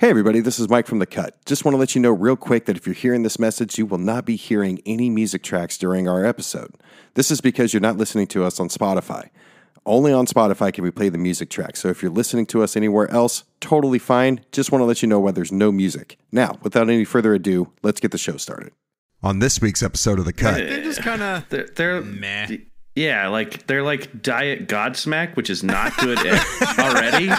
Hey, 0.00 0.10
everybody, 0.10 0.38
this 0.38 0.60
is 0.60 0.68
Mike 0.68 0.86
from 0.86 1.00
The 1.00 1.06
Cut. 1.06 1.44
Just 1.44 1.64
want 1.64 1.72
to 1.74 1.78
let 1.78 1.96
you 1.96 2.00
know 2.00 2.12
real 2.12 2.36
quick 2.36 2.66
that 2.66 2.76
if 2.76 2.86
you're 2.86 2.94
hearing 2.94 3.24
this 3.24 3.38
message, 3.38 3.78
you 3.78 3.86
will 3.86 3.98
not 3.98 4.24
be 4.24 4.36
hearing 4.36 4.80
any 4.86 5.10
music 5.10 5.42
tracks 5.42 5.76
during 5.76 6.06
our 6.08 6.24
episode. 6.24 6.72
This 7.14 7.32
is 7.32 7.40
because 7.40 7.74
you're 7.74 7.80
not 7.80 7.96
listening 7.96 8.28
to 8.28 8.44
us 8.44 8.60
on 8.60 8.68
Spotify. 8.68 9.30
Only 9.84 10.12
on 10.12 10.26
Spotify 10.26 10.72
can 10.72 10.84
we 10.84 10.92
play 10.92 11.08
the 11.08 11.18
music 11.18 11.50
track. 11.50 11.76
So 11.76 11.88
if 11.88 12.00
you're 12.00 12.12
listening 12.12 12.46
to 12.46 12.62
us 12.62 12.76
anywhere 12.76 13.10
else, 13.10 13.42
totally 13.60 13.98
fine. 13.98 14.44
Just 14.52 14.70
want 14.70 14.82
to 14.82 14.86
let 14.86 15.02
you 15.02 15.08
know 15.08 15.18
why 15.18 15.32
there's 15.32 15.50
no 15.50 15.72
music. 15.72 16.16
Now, 16.30 16.58
without 16.62 16.88
any 16.88 17.04
further 17.04 17.34
ado, 17.34 17.72
let's 17.82 17.98
get 17.98 18.12
the 18.12 18.18
show 18.18 18.36
started. 18.36 18.70
On 19.24 19.40
this 19.40 19.60
week's 19.60 19.82
episode 19.82 20.20
of 20.20 20.26
The 20.26 20.32
Cut, 20.32 20.58
They're 20.58 20.82
just 20.84 21.02
kind 21.02 21.22
of 21.22 21.48
They're, 21.48 21.66
they're 21.74 22.02
meh. 22.02 22.58
yeah, 22.94 23.26
like 23.26 23.66
they're 23.66 23.82
like 23.82 24.22
Diet 24.22 24.68
Godsmack, 24.68 25.34
which 25.34 25.50
is 25.50 25.64
not 25.64 25.96
good 25.96 26.18
already. 26.78 27.30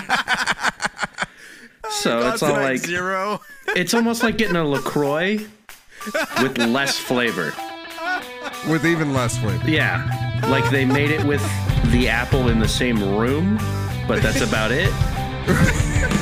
So 1.89 2.29
it's 2.31 2.43
all 2.43 2.53
like 2.53 2.79
zero. 2.79 3.41
it's 3.75 3.93
almost 3.93 4.23
like 4.23 4.37
getting 4.37 4.55
a 4.55 4.63
Lacroix 4.63 5.39
with 6.41 6.57
less 6.57 6.97
flavor. 6.97 7.53
with 8.69 8.85
even 8.85 9.13
less 9.13 9.37
flavor. 9.37 9.69
Yeah, 9.69 10.39
like 10.49 10.69
they 10.71 10.85
made 10.85 11.09
it 11.11 11.23
with 11.25 11.41
the 11.91 12.07
apple 12.07 12.49
in 12.49 12.59
the 12.59 12.67
same 12.67 13.17
room, 13.17 13.57
but 14.07 14.21
that's 14.21 14.41
about 14.41 14.71
it. 14.71 14.89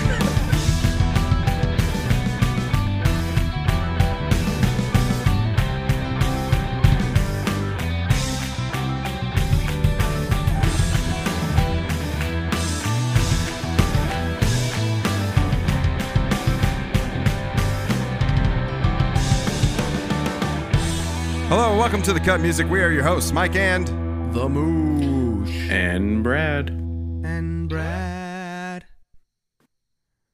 welcome 21.87 22.03
to 22.03 22.11
The 22.11 22.19
Cut 22.19 22.41
Music. 22.41 22.69
We 22.69 22.81
are 22.81 22.91
your 22.91 23.03
hosts, 23.03 23.31
Mike 23.31 23.55
and. 23.55 23.87
The 24.35 24.49
moosh 24.49 25.69
And 25.69 26.21
Brad, 26.21 26.69
and 26.69 27.69
Brad. 27.69 28.83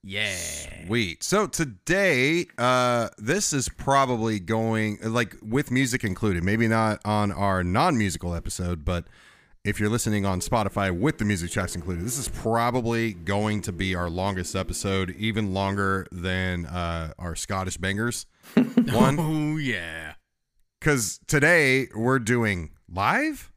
Yeah. 0.04 0.36
Sweet. 0.88 1.22
So 1.22 1.46
today, 1.46 2.48
uh, 2.58 3.10
this 3.20 3.54
is 3.54 3.70
probably 3.70 4.40
going 4.40 4.98
like 5.04 5.36
with 5.44 5.70
music 5.70 6.04
included. 6.04 6.44
Maybe 6.44 6.68
not 6.68 7.00
on 7.06 7.32
our 7.32 7.64
non-musical 7.64 8.34
episode, 8.34 8.84
but 8.84 9.06
if 9.64 9.80
you're 9.80 9.92
listening 9.92 10.26
on 10.26 10.40
Spotify 10.40 10.90
with 10.90 11.20
the 11.20 11.26
music 11.26 11.52
tracks 11.52 11.76
included, 11.76 12.04
this 12.04 12.18
is 12.18 12.30
probably 12.30 13.14
going 13.14 13.62
to 13.62 13.72
be 13.72 13.94
our 13.94 14.10
longest 14.10 14.56
episode, 14.56 15.12
even 15.20 15.54
longer 15.54 16.08
than 16.12 16.66
uh, 16.66 17.14
our 17.20 17.36
Scottish 17.36 17.78
bangers 17.78 18.26
one. 18.56 19.20
Oh 19.20 19.58
yeah. 19.58 20.13
Because 20.84 21.22
today 21.28 21.88
we're 21.96 22.20
doing 22.20 22.72
live, 22.94 23.54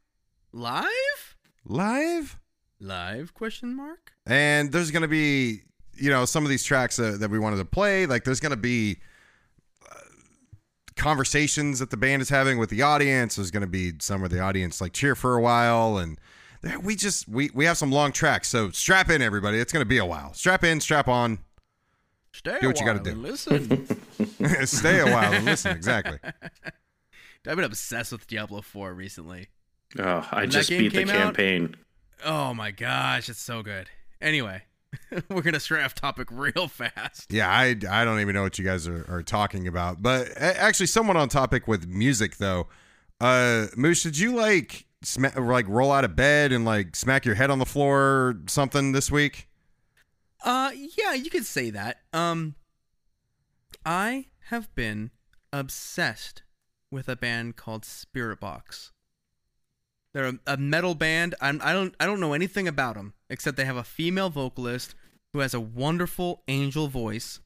Live? 0.53 1.35
live, 1.65 2.39
Live? 2.79 3.33
Question 3.33 3.75
mark. 3.75 4.13
and 4.25 4.71
there's 4.71 4.91
going 4.91 5.01
to 5.01 5.09
be 5.09 5.63
you 5.93 6.09
know 6.09 6.23
some 6.23 6.45
of 6.45 6.49
these 6.49 6.63
tracks 6.63 6.97
uh, 6.97 7.17
that 7.19 7.29
we 7.29 7.37
wanted 7.37 7.57
to 7.57 7.65
play 7.65 8.05
like 8.05 8.23
there's 8.23 8.39
going 8.39 8.51
to 8.51 8.55
be 8.55 8.95
uh, 9.91 9.95
conversations 10.95 11.79
that 11.79 11.89
the 11.89 11.97
band 11.97 12.21
is 12.21 12.29
having 12.29 12.59
with 12.59 12.69
the 12.69 12.81
audience 12.81 13.35
there's 13.35 13.51
going 13.51 13.59
to 13.59 13.67
be 13.67 13.91
some 13.99 14.23
of 14.23 14.29
the 14.29 14.39
audience 14.39 14.79
like 14.79 14.93
cheer 14.93 15.13
for 15.13 15.35
a 15.35 15.41
while 15.41 15.97
and 15.97 16.17
we 16.81 16.95
just 16.95 17.27
we 17.27 17.49
we 17.53 17.65
have 17.65 17.77
some 17.77 17.91
long 17.91 18.13
tracks 18.13 18.47
so 18.47 18.69
strap 18.69 19.09
in 19.09 19.21
everybody 19.21 19.59
it's 19.59 19.73
going 19.73 19.83
to 19.83 19.89
be 19.89 19.97
a 19.97 20.05
while 20.05 20.31
strap 20.33 20.63
in 20.63 20.79
strap 20.79 21.09
on 21.09 21.39
Stay 22.31 22.57
Do 22.61 22.67
a 22.67 22.69
what 22.69 22.79
you 22.79 22.85
gotta 22.85 22.99
do. 22.99 23.15
Listen. 23.15 23.85
stay 24.65 24.99
a 25.01 25.05
while 25.07 25.33
and 25.33 25.43
listen 25.43 25.75
exactly 25.75 26.19
I've 27.45 27.55
been 27.55 27.65
obsessed 27.65 28.11
with 28.11 28.27
Diablo 28.27 28.61
4 28.61 28.93
recently. 28.93 29.49
oh, 29.99 30.27
I 30.31 30.41
When 30.41 30.49
just 30.49 30.69
beat 30.69 30.89
the 30.93 30.99
came 30.99 31.09
out- 31.09 31.15
campaign. 31.15 31.75
Oh 32.25 32.53
my 32.53 32.71
gosh, 32.71 33.29
it's 33.29 33.39
so 33.41 33.61
good. 33.61 33.89
Anyway, 34.21 34.63
we're 35.29 35.41
gonna 35.43 35.59
stray 35.59 35.83
off 35.83 35.93
topic 35.93 36.27
real 36.31 36.67
fast. 36.67 37.31
yeah 37.31 37.47
i 37.49 37.75
i 37.89 38.03
don't 38.05 38.19
even 38.21 38.33
know 38.33 38.41
what 38.41 38.57
you 38.57 38.65
guys 38.65 38.87
are, 38.87 39.05
are 39.09 39.21
talking 39.21 39.67
about 39.67 40.01
but 40.01 40.29
actually 40.37 40.87
somewhat 40.87 41.15
on 41.17 41.27
topic 41.29 41.67
with 41.67 41.85
music 41.87 42.37
though 42.37 42.67
uh 43.19 43.67
moose 43.75 44.01
did 44.01 44.17
you 44.17 44.33
like 44.33 44.85
sma- 45.03 45.33
like 45.37 45.67
roll 45.67 45.91
out 45.91 46.05
of 46.05 46.15
bed 46.15 46.51
and 46.53 46.63
like 46.65 46.95
smack 46.95 47.25
your 47.25 47.35
head 47.35 47.51
on 47.51 47.59
the 47.59 47.65
floor 47.65 47.99
or 47.99 48.35
something 48.47 48.93
this 48.93 49.11
week 49.11 49.47
Uh, 50.43 50.71
yeah, 50.97 51.13
you 51.13 51.29
could 51.29 51.45
say 51.45 51.69
that. 51.71 51.97
Um, 52.13 52.55
I 53.85 54.27
have 54.49 54.73
been 54.73 55.11
obsessed 55.51 56.43
with 56.91 57.09
a 57.09 57.15
band 57.15 57.55
called 57.55 57.85
Spirit 57.85 58.39
Box. 58.39 58.91
They're 60.13 60.25
a, 60.25 60.39
a 60.47 60.57
metal 60.57 60.95
band. 60.95 61.35
I'm, 61.41 61.61
I 61.63 61.73
don't 61.73 61.93
I 61.99 62.05
don't 62.05 62.19
know 62.19 62.33
anything 62.33 62.67
about 62.67 62.95
them 62.95 63.13
except 63.29 63.57
they 63.57 63.65
have 63.65 63.77
a 63.77 63.83
female 63.83 64.29
vocalist 64.29 64.95
who 65.33 65.39
has 65.39 65.53
a 65.53 65.59
wonderful 65.59 66.43
angel 66.47 66.87
voice, 66.87 67.39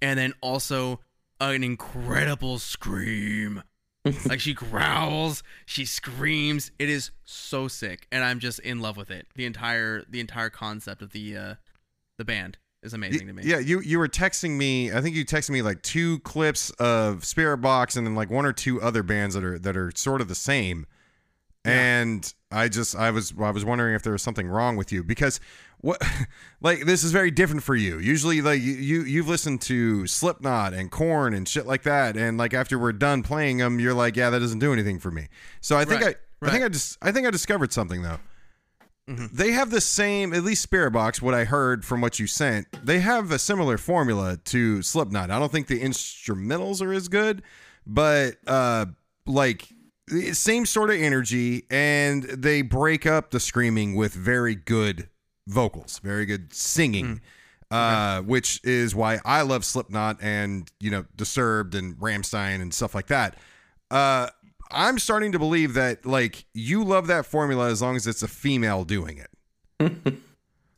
and 0.00 0.18
then 0.18 0.34
also 0.40 1.00
an 1.40 1.64
incredible 1.64 2.58
scream. 2.58 3.62
like 4.26 4.40
she 4.40 4.52
growls, 4.52 5.42
she 5.64 5.84
screams. 5.84 6.70
It 6.78 6.88
is 6.88 7.12
so 7.24 7.68
sick, 7.68 8.06
and 8.12 8.24
I'm 8.24 8.40
just 8.40 8.58
in 8.60 8.80
love 8.80 8.96
with 8.96 9.10
it. 9.10 9.26
The 9.34 9.46
entire 9.46 10.04
the 10.08 10.20
entire 10.20 10.50
concept 10.50 11.02
of 11.02 11.12
the 11.12 11.36
uh 11.36 11.54
the 12.18 12.24
band 12.24 12.58
is 12.82 12.94
amazing 12.94 13.26
to 13.28 13.32
me. 13.32 13.42
Yeah, 13.44 13.58
you 13.58 13.80
you 13.80 13.98
were 13.98 14.08
texting 14.08 14.56
me. 14.56 14.92
I 14.92 15.00
think 15.00 15.14
you 15.14 15.24
texted 15.24 15.50
me 15.50 15.62
like 15.62 15.82
two 15.82 16.18
clips 16.20 16.70
of 16.70 17.24
Spirit 17.24 17.58
Box 17.58 17.96
and 17.96 18.06
then 18.06 18.14
like 18.14 18.30
one 18.30 18.44
or 18.44 18.52
two 18.52 18.82
other 18.82 19.02
bands 19.02 19.34
that 19.34 19.44
are 19.44 19.58
that 19.58 19.76
are 19.76 19.92
sort 19.94 20.20
of 20.20 20.28
the 20.28 20.34
same. 20.34 20.86
And 21.64 22.34
I 22.50 22.68
just 22.68 22.96
I 22.96 23.12
was 23.12 23.32
I 23.40 23.50
was 23.50 23.64
wondering 23.64 23.94
if 23.94 24.02
there 24.02 24.12
was 24.12 24.22
something 24.22 24.48
wrong 24.48 24.76
with 24.76 24.90
you 24.90 25.04
because 25.04 25.38
what 25.80 26.02
like 26.60 26.84
this 26.86 27.04
is 27.04 27.12
very 27.12 27.30
different 27.30 27.62
for 27.62 27.76
you. 27.76 28.00
Usually 28.00 28.42
like 28.42 28.60
you, 28.60 28.72
you 28.72 29.02
you've 29.02 29.28
listened 29.28 29.60
to 29.62 30.08
Slipknot 30.08 30.74
and 30.74 30.90
Korn 30.90 31.34
and 31.34 31.46
shit 31.46 31.66
like 31.66 31.84
that 31.84 32.16
and 32.16 32.36
like 32.36 32.52
after 32.52 32.80
we're 32.80 32.92
done 32.92 33.22
playing 33.22 33.58
them 33.58 33.78
you're 33.78 33.94
like 33.94 34.16
yeah 34.16 34.30
that 34.30 34.40
doesn't 34.40 34.58
do 34.58 34.72
anything 34.72 34.98
for 34.98 35.12
me. 35.12 35.28
So 35.60 35.76
I 35.76 35.84
think 35.84 36.00
Right, 36.00 36.16
I 36.16 36.46
I 36.46 36.50
think. 36.50 36.64
I 36.64 36.68
just 36.68 36.98
I 37.00 37.12
think 37.12 37.28
I 37.28 37.30
discovered 37.30 37.72
something 37.72 38.02
though. 38.02 38.18
Mm-hmm. 39.08 39.36
They 39.36 39.50
have 39.50 39.70
the 39.70 39.80
same, 39.80 40.32
at 40.32 40.44
least 40.44 40.62
Spirit 40.62 40.92
Box, 40.92 41.20
what 41.20 41.34
I 41.34 41.44
heard 41.44 41.84
from 41.84 42.00
what 42.00 42.18
you 42.18 42.26
sent, 42.26 42.66
they 42.84 43.00
have 43.00 43.32
a 43.32 43.38
similar 43.38 43.76
formula 43.76 44.36
to 44.44 44.80
Slipknot. 44.82 45.30
I 45.30 45.38
don't 45.38 45.50
think 45.50 45.66
the 45.66 45.80
instrumentals 45.80 46.80
are 46.80 46.92
as 46.92 47.08
good, 47.08 47.42
but 47.86 48.36
uh 48.46 48.86
like 49.26 49.68
the 50.06 50.32
same 50.34 50.66
sort 50.66 50.90
of 50.90 50.96
energy 50.96 51.64
and 51.70 52.22
they 52.24 52.62
break 52.62 53.06
up 53.06 53.30
the 53.30 53.40
screaming 53.40 53.94
with 53.94 54.12
very 54.12 54.54
good 54.54 55.08
vocals, 55.48 55.98
very 56.00 56.26
good 56.26 56.52
singing. 56.52 57.20
Uh, 57.70 58.20
which 58.20 58.60
is 58.64 58.94
why 58.94 59.18
I 59.24 59.40
love 59.40 59.64
Slipknot 59.64 60.18
and 60.20 60.70
you 60.78 60.90
know 60.90 61.06
Disturbed 61.16 61.74
and 61.74 61.96
Rammstein 61.96 62.60
and 62.60 62.74
stuff 62.74 62.94
like 62.94 63.06
that. 63.06 63.38
Uh, 63.90 64.28
I'm 64.72 64.98
starting 64.98 65.32
to 65.32 65.38
believe 65.38 65.74
that 65.74 66.04
like 66.06 66.44
you 66.54 66.82
love 66.84 67.06
that 67.08 67.26
formula 67.26 67.68
as 67.70 67.80
long 67.82 67.96
as 67.96 68.06
it's 68.06 68.22
a 68.22 68.28
female 68.28 68.84
doing 68.84 69.18
it. 69.18 69.28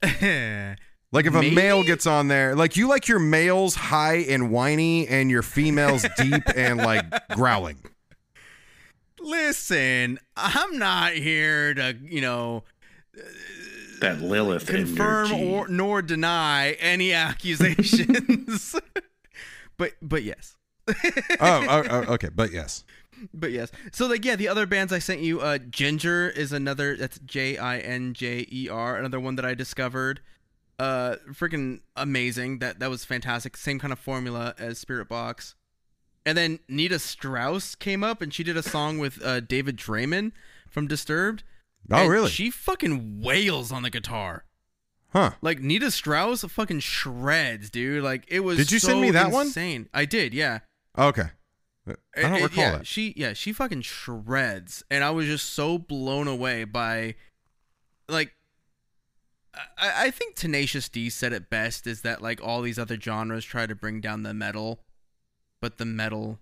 Like 1.13 1.27
if 1.27 1.35
a 1.35 1.41
Maybe? 1.43 1.55
male 1.55 1.85
gets 1.85 2.09
on 2.09 2.27
there, 2.27 2.57
like 2.57 2.77
you 2.77 2.89
like 2.89 3.07
your 3.07 3.21
males 3.21 3.77
high 3.77 4.17
and 4.17 4.51
whiny 4.51 5.07
and 5.07 5.31
your 5.31 5.43
females 5.43 6.05
deep 6.17 6.43
and 6.57 6.79
like 6.79 7.07
growling. 7.29 7.77
Listen, 9.21 10.19
I'm 10.37 10.77
not 10.77 11.13
here 11.13 11.73
to, 11.75 11.97
you 12.03 12.21
know, 12.21 12.65
That 14.01 14.21
Lilith 14.23 14.67
confirm 14.67 15.27
energy. 15.31 15.49
or 15.53 15.69
nor 15.69 16.03
deny 16.03 16.73
any 16.81 17.13
accusations. 17.13 18.75
but 19.79 19.93
but 20.03 20.25
yes. 20.25 20.57
Oh, 20.89 20.95
oh, 21.41 21.83
oh, 21.91 22.13
okay, 22.15 22.29
but 22.35 22.51
yes. 22.51 22.83
But 23.33 23.51
yes. 23.53 23.71
So 23.93 24.07
like 24.07 24.25
yeah, 24.25 24.37
the 24.37 24.49
other 24.49 24.67
bands 24.67 24.93
I 24.93 24.99
sent 24.99 25.21
you, 25.21 25.41
uh 25.41 25.59
Jinjer 25.59 26.35
is 26.37 26.53
another 26.53 26.97
that's 26.97 27.19
J 27.21 27.57
I 27.59 27.79
N 27.79 28.15
J 28.15 28.47
E 28.51 28.69
R, 28.69 28.97
another 28.97 29.21
one 29.21 29.37
that 29.37 29.45
I 29.45 29.55
discovered. 29.55 30.21
Uh 30.79 31.17
freaking 31.33 31.81
amazing. 31.97 32.59
That 32.59 32.81
that 32.81 32.91
was 32.91 33.05
fantastic. 33.05 33.57
Same 33.57 33.79
kind 33.79 33.93
of 33.93 33.99
formula 33.99 34.55
as 34.59 34.79
Spirit 34.79 35.09
Box. 35.09 35.55
And 36.27 36.37
then 36.39 36.59
Nita 36.69 36.99
Strauss 36.99 37.75
came 37.75 38.03
up 38.03 38.23
and 38.23 38.33
she 38.33 38.43
did 38.43 38.57
a 38.57 38.63
song 38.63 38.99
with 38.99 39.23
uh 39.25 39.41
David 39.41 39.77
Draiman 39.77 40.33
from 40.69 40.87
Disturbed. 40.89 41.45
Oh, 41.91 41.97
And 42.03 42.11
really? 42.11 42.31
She 42.31 42.51
fucking 42.51 43.21
wails 43.21 43.71
on 43.71 43.83
the 43.83 43.91
guitar. 43.91 44.45
Huh? 45.13 45.33
Like 45.43 45.61
Nita 45.61 45.91
Strauss 45.93 46.43
fucking 46.43 46.81
shreds, 46.81 47.71
dude. 47.71 48.03
Like 48.03 48.25
it 48.29 48.41
was 48.41 48.57
Did 48.59 48.73
you 48.73 48.79
send 48.81 49.01
me 49.01 49.11
that 49.13 49.31
one? 49.31 49.47
insane. 49.47 49.89
I 49.95 50.07
did, 50.07 50.35
yeah. 50.35 50.61
Okay. 50.99 51.29
I 51.87 51.93
don't 52.23 52.35
It- 52.35 52.39
it- 52.39 52.43
recall 52.45 52.65
yeah, 52.65 52.71
that. 52.79 52.87
She 52.87 53.13
yeah, 53.17 53.33
she 53.35 53.53
fucking 53.53 53.83
shreds, 53.83 54.83
and 54.91 55.05
I 55.05 55.11
was 55.11 55.27
just 55.27 55.51
so 55.53 55.77
blown 55.79 56.27
away 56.29 56.65
by, 56.65 57.15
like, 58.09 58.35
I, 59.79 60.07
I 60.07 60.11
think 60.11 60.35
Tenacious 60.35 60.89
D 60.89 61.11
said 61.11 61.33
it 61.33 61.51
best 61.51 61.87
is 61.87 62.01
that 62.03 62.23
like 62.23 62.41
all 62.43 62.63
these 62.63 62.79
other 62.79 62.99
genres 63.01 63.45
try 63.45 63.67
to 63.67 63.75
bring 63.75 64.01
down 64.01 64.23
the 64.23 64.35
metal, 64.35 64.81
but 65.61 65.79
the 65.79 65.85
metal 65.85 66.39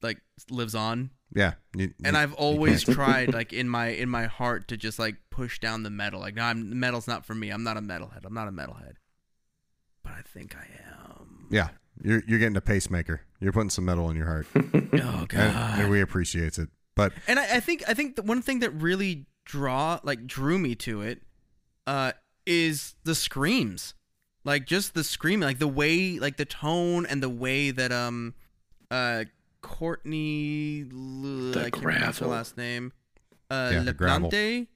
like 0.00 0.18
lives 0.50 0.74
on. 0.74 1.10
Yeah. 1.34 1.54
you- 1.76 1.94
And 2.04 2.14
you- 2.14 2.20
I've 2.20 2.34
always 2.34 2.82
tried 2.82 3.32
like 3.34 3.52
in 3.52 3.68
my 3.68 3.88
in 3.88 4.08
my 4.08 4.24
heart 4.26 4.68
to 4.68 4.76
just 4.76 4.98
like 4.98 5.16
push 5.30 5.58
down 5.60 5.82
the 5.82 5.90
metal. 5.90 6.20
Like 6.20 6.34
no, 6.34 6.42
I'm 6.44 6.78
metal's 6.80 7.06
not 7.06 7.24
for 7.24 7.34
me. 7.34 7.50
I'm 7.50 7.62
not 7.62 7.76
a 7.76 7.80
metalhead. 7.82 8.24
I'm 8.24 8.34
not 8.34 8.48
a 8.48 8.52
metalhead. 8.52 8.94
But 10.02 10.12
I 10.14 10.22
think 10.22 10.56
I 10.56 10.66
am. 10.90 11.46
yeah. 11.50 11.68
You're 12.02 12.22
you're 12.26 12.38
getting 12.40 12.56
a 12.56 12.60
pacemaker. 12.62 13.20
You're 13.42 13.52
putting 13.52 13.70
some 13.70 13.84
metal 13.84 14.08
in 14.10 14.16
your 14.16 14.26
heart. 14.26 14.46
Oh 14.94 15.24
god. 15.26 15.80
and 15.80 15.90
we 15.90 16.00
appreciate 16.00 16.58
it. 16.58 16.68
But 16.94 17.12
And 17.26 17.38
I, 17.38 17.56
I 17.56 17.60
think 17.60 17.82
I 17.88 17.94
think 17.94 18.16
the 18.16 18.22
one 18.22 18.42
thing 18.42 18.60
that 18.60 18.70
really 18.70 19.26
draw 19.44 19.98
like 20.04 20.26
drew 20.26 20.58
me 20.58 20.74
to 20.76 21.00
it 21.02 21.22
uh 21.86 22.12
is 22.46 22.94
the 23.04 23.14
screams. 23.14 23.94
Like 24.44 24.66
just 24.66 24.92
the 24.94 25.02
screaming, 25.02 25.46
like 25.46 25.58
the 25.58 25.68
way 25.68 26.18
like 26.18 26.36
the 26.36 26.44
tone 26.44 27.06
and 27.06 27.22
the 27.22 27.28
way 27.30 27.70
that 27.70 27.90
um 27.90 28.34
uh 28.90 29.24
Courtney 29.62 30.84
L- 30.92 31.50
I 31.58 31.70
can't 31.70 31.82
pronounce 31.82 32.18
her 32.18 32.26
last 32.26 32.56
name. 32.56 32.92
Uh 33.50 33.70
Yeah, 33.72 33.82
the 33.82 33.92
gravel. 33.94 34.30
LaPlante. 34.30 34.66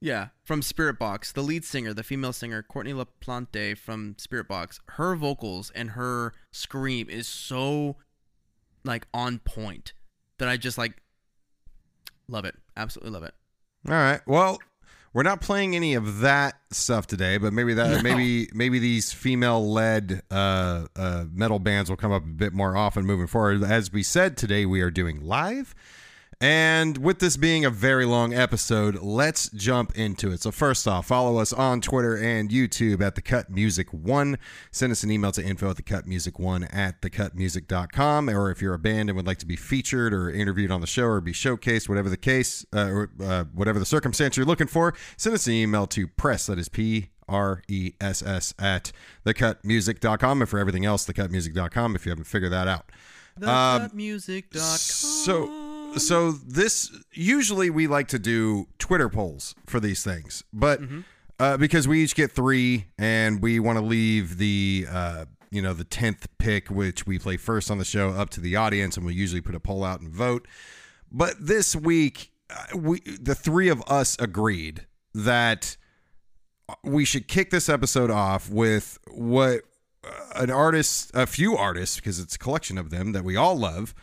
Yeah, 0.00 0.28
from 0.42 0.60
Spirit 0.60 0.98
Box, 0.98 1.32
the 1.32 1.40
lead 1.42 1.64
singer, 1.64 1.94
the 1.94 2.02
female 2.02 2.32
singer, 2.34 2.62
Courtney 2.62 2.92
LaPlante 2.92 3.78
from 3.78 4.16
Spirit 4.18 4.48
Box. 4.48 4.80
Her 4.90 5.14
vocals 5.16 5.70
and 5.74 5.90
her 5.90 6.34
scream 6.52 7.08
is 7.08 7.26
so 7.26 7.96
like 8.84 9.06
on 9.14 9.38
point 9.38 9.94
that 10.38 10.48
I 10.48 10.56
just 10.58 10.76
like 10.76 11.00
love 12.28 12.44
it. 12.44 12.54
Absolutely 12.76 13.12
love 13.12 13.22
it. 13.22 13.34
All 13.88 13.94
right. 13.94 14.20
Well, 14.26 14.58
we're 15.14 15.22
not 15.22 15.40
playing 15.40 15.74
any 15.76 15.94
of 15.94 16.20
that 16.20 16.54
stuff 16.70 17.06
today, 17.06 17.38
but 17.38 17.52
maybe 17.52 17.72
that 17.74 17.90
No. 18.02 18.02
maybe 18.02 18.48
maybe 18.52 18.78
these 18.78 19.12
female-led 19.12 20.22
uh, 20.30 20.86
uh, 20.96 21.24
metal 21.32 21.60
bands 21.60 21.88
will 21.88 21.96
come 21.96 22.12
up 22.12 22.24
a 22.24 22.26
bit 22.26 22.52
more 22.52 22.76
often 22.76 23.06
moving 23.06 23.26
forward. 23.28 23.62
As 23.62 23.92
we 23.92 24.02
said 24.02 24.36
today, 24.36 24.66
we 24.66 24.80
are 24.82 24.90
doing 24.90 25.20
live. 25.22 25.74
And 26.40 26.98
with 26.98 27.18
this 27.18 27.36
being 27.36 27.64
a 27.64 27.70
very 27.70 28.04
long 28.04 28.34
episode, 28.34 28.96
let's 29.02 29.48
jump 29.50 29.96
into 29.96 30.32
it. 30.32 30.42
So 30.42 30.50
first 30.50 30.86
off, 30.86 31.06
follow 31.06 31.38
us 31.38 31.52
on 31.52 31.80
Twitter 31.80 32.16
and 32.16 32.50
YouTube 32.50 33.00
at 33.00 33.14
the 33.14 33.22
Cut 33.22 33.50
Music 33.50 33.92
One. 33.92 34.38
Send 34.70 34.92
us 34.92 35.02
an 35.02 35.10
email 35.10 35.32
to 35.32 35.42
info 35.44 35.70
at 35.70 35.76
the 35.76 35.82
Cut 35.82 36.06
Music 36.06 36.38
One 36.38 36.64
at 36.64 37.00
thecutmusic.com. 37.02 38.28
Or 38.30 38.50
if 38.50 38.60
you're 38.60 38.74
a 38.74 38.78
band 38.78 39.08
and 39.08 39.16
would 39.16 39.26
like 39.26 39.38
to 39.38 39.46
be 39.46 39.56
featured 39.56 40.12
or 40.12 40.30
interviewed 40.30 40.70
on 40.70 40.80
the 40.80 40.86
show 40.86 41.04
or 41.04 41.20
be 41.20 41.32
showcased, 41.32 41.88
whatever 41.88 42.08
the 42.08 42.16
case, 42.16 42.66
uh, 42.74 42.88
or 42.88 43.10
uh, 43.22 43.44
whatever 43.54 43.78
the 43.78 43.86
circumstance 43.86 44.36
you're 44.36 44.46
looking 44.46 44.66
for, 44.66 44.94
send 45.16 45.34
us 45.34 45.46
an 45.46 45.52
email 45.54 45.86
to 45.86 46.06
press 46.08 46.46
that 46.46 46.58
is 46.58 46.68
P 46.68 47.10
R 47.28 47.62
E 47.68 47.92
S 48.00 48.22
S 48.22 48.54
at 48.58 48.92
thecutmusic.com. 49.24 50.42
And 50.42 50.48
for 50.48 50.58
everything 50.58 50.84
else, 50.84 51.06
thecutmusic.com 51.06 51.96
if 51.96 52.06
you 52.06 52.10
haven't 52.10 52.24
figured 52.24 52.52
that 52.52 52.68
out. 52.68 52.90
Um, 53.42 53.88
TheCutMusic.com. 53.90 54.60
So, 54.60 55.63
so 55.96 56.32
this 56.32 56.90
usually 57.12 57.70
we 57.70 57.86
like 57.86 58.08
to 58.08 58.18
do 58.18 58.66
Twitter 58.78 59.08
polls 59.08 59.54
for 59.66 59.80
these 59.80 60.02
things, 60.02 60.44
but 60.52 60.80
uh, 61.38 61.56
because 61.56 61.88
we 61.88 62.02
each 62.02 62.14
get 62.14 62.32
three, 62.32 62.86
and 62.98 63.42
we 63.42 63.58
want 63.58 63.78
to 63.78 63.84
leave 63.84 64.38
the 64.38 64.86
uh, 64.90 65.24
you 65.50 65.62
know 65.62 65.72
the 65.72 65.84
tenth 65.84 66.26
pick, 66.38 66.68
which 66.68 67.06
we 67.06 67.18
play 67.18 67.36
first 67.36 67.70
on 67.70 67.78
the 67.78 67.84
show, 67.84 68.10
up 68.10 68.30
to 68.30 68.40
the 68.40 68.56
audience, 68.56 68.96
and 68.96 69.04
we 69.06 69.14
usually 69.14 69.40
put 69.40 69.54
a 69.54 69.60
poll 69.60 69.84
out 69.84 70.00
and 70.00 70.10
vote. 70.10 70.46
But 71.10 71.34
this 71.40 71.76
week, 71.76 72.32
uh, 72.50 72.76
we 72.76 73.00
the 73.00 73.34
three 73.34 73.68
of 73.68 73.82
us 73.88 74.16
agreed 74.18 74.86
that 75.14 75.76
we 76.82 77.04
should 77.04 77.28
kick 77.28 77.50
this 77.50 77.68
episode 77.68 78.10
off 78.10 78.50
with 78.50 78.98
what 79.08 79.62
uh, 80.04 80.10
an 80.36 80.50
artist, 80.50 81.10
a 81.14 81.26
few 81.26 81.56
artists, 81.56 81.96
because 81.96 82.18
it's 82.18 82.36
a 82.36 82.38
collection 82.38 82.78
of 82.78 82.90
them 82.90 83.12
that 83.12 83.24
we 83.24 83.36
all 83.36 83.56
love. 83.56 83.94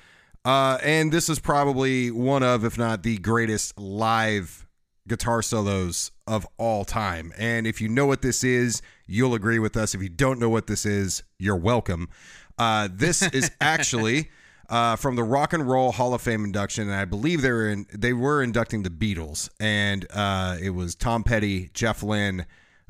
Uh, 0.44 0.78
and 0.84 1.12
this 1.12 1.30
is 1.30 1.40
probably 1.40 2.10
one 2.10 2.44
of, 2.44 2.66
if 2.66 2.78
not 2.78 3.04
the 3.04 3.18
greatest 3.18 3.78
live 3.78 4.66
guitar 5.08 5.42
solos 5.42 6.12
of 6.28 6.48
all 6.58 6.86
time. 6.86 7.32
And 7.38 7.68
if 7.68 7.82
you 7.82 7.90
know 7.90 8.06
what 8.06 8.22
this 8.22 8.44
is, 8.44 8.82
you'll 9.06 9.36
agree 9.36 9.60
with 9.60 9.76
us. 9.78 9.94
If 9.94 10.02
you 10.02 10.10
don't 10.10 10.40
know 10.40 10.50
what 10.50 10.68
this 10.68 10.86
is, 10.86 11.24
you're 11.38 11.56
welcome. 11.56 12.10
Uh, 12.58 12.88
this 12.92 13.22
is 13.22 13.52
actually 13.62 14.30
uh, 14.70 14.96
from 14.96 15.16
the 15.16 15.24
Rock 15.24 15.54
and 15.54 15.68
Roll 15.68 15.92
Hall 15.92 16.14
of 16.14 16.22
Fame 16.22 16.46
induction, 16.46 16.88
and 16.88 16.96
I 16.96 17.06
believe 17.06 17.42
they 17.42 17.52
were 17.52 17.70
in, 17.70 17.86
they 17.94 18.14
were 18.14 18.42
inducting 18.42 18.84
the 18.84 18.90
Beatles, 18.90 19.50
and 19.60 20.08
uh, 20.12 20.58
it 20.62 20.70
was 20.72 20.96
Tom 20.96 21.24
Petty, 21.24 21.70
Jeff 21.74 22.02
Lynne, 22.02 22.46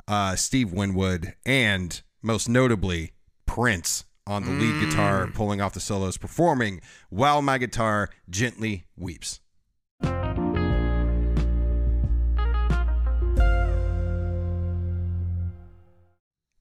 uh, 0.06 0.36
Steve 0.36 0.72
Winwood, 0.72 1.34
and 1.44 2.00
most 2.22 2.48
notably 2.48 3.12
Prince 3.46 4.04
on 4.26 4.44
the 4.44 4.50
lead 4.50 4.88
guitar, 4.88 5.26
mm. 5.26 5.34
pulling 5.34 5.60
off 5.60 5.74
the 5.74 5.80
solos, 5.80 6.16
performing 6.16 6.80
"While 7.10 7.42
My 7.42 7.58
Guitar 7.58 8.10
Gently 8.28 8.84
Weeps." 8.96 9.40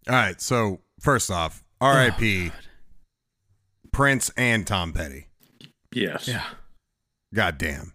All 0.08 0.18
right, 0.18 0.42
so 0.42 0.82
first 1.00 1.30
off, 1.30 1.64
R.I.P. 1.80 2.50
Oh, 2.50 2.60
Prince 3.92 4.32
and 4.36 4.66
Tom 4.66 4.94
Petty. 4.94 5.28
Yes. 5.94 6.28
Yeah. 6.28 6.46
God 7.34 7.58
damn. 7.58 7.94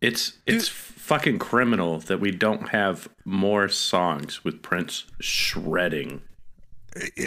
It's 0.00 0.38
it's 0.46 0.68
fucking 0.68 1.38
criminal 1.38 1.98
that 2.00 2.20
we 2.20 2.30
don't 2.32 2.70
have 2.70 3.08
more 3.24 3.68
songs 3.68 4.44
with 4.44 4.62
Prince 4.62 5.04
shredding. 5.20 6.22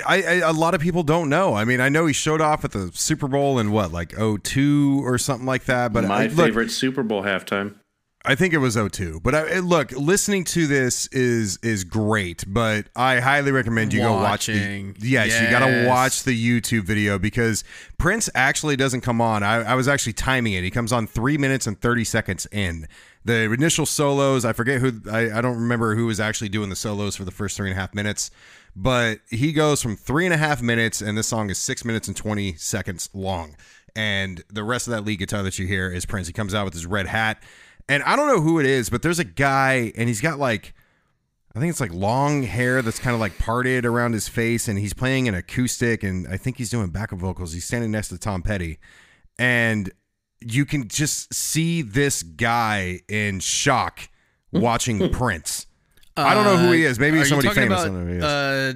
I, 0.06 0.22
I 0.22 0.34
a 0.36 0.52
lot 0.52 0.76
of 0.76 0.82
people 0.82 1.04
don't 1.04 1.30
know. 1.30 1.56
I 1.56 1.66
mean, 1.66 1.82
I 1.82 1.90
know 1.90 2.06
he 2.06 2.14
showed 2.14 2.42
off 2.42 2.64
at 2.64 2.72
the 2.72 2.92
Super 2.94 3.28
Bowl 3.28 3.58
in 3.60 3.72
what, 3.72 3.92
like 3.92 4.14
02 4.16 5.02
or 5.04 5.18
something 5.18 5.48
like 5.48 5.66
that. 5.66 5.92
But 5.92 6.06
uh, 6.06 6.10
My 6.10 6.24
I, 6.24 6.28
look, 6.28 6.48
favorite 6.48 6.72
Super 6.72 7.04
Bowl 7.04 7.24
halftime. 7.24 7.76
I 8.28 8.36
think 8.36 8.54
it 8.54 8.58
was 8.58 8.76
02. 8.76 9.22
But 9.24 9.36
uh, 9.36 9.38
I, 9.38 9.60
look, 9.60 9.92
listening 9.92 10.44
to 10.46 10.68
this 10.68 11.08
is 11.08 11.58
is 11.58 11.84
great. 11.84 12.44
But 12.48 12.88
I 12.96 13.20
highly 13.20 13.52
recommend 13.52 13.94
you 13.94 14.02
go 14.02 14.14
watch 14.14 14.48
the. 14.48 14.54
Watching. 14.54 14.96
Yes, 15.00 15.42
you 15.42 15.50
got 15.50 15.66
to 15.66 15.88
watch 15.88 16.24
the 16.24 16.36
YouTube 16.36 16.84
video 16.84 17.18
because 17.20 17.64
Prince 17.98 18.30
actually 18.36 18.76
doesn't 18.76 19.02
come 19.02 19.22
on. 19.22 19.44
I, 19.44 19.64
I 19.64 19.76
was 19.76 19.88
actually 19.88 20.14
timing 20.14 20.54
it. 20.54 20.64
He 20.64 20.72
comes 20.72 20.92
on 20.92 21.08
three 21.08 21.38
minutes 21.38 21.68
and 21.68 21.80
30 21.80 22.04
seconds 22.04 22.48
in. 22.52 22.88
The 23.24 23.52
initial 23.52 23.86
solos, 23.86 24.46
I 24.46 24.54
forget 24.54 24.82
who. 24.82 25.02
I, 25.10 25.38
I 25.38 25.42
don't 25.42 25.58
remember 25.58 25.96
who 25.96 26.06
was 26.08 26.20
actually 26.20 26.50
doing 26.50 26.70
the 26.70 26.76
solos 26.76 27.16
for 27.16 27.26
the 27.26 27.32
first 27.32 27.58
three 27.58 27.70
and 27.70 27.78
a 27.78 27.82
half 27.82 27.94
minutes. 27.94 28.32
But 28.76 29.20
he 29.30 29.54
goes 29.54 29.82
from 29.82 29.96
three 29.96 30.26
and 30.26 30.34
a 30.34 30.38
half 30.38 30.62
minutes, 30.62 31.02
and 31.02 31.18
this 31.18 31.28
song 31.28 31.50
is 31.50 31.58
six 31.58 31.86
minutes 31.86 32.08
and 32.08 32.18
20 32.18 32.56
seconds 32.56 33.10
long. 33.14 33.56
And 33.96 34.44
the 34.52 34.64
rest 34.64 34.88
of 34.88 34.92
that 34.92 35.06
lead 35.06 35.20
guitar 35.20 35.44
that 35.44 35.58
you 35.58 35.66
hear 35.66 35.90
is 35.90 36.06
Prince. 36.06 36.28
He 36.28 36.34
comes 36.34 36.54
out 36.54 36.66
with 36.66 36.74
his 36.74 36.86
red 36.86 37.08
hat. 37.08 37.42
And 37.88 38.04
I 38.04 38.16
don't 38.16 38.28
know 38.28 38.42
who 38.42 38.60
it 38.60 38.66
is, 38.66 38.90
but 38.90 39.02
there's 39.02 39.20
a 39.20 39.24
guy, 39.24 39.94
and 39.96 40.10
he's 40.10 40.20
got 40.20 40.40
like, 40.40 40.74
I 41.56 41.60
think 41.60 41.70
it's 41.70 41.80
like 41.80 41.94
long 41.94 42.44
hair 42.44 42.82
that's 42.82 43.00
kind 43.00 43.14
of 43.14 43.22
like 43.22 43.38
parted 43.38 43.86
around 43.86 44.12
his 44.12 44.28
face, 44.28 44.68
and 44.68 44.78
he's 44.78 44.94
playing 44.94 45.30
an 45.30 45.36
acoustic, 45.36 46.04
and 46.04 46.28
I 46.28 46.36
think 46.36 46.58
he's 46.58 46.70
doing 46.70 46.90
backup 46.90 47.20
vocals. 47.20 47.54
He's 47.54 47.64
standing 47.64 47.92
next 47.92 48.10
to 48.10 48.18
Tom 48.18 48.42
Petty, 48.42 48.80
and 49.40 49.90
you 50.42 50.66
can 50.66 50.90
just 50.90 51.34
see 51.34 51.82
this 51.82 52.24
guy 52.24 53.02
in 53.08 53.40
shock 53.40 54.10
watching 54.52 55.10
Prince. 55.12 55.68
I 56.18 56.34
don't 56.34 56.46
know 56.46 56.58
who 56.58 56.72
he 56.72 56.84
is. 56.86 57.00
Maybe 57.00 57.18
Uh, 57.18 57.20
he's 57.22 57.30
somebody 57.30 57.50
famous. 57.50 57.84
About, 57.84 57.86
don't 57.86 57.94
know 58.00 58.06
who 58.06 58.12
he 58.12 58.18
is. 58.18 58.24
Uh, 58.24 58.74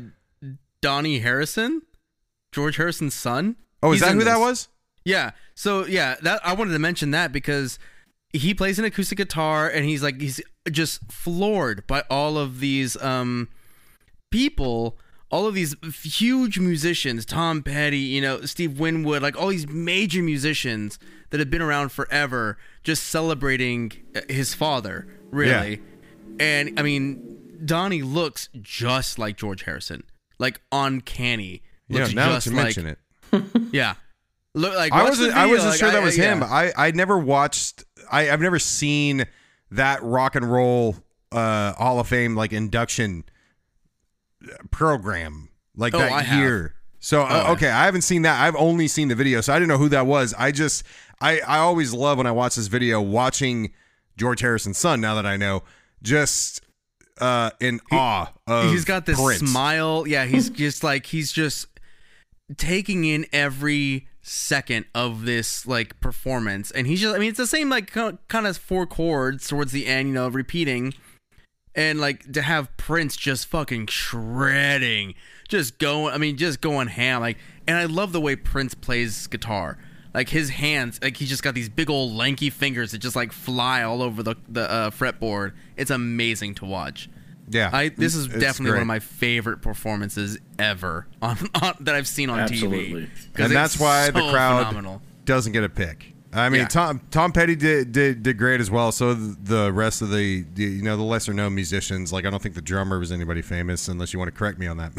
Dhani 0.82 1.22
Harrison, 1.22 1.82
George 2.52 2.78
Harrison's 2.78 3.14
son. 3.14 3.56
oh, 3.84 3.92
is 3.92 4.00
He's 4.00 4.08
that 4.10 4.16
who 4.16 4.24
that 4.24 4.40
was? 4.40 4.68
Yeah. 5.06 5.32
So 5.56 5.86
yeah, 5.86 6.16
that 6.22 6.40
I 6.46 6.54
wanted 6.54 6.74
to 6.74 6.80
mention 6.80 7.12
that 7.12 7.32
because 7.32 7.80
he 8.32 8.54
plays 8.54 8.78
an 8.80 8.86
acoustic 8.86 9.18
guitar 9.18 9.68
and 9.70 9.86
he's 9.86 10.04
like 10.04 10.20
he's 10.22 10.40
just 10.70 11.12
floored 11.12 11.86
by 11.88 12.04
all 12.10 12.38
of 12.38 12.60
these 12.60 13.02
um 13.02 13.48
people, 14.32 14.98
all 15.32 15.48
of 15.48 15.54
these 15.54 15.76
huge 16.04 16.60
musicians, 16.60 17.26
Tom 17.26 17.64
Petty, 17.64 17.98
you 17.98 18.22
know, 18.22 18.42
Steve 18.42 18.80
Winwood, 18.80 19.22
like 19.22 19.36
all 19.40 19.48
these 19.48 19.68
major 19.68 20.22
musicians 20.22 21.00
that 21.32 21.40
have 21.40 21.50
been 21.50 21.62
around 21.62 21.90
forever 21.92 22.58
just 22.84 23.04
celebrating 23.04 23.92
uh, 24.16 24.22
his 24.30 24.54
father, 24.54 25.08
really. 25.32 25.82
And 26.40 26.80
I 26.80 26.84
mean, 26.84 27.60
Dhani 27.66 28.02
looks 28.04 28.50
just 28.62 29.20
like 29.20 29.38
George 29.38 29.64
Harrison. 29.64 30.04
Like 30.38 30.62
uncanny. 30.72 31.64
Yeah, 31.90 32.02
Looks 32.02 32.14
now 32.14 32.30
that 32.30 32.36
just 32.36 32.48
you 32.48 32.54
like 32.54 32.64
mention 32.66 32.88
it. 32.88 33.00
yeah. 33.74 33.96
Look 34.54 34.76
like 34.76 34.92
I 34.94 35.04
wasn't. 35.04 35.34
I 35.34 35.46
wasn't 35.48 35.72
like, 35.72 35.80
sure 35.80 35.92
that 35.92 36.02
I- 36.02 36.06
was 36.06 36.18
yeah. 36.18 36.34
him. 36.36 36.44
I 36.44 36.72
I 36.78 36.92
never 36.92 37.18
watched. 37.18 37.84
I 38.12 38.30
I've 38.32 38.42
never 38.42 38.60
seen 38.60 39.26
that 39.72 40.02
rock 40.04 40.36
and 40.36 40.50
roll 40.52 40.96
uh 41.32 41.74
Hall 41.74 42.00
of 42.00 42.08
Fame 42.08 42.36
like 42.36 42.54
induction 42.54 43.24
program 44.72 45.50
like 45.76 45.94
Oh, 45.94 46.00
that 46.00 46.12
I 46.12 46.22
have. 46.22 46.40
year. 46.40 46.76
So 47.00 47.22
uh, 47.22 47.46
Oh. 47.48 47.52
okay, 47.54 47.70
I 47.70 47.86
haven't 47.86 48.02
seen 48.02 48.24
that. 48.24 48.42
I've 48.42 48.56
only 48.56 48.88
seen 48.88 49.08
the 49.08 49.16
video, 49.16 49.42
so 49.42 49.54
I 49.54 49.58
didn't 49.58 49.70
know 49.70 49.78
who 49.78 49.90
that 49.90 50.06
was. 50.06 50.34
I 50.38 50.52
just 50.52 50.84
I 51.22 51.40
I 51.42 51.60
always 51.60 51.94
love 51.94 52.18
when 52.18 52.28
I 52.28 52.32
watch 52.32 52.56
this 52.56 52.68
video 52.68 53.02
watching 53.02 53.72
George 54.18 54.42
Harrison's 54.42 54.78
son. 54.78 55.00
Now 55.02 55.16
that 55.16 55.26
I 55.26 55.38
know, 55.38 55.64
just 56.04 56.62
uh, 57.20 57.52
in 57.60 57.80
awe 57.92 58.32
of 58.48 58.72
he's 58.72 58.86
got 58.86 59.06
this 59.06 59.22
Prince. 59.22 59.50
smile. 59.50 60.06
Yeah, 60.08 60.26
he's 60.26 60.50
just 60.52 60.84
like 60.84 61.08
he's 61.08 61.32
just 61.32 61.68
taking 62.58 63.06
in 63.06 63.26
every 63.32 64.08
second 64.22 64.86
of 64.94 65.26
this 65.26 65.66
like 65.66 66.00
performance, 66.00 66.72
and 66.72 66.88
he's 66.88 67.02
just. 67.02 67.16
I 67.16 67.20
mean, 67.20 67.30
it's 67.30 67.38
the 67.38 67.48
same 67.48 67.70
like 67.70 67.92
kind 67.92 68.48
of 68.48 68.58
four 68.58 68.86
chords 68.86 69.48
towards 69.48 69.72
the 69.72 69.86
end, 69.86 70.10
you 70.10 70.14
know, 70.14 70.28
repeating, 70.28 70.94
and 71.76 72.00
like 72.00 72.32
to 72.34 72.42
have 72.42 72.76
Prince 72.78 73.16
just 73.16 73.48
fucking 73.48 73.88
shredding, 73.88 75.16
just 75.48 75.80
going. 75.80 76.14
I 76.14 76.18
mean, 76.18 76.38
just 76.38 76.62
going 76.62 76.88
ham. 76.88 77.22
Like, 77.22 77.38
and 77.68 77.78
I 77.78 77.86
love 77.86 78.12
the 78.12 78.22
way 78.22 78.36
Prince 78.36 78.74
plays 78.76 79.28
guitar. 79.28 79.78
Like 80.14 80.30
his 80.30 80.50
hands, 80.50 81.00
like 81.04 81.18
he's 81.18 81.30
just 81.30 81.44
got 81.44 81.54
these 81.54 81.70
big 81.70 81.90
old 81.90 82.14
lanky 82.14 82.50
fingers 82.50 82.92
that 82.92 82.98
just 82.98 83.16
like 83.16 83.32
fly 83.32 83.84
all 83.84 84.02
over 84.02 84.24
the 84.24 84.36
the 84.48 84.70
uh, 84.70 84.90
fretboard. 84.90 85.54
It's 85.78 85.92
amazing 85.92 86.56
to 86.56 86.66
watch. 86.66 87.10
Yeah, 87.52 87.70
I 87.74 87.90
this 87.90 88.16
is 88.16 88.26
it's 88.28 88.36
definitely 88.40 88.74
one 88.74 88.82
of 88.82 88.88
my 88.88 89.00
favorite 89.00 89.62
performances 89.62 90.38
ever 90.60 91.08
on, 91.22 91.38
on 91.62 91.76
that 91.82 91.96
I've 91.96 92.08
seen 92.08 92.30
on 92.30 92.40
TV. 92.40 92.44
Absolutely. 92.44 93.02
TV. 93.04 93.10
'Cause 93.34 93.46
and 93.46 93.56
that's 93.56 93.74
it's 93.76 93.82
why 93.82 94.12
the 94.12 94.30
crowd 94.32 94.68
phenomenal. 94.68 95.02
doesn't 95.26 95.54
get 95.54 95.64
a 95.64 95.70
pick. 95.70 96.14
I 96.32 96.50
mean, 96.50 96.62
Yeah. 96.62 96.68
Tom 96.68 97.02
Tom 97.10 97.32
Petty 97.32 97.56
did, 97.56 97.92
did 97.92 98.22
did 98.22 98.38
great 98.38 98.62
as 98.62 98.70
well. 98.70 98.92
So 98.92 99.16
the 99.16 99.74
rest 99.74 100.04
of 100.04 100.12
the, 100.12 100.46
you 100.56 100.84
know 100.84 100.96
the 100.96 101.02
lesser 101.04 101.34
known 101.34 101.56
musicians, 101.56 102.14
like 102.14 102.26
I 102.26 102.30
don't 102.30 102.42
think 102.42 102.54
the 102.54 102.62
drummer 102.62 103.00
was 103.00 103.12
anybody 103.12 103.42
famous, 103.42 103.88
unless 103.88 104.14
you 104.14 104.20
want 104.20 104.32
to 104.32 104.38
correct 104.38 104.60
me 104.60 104.68
on 104.68 104.78
that. 104.78 104.92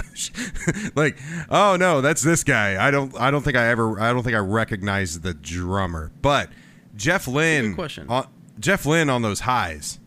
like, 0.96 1.18
oh 1.48 1.76
no, 1.78 2.00
that's 2.00 2.22
this 2.22 2.42
guy. 2.42 2.84
I 2.84 2.90
don't 2.90 3.16
I 3.18 3.30
don't 3.30 3.42
think 3.42 3.56
I 3.56 3.68
ever 3.68 4.00
I 4.00 4.12
don't 4.12 4.24
think 4.24 4.34
I 4.34 4.40
recognize 4.40 5.20
the 5.20 5.32
drummer, 5.34 6.10
but 6.20 6.50
Jeff 6.96 7.28
Lynne. 7.28 7.74
question. 7.76 8.06
On, 8.08 8.26
Jeff 8.58 8.84
Lynne 8.84 9.08
on 9.08 9.22
those 9.22 9.40
highs. 9.40 10.00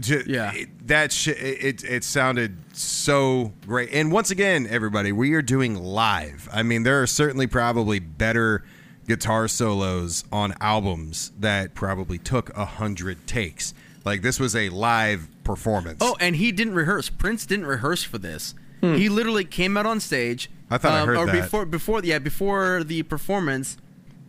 J- 0.00 0.22
Yeah. 0.26 0.52
it- 0.54 0.86
that 0.88 1.12
shit. 1.12 1.36
It, 1.38 1.64
it 1.82 1.84
it 1.84 2.04
sounded 2.04 2.56
so 2.72 3.52
great. 3.66 3.90
And 3.92 4.10
once 4.12 4.30
again, 4.30 4.66
everybody, 4.70 5.12
we 5.12 5.34
are 5.34 5.42
doing 5.42 5.74
live. 5.74 6.48
I 6.52 6.62
mean, 6.62 6.84
there 6.84 7.02
are 7.02 7.06
certainly 7.06 7.46
probably 7.46 7.98
better 7.98 8.64
guitar 9.08 9.48
solos 9.48 10.22
on 10.30 10.54
albums 10.60 11.32
that 11.40 11.74
probably 11.74 12.18
took 12.18 12.54
a 12.56 12.66
hundred 12.66 13.26
takes. 13.26 13.74
Like 14.04 14.22
this 14.22 14.38
was 14.38 14.54
a 14.54 14.68
live 14.68 15.28
performance. 15.42 15.98
Oh, 16.00 16.16
and 16.20 16.36
he 16.36 16.52
didn't 16.52 16.74
rehearse. 16.74 17.08
Prince 17.08 17.46
didn't 17.46 17.66
rehearse 17.66 18.04
for 18.04 18.18
this. 18.18 18.54
He 18.80 19.08
literally 19.08 19.44
came 19.44 19.76
out 19.76 19.86
on 19.86 19.98
stage. 19.98 20.48
Hmm. 20.68 20.74
I 20.74 20.78
thought 20.78 20.92
I 20.92 21.04
heard 21.04 21.16
or 21.16 21.26
that. 21.26 21.32
before 21.32 21.66
before 21.66 22.00
yeah 22.04 22.20
before 22.20 22.84
the 22.84 23.02
performance. 23.02 23.76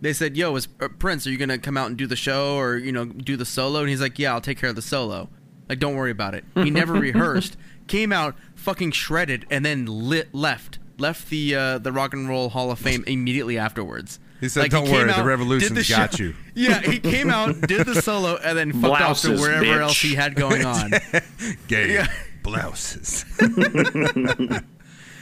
They 0.01 0.13
said, 0.13 0.38
"Yo, 0.38 0.55
is 0.55 0.67
uh, 0.79 0.88
Prince? 0.88 1.27
Are 1.27 1.29
you 1.29 1.38
gonna 1.38 1.59
come 1.59 1.77
out 1.77 1.88
and 1.88 1.98
do 1.98 2.07
the 2.07 2.15
show, 2.15 2.55
or 2.55 2.77
you 2.77 2.91
know, 2.91 3.05
do 3.05 3.36
the 3.36 3.45
solo?" 3.45 3.81
And 3.81 3.89
he's 3.89 4.01
like, 4.01 4.17
"Yeah, 4.17 4.33
I'll 4.33 4.41
take 4.41 4.57
care 4.57 4.69
of 4.69 4.75
the 4.77 4.81
solo. 4.81 5.29
Like, 5.67 5.79
don't 5.79 5.95
worry 5.95 6.09
about 6.09 6.33
it." 6.33 6.45
He 6.55 6.71
never 6.71 6.93
rehearsed. 7.07 7.57
Came 7.88 8.12
out, 8.13 8.36
fucking 8.55 8.91
shredded, 8.91 9.45
and 9.51 9.65
then 9.65 9.86
lit 9.86 10.33
left 10.33 10.79
left 11.00 11.29
the 11.29 11.56
uh, 11.56 11.77
the 11.79 11.91
Rock 11.91 12.13
and 12.13 12.27
Roll 12.29 12.50
Hall 12.50 12.72
of 12.72 12.79
Fame 12.79 13.03
immediately 13.08 13.58
afterwards. 13.58 14.20
He 14.39 14.48
said, 14.48 14.62
Like, 14.62 14.72
"Don't 14.72 14.86
came 14.86 14.94
worry, 14.94 15.08
the 15.08 15.20
out, 15.20 15.25
revolution's 15.25 15.72
did 15.75 15.86
the 15.86 15.94
got 15.96 16.18
you." 16.20 16.34
Yeah, 16.56 16.79
he 16.82 17.00
came 17.00 17.29
out, 17.29 17.60
did 17.62 17.86
the 17.86 18.01
solo, 18.01 18.38
and 18.38 18.58
then 18.58 18.72
fucked 18.74 19.01
off 19.01 19.22
to 19.22 19.27
Blouses, 19.29 19.41
wherever 19.41 19.65
bitch. 19.65 19.82
else 19.82 19.98
he 20.01 20.15
had 20.15 20.36
going 20.36 20.65
on. 20.65 20.91
gay 21.68 21.94
Yeah. 21.94 22.08
blouses. 22.44 23.25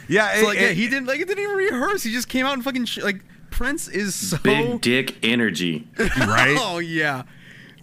yeah, 0.08 0.34
So 0.34 0.40
it- 0.40 0.44
like, 0.46 0.58
yeah, 0.60 0.68
he 0.70 0.88
didn't 0.88 1.06
like 1.06 1.20
it 1.20 1.28
didn't 1.28 1.42
even 1.42 1.56
rehearse. 1.56 2.02
He 2.02 2.12
just 2.12 2.28
came 2.28 2.46
out 2.46 2.54
and 2.54 2.64
fucking 2.64 2.84
sh- 2.86 2.98
like 2.98 3.22
Prince 3.50 3.88
is 3.88 4.14
so 4.14 4.38
Big 4.38 4.80
dick 4.80 5.16
energy. 5.24 5.88
right 5.98 6.56
Oh 6.60 6.78
yeah, 6.78 7.24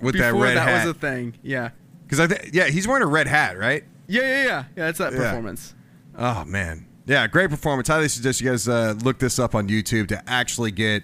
with 0.02 0.14
before 0.14 0.32
that 0.32 0.40
red 0.40 0.58
that 0.58 0.68
hat. 0.68 0.86
was 0.88 0.96
a 0.96 1.00
thing. 1.00 1.36
Yeah, 1.44 1.70
Because 2.04 2.20
I 2.20 2.28
think 2.28 2.52
yeah, 2.54 2.68
he's 2.68 2.88
wearing 2.88 3.04
a 3.04 3.08
red 3.08 3.28
hat, 3.28 3.58
right? 3.58 3.84
yeah, 4.08 4.22
yeah, 4.22 4.44
yeah. 4.46 4.64
Yeah, 4.78 4.90
it's 4.90 5.00
that 5.00 5.12
Yeah. 5.14 5.20
performance. 5.20 5.74
Oh 6.18 6.46
man, 6.46 6.86
yeah, 7.05 7.27
great 7.27 7.50
performance. 7.50 7.88
Highly 7.88 8.07
suggest 8.09 8.41
you 8.41 8.50
guys 8.50 8.67
uh, 8.67 8.95
look 9.03 9.19
this 9.19 9.39
up 9.39 9.55
on 9.55 9.67
YouTube 9.67 10.07
to 10.09 10.24
actually 10.29 10.71
get 10.71 11.03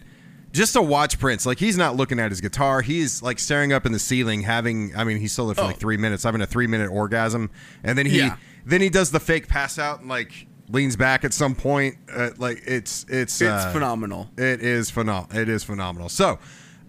just 0.52 0.74
to 0.74 0.82
watch 0.82 1.20
Prince. 1.20 1.46
Like 1.46 1.60
he's 1.60 1.78
not 1.78 1.96
looking 1.96 2.20
at 2.20 2.32
his 2.32 2.42
guitar; 2.42 2.82
he's 2.82 3.22
like 3.22 3.40
staring 3.40 3.72
up 3.74 3.86
in 3.86 3.92
the 3.92 4.00
ceiling, 4.00 4.42
having. 4.42 4.96
I 4.96 5.04
mean, 5.04 5.18
he's 5.18 5.32
still 5.32 5.48
there 5.48 5.56
for 5.56 5.62
Oh. 5.62 5.68
like 5.68 5.78
three 5.80 5.98
minutes, 5.98 6.24
having 6.24 6.42
a 6.42 6.46
three 6.48 6.68
minute 6.68 6.90
orgasm, 6.90 7.50
and 7.84 7.98
then 7.98 8.06
he 8.06 8.18
Yeah. 8.20 8.38
then 8.66 8.82
he 8.82 8.90
does 8.90 9.12
the 9.12 9.20
fake 9.20 9.48
pass 9.48 9.78
out 9.80 10.00
and 10.02 10.10
like 10.10 10.48
leans 10.70 10.96
back 10.96 11.24
at 11.26 11.34
some 11.34 11.56
point. 11.56 11.96
Uh, 12.12 12.30
like 12.38 12.62
it's 12.66 13.06
it's 13.10 13.42
It's 13.42 13.50
uh, 13.50 13.72
phenomenal. 13.72 14.30
It 14.38 14.62
is 14.62 14.90
phenomenal. 14.90 15.40
It 15.42 15.50
is 15.50 15.64
phenomenal. 15.64 16.10
So 16.10 16.40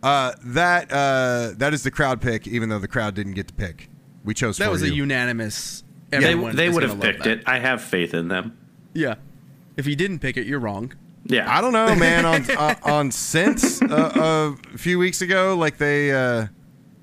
uh, 0.02 0.32
that 0.44 0.90
uh, 0.92 1.52
that 1.58 1.72
is 1.74 1.82
the 1.82 1.90
crowd 1.90 2.20
pick, 2.20 2.46
even 2.48 2.68
though 2.68 2.78
the 2.80 2.88
crowd 2.88 3.14
didn't 3.14 3.34
get 3.34 3.48
to 3.48 3.54
pick. 3.54 3.88
We 4.24 4.34
chose 4.34 4.56
That 4.58 4.66
for 4.66 4.70
was 4.72 4.82
you. 4.82 4.92
a 4.92 4.94
unanimous. 4.94 5.82
They, 6.10 6.18
they 6.52 6.68
would 6.68 6.82
have 6.82 7.00
picked 7.00 7.26
it. 7.26 7.42
I 7.46 7.58
have 7.58 7.82
faith 7.82 8.12
in 8.14 8.28
them. 8.28 8.56
Yeah. 8.94 9.14
If 9.76 9.86
you 9.86 9.96
didn't 9.96 10.18
pick 10.18 10.36
it, 10.36 10.46
you're 10.46 10.60
wrong. 10.60 10.92
Yeah. 11.24 11.50
I 11.50 11.60
don't 11.60 11.72
know, 11.72 11.94
man. 11.94 12.24
On 12.24 12.50
uh, 12.56 12.74
on 12.82 13.10
synth 13.10 13.80
uh, 13.90 14.54
a 14.74 14.78
few 14.78 14.98
weeks 14.98 15.22
ago, 15.22 15.56
like 15.56 15.78
they 15.78 16.12
uh, 16.12 16.46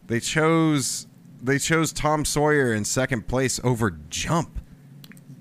they 0.07 0.19
chose 0.19 1.07
they 1.41 1.57
chose 1.57 1.91
Tom 1.93 2.25
Sawyer 2.25 2.73
in 2.73 2.85
second 2.85 3.27
place 3.27 3.59
over 3.63 3.91
Jump. 4.09 4.59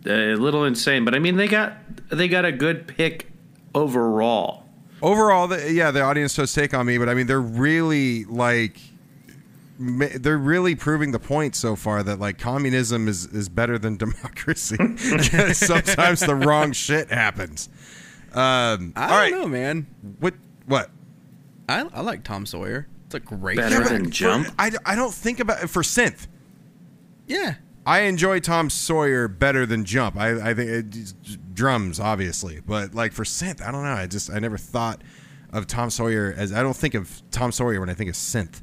a 0.07 0.35
little 0.35 0.64
insane, 0.64 1.05
but 1.05 1.14
I 1.14 1.19
mean 1.19 1.37
they 1.37 1.49
got 1.49 1.76
they 2.09 2.28
got 2.28 2.45
a 2.45 2.52
good 2.52 2.87
pick 2.87 3.31
overall. 3.75 4.64
Overall, 5.00 5.47
the, 5.47 5.73
yeah, 5.73 5.93
the 5.93 6.02
audience 6.02 6.35
chose 6.35 6.52
take 6.52 6.75
on 6.75 6.87
me, 6.87 6.99
but 6.99 7.09
I 7.09 7.14
mean 7.14 7.26
they're 7.26 7.40
really 7.40 8.25
like 8.25 8.78
ma- 8.78 8.88
they're 9.78 10.38
really 10.38 10.75
proving 10.75 11.12
the 11.12 11.18
point 11.20 11.54
so 11.54 11.76
far 11.76 12.02
that 12.02 12.18
like 12.18 12.38
communism 12.38 13.06
is 13.08 13.26
is 13.26 13.49
better 13.49 13.78
than 13.78 13.97
democracy. 13.99 14.76
Sometimes 15.54 16.20
the 16.20 16.35
wrong 16.35 16.73
shit 16.73 17.11
happens. 17.11 17.68
Um, 18.32 18.92
I 18.97 19.02
all 19.02 19.08
don't 19.08 19.16
right, 19.18 19.32
know, 19.32 19.47
man. 19.49 19.87
what 20.18 20.35
what 20.66 20.90
I, 21.68 21.80
I 21.92 22.00
like 22.00 22.25
Tom 22.25 22.44
Sawyer. 22.47 22.87
It's 23.06 23.14
a 23.14 23.20
great 23.20 23.56
Better 23.56 23.76
track. 23.76 23.88
than 23.88 24.04
For- 24.06 24.11
Jump. 24.11 24.49
I, 24.58 24.70
I 24.85 24.94
don't 24.94 25.14
think 25.14 25.40
about 25.40 25.70
for 25.70 25.82
synth. 25.82 26.26
Yeah. 27.26 27.54
I 27.87 28.00
enjoy 28.00 28.40
Tom 28.40 28.68
Sawyer 28.68 29.28
better 29.28 29.64
than 29.64 29.87
Jump. 29.87 30.18
I, 30.18 30.50
I 30.50 30.54
think 30.54 30.70
it, 30.70 31.54
drums, 31.54 31.99
obviously, 31.99 32.61
but 32.61 32.94
like 32.94 33.12
for 33.12 33.25
synth, 33.25 33.62
I 33.62 33.70
don't 33.73 33.82
know. 33.82 33.92
I 33.94 34.06
just 34.06 34.30
I 34.30 34.38
never 34.40 34.58
thought 34.58 35.00
of 35.54 35.66
Tom 35.66 35.88
Sawyer 35.88 36.35
as 36.37 36.52
I 36.52 36.62
don't 36.62 36.76
think 36.76 36.92
of 36.92 37.23
Tom 37.30 37.50
Sawyer 37.50 37.80
when 37.80 37.88
I 37.88 37.94
think 37.94 38.11
of 38.11 38.16
synth. 38.16 38.61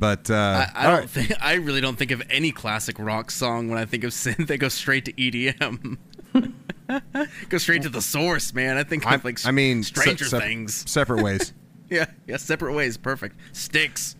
But 0.00 0.30
uh, 0.30 0.34
I, 0.34 0.70
I 0.74 0.82
don't 0.90 1.00
right. 1.00 1.10
think 1.10 1.32
I 1.42 1.54
really 1.54 1.82
don't 1.82 1.96
think 1.96 2.10
of 2.10 2.22
any 2.30 2.52
classic 2.52 2.98
rock 2.98 3.30
song 3.30 3.68
when 3.68 3.78
I 3.78 3.84
think 3.84 4.02
of 4.02 4.12
synth. 4.12 4.46
They 4.50 4.56
go 4.56 4.68
straight 4.70 5.04
to 5.04 5.12
EDM. 5.12 5.98
go 7.50 7.58
straight 7.58 7.82
to 7.82 7.90
the 7.90 8.00
source, 8.00 8.54
man. 8.54 8.78
I 8.78 8.82
think 8.82 9.06
I, 9.06 9.16
of 9.16 9.24
like 9.26 9.44
I 9.44 9.50
mean, 9.50 9.82
Stranger 9.82 10.24
se- 10.24 10.30
sep- 10.30 10.42
Things. 10.42 10.90
separate 10.90 11.22
ways. 11.22 11.52
Yeah, 11.90 12.06
yeah, 12.24 12.36
separate 12.36 12.74
ways. 12.74 12.96
Perfect. 12.96 13.34
Styx. 13.50 14.14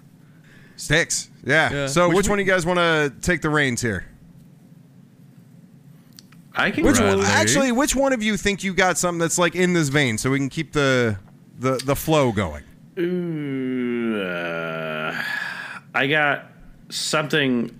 Styx, 0.74 1.30
yeah. 1.44 1.72
Yeah. 1.72 1.86
So, 1.86 2.08
Which 2.08 2.16
which, 2.16 2.28
one 2.28 2.38
do 2.38 2.42
you 2.44 2.50
guys 2.50 2.66
want 2.66 2.80
to 2.80 3.12
take 3.20 3.42
the 3.42 3.48
reins 3.48 3.80
here? 3.80 4.06
I 6.52 6.72
can 6.72 6.84
Which 6.84 6.98
run. 6.98 7.18
one, 7.18 7.26
actually, 7.26 7.70
which 7.70 7.94
one 7.94 8.12
of 8.12 8.24
you 8.24 8.36
think 8.36 8.64
you 8.64 8.74
got 8.74 8.98
something 8.98 9.20
that's 9.20 9.38
like 9.38 9.54
in 9.54 9.72
this 9.72 9.88
vein, 9.88 10.18
so 10.18 10.30
we 10.32 10.38
can 10.38 10.48
keep 10.48 10.72
the 10.72 11.16
the 11.60 11.76
the 11.84 11.94
flow 11.94 12.32
going? 12.32 12.64
Ooh, 12.98 14.20
uh, 14.20 15.22
I 15.94 16.06
got 16.06 16.46
something. 16.88 17.76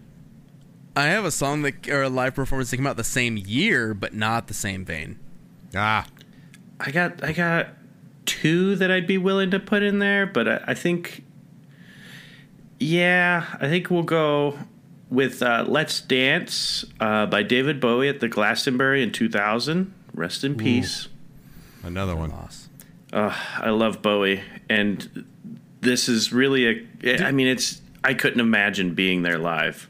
I 0.97 1.07
have 1.07 1.25
a 1.25 1.31
song 1.31 1.63
that 1.63 1.89
or 1.89 2.03
a 2.03 2.09
live 2.09 2.35
performance 2.35 2.71
that 2.71 2.77
came 2.77 2.87
out 2.87 2.97
the 2.97 3.05
same 3.05 3.37
year, 3.37 3.95
but 3.95 4.15
not 4.15 4.49
the 4.49 4.55
same 4.55 4.85
vein. 4.85 5.19
Ah, 5.75 6.07
I 6.79 6.91
got. 6.91 7.23
I 7.23 7.33
got 7.33 7.69
two 8.27 8.77
that 8.77 8.91
I'd 8.91 9.07
be 9.07 9.19
willing 9.19 9.51
to 9.53 9.61
put 9.61 9.83
in 9.83 9.99
there, 9.99 10.27
but 10.27 10.49
I, 10.49 10.61
I 10.69 10.75
think. 10.75 11.25
Yeah, 12.83 13.45
I 13.61 13.69
think 13.69 13.91
we'll 13.91 14.03
go 14.03 14.59
with 15.11 15.43
uh, 15.43 15.65
"Let's 15.69 16.01
Dance" 16.01 16.85
uh, 16.99 17.27
by 17.27 17.43
David 17.43 17.81
Bowie 17.81 18.09
at 18.09 18.21
the 18.21 18.29
Glastonbury 18.29 19.03
in 19.03 19.13
2000. 19.13 19.93
Rest 20.15 20.45
in 20.45 20.57
peace. 20.57 21.09
another 21.83 22.17
one. 22.17 22.31
Loss. 22.31 22.69
Uh, 23.13 23.37
I 23.59 23.71
love 23.71 24.03
Bowie, 24.03 24.43
and 24.69 25.27
this 25.81 26.09
is 26.09 26.33
really 26.33 26.87
a. 27.03 27.25
I 27.25 27.33
mean, 27.33 27.47
it's. 27.47 27.80
I 28.03 28.15
couldn't 28.15 28.41
imagine 28.41 28.95
being 28.95 29.23
there 29.23 29.39
live. 29.39 29.89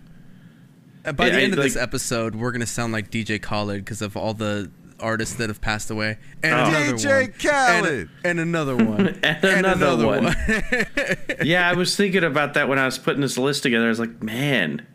Uh, 1.04 1.12
By 1.12 1.26
Yeah, 1.26 1.32
the 1.32 1.38
I- 1.38 1.42
end 1.42 1.52
of 1.54 1.62
this 1.62 1.76
episode, 1.76 2.34
we're 2.34 2.52
gonna 2.52 2.66
sound 2.66 2.92
like 2.92 3.10
DJ 3.10 3.38
Khaled 3.40 3.84
because 3.84 4.02
of 4.02 4.16
all 4.16 4.34
the 4.34 4.70
artists 4.98 5.36
that 5.36 5.48
have 5.48 5.60
passed 5.62 5.90
away, 5.90 6.18
and 6.42 6.52
Oh. 6.52 6.64
another 6.68 6.92
DJ 6.96 7.22
one, 7.22 7.32
Khaled. 7.38 8.08
and, 8.24 8.38
and 8.38 8.40
another 8.40 8.76
one, 8.76 9.08
And 9.22 9.44
another 9.66 10.06
one. 10.06 10.36
yeah, 11.42 11.68
I 11.70 11.72
was 11.74 11.96
thinking 11.96 12.22
about 12.24 12.52
that 12.54 12.68
when 12.68 12.78
I 12.78 12.84
was 12.84 12.98
putting 12.98 13.22
this 13.22 13.38
list 13.38 13.62
together. 13.62 13.86
I 13.86 13.88
was 13.88 13.98
like, 14.00 14.22
man, 14.22 14.86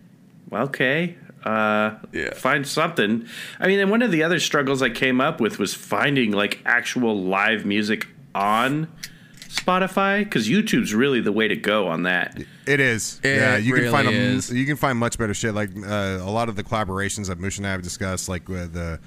well, 0.52 0.64
okay, 0.66 1.16
uh, 1.44 1.96
Yeah. 2.14 2.34
find 2.36 2.68
something. 2.68 3.26
I 3.60 3.66
mean, 3.68 3.80
and 3.80 3.90
one 3.90 4.04
of 4.04 4.12
the 4.12 4.22
other 4.22 4.40
struggles 4.40 4.84
I 4.84 4.90
came 4.90 5.20
up 5.20 5.42
with 5.42 5.58
was 5.58 5.74
finding 5.74 6.32
like 6.32 6.60
actual 6.66 7.20
live 7.24 7.66
music 7.66 8.08
on 8.36 8.88
Spotify? 9.50 10.24
Because 10.24 10.48
YouTube's 10.48 10.94
really 10.94 11.22
the 11.22 11.32
way 11.32 11.48
to 11.48 11.56
go 11.56 11.88
on 11.88 12.04
that. 12.04 12.38
It 12.66 12.80
is. 12.80 13.20
It 13.24 13.36
yeah, 13.36 13.58
you 13.58 13.74
really 13.74 13.86
can 13.86 13.92
find 13.92 14.10
is. 14.10 14.52
A, 14.52 14.58
you 14.58 14.66
can 14.66 14.76
find 14.76 14.98
much 14.98 15.18
better 15.18 15.34
shit. 15.34 15.54
Like 15.54 15.70
uh, 15.76 16.20
a 16.22 16.32
lot 16.32 16.50
of 16.50 16.56
the 16.56 16.64
collaborations 16.64 17.28
that 17.28 17.40
Moosh 17.40 17.58
and 17.58 17.68
I 17.68 17.72
have 17.72 17.82
discussed, 17.82 18.30
like 18.30 18.50
with 18.50 18.74
the 18.74 19.00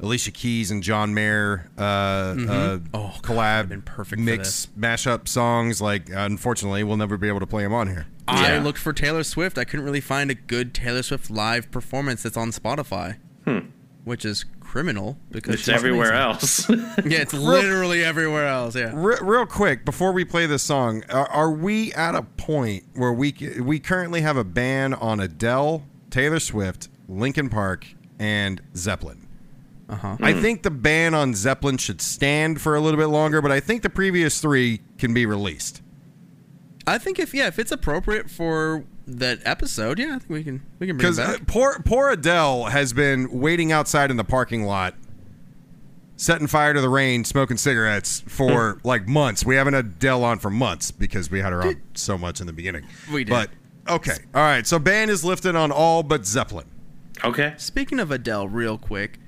Alicia 0.00 0.32
Keys 0.32 0.70
and 0.70 0.82
John 0.82 1.14
Mayer 1.14 1.70
uh, 1.78 1.80
uh, 1.80 2.78
Oh, 2.92 3.14
God, 3.20 3.22
collab, 3.22 3.68
been 3.68 3.82
perfect 3.82 4.20
mix 4.20 4.68
mashup 4.78 5.28
songs. 5.28 5.80
Like 5.80 6.08
unfortunately, 6.10 6.82
we'll 6.84 6.96
never 6.96 7.16
be 7.16 7.28
able 7.28 7.40
to 7.40 7.46
play 7.46 7.62
them 7.62 7.72
on 7.72 7.88
here. 7.88 8.06
I 8.28 8.58
looked 8.58 8.78
for 8.78 8.92
Taylor 8.92 9.24
Swift. 9.24 9.58
I 9.58 9.64
couldn't 9.64 9.84
really 9.84 10.00
find 10.00 10.30
a 10.30 10.34
good 10.34 10.74
Taylor 10.74 11.02
Swift 11.02 11.30
live 11.30 11.70
performance 11.70 12.22
that's 12.22 12.36
on 12.36 12.50
Spotify, 12.50 13.16
hmm. 13.44 13.70
which 14.04 14.24
is 14.24 14.44
criminal 14.72 15.18
because 15.30 15.56
It's 15.56 15.68
everywhere 15.68 16.14
else. 16.14 16.66
Yeah, 17.04 17.18
it's 17.18 17.34
literally 17.34 18.02
everywhere 18.02 18.46
else. 18.48 18.74
Yeah. 18.74 18.90
Re- 18.94 19.18
real 19.20 19.44
quick 19.44 19.84
before 19.84 20.12
we 20.12 20.24
play 20.24 20.46
this 20.46 20.62
song, 20.62 21.04
are, 21.10 21.28
are 21.28 21.50
we 21.50 21.92
at 21.92 22.14
a 22.14 22.22
point 22.22 22.84
where 22.94 23.12
we 23.12 23.34
we 23.60 23.78
currently 23.78 24.22
have 24.22 24.38
a 24.38 24.44
ban 24.44 24.94
on 24.94 25.20
Adele, 25.20 25.82
Taylor 26.08 26.40
Swift, 26.40 26.88
Linkin 27.06 27.50
Park, 27.50 27.86
and 28.18 28.62
Zeppelin? 28.74 29.26
Uh 29.90 29.96
huh. 29.96 30.16
I 30.22 30.32
think 30.32 30.62
the 30.62 30.70
ban 30.70 31.12
on 31.12 31.34
Zeppelin 31.34 31.76
should 31.76 32.00
stand 32.00 32.62
for 32.62 32.74
a 32.74 32.80
little 32.80 32.98
bit 32.98 33.08
longer, 33.08 33.42
but 33.42 33.52
I 33.52 33.60
think 33.60 33.82
the 33.82 33.90
previous 33.90 34.40
three 34.40 34.80
can 34.96 35.12
be 35.12 35.26
released. 35.26 35.82
I 36.86 36.96
think 36.96 37.18
if 37.18 37.34
yeah, 37.34 37.46
if 37.46 37.58
it's 37.58 37.72
appropriate 37.72 38.30
for 38.30 38.84
that 39.06 39.40
episode, 39.44 39.98
yeah, 39.98 40.14
I 40.16 40.18
think 40.18 40.30
we 40.30 40.44
can 40.44 40.62
we 40.78 40.86
can 40.86 40.96
bring 40.96 41.12
it 41.12 41.16
Because 41.16 41.18
uh, 41.18 41.38
back. 41.38 41.46
poor 41.46 41.80
poor 41.84 42.10
Adele 42.10 42.66
has 42.66 42.92
been 42.92 43.30
waiting 43.40 43.72
outside 43.72 44.10
in 44.10 44.16
the 44.16 44.24
parking 44.24 44.64
lot, 44.64 44.94
setting 46.16 46.46
fire 46.46 46.72
to 46.74 46.80
the 46.80 46.88
rain, 46.88 47.24
smoking 47.24 47.56
cigarettes 47.56 48.22
for 48.28 48.80
like 48.84 49.06
months. 49.08 49.44
We 49.44 49.56
haven't 49.56 49.74
had 49.74 49.86
Adele 49.86 50.24
on 50.24 50.38
for 50.38 50.50
months 50.50 50.90
because 50.90 51.30
we 51.30 51.40
had 51.40 51.52
her 51.52 51.62
on 51.62 51.82
so 51.94 52.16
much 52.16 52.40
in 52.40 52.46
the 52.46 52.52
beginning. 52.52 52.86
We 53.12 53.24
did. 53.24 53.30
But 53.30 53.50
okay, 53.88 54.16
all 54.34 54.42
right. 54.42 54.66
So 54.66 54.78
ban 54.78 55.10
is 55.10 55.24
lifted 55.24 55.56
on 55.56 55.72
all 55.72 56.02
but 56.02 56.24
Zeppelin. 56.26 56.66
okay. 57.24 57.54
Speaking 57.56 57.98
of 57.98 58.10
Adele, 58.10 58.48
real 58.48 58.78
quick, 58.78 59.18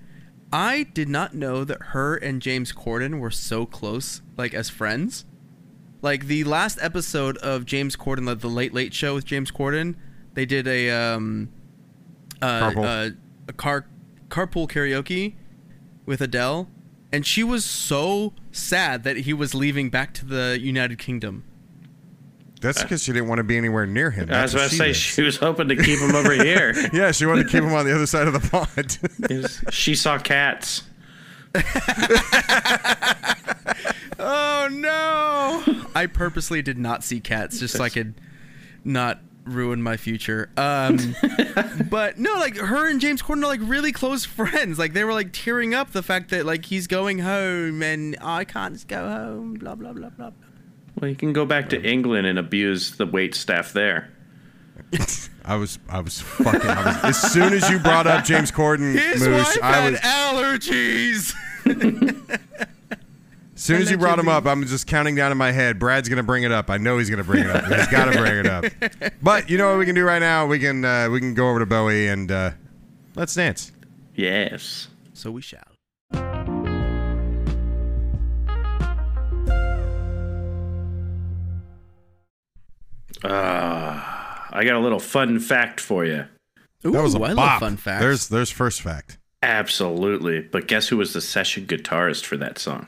I 0.53 0.85
did 0.85 1.09
not 1.09 1.35
know 1.35 1.65
that 1.65 1.79
her 1.89 2.15
and 2.17 2.41
James 2.41 2.73
Corden 2.73 3.19
were 3.19 3.31
so 3.33 3.67
close, 3.67 4.23
like 4.37 4.55
as 4.55 4.71
friends. 4.71 5.25
Like 6.05 6.27
the 6.27 6.45
last 6.45 6.79
episode 6.83 7.39
of 7.39 7.65
James 7.65 7.97
Corden, 7.97 8.27
like 8.27 8.41
the 8.41 8.49
Late 8.51 8.75
Late 8.75 8.93
Show 8.93 9.15
with 9.15 9.25
James 9.25 9.51
Corden, 9.51 9.95
they 10.35 10.45
did 10.45 10.69
a 10.69 10.91
um, 10.91 11.49
uh, 12.43 12.61
Carpool. 12.61 13.09
uh, 13.09 13.15
a 13.49 13.53
car 13.55 13.87
carpool 14.29 14.69
karaoke 14.69 15.37
with 16.05 16.21
Adele, 16.21 16.69
and 17.11 17.25
she 17.25 17.43
was 17.43 17.65
so 17.65 18.35
sad 18.53 19.03
that 19.05 19.17
he 19.17 19.33
was 19.33 19.55
leaving 19.55 19.89
back 19.89 20.13
to 20.13 20.27
the 20.27 20.59
United 20.61 20.99
Kingdom. 20.99 21.43
That's 22.61 22.83
because 22.83 23.03
she 23.03 23.15
didn't 23.15 23.29
want 23.29 23.39
to 23.39 23.45
be 23.45 23.57
anywhere 23.57 23.87
near 23.87 24.11
him. 24.11 24.29
I 24.31 24.43
was 24.43 24.53
That's 24.53 24.55
where 24.55 24.63
about 24.65 24.71
to 24.73 24.77
say 24.77 24.87
lives. 24.89 24.99
she 24.99 25.23
was 25.23 25.39
hoping 25.39 25.69
to 25.69 25.77
keep 25.77 26.01
him 26.01 26.15
over 26.15 26.33
here. 26.35 26.75
yeah, 26.93 27.13
she 27.13 27.25
wanted 27.25 27.45
to 27.45 27.49
keep 27.49 27.63
him 27.63 27.73
on 27.73 27.87
the 27.87 27.95
other 27.95 28.07
side 28.07 28.27
of 28.27 28.35
the 28.35 28.41
pond. 28.41 28.99
Was- 29.31 29.65
she 29.71 29.95
saw 29.95 30.19
cats. 30.19 30.83
Oh 34.27 34.69
no! 34.71 35.63
I 35.95 36.07
purposely 36.07 36.63
did 36.63 36.79
not 36.79 37.05
see 37.05 37.21
cats 37.21 37.59
just 37.59 37.77
so 37.77 37.85
I 37.85 37.91
could 37.91 38.15
not 38.85 39.21
ruin 39.45 39.83
my 39.83 39.99
future. 39.99 40.51
Um, 40.57 41.15
but 41.91 42.19
no, 42.19 42.33
like 42.35 42.57
her 42.57 42.89
and 42.89 43.01
James 43.01 43.21
Corden 43.21 43.43
are 43.43 43.49
like 43.49 43.61
really 43.63 43.93
close 43.93 44.25
friends. 44.25 44.79
Like 44.79 44.95
they 44.95 45.05
were 45.05 45.13
like 45.13 45.33
tearing 45.33 45.75
up 45.75 45.91
the 45.91 46.03
fact 46.03 46.31
that 46.31 46.47
like 46.47 46.65
he's 46.65 46.87
going 46.87 47.19
home 47.19 47.83
and 47.83 48.17
I 48.23 48.45
can't 48.45 48.75
just 48.75 48.89
go 48.89 49.09
home. 49.09 49.55
Blah 49.55 49.75
blah 49.75 49.93
blah 49.93 50.09
blah. 50.09 50.31
blah. 50.31 50.49
Well, 50.99 51.11
you 51.11 51.17
can 51.17 51.33
go 51.33 51.45
back 51.45 51.69
to 51.71 51.83
England 51.83 52.27
and 52.27 52.39
abuse 52.39 52.97
the 52.97 53.07
wait 53.07 53.35
staff 53.35 53.73
there. 53.73 54.11
I 55.45 55.57
was, 55.57 55.79
I 55.89 56.01
was 56.01 56.21
fucking. 56.21 56.63
I 56.71 56.85
was, 56.85 57.17
as 57.17 57.33
soon 57.33 57.53
as 57.53 57.69
you 57.69 57.79
brought 57.79 58.07
up 58.07 58.25
James 58.25 58.51
Corden, 58.51 58.95
His 59.13 59.23
Moosh, 59.23 59.39
wife 59.57 59.59
I 59.63 59.73
had 59.73 59.93
was. 59.93 60.01
allergies. 60.01 61.35
As 63.57 63.63
soon 63.63 63.81
as 63.83 63.91
you 63.91 63.97
brought 63.99 64.19
him 64.19 64.29
up, 64.29 64.47
I'm 64.47 64.65
just 64.67 64.87
counting 64.87 65.15
down 65.15 65.31
in 65.33 65.39
my 65.39 65.53
head. 65.53 65.79
Brad's 65.79 66.09
gonna 66.09 66.23
bring 66.23 66.43
it 66.45 66.51
up. 66.53 66.71
I 66.71 66.77
know 66.79 66.99
he's 66.99 67.09
gonna 67.11 67.25
bring 67.25 67.45
it 67.45 67.51
up. 67.51 67.65
He's 67.67 67.87
got 67.89 68.07
to 68.13 68.19
bring 68.19 68.37
it 68.39 68.47
up. 68.47 68.65
But 69.23 69.49
you 69.49 69.57
know 69.57 69.71
what 69.71 69.79
we 69.79 69.87
can 69.87 69.95
do 69.95 70.05
right 70.05 70.19
now? 70.19 70.47
We 70.47 70.59
can 70.59 70.85
uh, 70.85 71.09
we 71.11 71.21
can 71.21 71.35
go 71.35 71.49
over 71.49 71.61
to 71.61 71.67
Bowie 71.67 72.09
and 72.09 72.31
uh, 72.31 72.51
let's 73.15 73.35
dance. 73.35 73.73
Yes. 74.15 74.89
so 75.15 75.31
we 75.31 75.41
shall. 75.41 75.63
Uh, 83.23 84.14
I 84.55 84.65
got 84.65 84.77
a 84.77 84.81
little 84.81 85.01
fun 85.01 85.41
fact 85.41 85.81
for 85.81 86.05
you. 86.05 86.27
Ooh, 86.87 86.93
That 86.93 87.03
was 87.03 87.15
a 87.15 87.19
I 87.19 87.29
love 87.29 87.37
bop. 87.37 87.61
fun 87.61 87.77
facts. 87.77 88.01
There's 88.01 88.29
there's 88.29 88.51
first 88.51 88.81
fact. 88.83 89.19
Absolutely. 89.43 90.41
But 90.41 90.69
guess 90.69 90.89
who 90.89 90.97
was 90.97 91.13
the 91.13 91.21
session 91.21 91.67
guitarist 91.67 92.25
for 92.25 92.37
that 92.39 92.59
song? 92.59 92.87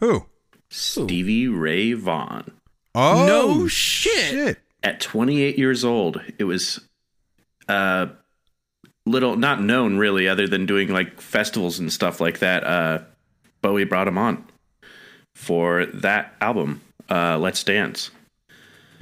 Who? 0.00 0.26
Stevie 0.70 1.46
Ray 1.48 1.92
Vaughan. 1.92 2.50
Oh 2.94 3.26
No 3.26 3.68
shit. 3.68 4.58
At 4.82 5.00
28 5.00 5.56
years 5.58 5.84
old, 5.84 6.20
it 6.38 6.44
was 6.44 6.80
uh 7.68 8.06
little 9.06 9.36
not 9.36 9.62
known 9.62 9.98
really 9.98 10.26
other 10.28 10.46
than 10.48 10.64
doing 10.66 10.88
like 10.88 11.20
festivals 11.20 11.78
and 11.78 11.92
stuff 11.92 12.20
like 12.20 12.38
that. 12.40 12.64
Uh 12.64 12.98
Bowie 13.62 13.84
brought 13.84 14.08
him 14.08 14.18
on 14.18 14.44
for 15.34 15.86
that 15.86 16.34
album, 16.40 16.80
uh 17.10 17.38
Let's 17.38 17.62
Dance. 17.64 18.10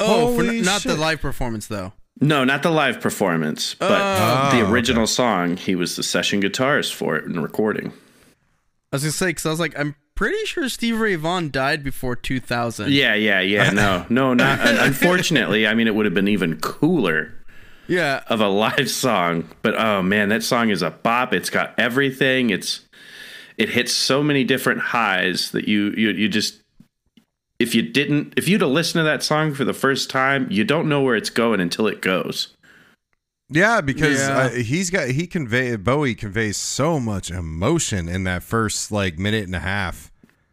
Oh, 0.04 0.36
for, 0.36 0.44
Holy 0.44 0.60
not 0.60 0.82
the 0.82 0.94
live 0.96 1.20
performance 1.20 1.66
though. 1.66 1.92
No, 2.20 2.44
not 2.44 2.62
the 2.62 2.70
live 2.70 3.00
performance, 3.00 3.74
but 3.74 3.90
Oh, 3.90 4.56
the 4.56 4.64
ah, 4.64 4.70
original 4.70 5.06
song. 5.06 5.56
He 5.56 5.74
was 5.74 5.96
the 5.96 6.02
session 6.02 6.40
guitarist 6.42 6.92
for 6.94 7.16
it 7.16 7.24
and 7.24 7.42
recording. 7.42 7.88
I 8.92 8.96
was 8.96 9.02
gonna 9.02 9.12
say 9.12 9.26
because 9.26 9.46
I 9.46 9.50
was 9.50 9.58
like, 9.60 9.76
I'm 9.78 9.94
pretty 10.14 10.44
sure 10.44 10.68
Steve 10.68 11.00
Ray 11.00 11.16
Vaughan 11.16 11.50
died 11.50 11.82
before 11.82 12.14
2000. 12.14 12.90
Yeah, 12.92 13.14
yeah, 13.14 13.40
yeah. 13.40 13.70
No, 13.70 14.04
no, 14.10 14.34
not. 14.34 14.60
unfortunately, 14.62 15.66
I 15.66 15.74
mean, 15.74 15.86
it 15.86 15.94
would 15.94 16.04
have 16.04 16.14
been 16.14 16.28
even 16.28 16.60
cooler 16.60 17.32
Yeah. 17.88 18.22
of 18.28 18.40
a 18.40 18.48
live 18.48 18.90
song. 18.90 19.48
But 19.62 19.74
oh 19.80 20.02
man, 20.02 20.28
that 20.28 20.42
song 20.42 20.68
is 20.70 20.82
a 20.82 20.90
bop. 20.90 21.32
It's 21.32 21.50
got 21.50 21.74
everything. 21.78 22.50
It's 22.50 22.82
it 23.56 23.70
hits 23.70 23.92
so 23.92 24.22
many 24.22 24.44
different 24.44 24.80
highs 24.80 25.50
that 25.52 25.66
you 25.66 25.92
you 25.96 26.10
you 26.10 26.28
just 26.28 26.60
if 27.62 27.74
you 27.74 27.82
didn't 27.82 28.34
if 28.36 28.48
you'd 28.48 28.60
have 28.60 28.70
listened 28.70 29.00
to 29.00 29.04
that 29.04 29.22
song 29.22 29.54
for 29.54 29.64
the 29.64 29.72
first 29.74 30.10
time, 30.10 30.46
you 30.50 30.64
don't 30.64 30.88
know 30.88 31.00
where 31.00 31.16
it's 31.16 31.30
going 31.30 31.60
until 31.60 31.86
it 31.86 32.00
goes. 32.02 32.54
Yeah, 33.48 33.80
because 33.80 34.18
Yeah. 34.18 34.36
Uh, 34.38 34.50
he's 34.50 34.90
got 34.90 35.08
he 35.08 35.26
convey 35.26 35.76
Bowie 35.76 36.14
conveys 36.14 36.56
so 36.56 36.98
much 37.00 37.30
emotion 37.30 38.08
in 38.08 38.24
that 38.24 38.42
first 38.42 38.90
like 38.90 39.18
minute 39.18 39.44
and 39.44 39.54
a 39.54 39.60
half. 39.60 40.10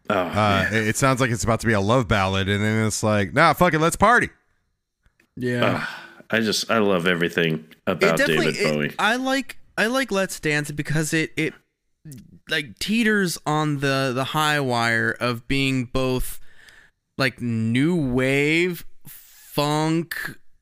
Oh, 0.10 0.16
Uh, 0.16 0.68
it, 0.72 0.88
it 0.90 0.98
sounds 0.98 1.22
like 1.22 1.30
it's 1.32 1.44
about 1.44 1.60
to 1.62 1.68
be 1.68 1.74
a 1.74 1.80
love 1.80 2.08
ballad, 2.08 2.50
and 2.50 2.64
then 2.64 2.86
it's 2.88 3.04
like, 3.04 3.34
nah, 3.34 3.54
fuck 3.54 3.74
it, 3.74 3.80
let's 3.80 3.96
party. 3.96 4.30
Yeah. 5.36 5.86
I 6.32 6.42
just 6.42 6.70
I 6.70 6.78
love 6.80 7.08
everything 7.08 7.66
about 7.88 8.18
David 8.18 8.56
it- 8.58 8.74
Bowie. 8.74 8.94
I 9.00 9.16
like 9.16 9.58
I 9.78 9.88
like 9.88 10.12
Let's 10.12 10.40
Dance 10.40 10.70
because 10.72 11.14
it 11.14 11.32
it 11.38 11.54
like 12.50 12.78
teeters 12.80 13.38
on 13.46 13.80
the 13.80 14.12
the 14.14 14.26
high 14.26 14.60
wire 14.60 15.16
of 15.20 15.48
being 15.48 15.86
both 15.86 16.40
like 17.20 17.40
new 17.42 17.96
wave 17.96 18.86
funk 19.06 20.16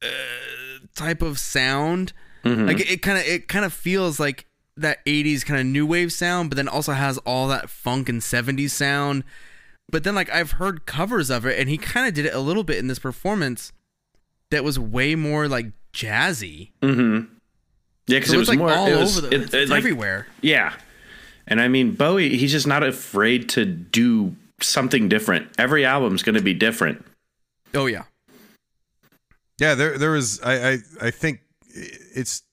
uh, 0.03 0.07
type 0.95 1.21
of 1.21 1.39
sound. 1.39 2.13
Like 2.43 2.79
it 2.89 3.01
kind 3.01 3.17
of 3.17 3.25
it 3.25 3.49
kind 3.49 3.65
of 3.65 3.73
feels 3.73 4.21
like 4.21 4.45
that 4.77 5.03
80s 5.05 5.43
kind 5.45 5.59
of 5.59 5.65
new 5.65 5.85
wave 5.85 6.13
sound, 6.13 6.49
but 6.49 6.55
then 6.55 6.69
also 6.69 6.93
has 6.93 7.17
all 7.19 7.49
that 7.49 7.69
funk 7.69 8.07
and 8.07 8.21
70s 8.21 8.69
sound. 8.69 9.25
But 9.91 10.05
then 10.05 10.15
like 10.15 10.29
I've 10.29 10.51
heard 10.51 10.85
covers 10.85 11.29
of 11.29 11.45
it 11.45 11.59
and 11.59 11.69
he 11.69 11.77
kind 11.77 12.07
of 12.07 12.13
did 12.13 12.25
it 12.25 12.33
a 12.33 12.39
little 12.39 12.63
bit 12.63 12.77
in 12.77 12.87
this 12.87 12.99
performance 12.99 13.73
that 14.49 14.63
was 14.63 14.79
way 14.79 15.13
more 15.13 15.49
like 15.49 15.67
jazzy. 15.93 16.71
Mm-hmm. 16.81 17.33
Yeah, 18.07 18.19
because 18.19 18.29
So 18.29 18.35
it 18.35 18.39
was 18.39 18.47
like 18.49 18.59
more 18.59 18.71
all 18.71 18.89
was, 18.91 19.17
over 19.17 19.27
the 19.27 19.35
it- 19.35 19.41
it's, 19.41 19.53
it, 19.53 19.61
it's 19.63 19.71
like- 19.71 19.79
everywhere. 19.79 20.27
Yeah. 20.41 20.71
And 21.47 21.59
I 21.59 21.67
mean, 21.67 21.91
Bowie, 21.95 22.37
he's 22.37 22.51
just 22.53 22.67
not 22.67 22.81
afraid 22.83 23.49
to 23.49 23.65
do 23.65 24.37
something 24.61 25.09
different. 25.09 25.49
Every 25.57 25.85
album's 25.85 26.23
going 26.23 26.35
to 26.35 26.41
be 26.41 26.53
different. 26.53 27.05
Oh 27.73 27.85
yeah. 27.85 28.03
Yeah, 29.59 29.75
there 29.75 29.97
there 29.97 30.11
was 30.11 30.41
I 30.41 30.71
I, 30.71 30.77
I 31.01 31.11
think 31.11 31.41
it's 31.69 32.43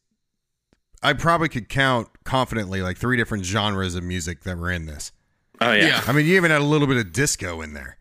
I 1.02 1.12
probably 1.12 1.48
could 1.48 1.68
count 1.68 2.08
confidently 2.24 2.80
like 2.80 2.96
three 2.96 3.16
different 3.16 3.44
genres 3.44 3.94
of 3.94 4.02
music 4.02 4.42
that 4.44 4.56
were 4.56 4.70
in 4.70 4.86
this. 4.86 5.12
Oh, 5.60 5.72
yeah. 5.72 5.86
Yeah. 5.86 6.02
I 6.06 6.12
mean, 6.12 6.26
you 6.26 6.36
even 6.36 6.50
had 6.50 6.62
a 6.62 6.64
little 6.64 6.86
bit 6.88 6.96
of 6.96 7.12
disco 7.12 7.60
in 7.60 7.74
there. 7.74 7.98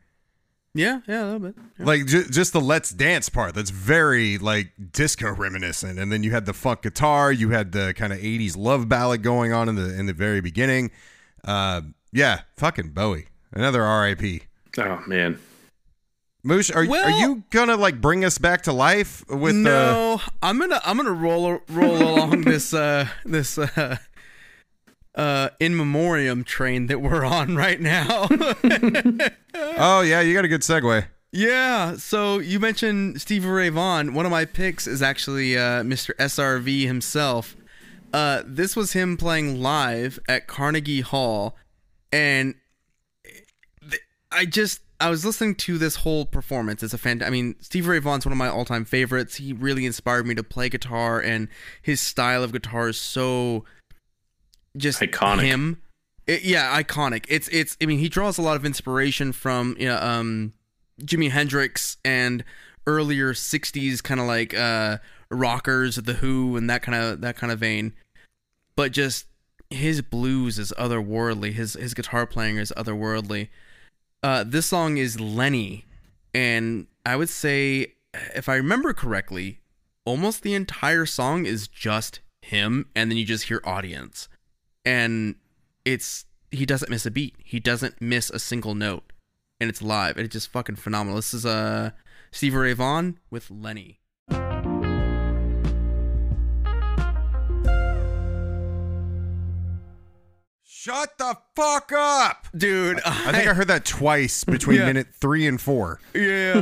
Yeah, 0.73 1.01
yeah, 1.07 1.23
a 1.23 1.25
little 1.25 1.39
bit. 1.39 1.55
Yeah. 1.77 1.85
Like 1.85 2.05
ju- 2.07 2.23
just 2.27 2.53
the 2.53 2.61
let's 2.61 2.89
dance 2.89 3.29
part 3.29 3.53
that's 3.53 3.69
very 3.69 4.39
like 4.39 4.71
disco 4.91 5.31
reminiscent 5.31 5.99
and 5.99 6.11
then 6.11 6.23
you 6.23 6.31
had 6.31 6.45
the 6.47 6.53
funk 6.53 6.81
guitar, 6.81 7.31
you 7.31 7.49
had 7.49 7.73
the 7.73 7.93
kind 7.95 8.11
of 8.11 8.19
80s 8.19 8.57
love 8.57 8.89
ballad 8.89 9.21
going 9.21 9.53
on 9.53 9.69
in 9.69 9.75
the 9.75 9.93
in 9.99 10.07
the 10.07 10.13
very 10.13 10.41
beginning. 10.41 10.89
Uh 11.43 11.81
yeah, 12.11 12.41
fucking 12.57 12.89
Bowie. 12.89 13.27
Another 13.53 13.81
RIP. 13.83 14.43
Oh, 14.77 15.03
man. 15.07 15.39
Moosh, 16.45 16.69
are, 16.75 16.79
are 16.83 17.11
you 17.11 17.43
gonna 17.51 17.77
like 17.77 18.01
bring 18.01 18.25
us 18.25 18.37
back 18.37 18.63
to 18.63 18.73
life 18.73 19.23
with 19.29 19.55
uh, 19.55 19.59
no, 19.59 20.21
I'm 20.41 20.59
gonna 20.59 20.81
I'm 20.83 20.97
gonna 20.97 21.13
roll 21.13 21.59
roll 21.69 21.95
along 21.95 22.41
this 22.45 22.73
uh 22.73 23.07
this 23.23 23.57
uh 23.57 23.95
uh 25.15 25.49
in 25.61 25.77
memoriam 25.77 26.43
train 26.43 26.87
that 26.87 26.99
we're 27.01 27.23
on 27.23 27.55
right 27.55 27.79
now. 27.79 28.27
Oh 29.55 30.01
yeah, 30.01 30.19
you 30.19 30.33
got 30.33 30.43
a 30.45 30.49
good 30.49 30.61
segue. 30.61 31.05
yeah, 31.31 31.95
so 31.95 32.39
you 32.39 32.59
mentioned 32.59 33.21
Stevie 33.21 33.47
Ray 33.47 33.69
Vaughan. 33.69 34.13
One 34.13 34.25
of 34.25 34.31
my 34.31 34.43
picks 34.45 34.85
is 34.87 35.01
actually 35.01 35.57
uh 35.57 35.81
Mr. 35.83 36.13
SRV 36.17 36.85
himself. 36.85 37.55
Uh 38.11 38.43
this 38.45 38.75
was 38.75 38.91
him 38.93 39.15
playing 39.15 39.61
live 39.61 40.19
at 40.27 40.47
Carnegie 40.47 41.01
Hall 41.01 41.55
and 42.11 42.53
th- 42.53 42.62
I 44.33 44.45
just 44.45 44.81
I 44.99 45.09
was 45.09 45.25
listening 45.25 45.55
to 45.55 45.77
this 45.77 45.97
whole 45.97 46.25
performance. 46.25 46.81
It's 46.83 46.93
a 46.93 46.97
fan. 46.97 47.21
I 47.23 47.29
mean, 47.29 47.55
Steve 47.59 47.87
Ray 47.87 47.99
Vaughan's 47.99 48.25
one 48.25 48.31
of 48.31 48.37
my 48.37 48.47
all-time 48.47 48.85
favorites. 48.85 49.35
He 49.35 49.51
really 49.53 49.85
inspired 49.85 50.25
me 50.25 50.33
to 50.35 50.43
play 50.43 50.69
guitar, 50.69 51.19
and 51.19 51.47
his 51.81 51.99
style 52.01 52.43
of 52.43 52.51
guitar 52.51 52.89
is 52.89 52.97
so 52.97 53.65
just 54.77 54.99
Iconic. 55.01 55.41
Him, 55.43 55.81
It- 56.25 56.43
yeah, 56.43 56.81
iconic. 56.81 57.25
It's 57.27 57.47
it's. 57.49 57.77
I 57.81 57.85
mean, 57.85 57.99
he 57.99 58.09
draws 58.09 58.37
a 58.37 58.41
lot 58.41 58.55
of 58.55 58.65
inspiration 58.65 59.31
from 59.33 59.75
you 59.79 59.87
know, 59.87 59.97
um, 59.99 60.53
Jimi 61.01 61.29
Hendrix 61.31 61.97
and 62.05 62.43
earlier 62.87 63.33
'60s 63.33 64.01
kind 64.01 64.19
of 64.19 64.25
like 64.27 64.53
uh, 64.53 64.97
rockers, 65.29 65.97
The 65.97 66.13
Who, 66.13 66.55
and 66.57 66.69
that 66.69 66.81
kind 66.81 66.95
of 66.95 67.21
that 67.21 67.35
kind 67.35 67.51
of 67.51 67.59
vein. 67.59 67.93
But 68.75 68.91
just 68.93 69.25
his 69.69 70.01
blues 70.01 70.57
is 70.57 70.73
otherworldly. 70.79 71.53
His 71.53 71.73
his 71.73 71.93
guitar 71.93 72.25
playing 72.25 72.57
is 72.57 72.71
otherworldly. 72.77 73.49
Uh, 74.23 74.45
this 74.45 74.65
song 74.65 74.95
is 74.95 75.19
Lenny, 75.19 75.83
and 76.33 76.87
I 77.05 77.17
would 77.17 77.27
say, 77.27 77.95
if 78.33 78.47
I 78.47 78.55
remember 78.55 78.93
correctly, 78.93 79.59
almost 80.05 80.43
the 80.43 80.53
entire 80.53 81.05
song 81.05 81.45
is 81.45 81.67
just 81.67 82.21
him, 82.41 82.87
and 82.95 83.11
then 83.11 83.17
you 83.17 83.25
just 83.25 83.45
hear 83.45 83.61
audience, 83.65 84.29
and 84.85 85.35
it's 85.83 86.25
he 86.51 86.65
doesn't 86.65 86.89
miss 86.89 87.05
a 87.05 87.11
beat. 87.11 87.35
He 87.43 87.59
doesn't 87.59 88.01
miss 88.01 88.29
a 88.29 88.39
single 88.39 88.75
note, 88.75 89.11
and 89.59 89.69
it's 89.69 89.81
live. 89.81 90.15
And 90.15 90.25
it's 90.25 90.33
just 90.33 90.51
fucking 90.51 90.77
phenomenal. 90.77 91.17
This 91.17 91.33
is 91.33 91.45
uh 91.45 91.91
Stevie 92.31 92.55
Ray 92.55 92.73
Vaughan 92.73 93.19
with 93.29 93.51
Lenny. 93.51 93.99
Shut 100.83 101.17
the 101.17 101.37
fuck 101.55 101.93
up! 101.93 102.47
Dude, 102.53 102.99
I 103.05 103.31
think 103.31 103.47
I 103.47 103.53
heard 103.53 103.69
that 103.69 103.85
twice 103.85 104.43
between 104.43 104.79
Yeah. 104.79 104.85
minute 104.87 105.07
three 105.13 105.47
and 105.47 105.61
four. 105.61 106.01
Yeah. 106.13 106.61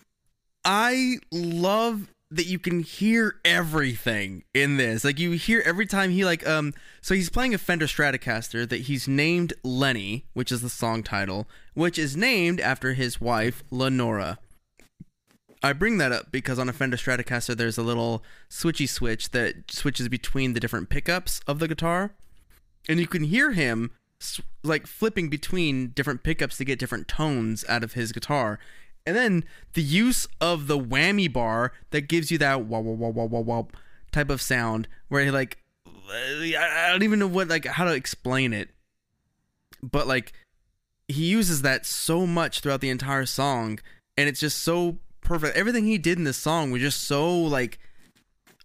I 0.64 1.18
love 1.30 2.08
that 2.30 2.46
you 2.46 2.58
can 2.58 2.80
hear 2.80 3.34
everything 3.44 4.44
in 4.54 4.78
this. 4.78 5.04
Like 5.04 5.18
you 5.18 5.32
hear 5.32 5.62
every 5.66 5.84
time 5.84 6.10
he 6.10 6.24
like 6.24 6.48
um 6.48 6.72
so 7.02 7.14
he's 7.14 7.28
playing 7.28 7.52
a 7.52 7.58
Fender 7.58 7.84
Stratocaster 7.86 8.66
that 8.66 8.82
he's 8.82 9.06
named 9.06 9.52
Lenny, 9.62 10.24
which 10.32 10.50
is 10.50 10.62
the 10.62 10.70
song 10.70 11.02
title, 11.02 11.46
which 11.74 11.98
is 11.98 12.16
named 12.16 12.60
after 12.60 12.94
his 12.94 13.20
wife 13.20 13.62
Lenora. 13.70 14.38
I 15.62 15.74
bring 15.74 15.98
that 15.98 16.12
up 16.12 16.32
because 16.32 16.58
on 16.58 16.70
a 16.70 16.72
Fender 16.72 16.96
Stratocaster 16.96 17.54
there's 17.54 17.76
a 17.76 17.82
little 17.82 18.22
switchy 18.48 18.88
switch 18.88 19.32
that 19.32 19.70
switches 19.70 20.08
between 20.08 20.54
the 20.54 20.60
different 20.60 20.88
pickups 20.88 21.42
of 21.46 21.58
the 21.58 21.68
guitar. 21.68 22.12
And 22.88 22.98
you 22.98 23.06
can 23.06 23.24
hear 23.24 23.52
him 23.52 23.90
like 24.62 24.86
flipping 24.86 25.28
between 25.28 25.88
different 25.88 26.22
pickups 26.22 26.56
to 26.58 26.64
get 26.64 26.78
different 26.78 27.08
tones 27.08 27.64
out 27.68 27.82
of 27.82 27.94
his 27.94 28.12
guitar. 28.12 28.58
And 29.06 29.16
then 29.16 29.44
the 29.72 29.82
use 29.82 30.28
of 30.40 30.66
the 30.66 30.78
whammy 30.78 31.32
bar 31.32 31.72
that 31.90 32.02
gives 32.02 32.30
you 32.30 32.38
that 32.38 32.64
wah 32.64 32.80
wah 32.80 32.92
wah 32.92 33.08
wah 33.08 33.24
wah 33.24 33.40
wah 33.40 33.64
type 34.12 34.30
of 34.30 34.42
sound 34.42 34.88
where 35.08 35.24
he 35.24 35.30
like 35.30 35.58
I 36.12 36.88
don't 36.90 37.02
even 37.02 37.18
know 37.18 37.26
what 37.26 37.48
like 37.48 37.64
how 37.64 37.84
to 37.84 37.94
explain 37.94 38.52
it. 38.52 38.70
But 39.82 40.06
like 40.06 40.32
he 41.08 41.24
uses 41.24 41.62
that 41.62 41.86
so 41.86 42.26
much 42.26 42.60
throughout 42.60 42.80
the 42.80 42.90
entire 42.90 43.26
song 43.26 43.80
and 44.16 44.28
it's 44.28 44.40
just 44.40 44.58
so 44.58 44.98
perfect. 45.22 45.56
Everything 45.56 45.86
he 45.86 45.98
did 45.98 46.18
in 46.18 46.24
this 46.24 46.36
song 46.36 46.70
was 46.70 46.82
just 46.82 47.04
so 47.04 47.34
like 47.36 47.78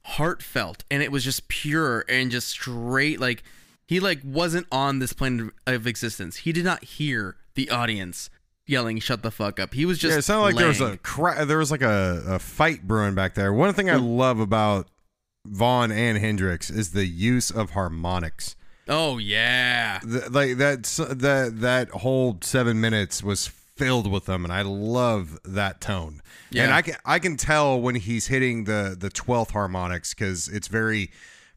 heartfelt 0.04 0.84
and 0.92 1.02
it 1.02 1.12
was 1.12 1.24
just 1.24 1.48
pure 1.48 2.06
and 2.10 2.30
just 2.30 2.50
straight 2.50 3.20
like 3.20 3.44
he 3.88 4.00
like 4.00 4.22
wasn't 4.24 4.68
on 4.72 5.00
this 5.00 5.14
plane 5.14 5.52
of 5.68 5.88
existence. 5.88 6.38
He 6.38 6.52
did 6.52 6.66
not 6.66 6.84
hear 6.84 7.38
the 7.56 7.70
audience 7.70 8.30
yelling 8.66 9.00
"shut 9.00 9.24
the 9.24 9.32
fuck 9.32 9.60
up." 9.60 9.74
He 9.74 9.86
was 9.86 9.98
just 9.98 10.12
yeah, 10.14 10.20
it 10.20 10.22
sounded 10.24 10.44
like 10.44 10.56
there 10.56 10.68
was 10.68 10.82
a 10.82 10.98
cra- 10.98 11.46
there 11.46 11.58
was 11.58 11.72
like 11.72 11.82
a, 11.82 12.24
a 12.28 12.40
fight 12.40 12.88
brewing 12.88 13.16
back 13.16 13.36
there. 13.36 13.54
One 13.54 13.74
thing 13.74 13.90
I 13.90 13.96
mm. 13.96 14.18
love 14.18 14.40
about 14.40 14.88
Vaughan 15.46 15.92
and 15.92 16.18
Hendrix 16.18 16.70
is 16.70 16.92
the 16.92 17.06
use 17.06 17.52
of 17.52 17.72
harmonics. 17.72 18.56
Oh 18.88 19.18
yeah. 19.18 20.00
The, 20.04 20.30
like 20.30 20.58
that 20.58 20.84
that 21.18 21.60
that 21.62 21.90
whole 21.90 22.38
seven 22.42 22.80
minutes 22.82 23.24
was 23.24 23.48
filled 23.48 24.10
with 24.12 24.26
them, 24.26 24.44
and 24.44 24.54
I 24.54 24.62
love 24.62 25.40
that 25.44 25.82
tone. 25.82 26.22
Yeah, 26.50 26.66
And. 26.66 26.74
I 26.74 26.82
can 26.82 26.96
I 27.06 27.20
can 27.20 27.38
tell 27.38 27.80
when 27.80 27.96
he's 27.96 28.28
hitting 28.28 28.66
the 28.66 28.96
the 28.98 29.10
twelfth 29.10 29.52
harmonics 29.52 30.14
because 30.14 30.48
it's 30.48 30.68
very 30.68 31.12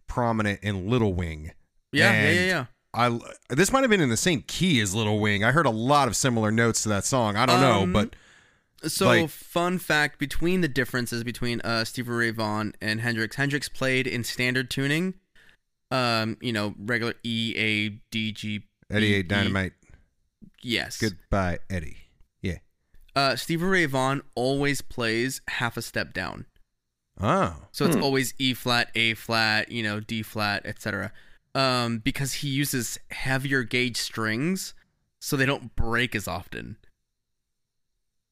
prominent 0.07 0.61
in 0.63 0.89
Little 0.89 1.15
Wing. 1.15 1.53
Yeah, 1.93 2.13
yeah, 2.13 2.19
And 2.29 2.37
yeah, 2.37 2.47
yeah. 2.47 2.65
I 2.95 3.55
this 3.55 3.71
might 3.73 3.83
have 3.83 3.91
been 3.91 4.01
in 4.01 4.09
the 4.09 4.17
same 4.17 4.43
key 4.47 4.81
as 4.81 4.95
Little 4.95 5.21
Wing. 5.21 5.45
I 5.45 5.53
heard 5.53 5.67
a 5.67 5.71
lot 5.71 6.09
of 6.09 6.17
similar 6.17 6.51
notes 6.51 6.83
to 6.85 6.89
that 6.91 7.05
song. 7.05 7.37
I 7.37 7.47
don't 7.47 7.63
Um, 7.63 7.93
know, 7.93 8.01
but 8.01 8.17
So, 8.91 9.07
Like- 9.07 9.29
fun 9.31 9.79
fact 9.81 10.19
between 10.21 10.61
the 10.61 10.69
differences 10.69 11.25
between 11.25 11.61
uh, 11.63 11.85
Stevie 11.85 12.11
Ray 12.13 12.31
Vaughan 12.31 12.75
and 12.81 13.01
Hendrix. 13.01 13.35
Hendrix 13.37 13.69
played 13.69 14.07
in 14.07 14.23
standard 14.23 14.71
tuning, 14.71 15.15
um, 15.91 16.37
you 16.41 16.53
know, 16.53 16.75
regular 16.79 17.15
E 17.25 17.55
A 17.57 17.89
D 18.11 18.31
G. 18.33 18.63
Eddie 18.91 19.15
ate 19.15 19.29
dynamite. 19.29 19.73
Yes. 20.63 20.99
Goodbye, 20.99 21.59
Eddie. 21.69 21.97
Yeah. 22.41 22.59
Uh, 23.17 23.35
Stevie 23.37 23.65
Ray 23.65 23.87
Vaughan 23.87 24.23
always 24.35 24.81
plays 24.81 25.41
half 25.49 25.77
a 25.77 25.83
step 25.83 26.13
down, 26.15 26.47
Oh. 27.21 27.57
so 27.73 27.85
it's 27.85 27.97
always 27.97 28.33
E 28.39 28.55
flat, 28.55 28.91
A 28.95 29.15
flat, 29.15 29.71
you 29.73 29.83
know, 29.83 29.99
D 30.01 30.23
flat, 30.23 30.65
etc. 30.65 31.13
Um, 31.55 31.99
because 31.99 32.35
he 32.35 32.49
uses 32.49 32.99
heavier 33.11 33.63
gauge 33.63 33.97
strings, 33.97 34.75
so 35.19 35.37
they 35.37 35.47
don't 35.47 35.75
break 35.75 36.15
as 36.15 36.29
often. 36.29 36.77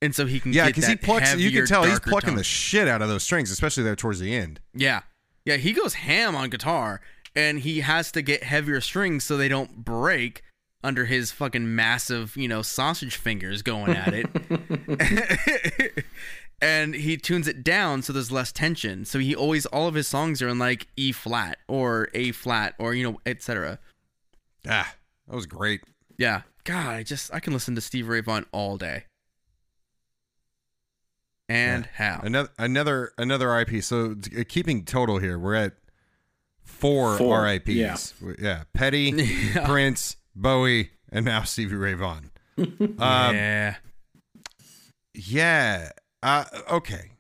And 0.03 0.15
so 0.15 0.27
he 0.27 0.41
can 0.41 0.53
Yeah, 0.53 0.67
because 0.67 0.87
he 0.87 0.97
plucks. 0.97 1.35
You 1.37 1.51
can 1.51 1.67
tell 1.67 1.85
he's 1.85 2.01
plucking 2.01 2.31
tone. 2.31 2.37
the 2.37 2.45
shit 2.45 2.87
out 2.87 3.03
of 3.03 3.09
those 3.09 3.23
strings, 3.23 3.51
especially 3.51 3.83
there 3.83 3.97
towards 3.97 4.21
the 4.21 4.35
end. 4.35 4.61
Yeah. 4.75 5.03
Yeah, 5.45 5.57
he 5.57 5.73
goes 5.73 5.95
ham 5.95 6.35
on 6.37 6.51
guitar 6.51 7.01
and 7.35 7.61
he 7.61 7.81
has 7.81 8.13
to 8.13 8.23
get 8.23 8.43
heavier 8.43 8.81
strings 8.81 9.25
so 9.25 9.37
they 9.37 9.49
don't 9.49 9.85
break 9.85 10.43
under 10.83 11.07
his 11.07 11.33
fucking 11.33 11.75
massive, 11.75 12.37
you 12.37 12.49
know, 12.49 12.63
sausage 12.63 13.17
fingers 13.17 13.63
going 13.63 13.97
at 13.97 14.13
it. 14.15 16.05
and 16.63 16.95
he 16.95 17.17
tunes 17.17 17.47
it 17.49 17.63
down 17.63 18.03
so 18.03 18.13
there's 18.13 18.33
less 18.33 18.53
tension. 18.53 19.05
So 19.05 19.19
he 19.19 19.35
always 19.35 19.67
all 19.67 19.87
of 19.89 19.95
his 19.95 20.09
songs 20.09 20.41
are 20.43 20.49
in 20.49 20.59
like 20.59 20.87
E 20.97 21.13
flat 21.13 21.59
or 21.69 22.09
A 22.15 22.33
flat 22.33 22.75
or 22.79 22.95
you 22.95 23.05
know, 23.11 23.21
etc. 23.27 23.79
Ah, 24.69 24.95
that 25.29 25.35
was 25.37 25.47
great. 25.47 25.83
Yeah. 26.19 26.43
God, 26.65 26.87
I 26.97 27.03
just 27.03 27.33
I 27.33 27.39
can 27.41 27.53
listen 27.53 27.75
to 27.77 27.81
Steve 27.81 28.09
Ray 28.09 28.21
Vaughan 28.21 28.47
all 28.53 28.77
day. 28.77 29.05
And 31.49 31.87
how? 31.95 32.21
Another 32.25 32.49
another 32.59 33.13
another 33.19 33.57
IP. 33.61 33.83
So 33.85 34.17
uh, 34.37 34.43
keeping 34.49 34.85
total 34.85 35.19
here, 35.19 35.39
we're 35.39 35.55
at 35.55 35.75
four, 36.65 37.17
Four, 37.19 37.43
RIPS. 37.45 37.69
yeah. 38.21 38.33
Yeah. 38.41 38.63
Petty, 38.75 39.13
Yeah. 39.55 39.65
Prince, 39.67 40.17
Bowie, 40.35 40.91
and 41.13 41.25
now 41.25 41.43
Stevie 41.45 41.77
Ray 41.77 41.95
Vaughan. 41.95 42.31
Um, 42.59 42.67
yeah. 42.99 43.77
Yeah. 45.15 45.91
Uh, 46.27 46.45
okay. 46.73 47.13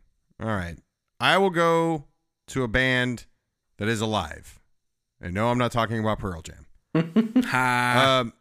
All 0.42 0.49
right. 0.49 0.77
I 1.21 1.38
will 1.38 1.51
go 1.51 2.07
to 2.49 2.64
a 2.64 2.69
band 2.69 3.27
that 3.79 3.87
is 3.87 4.01
alive. 4.01 4.59
And 5.21 5.33
no, 5.33 5.49
I'm 5.49 5.59
not 5.59 5.71
talking 5.71 6.01
about 6.01 6.19
Pearl 6.19 6.42
Jam. 6.42 6.66
Ha. 7.47 8.19
Um, 8.21 8.33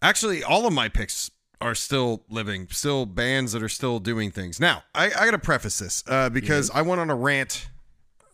actually, 0.00 0.42
all 0.42 0.66
of 0.66 0.72
my 0.72 0.88
picks 0.88 1.30
are 1.60 1.74
still 1.74 2.22
living, 2.30 2.68
still 2.70 3.04
bands 3.06 3.52
that 3.52 3.62
are 3.62 3.68
still 3.68 3.98
doing 4.00 4.30
things. 4.30 4.58
Now, 4.58 4.82
I, 4.94 5.06
I 5.06 5.24
got 5.26 5.32
to 5.32 5.38
preface 5.38 5.78
this 5.78 6.02
uh, 6.06 6.30
because 6.30 6.70
I 6.70 6.80
went 6.82 7.00
on 7.00 7.10
a 7.10 7.14
rant 7.14 7.68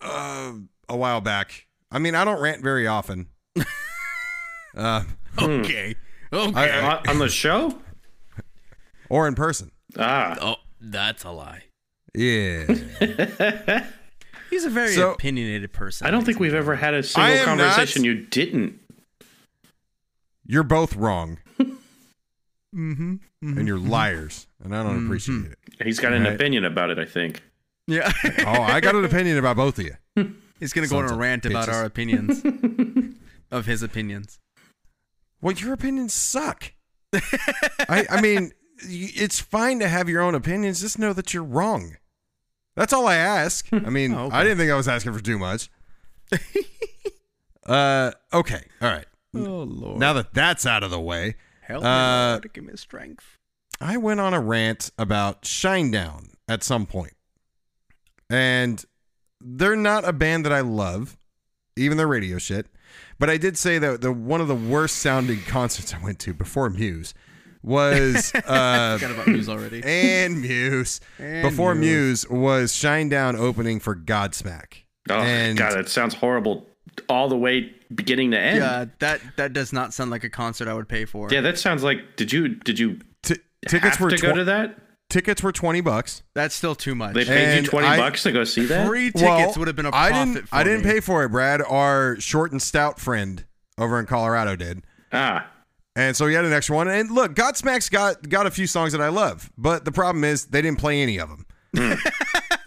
uh, 0.01 0.53
a 0.89 0.97
while 0.97 1.21
back. 1.21 1.67
I 1.91 1.99
mean, 1.99 2.15
I 2.15 2.25
don't 2.25 2.41
rant 2.41 2.63
very 2.63 2.87
often. 2.87 3.27
uh, 4.77 5.03
okay. 5.41 5.97
Okay. 6.33 6.55
I- 6.71 6.99
On 6.99 7.09
on 7.09 7.19
the 7.19 7.29
show? 7.29 7.79
or 9.11 9.27
in 9.27 9.35
person. 9.35 9.73
Ah. 9.99 10.37
oh, 10.41 10.55
that's 10.81 11.25
a 11.25 11.31
lie. 11.31 11.65
Yeah. 12.15 12.65
He's 14.51 14.65
a 14.65 14.71
very 14.71 14.93
So- 14.93 15.13
opinionated 15.13 15.73
person. 15.73 16.07
I 16.07 16.11
don't 16.11 16.25
think 16.25 16.41
we've 16.41 16.55
ever 16.55 16.77
had 16.77 16.95
a 16.95 17.03
single 17.03 17.45
conversation 17.45 18.03
not- 18.03 18.07
you 18.07 18.15
didn't. 18.27 18.81
You're 20.47 20.63
both 20.65 20.97
wrong. 20.97 21.39
Mm-hmm. 22.77 23.15
and 23.59 23.67
you're 23.67 23.79
liars, 23.79 24.47
and 24.63 24.77
I 24.77 24.83
don't 24.83 25.07
appreciate 25.07 25.53
it. 25.53 25.59
He's 25.83 25.99
got 25.99 26.13
an 26.13 26.25
Right. 26.25 26.35
opinion 26.35 26.67
about 26.67 26.91
it, 26.91 26.99
I 26.99 27.07
think. 27.07 27.43
Yeah. 27.87 28.13
Oh, 28.41 28.61
I 28.63 28.81
got 28.81 28.95
an 28.95 29.07
opinion 29.07 29.39
about 29.39 29.57
both 29.57 29.79
of 29.79 29.87
you. 29.87 30.35
He's 30.61 30.75
gonna 30.75 30.87
go 30.87 30.99
on 30.99 31.05
a 31.09 31.13
of 31.13 31.19
rant 31.19 31.47
about 31.47 31.71
our 31.71 31.87
opinions. 31.87 32.43
of 33.51 33.65
his 33.65 33.83
opinions. 33.83 34.39
Well, 35.41 35.55
your 35.55 35.73
opinions 35.73 36.13
suck. 36.13 36.73
I, 37.15 38.07
I 38.11 38.21
mean, 38.21 38.43
y- 38.45 38.51
it's 38.81 39.41
fine 39.41 39.79
to 39.81 39.89
have 39.89 40.09
your 40.09 40.23
own 40.23 40.35
opinions. 40.35 40.81
Just 40.81 40.99
know 40.99 41.13
that 41.13 41.33
you're 41.35 41.43
wrong. 41.45 41.97
That's 42.77 42.93
all 42.93 43.07
I 43.07 43.17
ask. 43.17 43.67
I 43.73 43.79
mean, 43.91 44.15
Oh, 44.15 44.27
okay. 44.27 44.37
I 44.37 44.43
didn't 44.45 44.59
think 44.59 44.71
I 44.71 44.77
was 44.77 44.89
asking 44.89 45.13
for 45.13 45.21
too 45.21 45.39
much. 45.39 45.71
uh, 47.67 48.13
okay, 48.33 48.63
all 48.81 48.89
right. 48.89 49.07
Oh 49.35 49.63
lord. 49.63 49.99
Now 49.99 50.13
that 50.15 50.33
that's 50.33 50.65
out 50.67 50.83
of 50.83 50.91
the 50.91 51.01
way, 51.01 51.37
Help 51.63 51.85
uh, 51.85 51.87
me, 51.87 52.31
Lord, 52.33 52.53
give 52.55 52.65
me 52.65 52.73
strength. 52.77 53.37
I 53.81 53.97
went 53.97 54.21
on 54.21 54.35
a 54.35 54.41
rant 54.41 54.91
about 54.99 55.43
Shinedown 55.43 56.31
at 56.49 56.63
some. 56.65 56.87
And 58.31 58.85
they're 59.41 59.77
not 59.77 60.07
a 60.07 60.13
band 60.13 60.45
that 60.45 60.53
I 60.53 60.61
love, 60.61 61.17
even 61.77 61.97
their 61.97 62.09
radio 62.09 62.39
shit. 62.39 62.67
But 63.19 63.31
I 63.31 63.37
did 63.37 63.57
say 63.57 63.79
that 63.79 64.01
the 64.01 64.13
one 64.13 64.41
of 64.41 64.49
the 64.49 64.55
worst 64.55 64.97
sounding 64.97 65.43
concerts 65.43 65.95
I 65.95 66.03
went 66.03 66.19
to 66.21 66.33
before 66.35 66.71
Muse 66.71 67.15
was 67.63 68.33
uh 68.47 68.99
Forgot 68.99 69.11
about 69.15 69.27
news 69.29 69.49
already. 69.49 69.83
and 69.85 70.41
Muse. 70.41 71.01
And 71.19 71.43
before 71.49 71.75
Muse. 71.75 72.29
Muse 72.29 72.29
was 72.31 72.73
Shinedown 72.73 73.37
opening 73.39 73.81
for 73.81 73.95
Godsmack. 73.97 74.85
Oh 75.11 75.15
and 75.21 75.57
god, 75.59 75.75
that 75.75 75.89
sounds 75.89 76.15
horrible 76.15 76.67
all 77.09 77.29
the 77.29 77.37
way 77.37 77.73
beginning 77.95 78.33
to 78.33 78.39
end. 78.39 78.59
Yeah, 78.59 78.85
that 78.99 79.21
that 79.37 79.53
does 79.53 79.73
not 79.73 79.95
sound 79.95 80.11
like 80.11 80.25
a 80.25 80.31
concert 80.31 80.69
I 80.69 80.75
would 80.75 80.89
pay 80.89 81.05
for. 81.05 81.29
Yeah, 81.31 81.41
that 81.43 81.59
sounds 81.59 81.83
like 81.83 82.17
did 82.17 82.33
you 82.33 82.49
did 82.49 82.79
you 82.79 82.99
t- 83.23 83.37
tickets 83.67 83.97
have 83.97 84.01
were 84.01 84.11
to 84.11 84.17
go 84.19 84.35
to 84.35 84.45
that? 84.45 84.79
tickets 85.11 85.43
were 85.43 85.53
20 85.53 85.81
bucks. 85.81 86.23
That's 86.35 86.55
still 86.55 86.75
too 86.75 86.95
much. 86.95 87.15
They 87.15 87.25
paid 87.25 87.57
And 87.57 87.65
you 87.65 87.71
twenty 87.71 87.87
I- 87.87 87.97
bucks 87.97 88.25
to 88.25 88.33
go 88.33 88.45
see 88.45 88.67
that? 88.67 88.87
Free 88.87 89.07
tickets 89.07 89.23
Well, 89.23 89.55
would 89.57 89.69
have 89.69 89.77
been 89.77 89.87
a 89.87 89.95
I 89.95 90.11
profit 90.11 90.35
didn't 90.35 90.49
for 90.49 90.55
I 90.57 90.65
didn't 90.65 90.85
me. 90.85 90.91
pay 90.93 91.01
for 91.01 91.25
it, 91.25 91.31
Brad. 91.31 91.63
Our 91.63 92.21
short 92.21 92.53
and 92.53 92.61
stout 92.61 93.01
friend 93.01 93.45
over 93.79 93.99
in 93.99 94.05
Colorado 94.07 94.55
did. 94.57 94.83
Ah. 95.13 95.49
And 95.99 96.17
so 96.17 96.29
he 96.29 96.35
had 96.35 96.45
an 96.45 96.53
extra 96.53 96.77
one. 96.77 96.87
And 96.87 97.11
look, 97.11 97.35
Godsmack's 97.35 97.89
got 97.89 98.29
got 98.29 98.47
a 98.47 98.53
few 98.53 98.69
songs 98.69 98.93
that 98.93 99.01
I 99.01 99.09
love, 99.09 99.51
but 99.59 99.85
the 99.85 99.91
problem 99.91 100.23
is 100.23 100.45
they 100.45 100.63
didn't 100.63 100.79
play 100.79 101.03
any 101.03 101.19
of 101.19 101.29
them. 101.29 101.45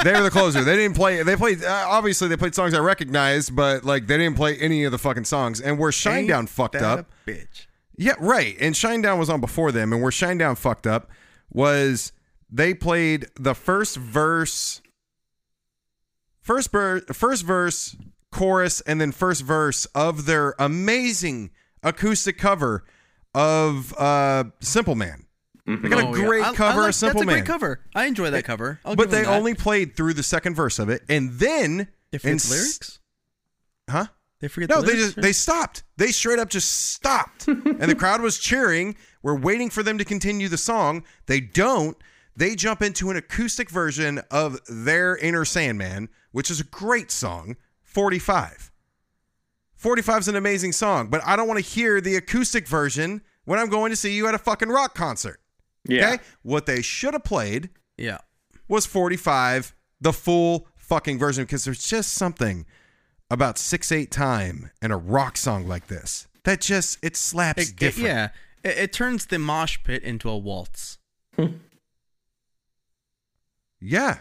they 0.03 0.11
were 0.11 0.21
the 0.21 0.29
closer. 0.29 0.65
They 0.65 0.75
didn't 0.75 0.97
play. 0.97 1.23
They 1.23 1.37
played. 1.37 1.63
Uh, 1.63 1.85
obviously, 1.87 2.27
they 2.27 2.35
played 2.35 2.53
songs 2.53 2.73
I 2.73 2.79
recognized, 2.79 3.55
but 3.55 3.85
like 3.85 4.07
they 4.07 4.17
didn't 4.17 4.35
play 4.35 4.57
any 4.57 4.83
of 4.83 4.91
the 4.91 4.97
fucking 4.97 5.23
songs. 5.23 5.61
And 5.61 5.79
where 5.79 5.91
Shinedown 5.91 6.39
Ain't 6.39 6.49
fucked 6.49 6.75
up. 6.75 7.09
bitch. 7.25 7.67
Yeah, 7.95 8.15
right. 8.19 8.57
And 8.59 8.75
Shinedown 8.75 9.17
was 9.17 9.29
on 9.29 9.39
before 9.39 9.71
them, 9.71 9.93
and 9.93 10.01
where 10.01 10.11
Shinedown 10.11 10.57
fucked 10.57 10.85
up 10.85 11.09
was 11.49 12.11
they 12.49 12.73
played 12.73 13.27
the 13.39 13.55
first 13.55 13.95
verse, 13.95 14.81
first 16.41 16.69
ver- 16.69 16.99
first 17.13 17.45
verse, 17.45 17.95
chorus, 18.29 18.81
and 18.81 18.99
then 18.99 19.13
first 19.13 19.43
verse 19.43 19.85
of 19.95 20.25
their 20.25 20.53
amazing 20.59 21.51
acoustic 21.81 22.37
cover 22.37 22.83
of 23.33 23.93
uh 23.97 24.45
Simple 24.59 24.95
Man. 24.95 25.25
They 25.65 25.75
got 25.89 26.03
Oh, 26.03 26.13
a 26.13 26.19
yeah. 26.19 26.25
great 26.25 26.43
I- 26.43 26.49
I 26.49 26.55
cover 26.55 26.79
like- 26.81 26.89
of 26.89 26.95
Simple 26.95 27.21
That's 27.21 27.23
a 27.23 27.27
Man. 27.27 27.35
great 27.39 27.45
cover. 27.47 27.79
I 27.95 28.05
enjoy 28.05 28.29
that 28.31 28.43
cover. 28.45 28.79
I'll 28.83 28.95
but 28.95 29.11
they 29.11 29.25
only 29.25 29.53
played 29.53 29.95
through 29.95 30.15
the 30.15 30.23
second 30.23 30.55
verse 30.55 30.79
of 30.79 30.89
it, 30.89 31.03
and 31.07 31.33
then 31.33 31.87
they 32.11 32.17
forget 32.17 32.31
and 32.31 32.39
the 32.41 32.49
lyrics. 32.53 32.99
huh? 33.89 34.05
They 34.39 34.47
forget. 34.47 34.69
No, 34.69 34.81
the 34.81 34.87
they 34.91 34.97
just 34.97 35.15
they 35.21 35.31
stopped. 35.33 35.83
They 35.97 36.07
straight 36.11 36.39
up 36.39 36.49
just 36.49 36.91
stopped, 36.91 37.47
and 37.47 37.79
the 37.81 37.95
crowd 37.95 38.21
was 38.21 38.39
cheering. 38.39 38.95
We're 39.21 39.37
waiting 39.37 39.69
for 39.69 39.83
them 39.83 39.97
to 39.99 40.03
continue 40.05 40.47
the 40.49 40.57
song. 40.57 41.03
They 41.27 41.39
don't. 41.39 41.95
They 42.35 42.55
jump 42.55 42.81
into 42.81 43.11
an 43.11 43.17
acoustic 43.17 43.69
version 43.69 44.19
of 44.31 44.59
their 44.67 45.15
Inner 45.17 45.45
Sandman, 45.45 46.09
which 46.31 46.49
is 46.49 46.59
a 46.59 46.63
great 46.63 47.11
song. 47.11 47.55
Forty 47.83 48.17
five. 48.19 48.70
45 49.81 50.19
is 50.19 50.27
an 50.27 50.35
amazing 50.35 50.73
song, 50.73 51.07
but 51.07 51.21
I 51.25 51.35
don't 51.35 51.47
want 51.47 51.57
to 51.59 51.65
hear 51.65 51.99
the 51.99 52.15
acoustic 52.15 52.67
version 52.67 53.23
when 53.45 53.57
I'm 53.57 53.67
going 53.67 53.89
to 53.89 53.95
see 53.95 54.13
you 54.15 54.27
at 54.27 54.35
a 54.35 54.37
fucking 54.37 54.69
rock 54.69 54.93
concert. 54.93 55.41
Yeah. 55.89 56.07
Okay? 56.11 56.23
What 56.43 56.67
they 56.67 56.83
should 56.83 57.15
have 57.15 57.23
played 57.23 57.71
yeah. 57.97 58.19
was 58.67 58.85
45, 58.85 59.73
the 59.99 60.13
full 60.13 60.67
fucking 60.77 61.17
version, 61.17 61.45
because 61.45 61.65
there's 61.65 61.83
just 61.83 62.13
something 62.13 62.67
about 63.31 63.57
6 63.57 63.91
8 63.91 64.11
time 64.11 64.69
and 64.83 64.93
a 64.93 64.97
rock 64.97 65.35
song 65.35 65.67
like 65.67 65.87
this 65.87 66.27
that 66.43 66.61
just, 66.61 66.99
it 67.03 67.17
slaps 67.17 67.71
It, 67.71 67.81
it- 67.81 67.97
yeah. 67.97 68.29
It, 68.63 68.77
it 68.77 68.93
turns 68.93 69.25
the 69.25 69.39
mosh 69.39 69.79
pit 69.83 70.03
into 70.03 70.29
a 70.29 70.37
waltz. 70.37 70.99
Yeah. 73.83 74.19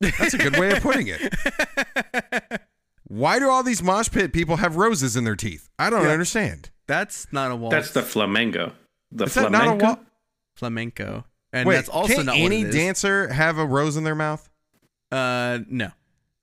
That's 0.00 0.34
a 0.34 0.38
good 0.38 0.58
way 0.58 0.72
of 0.72 0.82
putting 0.82 1.06
it. 1.08 1.32
Why 3.12 3.40
do 3.40 3.50
all 3.50 3.64
these 3.64 3.82
mosh 3.82 4.08
pit 4.08 4.32
people 4.32 4.56
have 4.58 4.76
roses 4.76 5.16
in 5.16 5.24
their 5.24 5.34
teeth? 5.34 5.68
I 5.80 5.90
don't 5.90 6.04
Yeah. 6.04 6.10
understand. 6.10 6.70
That's 6.86 7.26
not 7.32 7.50
a 7.50 7.56
waltz. 7.56 7.74
That's 7.74 7.90
the 7.90 8.02
flamenco. 8.02 8.72
The 9.10 9.24
Is 9.24 9.34
that 9.34 9.48
flamenco. 9.48 9.74
not 9.76 9.98
a 9.98 10.00
wa- 10.00 10.06
flamenco, 10.54 11.24
and 11.52 11.66
Wait, 11.66 11.74
that's 11.74 11.88
also 11.88 12.14
can't 12.14 12.26
not 12.26 12.36
any 12.36 12.58
what 12.58 12.66
it 12.66 12.68
is. 12.68 12.74
dancer 12.76 13.32
have 13.32 13.58
a 13.58 13.66
rose 13.66 13.96
in 13.96 14.04
their 14.04 14.14
mouth? 14.14 14.48
Uh, 15.10 15.58
no. 15.68 15.90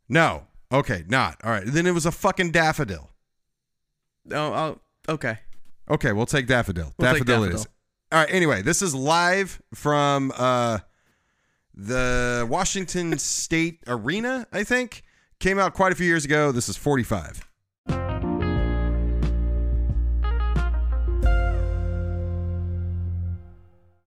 No. 0.10 0.48
Okay, 0.70 1.06
not. 1.08 1.40
All 1.46 1.52
right. 1.52 1.64
Then 1.66 1.88
it 1.88 1.94
was 1.94 2.06
a 2.06 2.12
fucking 2.12 2.52
daffodil. 2.52 3.12
Oh, 4.32 4.36
oh, 4.54 4.80
okay. 5.08 5.40
Okay, 5.90 6.12
we'll 6.12 6.26
take 6.26 6.48
daffodil. 6.48 6.94
We'll 6.98 7.14
daffodil, 7.14 7.44
it 7.46 7.48
daffodil. 7.48 7.56
is. 7.62 7.68
All 8.12 8.20
right. 8.20 8.30
Anyway, 8.30 8.62
this 8.62 8.82
is 8.82 8.94
live 8.94 9.62
from 9.74 10.34
uh, 10.36 10.80
the 11.74 12.46
Washington 12.50 13.18
State 13.20 13.80
Arena. 13.88 14.46
I 14.52 14.66
think 14.66 15.04
came 15.40 15.60
out 15.60 15.74
quite 15.74 15.92
a 15.92 15.96
few 15.96 16.08
years 16.08 16.26
ago. 16.26 16.52
This 16.52 16.70
is 16.70 16.78
forty-five. 16.78 17.44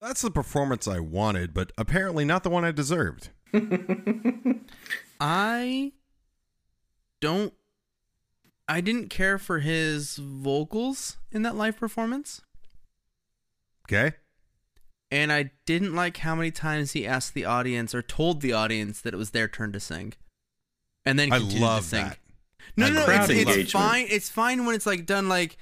That's 0.02 0.22
the 0.22 0.32
performance 0.32 0.88
I 0.88 1.00
wanted, 1.00 1.54
but 1.54 1.72
apparently 1.78 2.26
not 2.26 2.44
the 2.44 2.50
one 2.50 2.66
I 2.66 2.72
deserved. 2.72 3.30
I 5.20 5.94
don't. 7.22 7.54
I 8.68 8.82
didn't 8.82 9.10
care 9.10 9.38
for 9.38 9.60
his 9.60 10.18
vocals 10.18 11.18
in 11.32 11.42
that 11.44 11.56
live 11.56 11.78
performance, 11.78 12.42
Okay. 13.86 14.14
and 15.12 15.32
I 15.34 15.52
didn't 15.66 15.94
like 15.94 16.18
how 16.18 16.34
many 16.36 16.50
times 16.50 16.94
he 16.94 17.06
asked 17.06 17.34
the 17.34 17.44
audience 17.46 17.94
or 17.94 18.02
told 18.02 18.40
the 18.42 18.54
audience 18.54 19.02
that 19.02 19.14
it 19.14 19.18
was 19.18 19.32
their 19.32 19.50
turn 19.50 19.74
to 19.74 19.82
sing, 19.82 20.14
and 21.06 21.18
then 21.20 21.32
I 21.34 21.38
love 21.38 21.84
to 21.84 21.90
sing. 21.90 22.06
that. 22.06 22.18
No, 22.78 22.86
I 22.88 22.90
no, 22.90 23.06
no. 23.06 23.24
It's, 23.30 23.30
it's 23.58 23.72
fine. 23.72 24.08
It's 24.10 24.30
fine 24.30 24.66
when 24.66 24.74
it's 24.76 24.86
like 24.86 25.06
done 25.06 25.30
like 25.30 25.58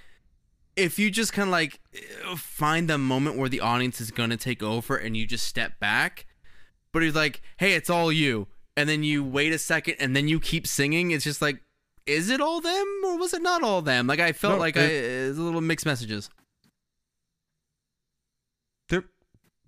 if 0.75 0.97
you 0.97 1.11
just 1.11 1.33
kind 1.33 1.47
of 1.49 1.51
like 1.51 1.79
find 2.37 2.89
the 2.89 2.97
moment 2.97 3.37
where 3.37 3.49
the 3.49 3.59
audience 3.59 3.99
is 3.99 4.11
gonna 4.11 4.37
take 4.37 4.63
over 4.63 4.95
and 4.95 5.17
you 5.17 5.25
just 5.25 5.45
step 5.45 5.79
back. 5.79 6.25
But 6.93 7.03
he's 7.03 7.15
like, 7.15 7.41
"Hey, 7.57 7.73
it's 7.73 7.89
all 7.89 8.11
you," 8.11 8.47
and 8.77 8.87
then 8.89 9.03
you 9.03 9.23
wait 9.23 9.51
a 9.53 9.57
second 9.57 9.95
and 9.99 10.15
then 10.15 10.27
you 10.27 10.39
keep 10.39 10.65
singing. 10.67 11.11
It's 11.11 11.23
just 11.23 11.41
like, 11.41 11.61
is 12.05 12.29
it 12.29 12.39
all 12.41 12.61
them 12.61 12.87
or 13.05 13.17
was 13.17 13.33
it 13.33 13.41
not 13.41 13.63
all 13.63 13.81
them? 13.81 14.07
Like 14.07 14.19
I 14.19 14.31
felt 14.33 14.53
No, 14.55 14.59
like 14.59 14.75
it- 14.75 14.79
I 14.79 14.83
it's 15.29 15.37
a 15.37 15.41
little 15.41 15.61
mixed 15.61 15.85
messages. 15.85 16.29
There, 18.89 19.03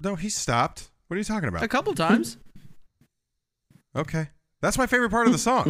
no, 0.01 0.15
he 0.15 0.29
stopped. 0.29 0.89
What 1.07 1.15
are 1.15 1.17
you 1.19 1.23
talking 1.23 1.49
about? 1.49 1.63
A 1.63 1.67
couple 1.67 1.93
times. 1.93 2.37
Okay. 3.95 4.29
That's 4.63 4.77
my 4.77 4.87
favorite 4.87 5.09
part 5.11 5.27
of 5.27 5.33
the 5.33 5.39
song. 5.39 5.67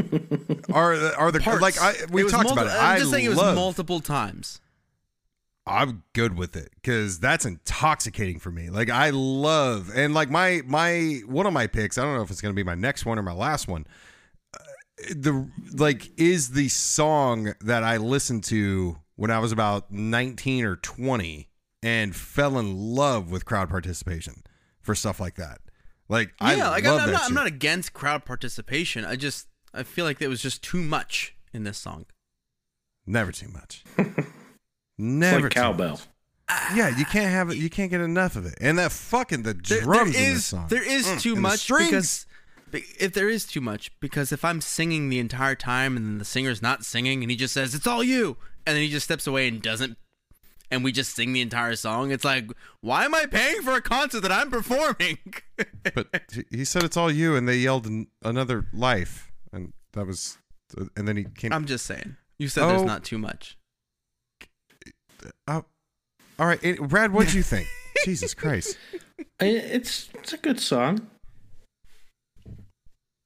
are 0.73 0.95
the- 0.95 1.15
are 1.17 1.31
the 1.31 1.39
Parts. 1.39 1.61
like 1.63 1.81
I 1.81 1.95
we 2.11 2.21
talked 2.29 2.43
multi- 2.45 2.51
about 2.61 2.67
it. 2.67 2.79
I'm 2.79 2.95
I 2.95 2.99
just 2.99 3.09
saying 3.11 3.25
it 3.25 3.29
was 3.29 3.37
love- 3.39 3.55
multiple 3.55 3.99
times. 3.99 4.61
I'm 5.65 6.03
good 6.13 6.37
with 6.37 6.55
it 6.55 6.69
because 6.75 7.19
that's 7.19 7.45
intoxicating 7.45 8.37
for 8.37 8.51
me. 8.51 8.69
Like 8.69 8.89
I 8.89 9.09
love 9.11 9.89
and 9.95 10.13
like 10.13 10.29
my 10.29 10.61
my 10.65 11.21
one 11.25 11.45
of 11.47 11.53
my 11.53 11.67
picks. 11.67 11.97
I 11.97 12.03
don't 12.03 12.15
know 12.15 12.21
if 12.21 12.29
it's 12.31 12.41
gonna 12.41 12.53
be 12.53 12.63
my 12.63 12.75
next 12.75 13.05
one 13.05 13.17
or 13.17 13.23
my 13.23 13.33
last 13.33 13.67
one. 13.67 13.87
Uh, 14.53 14.59
the 15.15 15.49
like 15.73 16.11
is 16.19 16.51
the 16.51 16.67
song 16.69 17.53
that 17.61 17.81
I 17.83 17.97
listened 17.97 18.43
to 18.45 18.97
when 19.15 19.31
I 19.31 19.39
was 19.39 19.51
about 19.51 19.89
19 19.91 20.65
or 20.65 20.75
20 20.75 21.49
and 21.81 22.15
fell 22.15 22.59
in 22.59 22.77
love 22.93 23.31
with 23.31 23.45
crowd 23.45 23.69
participation 23.69 24.43
for 24.81 24.93
stuff 24.93 25.19
like 25.19 25.35
that. 25.35 25.59
Like 26.09 26.33
I 26.39 26.55
yeah, 26.55 26.69
like 26.69 26.83
love 26.83 26.95
I'm, 26.95 27.01
I'm 27.01 27.07
that 27.07 27.13
not. 27.13 27.27
I'm 27.29 27.33
not 27.33 27.47
against 27.47 27.93
crowd 27.93 28.25
participation. 28.25 29.05
I 29.05 29.15
just 29.15 29.47
I 29.73 29.83
feel 29.83 30.05
like 30.05 30.19
there 30.19 30.29
was 30.29 30.41
just 30.41 30.61
too 30.63 30.81
much 30.81 31.35
in 31.53 31.63
this 31.63 31.77
song. 31.77 32.05
Never 33.05 33.31
too 33.31 33.49
much. 33.49 33.83
It's 34.95 34.99
Never 34.99 35.43
like 35.43 35.53
too 35.53 35.59
cowbell. 35.59 35.89
much. 36.49 36.75
Yeah, 36.75 36.95
you 36.95 37.03
can't 37.05 37.31
have 37.31 37.49
it. 37.49 37.57
You 37.57 37.67
can't 37.69 37.89
get 37.89 37.99
enough 37.99 38.35
of 38.35 38.45
it. 38.45 38.53
And 38.61 38.77
that 38.77 38.91
fucking 38.91 39.41
the 39.41 39.53
There- 39.55 39.81
drums 39.81 40.13
there 40.13 40.23
in 40.27 40.29
this 40.33 40.37
is 40.39 40.45
song. 40.45 40.67
there 40.69 40.83
is 40.87 41.07
Mm, 41.07 41.19
too 41.21 41.33
and 41.33 41.41
much 41.41 41.59
strings. 41.61 41.89
because 41.89 42.25
if 42.99 43.11
there 43.13 43.27
is 43.27 43.45
too 43.45 43.59
much 43.59 43.91
because 43.99 44.31
if 44.31 44.45
I'm 44.45 44.61
singing 44.61 45.09
the 45.09 45.17
entire 45.17 45.55
time 45.55 45.97
and 45.97 46.05
then 46.05 46.17
the 46.19 46.25
singer's 46.25 46.61
not 46.61 46.85
singing 46.85 47.23
and 47.23 47.31
he 47.31 47.35
just 47.37 47.53
says 47.55 47.73
it's 47.73 47.87
all 47.87 48.03
you 48.03 48.37
and 48.67 48.75
then 48.75 48.83
he 48.83 48.89
just 48.89 49.05
steps 49.05 49.25
away 49.25 49.47
and 49.47 49.61
doesn't 49.63 49.97
and 50.73 50.83
we 50.83 50.91
just 50.91 51.15
sing 51.15 51.31
the 51.33 51.41
entire 51.41 51.75
song. 51.75 52.11
It's 52.11 52.25
like, 52.25 52.49
why 52.81 53.05
am 53.05 53.13
I 53.15 53.25
paying 53.27 53.61
for 53.61 53.73
a 53.73 53.81
concert 53.81 54.21
that 54.21 54.31
I'm 54.31 54.49
performing? 54.49 55.19
But 55.93 56.07
he- 56.33 56.57
he 56.57 56.65
said 56.65 56.83
it's 56.83 56.97
all 56.97 57.11
you, 57.11 57.35
and 57.35 57.47
they 57.47 57.57
yelled 57.57 57.87
another 58.23 58.65
life, 58.73 59.31
and 59.51 59.73
that 59.93 60.07
was, 60.07 60.37
and 60.95 61.07
then 61.07 61.17
he 61.17 61.25
came. 61.25 61.51
I'm 61.53 61.65
just 61.65 61.85
saying. 61.85 62.15
You 62.39 62.47
said 62.47 62.67
there's 62.67 62.81
Oh. 62.81 62.85
not 62.85 63.03
too 63.03 63.17
much. 63.17 63.57
Uh, 65.47 65.61
all 66.39 66.47
right, 66.47 66.77
Brad, 66.79 67.11
what 67.13 67.27
do 67.29 67.37
you 67.37 67.43
think? 67.43 67.67
Jesus 68.05 68.33
Christ, 68.33 68.77
It's 69.39 70.09
it's 70.15 70.33
a 70.33 70.37
good 70.37 70.59
song. 70.59 71.07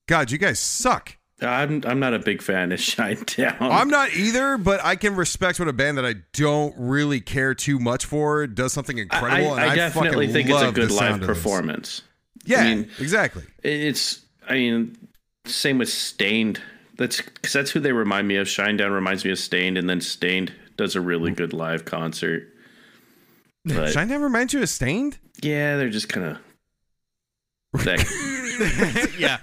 God, 0.07 0.31
you 0.31 0.37
guys 0.37 0.59
suck. 0.59 1.16
I'm 1.41 1.83
I'm 1.85 1.99
not 1.99 2.13
a 2.13 2.19
big 2.19 2.41
fan 2.41 2.71
of 2.71 2.79
Shinedown. 2.79 3.57
I'm 3.59 3.89
not 3.89 4.13
either, 4.13 4.57
but 4.57 4.83
I 4.83 4.95
can 4.95 5.15
respect 5.15 5.59
when 5.59 5.67
a 5.67 5.73
band 5.73 5.97
that 5.97 6.05
I 6.05 6.15
don't 6.33 6.73
really 6.77 7.21
care 7.21 7.53
too 7.53 7.79
much 7.79 8.05
for 8.05 8.47
does 8.47 8.73
something 8.73 8.97
I, 8.97 9.03
incredible. 9.03 9.53
and 9.53 9.61
I 9.61 9.73
I 9.73 9.75
definitely 9.75 10.27
think 10.27 10.49
it's 10.49 10.61
a 10.61 10.71
good 10.71 10.89
live 10.89 10.99
sound 10.99 11.21
of 11.21 11.27
this. 11.27 11.37
performance. 11.37 12.01
Yeah, 12.45 12.63
mean- 12.63 12.89
exactly. 12.99 13.43
It's 13.63 14.21
I 14.49 14.53
mean, 14.53 14.97
same 15.45 15.77
with 15.77 15.89
Staind. 15.89 16.61
That's 16.97 17.21
because 17.21 17.53
that's 17.53 17.71
who 17.71 17.79
they 17.79 17.91
remind 17.91 18.27
me 18.27 18.37
of. 18.37 18.47
Shinedown 18.47 18.91
reminds 18.91 19.23
me 19.23 19.29
of 19.31 19.37
Staind, 19.37 19.77
and 19.77 19.87
then 19.87 20.01
Staind 20.01 20.53
does 20.77 20.95
a 20.95 21.01
really 21.01 21.31
mm. 21.31 21.35
good 21.35 21.53
live 21.53 21.85
concert. 21.85 22.53
But 23.65 23.91
Shine 23.91 24.07
Down 24.07 24.21
reminds 24.21 24.53
you 24.53 24.61
of 24.61 24.69
Staind? 24.69 25.17
yeah, 25.41 25.75
they're 25.75 25.89
just 25.89 26.07
kind 26.07 26.25
of. 26.25 26.37
yeah. 29.19 29.37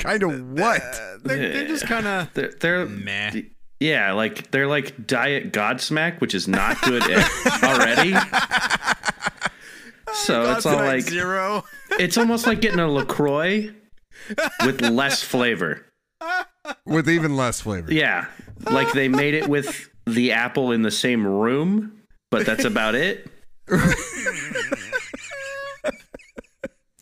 Kind 0.00 0.22
of 0.22 0.42
what? 0.52 0.82
They're, 1.24 1.52
they're 1.52 1.68
just 1.68 1.86
kind 1.86 2.06
of 2.06 2.32
They're, 2.34 2.52
they're 2.60 2.86
meh. 2.86 3.42
yeah, 3.78 4.12
like 4.12 4.50
they're 4.50 4.66
like 4.66 5.06
Diet 5.06 5.52
Godsmack, 5.52 6.20
which 6.20 6.34
is 6.34 6.48
not 6.48 6.80
good 6.82 7.02
already. 7.62 8.14
So 10.12 10.52
it's 10.52 10.66
all 10.66 10.76
like 10.76 11.02
zero. 11.02 11.64
it's 11.98 12.18
almost 12.18 12.46
like 12.46 12.60
getting 12.60 12.80
a 12.80 12.88
Lacroix 12.88 13.72
with 14.64 14.80
less 14.82 15.22
flavor. 15.22 15.86
With 16.84 17.08
even 17.08 17.36
less 17.36 17.60
flavor. 17.60 17.92
Yeah, 17.92 18.26
like 18.70 18.92
they 18.92 19.08
made 19.08 19.34
it 19.34 19.48
with 19.48 19.88
the 20.06 20.32
apple 20.32 20.72
in 20.72 20.82
the 20.82 20.90
same 20.90 21.26
room, 21.26 22.02
but 22.30 22.44
that's 22.44 22.64
about 22.64 22.94
it. 22.96 23.26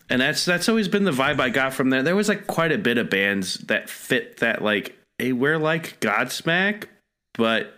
and 0.09 0.21
that's 0.21 0.45
that's 0.45 0.67
always 0.69 0.87
been 0.87 1.03
the 1.03 1.11
vibe 1.11 1.39
I 1.39 1.49
got 1.49 1.73
from 1.73 1.89
there. 1.89 2.03
There 2.03 2.15
was 2.15 2.27
like 2.29 2.47
quite 2.47 2.71
a 2.71 2.77
bit 2.77 2.97
of 2.97 3.09
bands 3.09 3.55
that 3.67 3.89
fit 3.89 4.37
that 4.37 4.61
like, 4.63 4.97
hey, 5.17 5.31
we're 5.33 5.57
like 5.57 5.99
Godsmack, 5.99 6.85
but 7.33 7.73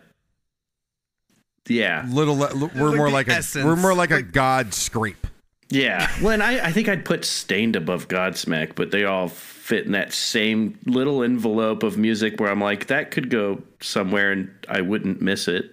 yeah, 1.67 2.05
Little, 2.09 2.35
le- 2.37 2.55
we're 2.55 2.67
like 2.89 2.97
more 2.97 3.07
the 3.09 3.13
like 3.13 3.27
a 3.27 3.33
essence. 3.33 3.63
we're 3.65 3.75
more 3.75 3.93
like 3.93 4.11
a 4.11 4.21
god 4.21 4.73
scrape. 4.73 5.27
yeah. 5.69 6.11
Well, 6.21 6.31
and 6.33 6.41
I 6.43 6.67
I 6.67 6.71
think 6.71 6.89
I'd 6.89 7.05
put 7.05 7.23
Staind 7.23 7.75
above 7.75 8.07
Godsmack, 8.07 8.75
but 8.75 8.91
they 8.91 9.05
all 9.05 9.27
fit 9.27 9.85
in 9.85 9.91
that 9.93 10.11
same 10.11 10.77
little 10.85 11.23
envelope 11.23 11.83
of 11.83 11.97
music 11.97 12.39
where 12.39 12.49
I'm 12.51 12.59
like, 12.59 12.87
that 12.87 13.11
could 13.11 13.29
go 13.29 13.61
somewhere 13.79 14.31
and 14.31 14.49
I 14.67 14.81
wouldn't 14.81 15.21
miss 15.21 15.47
it. 15.47 15.65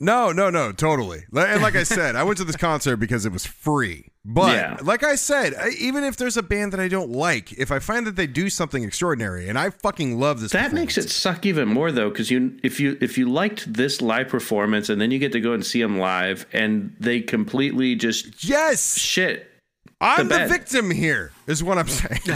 No, 0.00 0.32
no, 0.32 0.48
no, 0.48 0.72
totally. 0.72 1.24
And 1.34 1.62
like 1.62 1.76
I 1.76 1.82
said, 1.82 2.16
I 2.16 2.22
went 2.22 2.38
to 2.38 2.44
this 2.44 2.56
concert 2.56 2.96
because 2.96 3.26
it 3.26 3.32
was 3.32 3.44
free. 3.44 4.07
But 4.24 4.54
Yeah. 4.56 4.76
like 4.82 5.02
I 5.04 5.14
said, 5.14 5.54
I, 5.54 5.70
even 5.78 6.04
if 6.04 6.16
there's 6.16 6.36
a 6.36 6.42
band 6.42 6.72
that 6.72 6.80
I 6.80 6.88
don't 6.88 7.10
like, 7.10 7.52
if 7.52 7.70
I 7.70 7.78
find 7.78 8.06
that 8.06 8.16
they 8.16 8.26
do 8.26 8.50
something 8.50 8.84
extraordinary, 8.84 9.48
and 9.48 9.58
I 9.58 9.70
fucking 9.70 10.18
love 10.18 10.40
this, 10.40 10.52
That 10.52 10.72
makes 10.72 10.98
it 10.98 11.08
suck 11.08 11.46
even 11.46 11.68
more 11.68 11.90
though, 11.92 12.10
because 12.10 12.30
you 12.30 12.58
if 12.62 12.78
you 12.80 12.98
if 13.00 13.16
you 13.16 13.28
liked 13.28 13.72
this 13.72 14.02
live 14.02 14.28
performance 14.28 14.88
and 14.88 15.00
then 15.00 15.10
you 15.10 15.18
get 15.18 15.32
to 15.32 15.40
go 15.40 15.52
and 15.52 15.64
see 15.64 15.80
them 15.80 15.98
live 15.98 16.46
and 16.52 16.94
they 17.00 17.20
completely 17.20 17.94
just 17.94 18.44
yes. 18.44 18.98
shit. 18.98 19.46
I'm 20.00 20.28
the 20.28 20.38
the, 20.38 20.46
victim 20.46 20.90
here, 20.90 21.32
is 21.48 21.64
what 21.64 21.76
I'm 21.78 21.88
saying. 21.88 22.20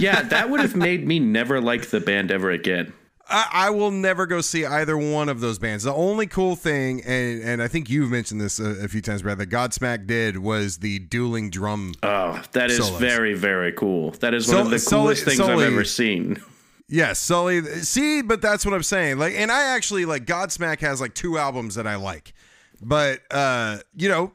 Yeah, 0.00 0.22
that 0.22 0.50
would 0.50 0.60
have 0.60 0.76
made 0.76 1.06
me 1.06 1.18
never 1.18 1.60
like 1.62 1.86
the 1.86 2.00
band 2.00 2.30
ever 2.30 2.50
again. 2.50 2.92
I, 3.28 3.48
I 3.52 3.70
will 3.70 3.90
never 3.90 4.26
go 4.26 4.40
see 4.40 4.64
either 4.64 4.96
one 4.96 5.28
of 5.28 5.40
those 5.40 5.58
bands. 5.58 5.84
The 5.84 5.92
only 5.92 6.26
cool 6.26 6.54
thing, 6.56 7.02
and 7.04 7.42
and 7.42 7.62
I 7.62 7.68
think 7.68 7.90
you've 7.90 8.10
mentioned 8.10 8.40
this 8.40 8.60
a, 8.60 8.84
a 8.84 8.88
few 8.88 9.00
times, 9.02 9.22
Brad, 9.22 9.38
that 9.38 9.50
Godsmack 9.50 10.06
did 10.06 10.38
was 10.38 10.78
the 10.78 11.00
dueling 11.00 11.50
drum. 11.50 11.94
Oh, 12.02 12.40
that 12.52 12.70
is 12.70 12.78
Solos. 12.84 13.00
very 13.00 13.34
very 13.34 13.72
cool. 13.72 14.12
That 14.12 14.32
is 14.34 14.46
one 14.46 14.56
Sul- 14.56 14.66
of 14.66 14.70
the 14.70 14.90
coolest 14.90 15.24
things 15.24 15.40
I've 15.40 15.46
Sully- 15.46 15.64
ever 15.66 15.84
seen. 15.84 16.40
Yes, 16.88 17.18
Sully. 17.18 17.62
See, 17.82 18.22
but 18.22 18.40
that's 18.40 18.64
what 18.64 18.72
I'm 18.72 18.84
saying. 18.84 19.18
Like, 19.18 19.34
and 19.34 19.50
I 19.50 19.74
actually 19.74 20.04
like 20.04 20.24
Godsmack 20.24 20.78
has 20.80 21.00
like 21.00 21.14
two 21.14 21.36
albums 21.36 21.74
that 21.74 21.86
I 21.86 21.96
like, 21.96 22.32
but 22.80 23.22
uh, 23.32 23.78
you 23.96 24.08
know, 24.08 24.30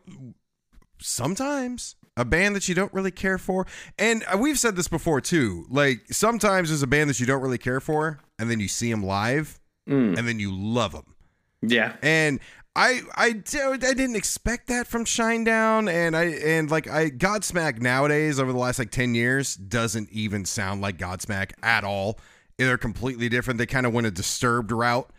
sometimes 1.00 1.96
a 2.18 2.26
band 2.26 2.56
that 2.56 2.68
you 2.68 2.76
don't 2.76 2.94
really 2.94 3.12
care 3.12 3.38
for, 3.38 3.66
and 3.98 4.24
uh, 4.32 4.38
we've 4.38 4.60
said 4.60 4.76
this 4.76 4.88
before 4.88 5.22
too. 5.22 5.66
Like, 5.70 6.02
sometimes 6.12 6.70
there's 6.70 6.84
a 6.84 6.88
band 6.88 7.10
that 7.10 7.20
you 7.20 7.26
don't 7.26 7.42
really 7.42 7.58
care 7.58 7.80
for, 7.80 8.20
and 8.42 8.50
then 8.50 8.60
you 8.60 8.68
see 8.68 8.92
them 8.92 9.04
live, 9.04 9.62
and 9.86 10.18
then 10.18 10.40
you 10.40 10.52
love 10.54 10.92
them. 10.92 11.16
Yeah, 11.62 11.96
and 12.02 12.40
I 12.76 13.02
I 13.16 13.28
I 13.28 13.78
didn't 13.78 14.16
expect 14.16 14.68
that 14.68 14.88
from 14.88 15.06
Shinedown, 15.06 15.92
and 15.92 16.16
I 16.18 16.24
and 16.24 16.72
like 16.72 16.90
I 16.90 17.10
Godsmack 17.10 17.82
nowadays 17.82 18.40
over 18.40 18.52
the 18.52 18.58
last 18.58 18.80
like 18.80 18.92
ten 18.92 19.14
years 19.14 19.56
doesn't 19.56 20.10
even 20.12 20.46
sound 20.46 20.82
like 20.82 20.98
Godsmack 20.98 21.52
at 21.62 21.84
all. 21.84 22.20
They're 22.58 22.78
completely 22.78 23.30
different. 23.30 23.58
They 23.58 23.66
kind 23.66 23.86
of 23.86 23.94
went 23.94 24.08
a 24.08 24.12
disturbed 24.12 24.72
route. 24.72 25.10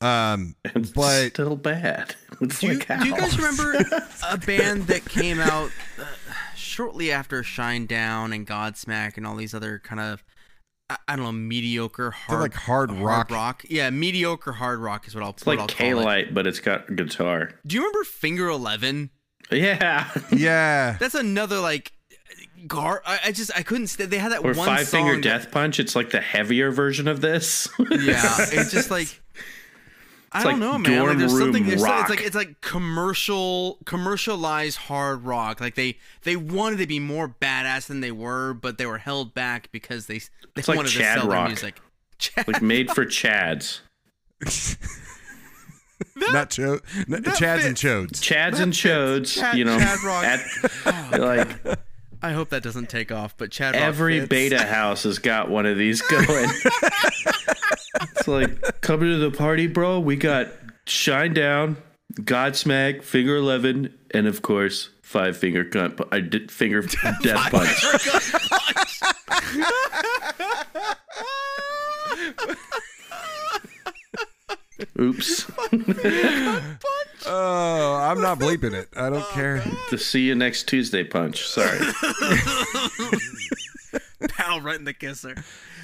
Um, 0.00 0.56
but 0.94 1.28
still 1.28 1.56
bad. 1.56 2.14
It's 2.40 2.58
Do 2.58 2.66
you, 2.68 2.78
like, 2.78 2.88
do 2.88 3.06
you 3.06 3.16
guys 3.16 3.36
remember 3.36 3.74
a 4.28 4.36
band 4.36 4.88
that 4.88 5.04
came 5.04 5.38
out 5.38 5.70
uh, 6.00 6.04
shortly 6.56 7.12
after 7.12 7.42
Shinedown 7.42 8.34
and 8.34 8.46
Godsmack 8.46 9.16
and 9.16 9.24
all 9.26 9.36
these 9.36 9.54
other 9.54 9.78
kind 9.78 10.00
of 10.00 10.24
I, 10.92 11.12
I 11.12 11.16
don't 11.16 11.24
know 11.24 11.32
mediocre 11.32 12.10
hard 12.10 12.40
like 12.40 12.54
hard 12.54 12.92
rock. 12.92 13.30
rock 13.30 13.64
yeah 13.68 13.90
mediocre 13.90 14.52
hard 14.52 14.78
rock 14.78 15.06
is 15.06 15.14
what 15.14 15.22
I'll 15.24 15.30
It's 15.30 15.46
what 15.46 15.52
like 15.58 15.60
I'll 15.60 15.66
it. 15.66 15.72
K-Light, 15.76 16.34
but 16.34 16.46
it's 16.46 16.60
got 16.60 16.94
guitar. 16.94 17.50
Do 17.66 17.74
you 17.76 17.80
remember 17.82 18.04
Finger 18.04 18.48
Eleven? 18.48 19.10
Yeah, 19.50 20.08
yeah, 20.32 20.96
That's 21.00 21.14
another 21.14 21.60
like 21.60 21.92
gar. 22.66 23.02
I, 23.04 23.18
I 23.26 23.32
just 23.32 23.50
I 23.56 23.62
couldn't. 23.62 23.88
St- 23.88 24.08
they 24.10 24.18
had 24.18 24.32
that 24.32 24.40
or 24.44 24.52
one 24.54 24.66
Five 24.66 24.88
Finger 24.88 25.12
song 25.14 25.20
that- 25.22 25.28
Death 25.42 25.50
Punch. 25.50 25.78
It's 25.80 25.94
like 25.96 26.10
the 26.10 26.20
heavier 26.20 26.70
version 26.70 27.08
of 27.08 27.20
this. 27.20 27.68
Yeah, 27.78 28.36
it's 28.50 28.70
just 28.70 28.90
like 28.98 29.20
I 30.34 30.42
don't 30.44 30.52
like 30.52 30.60
know, 30.60 30.78
man. 30.78 31.06
Like 31.06 31.18
there's 31.18 31.36
something. 31.38 31.66
There's, 31.66 31.82
rock. 31.82 32.00
it's 32.02 32.10
like 32.10 32.20
it's 32.26 32.36
like 32.36 32.60
commercial, 32.60 33.78
commercialized 33.84 34.78
hard 34.78 35.24
rock. 35.24 35.60
Like 35.60 35.74
they 35.74 35.98
they 36.22 36.36
wanted 36.36 36.78
to 36.78 36.86
be 36.86 36.98
more 36.98 37.28
badass 37.28 37.86
than 37.86 38.00
they 38.00 38.12
were, 38.12 38.54
but 38.54 38.78
they 38.78 38.86
were 38.86 38.98
held 38.98 39.34
back 39.34 39.70
because 39.72 40.06
they 40.06 40.18
they 40.18 40.24
It's 40.56 40.68
like 40.68 40.76
wanted 40.76 40.90
Chad 40.90 41.16
to 41.16 41.20
sell 41.22 41.30
rock. 41.30 41.40
their 41.40 41.48
music. 41.48 41.80
Chad, 42.18 42.48
like 42.48 42.62
made 42.62 42.90
for 42.90 43.04
Chads. 43.04 43.80
not 46.32 46.50
cho- 46.50 46.80
n- 46.96 47.22
Chads 47.24 47.64
and. 47.66 47.76
Chodes. 47.76 48.20
Chads 48.20 48.60
and 48.60 48.72
Chodes, 48.72 49.38
Chad- 49.38 49.56
you 49.56 49.64
know, 49.64 49.78
Chad 49.78 50.02
rock. 50.02 50.24
at, 50.24 50.40
oh, 50.86 51.18
like 51.18 51.78
I 52.22 52.32
hope 52.32 52.50
that 52.50 52.62
doesn't 52.62 52.88
take 52.88 53.10
off. 53.10 53.36
But 53.36 53.50
Chad 53.50 53.74
every 53.74 54.20
fits. 54.20 54.28
beta 54.28 54.62
house 54.64 55.02
has 55.02 55.18
got 55.18 55.50
one 55.50 55.66
of 55.66 55.76
these 55.76 56.00
going. 56.10 56.48
it's 58.14 58.28
like 58.28 58.80
coming 58.80 59.08
to 59.08 59.18
the 59.18 59.30
party, 59.36 59.66
bro. 59.66 59.98
We 60.00 60.16
got 60.16 60.48
Shinedown, 60.86 61.76
Godsmack, 62.14 63.02
Finger 63.02 63.36
Eleven, 63.36 63.92
and 64.12 64.26
of 64.26 64.42
course 64.42 64.90
Five 65.02 65.36
Finger 65.36 65.64
Gun. 65.64 65.96
I 66.12 66.20
did 66.20 66.50
Finger 66.50 66.82
Death 67.22 67.50
Punch. 67.50 67.84
Oops. 75.00 75.50
Oh, 77.24 77.94
I'm 78.02 78.20
not 78.20 78.40
bleeping 78.40 78.72
it. 78.74 78.88
I 78.96 79.08
don't 79.08 79.22
oh, 79.22 79.30
care. 79.32 79.62
to 79.90 79.98
see 79.98 80.22
you 80.22 80.34
next 80.34 80.64
Tuesday, 80.64 81.04
Punch. 81.04 81.46
Sorry. 81.46 81.78
pow 84.28 84.58
right 84.60 84.76
in 84.78 84.84
the 84.84 84.92
kisser. 84.92 85.36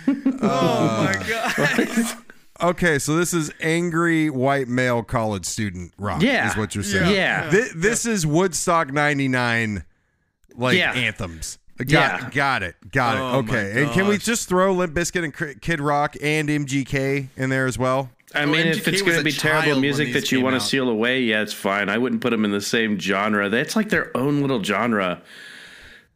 oh 0.09 0.15
my 0.43 1.15
oh. 1.17 1.25
god! 1.29 2.17
Okay, 2.61 2.99
so 2.99 3.15
this 3.17 3.33
is 3.33 3.53
angry 3.61 4.31
white 4.31 4.67
male 4.67 5.05
college 5.05 5.47
student 5.47 5.93
rock. 5.97 6.23
Yeah. 6.23 6.51
is 6.51 6.57
what 6.57 6.75
you're 6.75 6.83
saying. 6.83 7.15
Yeah. 7.15 7.49
Thi- 7.51 7.71
this 7.77 8.05
is 8.05 8.27
Woodstock 8.27 8.93
'99, 8.93 9.85
like 10.57 10.77
Yeah. 10.77 10.93
anthems. 10.93 11.59
Got, 11.79 11.89
Yeah. 11.89 12.31
got 12.31 12.63
it, 12.65 12.75
got 12.91 13.17
Oh 13.17 13.39
it. 13.39 13.43
my 13.47 13.55
Okay, 13.55 13.83
and 13.83 13.93
can 13.93 14.09
we 14.09 14.17
gosh. 14.17 14.25
just 14.25 14.49
throw 14.49 14.73
Limp 14.73 14.93
Bizkit 14.93 15.23
and 15.23 15.61
Kid 15.61 15.81
Rock 15.81 16.17
and 16.21 16.49
MGK 16.51 17.29
in 17.37 17.51
there 17.51 17.67
as 17.67 17.79
well? 17.79 18.11
I 18.35 18.43
Oh, 18.43 18.47
mean, 18.47 18.67
if 18.67 18.87
it's 18.87 19.03
going 19.03 19.17
to 19.17 19.25
be 19.25 19.33
terrible 19.33 19.81
music 19.81 20.13
that 20.13 20.31
you 20.31 20.41
want 20.43 20.53
to 20.55 20.61
out. 20.61 20.63
seal 20.69 20.89
away, 20.89 21.23
yeah, 21.23 21.41
it's 21.43 21.53
fine. 21.55 21.89
I 21.89 21.97
wouldn't 21.99 22.21
put 22.21 22.31
them 22.31 22.45
in 22.45 22.51
the 22.51 22.61
same 22.61 22.99
genre. 22.99 23.49
That's 23.49 23.75
like 23.75 23.89
their 23.89 24.15
own 24.17 24.43
little 24.43 24.63
genre. 24.63 25.23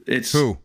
It's 0.06 0.32
Who? 0.32 0.58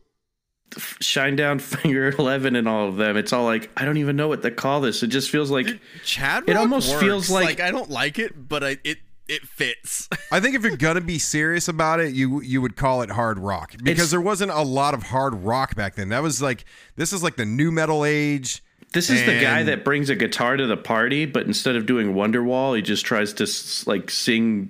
Shinedown, 0.71 1.61
Finger 1.83 2.09
Eleven, 2.19 2.55
and 2.55 2.67
all 2.67 2.89
of 2.89 2.97
them. 2.97 3.15
It's 3.17 3.31
all 3.31 3.45
like 3.45 3.69
I 3.77 3.85
don't 3.85 3.97
even 3.97 4.15
know 4.15 4.27
what 4.27 4.41
to 4.41 4.51
call 4.51 4.81
this. 4.81 5.01
It 5.03 5.07
just 5.07 5.29
feels 5.29 5.49
like 5.49 5.67
Chad 6.03 6.43
It 6.47 6.57
almost 6.57 6.89
works. 6.89 7.01
feels 7.03 7.29
like- 7.29 7.59
I 7.61 7.71
don't 7.71 7.89
like 7.89 8.19
it, 8.19 8.47
but 8.49 8.63
I 8.63 8.77
it 8.83 8.97
it 9.29 9.43
fits. 9.47 10.09
I 10.31 10.39
think 10.41 10.55
if 10.55 10.63
you're 10.63 10.75
gonna 10.77 11.01
be 11.01 11.19
serious 11.19 11.67
about 11.69 11.99
it, 12.01 12.13
you 12.13 12.41
you 12.41 12.61
would 12.61 12.75
call 12.75 13.01
it 13.01 13.09
hard 13.11 13.39
rock 13.39 13.71
because 13.77 13.87
It's- 13.91 14.11
there 14.11 14.21
wasn't 14.21 14.51
a 14.51 14.61
lot 14.61 14.93
of 14.93 15.03
hard 15.03 15.33
rock 15.35 15.75
back 15.75 15.95
then. 15.95 16.09
That 16.09 16.21
was 16.23 16.41
like 16.41 16.65
this 16.97 17.13
is 17.13 17.23
like 17.23 17.37
the 17.37 17.45
new 17.45 17.71
metal 17.71 18.03
age. 18.03 18.61
This 18.93 19.09
is 19.09 19.25
the 19.25 19.39
guy 19.39 19.63
that 19.63 19.83
brings 19.83 20.09
a 20.09 20.15
guitar 20.15 20.55
to 20.57 20.65
the 20.65 20.77
party, 20.77 21.25
but 21.25 21.45
instead 21.45 21.75
of 21.75 21.85
doing 21.85 22.13
Wonderwall, 22.13 22.75
he 22.75 22.81
just 22.81 23.05
tries 23.05 23.33
to 23.33 23.89
like 23.89 24.09
sing 24.09 24.69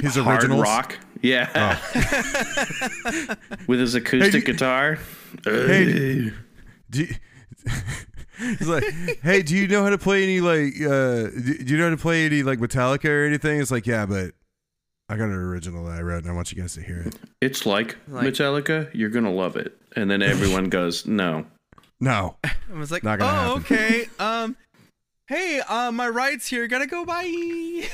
His 0.00 0.16
hard 0.16 0.40
originals. 0.42 0.62
rock. 0.62 0.98
Yeah, 1.22 1.78
with 3.66 3.80
his 3.80 3.94
acoustic 3.94 4.32
Hey, 4.32 4.40
do- 4.40 4.52
guitar. 4.52 4.98
Hey, 5.44 6.30
do 6.90 7.04
you, 7.04 7.14
He's 8.38 8.68
like, 8.68 8.84
hey, 9.22 9.42
do 9.42 9.56
you 9.56 9.66
know 9.66 9.82
how 9.82 9.88
to 9.90 9.96
play 9.98 10.22
any 10.22 10.40
like? 10.40 10.74
uh 10.82 11.30
Do 11.30 11.58
do 11.58 11.72
you 11.72 11.78
know 11.78 11.84
how 11.84 11.90
to 11.90 11.96
play 11.96 12.26
any 12.26 12.42
like 12.42 12.58
Metallica 12.58 13.06
or 13.08 13.24
anything? 13.24 13.60
It's 13.60 13.70
like, 13.70 13.86
yeah, 13.86 14.04
but 14.04 14.32
I 15.08 15.16
got 15.16 15.24
an 15.24 15.32
original 15.32 15.86
that 15.86 15.92
I 15.98 16.02
wrote, 16.02 16.22
and 16.24 16.30
I 16.30 16.34
want 16.34 16.52
you 16.52 16.60
guys 16.60 16.74
to 16.74 16.82
hear 16.82 16.98
it. 17.00 17.14
It's 17.40 17.64
like, 17.64 17.96
Like- 18.08 18.26
Metallica. 18.26 18.90
You're 18.92 19.08
gonna 19.10 19.32
love 19.32 19.56
it, 19.56 19.74
and 19.96 20.10
then 20.10 20.20
everyone 20.20 20.64
goes, 20.68 21.06
"No." 21.06 21.46
No, 22.00 22.36
I 22.44 22.52
was 22.74 22.90
like, 22.90 23.02
Not 23.04 23.20
oh, 23.20 23.24
gonna 23.24 23.60
happen. 23.60 23.76
okay. 23.76 24.08
Um, 24.18 24.56
hey, 25.28 25.60
uh, 25.68 25.90
my 25.92 26.08
ride's 26.08 26.46
here. 26.46 26.66
Gotta 26.68 26.86
go. 26.86 27.04
Bye. 27.04 27.88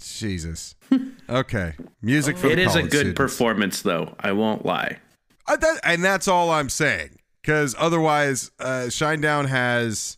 Jesus. 0.00 0.74
Okay, 1.28 1.74
music 2.02 2.36
for 2.36 2.46
It 2.48 2.56
the 2.56 2.62
is 2.62 2.68
a 2.68 2.78
college 2.78 2.90
good 2.90 2.98
students. 2.98 3.16
performance, 3.18 3.82
though. 3.82 4.14
I 4.20 4.32
won't 4.32 4.64
lie. 4.64 4.98
Uh, 5.46 5.56
that, 5.56 5.80
and 5.84 6.04
that's 6.04 6.28
all 6.28 6.50
I'm 6.50 6.68
saying. 6.68 7.18
Because 7.42 7.74
otherwise, 7.78 8.50
uh, 8.60 8.86
Shinedown 8.88 9.46
has 9.48 10.17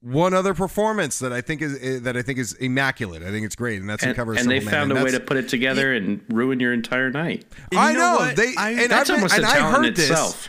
one 0.00 0.34
other 0.34 0.54
performance 0.54 1.18
that 1.20 1.32
I 1.32 1.40
think 1.40 1.62
is 1.62 1.78
eh, 1.80 1.98
that 2.02 2.16
I 2.16 2.22
think 2.22 2.38
is 2.38 2.52
immaculate. 2.54 3.22
I 3.22 3.30
think 3.30 3.46
it's 3.46 3.56
great, 3.56 3.80
and 3.80 3.88
that's 3.88 4.02
in 4.02 4.10
And, 4.10 4.16
cover. 4.16 4.32
and 4.34 4.50
they 4.50 4.60
Simple 4.60 4.64
Man, 4.72 4.80
found 4.80 4.90
and 4.92 5.00
a 5.00 5.04
way 5.04 5.10
to 5.12 5.20
put 5.20 5.36
it 5.36 5.48
together 5.48 5.92
and 5.94 6.22
ruin 6.28 6.60
your 6.60 6.72
entire 6.72 7.10
night. 7.10 7.44
You 7.72 7.78
I 7.78 7.92
know 7.92 7.98
know, 7.98 8.16
what? 8.16 8.36
they. 8.36 8.54
I- 8.56 8.70
and 8.70 8.90
That's 8.90 9.08
I've 9.10 9.16
been- 9.16 9.22
almost 9.22 9.34
and 9.36 9.44
a 9.44 9.48
I 9.48 9.52
talent 9.54 9.84
heard 9.86 9.96
this. 9.96 10.10
itself. 10.10 10.48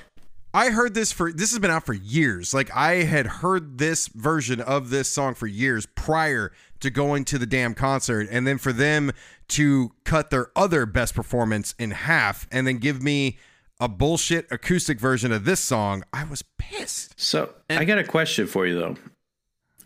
I 0.54 0.70
heard 0.70 0.94
this 0.94 1.14
for 1.14 1.32
this 1.32 1.52
has 1.52 1.60
been 1.60 1.72
out 1.72 1.86
for 1.86 1.94
years. 1.94 2.54
Like 2.54 2.70
I 2.76 3.04
had 3.04 3.26
heard 3.26 3.78
this 3.78 4.08
version 4.10 4.60
of 4.60 4.90
this 4.90 5.08
song 5.08 5.34
for 5.34 5.48
years 5.48 5.86
prior 5.96 6.52
to 6.82 6.90
going 6.90 7.24
to 7.26 7.38
the 7.38 7.46
damn 7.46 7.74
concert, 7.74 8.28
and 8.30 8.46
then 8.46 8.58
for 8.58 8.74
them 8.74 9.12
to 9.50 9.92
cut 10.04 10.30
their 10.30 10.48
other 10.56 10.86
best 10.86 11.14
performance 11.16 11.74
in 11.80 11.92
half 11.92 12.48
and 12.52 12.66
then 12.68 12.78
give 12.80 13.02
me 13.02 13.38
a 13.80 13.88
bullshit 13.88 14.46
acoustic 14.52 15.00
version 15.00 15.32
of 15.32 15.44
this 15.46 15.60
song, 15.60 16.04
I 16.14 16.24
was 16.26 16.44
pissed. 16.58 17.20
So 17.20 17.54
I 17.70 17.84
got 17.86 17.98
a 17.98 18.04
question 18.04 18.46
for 18.46 18.68
you 18.68 18.76
though. 18.76 18.96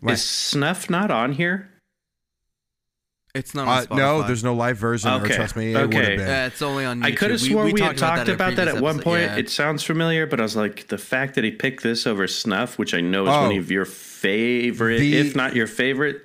What? 0.02 0.14
Is 0.14 0.24
Snuff 0.24 0.90
not 0.90 1.12
on 1.12 1.32
here? 1.34 1.70
It's 3.34 3.54
not 3.54 3.68
on 3.68 3.88
Uh, 3.92 3.96
no, 3.98 4.24
there's 4.24 4.46
no 4.46 4.54
live 4.54 4.78
version. 4.78 5.12
Or 5.12 5.28
trust 5.28 5.58
me, 5.58 5.74
it 5.74 5.78
Okay. 5.78 5.86
would 5.98 6.08
have 6.08 6.18
been. 6.20 6.28
Uh, 6.30 6.48
it's 6.48 6.62
only 6.62 6.86
on. 6.86 7.02
YouTube. 7.02 7.06
I 7.06 7.12
could 7.12 7.32
have 7.32 7.42
We- 7.42 7.50
sworn 7.50 7.66
we, 7.66 7.74
we 7.74 7.82
had 7.82 7.98
talked 7.98 8.22
in 8.24 8.30
a 8.30 8.34
about 8.34 8.56
that 8.56 8.68
at 8.70 8.80
one 8.82 9.00
point. 9.00 9.24
Yeah. 9.24 9.36
It 9.36 9.50
sounds 9.50 9.84
familiar, 9.84 10.26
but 10.26 10.40
I 10.40 10.44
was 10.44 10.56
like, 10.56 10.88
the 10.88 10.98
fact 10.98 11.36
that 11.36 11.44
he 11.44 11.52
picked 11.52 11.84
this 11.84 12.08
over 12.08 12.28
Snuff, 12.28 12.78
which 12.80 12.94
I 12.94 13.02
know 13.02 13.24
is 13.24 13.30
one 13.30 13.52
Oh. 13.54 13.58
of 13.58 13.70
your 13.70 13.84
favorite, 13.86 15.00
The- 15.00 15.18
if 15.18 15.36
not 15.36 15.54
your 15.54 15.68
favorite, 15.68 16.22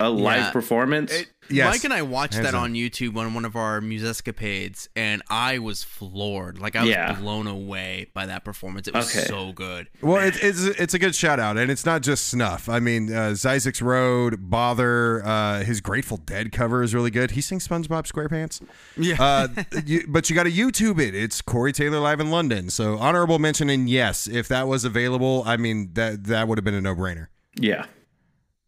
a 0.00 0.08
live 0.10 0.36
Yeah. 0.38 0.50
performance. 0.50 1.12
It- 1.12 1.28
Yes. 1.50 1.70
Mike 1.74 1.84
and 1.84 1.92
I 1.92 2.00
watched 2.00 2.34
Hands 2.34 2.46
that 2.46 2.52
down. 2.52 2.62
on 2.62 2.72
YouTube 2.72 3.18
on 3.18 3.34
one 3.34 3.44
of 3.44 3.54
our 3.54 3.82
musescapades, 3.82 4.88
and 4.96 5.22
I 5.28 5.58
was 5.58 5.82
floored. 5.84 6.58
Like 6.58 6.74
I 6.74 6.80
was 6.80 6.88
Yeah. 6.90 7.12
blown 7.12 7.46
away 7.46 8.06
by 8.14 8.24
that 8.24 8.46
performance. 8.46 8.88
It 8.88 8.94
was 8.94 9.14
Okay. 9.14 9.26
so 9.26 9.52
good. 9.52 9.88
Well, 10.00 10.26
it, 10.26 10.42
it's 10.42 10.62
it's 10.64 10.94
a 10.94 10.98
good 10.98 11.14
shout 11.14 11.38
out, 11.38 11.58
and 11.58 11.70
it's 11.70 11.84
not 11.84 12.02
just 12.02 12.28
snuff. 12.28 12.66
I 12.70 12.80
mean, 12.80 13.12
uh, 13.12 13.32
Zzyzx 13.32 13.82
Rd., 13.82 14.48
Bother, 14.48 15.22
uh, 15.22 15.64
his 15.64 15.82
Grateful 15.82 16.16
Dead 16.16 16.50
cover 16.50 16.82
is 16.82 16.94
really 16.94 17.10
good. 17.10 17.32
He 17.32 17.42
sings 17.42 17.68
SpongeBob 17.68 18.10
SquarePants. 18.10 18.62
Yeah. 18.96 19.16
Uh, 19.22 19.48
you, 19.84 20.06
but 20.08 20.30
you 20.30 20.34
got 20.36 20.44
to 20.44 20.50
YouTube 20.50 20.98
it. 20.98 21.14
It's 21.14 21.42
Corey 21.42 21.72
Taylor 21.74 22.00
live 22.00 22.20
in 22.20 22.30
London. 22.30 22.70
So 22.70 22.96
honorable 22.96 23.38
mention, 23.38 23.68
and 23.68 23.88
yes, 23.90 24.26
if 24.26 24.48
that 24.48 24.66
was 24.66 24.86
available, 24.86 25.42
I 25.44 25.58
mean 25.58 25.90
that 25.92 26.24
that 26.24 26.48
would 26.48 26.56
have 26.56 26.64
been 26.64 26.72
a 26.72 26.80
no 26.80 26.94
brainer. 26.94 27.26
yeah. 27.54 27.84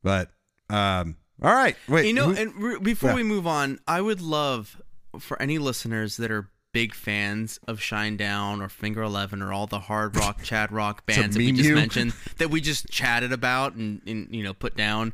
But 0.03 0.31
um, 0.71 1.17
all 1.43 1.53
right, 1.55 1.77
wait, 1.89 2.07
you 2.07 2.13
know, 2.13 2.31
who- 2.31 2.41
and 2.41 2.55
re- 2.63 2.79
before 2.79 3.11
Yeah. 3.11 3.17
we 3.17 3.23
move 3.23 3.47
on, 3.47 3.79
I 3.87 4.01
would 4.01 4.21
love 4.21 4.81
for 5.19 5.41
any 5.41 5.59
listeners 5.59 6.17
that 6.19 6.31
are 6.31 6.51
big 6.73 6.95
fans 6.95 7.59
of 7.67 7.79
Shinedown 7.81 8.61
or 8.61 8.69
Finger 8.69 9.03
Eleven 9.03 9.41
or 9.43 9.53
all 9.53 9.67
the 9.67 9.81
hard 9.81 10.17
rock, 10.17 10.43
Chad 10.43 10.71
rock 10.73 11.07
bands 11.07 11.37
that 11.37 11.43
we 11.43 11.53
just 11.53 11.69
you. 11.69 11.75
mentioned 11.75 12.13
that 12.39 12.51
we 12.51 12.61
just 12.61 12.89
chatted 12.91 13.33
about 13.33 13.75
and, 13.75 14.03
and 14.07 14.29
you 14.35 14.43
know 14.43 14.53
put 14.55 14.77
down. 14.77 15.13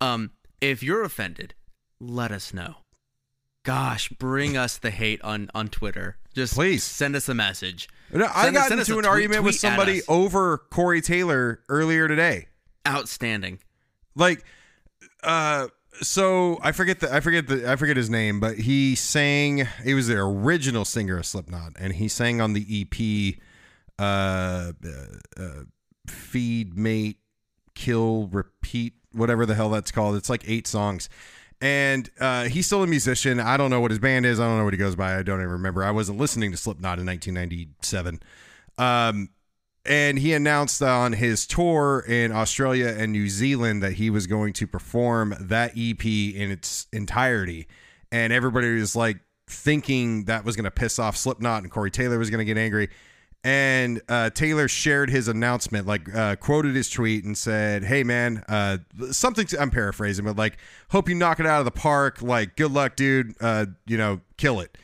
Um, 0.00 0.30
if 0.60 0.82
you're 0.82 1.02
offended, 1.04 1.54
let 2.00 2.30
us 2.32 2.52
know. 2.54 2.76
Gosh, 3.64 4.08
bring 4.08 4.56
us 4.56 4.78
the 4.78 4.90
hate 4.90 5.20
on 5.22 5.50
on 5.54 5.68
Twitter. 5.68 6.16
Just 6.34 6.54
Please. 6.54 6.84
send 6.84 7.14
us 7.16 7.28
a 7.28 7.34
message. 7.34 7.88
No, 8.12 8.26
I 8.32 8.44
Send 8.44 8.54
got 8.56 8.66
us 8.66 8.70
into 8.88 8.92
an 8.92 8.98
tweet- 9.00 9.06
argument 9.06 9.42
with 9.44 9.56
somebody 9.56 10.02
over 10.08 10.58
Corey 10.70 11.00
Taylor 11.00 11.60
earlier 11.68 12.08
today. 12.08 12.46
Outstanding. 12.86 13.58
like 14.14 14.44
uh 15.22 15.68
so 16.00 16.58
I 16.62 16.72
forget 16.72 17.00
the 17.00 17.12
I 17.12 17.20
forget 17.20 17.48
the 17.48 17.70
I 17.70 17.76
forget 17.76 17.96
his 17.96 18.10
name, 18.10 18.40
but 18.40 18.56
he 18.56 18.94
sang 18.94 19.66
he 19.84 19.94
was 19.94 20.08
the 20.08 20.18
original 20.18 20.84
singer 20.84 21.18
of 21.18 21.26
Slipknot 21.26 21.72
and 21.78 21.92
he 21.92 22.08
sang 22.08 22.40
on 22.40 22.52
the 22.52 22.64
EP 22.82 23.34
uh, 23.98 24.72
uh, 24.84 25.42
uh 25.42 25.62
Feed 26.06 26.76
Mate 26.76 27.18
Kill 27.74 28.28
Repeat 28.28 28.94
whatever 29.12 29.46
the 29.46 29.54
hell 29.54 29.70
that's 29.70 29.90
called. 29.90 30.16
It's 30.16 30.30
like 30.30 30.44
eight 30.46 30.66
songs. 30.66 31.08
And 31.60 32.08
uh, 32.20 32.44
he's 32.44 32.66
still 32.66 32.84
a 32.84 32.86
musician. 32.86 33.40
I 33.40 33.56
don't 33.56 33.70
know 33.70 33.80
what 33.80 33.90
his 33.90 33.98
band 33.98 34.26
is. 34.26 34.38
I 34.38 34.44
don't 34.44 34.58
know 34.58 34.64
what 34.64 34.74
he 34.74 34.78
goes 34.78 34.94
by. 34.94 35.16
I 35.16 35.22
don't 35.22 35.40
even 35.40 35.50
remember. 35.50 35.82
I 35.82 35.90
wasn't 35.90 36.18
listening 36.18 36.52
to 36.52 36.56
Slipknot 36.56 37.00
in 37.00 37.06
1997. 37.06 38.20
Um, 38.78 39.30
and 39.88 40.18
he 40.18 40.34
announced 40.34 40.82
on 40.82 41.14
his 41.14 41.46
tour 41.46 42.04
in 42.06 42.30
Australia 42.30 42.94
and 42.96 43.10
New 43.10 43.26
Zealand 43.28 43.82
that 43.82 43.94
he 43.94 44.10
was 44.10 44.26
going 44.26 44.52
to 44.52 44.66
perform 44.66 45.34
that 45.40 45.72
EP 45.76 46.04
in 46.04 46.50
its 46.50 46.86
entirety. 46.92 47.66
And 48.12 48.30
everybody 48.30 48.74
was 48.74 48.94
like 48.94 49.20
thinking 49.48 50.24
that 50.24 50.44
was 50.44 50.56
going 50.56 50.64
to 50.64 50.70
piss 50.70 50.98
off 50.98 51.16
Slipknot 51.16 51.62
and 51.62 51.72
Corey 51.72 51.90
Taylor 51.90 52.18
was 52.18 52.28
going 52.28 52.40
to 52.40 52.44
get 52.44 52.58
angry. 52.58 52.90
And 53.44 54.02
uh, 54.10 54.28
Taylor 54.28 54.68
shared 54.68 55.08
his 55.08 55.26
announcement, 55.26 55.86
like 55.86 56.14
uh, 56.14 56.36
quoted 56.36 56.74
his 56.74 56.90
tweet 56.90 57.24
and 57.24 57.38
said, 57.38 57.84
"Hey 57.84 58.02
man, 58.02 58.44
uh, 58.48 58.78
something." 59.12 59.46
To, 59.46 59.62
I'm 59.62 59.70
paraphrasing, 59.70 60.24
but 60.24 60.36
like, 60.36 60.58
hope 60.90 61.08
you 61.08 61.14
knock 61.14 61.38
it 61.38 61.46
out 61.46 61.60
of 61.60 61.64
the 61.64 61.70
park. 61.70 62.20
Like, 62.20 62.56
good 62.56 62.72
luck, 62.72 62.96
dude. 62.96 63.34
Uh, 63.40 63.66
you 63.86 63.96
know, 63.96 64.20
kill 64.36 64.58
it. 64.58 64.76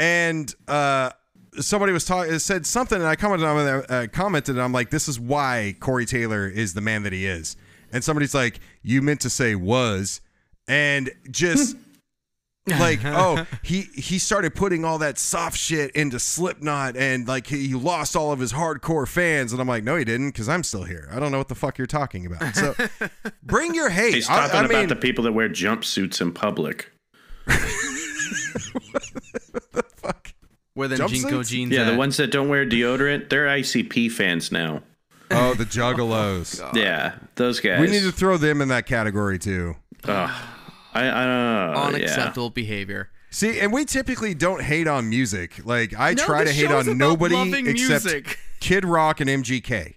And 0.00 0.52
uh, 0.66 1.12
somebody 1.60 1.92
was 1.92 2.04
talking 2.04 2.38
said 2.38 2.66
something 2.66 2.98
and 2.98 3.06
I 3.06 3.16
commented 3.16 3.46
on 3.46 3.66
it, 3.66 3.90
uh, 3.90 4.06
commented 4.08 4.56
and 4.56 4.62
I'm 4.62 4.72
like 4.72 4.90
this 4.90 5.08
is 5.08 5.18
why 5.20 5.76
Corey 5.80 6.06
Taylor 6.06 6.48
is 6.48 6.74
the 6.74 6.80
man 6.80 7.02
that 7.04 7.12
he 7.12 7.26
is. 7.26 7.56
And 7.92 8.02
somebody's 8.02 8.34
like 8.34 8.60
you 8.82 9.02
meant 9.02 9.20
to 9.20 9.30
say 9.30 9.54
was 9.54 10.20
and 10.66 11.10
just 11.30 11.76
like 12.66 13.00
oh 13.04 13.46
he 13.62 13.82
he 13.94 14.18
started 14.18 14.54
putting 14.54 14.84
all 14.84 14.98
that 14.98 15.18
soft 15.18 15.56
shit 15.56 15.90
into 15.92 16.18
Slipknot 16.18 16.96
and 16.96 17.28
like 17.28 17.46
he 17.46 17.74
lost 17.74 18.16
all 18.16 18.32
of 18.32 18.40
his 18.40 18.52
hardcore 18.52 19.06
fans 19.06 19.52
and 19.52 19.60
I'm 19.60 19.68
like 19.68 19.84
no 19.84 19.96
he 19.96 20.04
didn't 20.04 20.30
because 20.30 20.48
I'm 20.48 20.64
still 20.64 20.84
here. 20.84 21.08
I 21.12 21.20
don't 21.20 21.30
know 21.30 21.38
what 21.38 21.48
the 21.48 21.54
fuck 21.54 21.78
you're 21.78 21.86
talking 21.86 22.26
about. 22.26 22.54
So 22.54 22.74
bring 23.42 23.74
your 23.74 23.90
hate. 23.90 24.14
He's 24.14 24.26
talking 24.26 24.56
I 24.56 24.64
about 24.64 24.70
mean, 24.70 24.88
the 24.88 24.96
people 24.96 25.24
that 25.24 25.32
wear 25.32 25.48
jumpsuits 25.48 26.20
in 26.20 26.32
public. 26.32 26.90
what 27.46 29.02
the 29.72 29.84
fuck 29.96 30.33
Where 30.74 30.88
the 30.88 30.96
Jumpsuits? 30.96 31.24
JNCO 31.30 31.48
jeans? 31.48 31.72
Yeah, 31.72 31.90
the 31.90 31.96
ones 31.96 32.16
that 32.16 32.30
don't 32.32 32.48
wear 32.48 32.66
deodorant, 32.66 33.28
they're 33.30 33.46
ICP 33.46 34.10
fans 34.10 34.50
now. 34.50 34.82
oh 35.30 35.54
the 35.54 35.64
juggalos 35.64 36.60
Yeah, 36.74 37.14
those 37.36 37.60
guys. 37.60 37.80
we 37.80 37.86
need 37.86 38.02
to 38.02 38.12
throw 38.12 38.36
them 38.36 38.60
in 38.60 38.68
that 38.68 38.86
category 38.86 39.38
too 39.38 39.76
Ugh. 40.04 40.30
I, 40.92 41.02
I 41.06 41.06
uh, 41.06 41.72
yeah. 41.72 41.82
unacceptable 41.82 42.50
behavior. 42.50 43.10
See, 43.30 43.58
and 43.58 43.72
we 43.72 43.84
typically 43.84 44.32
don't 44.34 44.62
hate 44.62 44.86
on 44.86 45.08
music. 45.08 45.64
Like 45.64 45.92
I 45.98 46.12
No, 46.14 46.24
try 46.24 46.44
to 46.44 46.52
hate 46.52 46.70
on 46.70 46.96
nobody 46.98 47.52
except 47.68 48.04
music. 48.04 48.38
Kid 48.60 48.84
Rock 48.84 49.20
and 49.20 49.28
MGK 49.30 49.94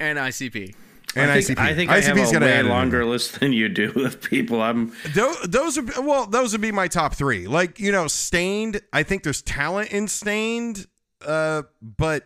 and 0.00 0.18
ICP. 0.18 0.74
And 1.14 1.30
I 1.30 1.40
think, 1.40 1.58
ICP. 1.58 1.62
I 1.62 1.74
think 1.74 1.90
I 1.90 2.00
have 2.00 2.16
a 2.16 2.20
way 2.20 2.36
add 2.36 2.42
it 2.42 2.60
in 2.60 2.68
longer 2.68 3.04
list 3.04 3.40
than 3.40 3.52
you 3.52 3.68
do 3.68 3.92
of 4.04 4.20
people. 4.20 4.60
I'm 4.60 4.92
Those, 5.14 5.40
those 5.42 5.78
are 5.78 6.02
well, 6.02 6.26
those 6.26 6.52
would 6.52 6.60
be 6.60 6.72
my 6.72 6.88
top 6.88 7.14
three. 7.14 7.46
Like 7.46 7.78
you 7.80 7.92
know, 7.92 8.06
Staind. 8.08 8.80
I 8.92 9.02
think 9.02 9.22
there's 9.22 9.42
talent 9.42 9.90
in 9.90 10.08
Staind, 10.08 10.86
uh, 11.26 11.62
but 11.80 12.24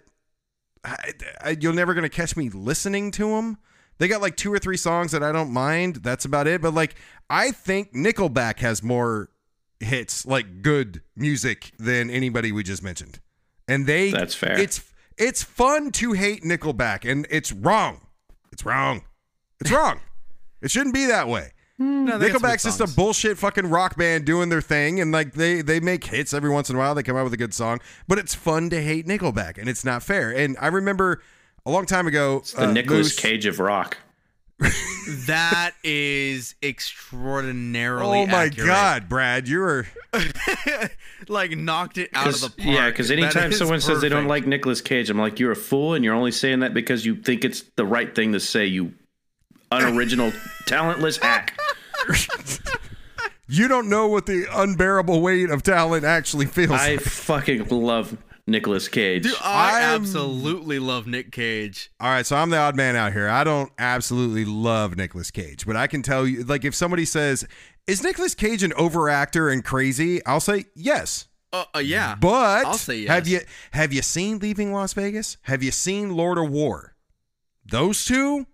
I, 0.84 0.96
I, 1.40 1.56
you're 1.60 1.72
never 1.72 1.94
gonna 1.94 2.08
catch 2.08 2.36
me 2.36 2.50
listening 2.50 3.10
to 3.12 3.28
them. 3.28 3.58
They 3.98 4.08
got 4.08 4.20
like 4.20 4.36
two 4.36 4.52
or 4.52 4.58
three 4.58 4.76
songs 4.76 5.12
that 5.12 5.22
I 5.22 5.30
don't 5.30 5.52
mind. 5.52 5.96
That's 5.96 6.24
about 6.24 6.46
it. 6.48 6.60
But 6.60 6.74
like, 6.74 6.96
I 7.30 7.52
think 7.52 7.92
Nickelback 7.92 8.58
has 8.58 8.82
more 8.82 9.30
hits, 9.78 10.26
like 10.26 10.62
good 10.62 11.02
music, 11.14 11.72
than 11.78 12.10
anybody 12.10 12.50
we 12.50 12.62
just 12.62 12.82
mentioned. 12.82 13.20
And 13.68 13.86
they 13.86 14.10
That's 14.10 14.34
fair. 14.34 14.58
It's 14.58 14.82
it's 15.16 15.42
fun 15.42 15.92
to 15.92 16.12
hate 16.12 16.42
Nickelback, 16.42 17.08
and 17.08 17.26
it's 17.30 17.52
wrong. 17.52 18.00
It's 18.52 18.64
wrong. 18.64 19.02
It's 19.60 19.70
wrong. 19.70 20.00
it 20.60 20.70
shouldn't 20.70 20.94
be 20.94 21.06
that 21.06 21.26
way. 21.28 21.52
No, 21.78 22.18
they 22.18 22.28
got 22.28 22.40
some 22.40 22.42
good 22.42 22.50
Nickelback's 22.50 22.62
just 22.62 22.80
a 22.80 22.86
bullshit 22.86 23.38
fucking 23.38 23.66
rock 23.66 23.96
band 23.96 24.24
doing 24.24 24.48
their 24.50 24.60
thing, 24.60 25.00
and 25.00 25.10
like 25.10 25.32
they 25.32 25.62
they 25.62 25.80
make 25.80 26.04
hits 26.04 26.32
every 26.32 26.50
once 26.50 26.70
in 26.70 26.76
a 26.76 26.78
while. 26.78 26.94
They 26.94 27.02
come 27.02 27.16
out 27.16 27.24
with 27.24 27.32
a 27.32 27.38
good 27.38 27.54
song, 27.54 27.80
but 28.06 28.18
it's 28.18 28.34
fun 28.34 28.70
to 28.70 28.80
hate 28.82 29.06
Nickelback, 29.06 29.58
and 29.58 29.68
it's 29.68 29.84
not 29.84 30.02
fair. 30.02 30.30
And 30.30 30.56
I 30.60 30.68
remember 30.68 31.22
a 31.66 31.70
long 31.70 31.86
time 31.86 32.06
ago, 32.06 32.38
It's 32.38 32.52
the 32.52 32.68
uh, 32.68 32.72
Nicolas 32.72 33.18
Cage 33.18 33.46
of 33.46 33.58
rock. 33.58 33.98
That 35.26 35.72
is 35.84 36.54
extraordinarily. 36.62 38.20
Oh 38.20 38.26
my 38.26 38.44
accurate. 38.44 38.66
god, 38.66 39.08
Brad, 39.08 39.48
you 39.48 39.60
were 39.60 39.86
like 41.28 41.52
knocked 41.52 41.98
it 41.98 42.10
out 42.14 42.28
of 42.28 42.40
the 42.40 42.48
park. 42.48 42.60
yeah, 42.60 42.90
because 42.90 43.10
anytime 43.10 43.50
is 43.52 43.58
someone 43.58 43.80
says 43.80 44.00
they 44.00 44.08
don't 44.08 44.28
like 44.28 44.46
Nicolas 44.46 44.80
Cage, 44.80 45.10
I'm 45.10 45.18
like, 45.18 45.38
you're 45.40 45.52
a 45.52 45.56
fool, 45.56 45.94
and 45.94 46.04
you're 46.04 46.14
only 46.14 46.32
saying 46.32 46.60
that 46.60 46.74
because 46.74 47.04
you 47.04 47.16
think 47.16 47.44
it's 47.44 47.62
the 47.76 47.84
right 47.84 48.14
thing 48.14 48.32
to 48.32 48.40
say. 48.40 48.66
You 48.66 48.92
unoriginal, 49.70 50.32
talentless 50.66 51.16
hack. 51.16 51.58
you 53.48 53.68
don't 53.68 53.88
know 53.88 54.08
what 54.08 54.26
the 54.26 54.46
unbearable 54.52 55.20
weight 55.20 55.50
of 55.50 55.62
talent 55.62 56.04
actually 56.04 56.46
feels. 56.46 56.70
I 56.70 56.92
like. 56.92 57.00
fucking 57.00 57.68
love 57.68 58.16
Nicolas 58.46 58.88
Cage. 58.88 59.22
Dude, 59.22 59.34
I 59.42 59.80
I'm- 59.82 60.00
absolutely 60.02 60.78
love 60.78 61.06
Nick 61.06 61.30
Cage. 61.32 61.90
All 62.00 62.08
right, 62.08 62.26
so 62.26 62.36
I'm 62.36 62.50
the 62.50 62.56
odd 62.58 62.74
man 62.76 62.96
out 62.96 63.12
here. 63.12 63.28
I 63.28 63.44
don't 63.44 63.70
absolutely 63.78 64.44
love 64.44 64.96
Nicolas 64.96 65.30
Cage, 65.30 65.64
but 65.66 65.76
I 65.76 65.86
can 65.86 66.02
tell 66.02 66.26
you, 66.26 66.42
like, 66.44 66.64
if 66.64 66.74
somebody 66.74 67.04
says, 67.04 67.46
"Is 67.86 68.02
Nicolas 68.02 68.34
Cage 68.34 68.62
an 68.62 68.72
overactor 68.72 69.52
and 69.52 69.64
crazy?" 69.64 70.24
I'll 70.26 70.40
say 70.40 70.64
yes. 70.74 71.28
Uh, 71.52 71.64
uh, 71.74 71.78
yeah, 71.80 72.14
But 72.18 72.66
I'll 72.66 72.74
say 72.74 73.00
yes. 73.00 73.10
have 73.10 73.28
you 73.28 73.40
have 73.72 73.92
you 73.92 74.00
seen 74.02 74.38
Leaving 74.38 74.72
Las 74.72 74.94
Vegas? 74.94 75.36
Have 75.42 75.62
you 75.62 75.70
seen 75.70 76.16
Lord 76.16 76.38
of 76.38 76.48
War? 76.50 76.96
Those 77.64 78.04
two 78.04 78.46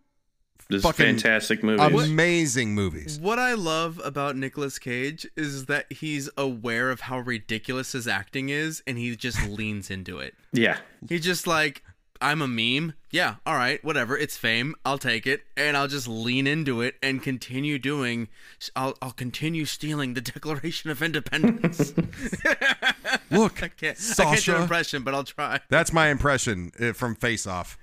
This 0.71 0.81
is 0.81 0.83
fucking 0.85 1.07
fantastic 1.07 1.63
movies. 1.63 2.09
amazing 2.11 2.75
movies. 2.75 3.19
What 3.19 3.39
I 3.39 3.55
love 3.55 4.01
about 4.05 4.37
Nicolas 4.37 4.79
Cage 4.79 5.27
is 5.35 5.65
that 5.65 5.91
he's 5.91 6.29
aware 6.37 6.91
of 6.91 7.01
how 7.03 7.21
ridiculous 7.21 7.93
his 7.93 8.07
acting 8.07 8.51
is, 8.51 8.83
and 8.87 8.99
he 8.99 9.17
just 9.17 9.43
leans 9.49 9.91
into 9.91 10.19
it. 10.19 10.35
yeah, 10.53 10.79
He's 11.09 11.23
just 11.25 11.47
like, 11.47 11.83
I'm 12.21 12.43
a 12.43 12.49
meme. 12.49 12.93
Yeah, 13.11 13.37
all 13.47 13.55
right, 13.55 13.83
whatever. 13.83 14.19
It's 14.19 14.37
fame. 14.37 14.75
I'll 14.85 14.99
take 14.99 15.27
it, 15.27 15.45
and 15.57 15.75
I'll 15.77 15.89
just 15.89 16.07
lean 16.09 16.47
into 16.47 16.83
it 16.83 16.97
and 17.03 17.23
continue 17.23 17.79
doing. 17.79 18.29
I'll 18.77 18.95
I'll 19.01 19.13
continue 19.13 19.65
stealing 19.65 20.13
the 20.15 20.21
Declaration 20.35 20.91
of 20.91 21.01
Independence. 21.03 21.95
Look, 23.31 23.63
I 23.63 23.69
can't. 23.69 23.73
I 23.73 23.73
can't 23.73 23.77
do 23.79 23.93
an 23.93 23.97
Sasha. 24.37 24.61
impression, 24.61 25.03
but 25.03 25.15
I'll 25.15 25.25
try. 25.25 25.61
That's 25.71 25.93
my 25.93 26.09
impression 26.09 26.73
uh, 26.81 26.93
from 26.93 27.15
Face 27.15 27.47
Off. 27.47 27.79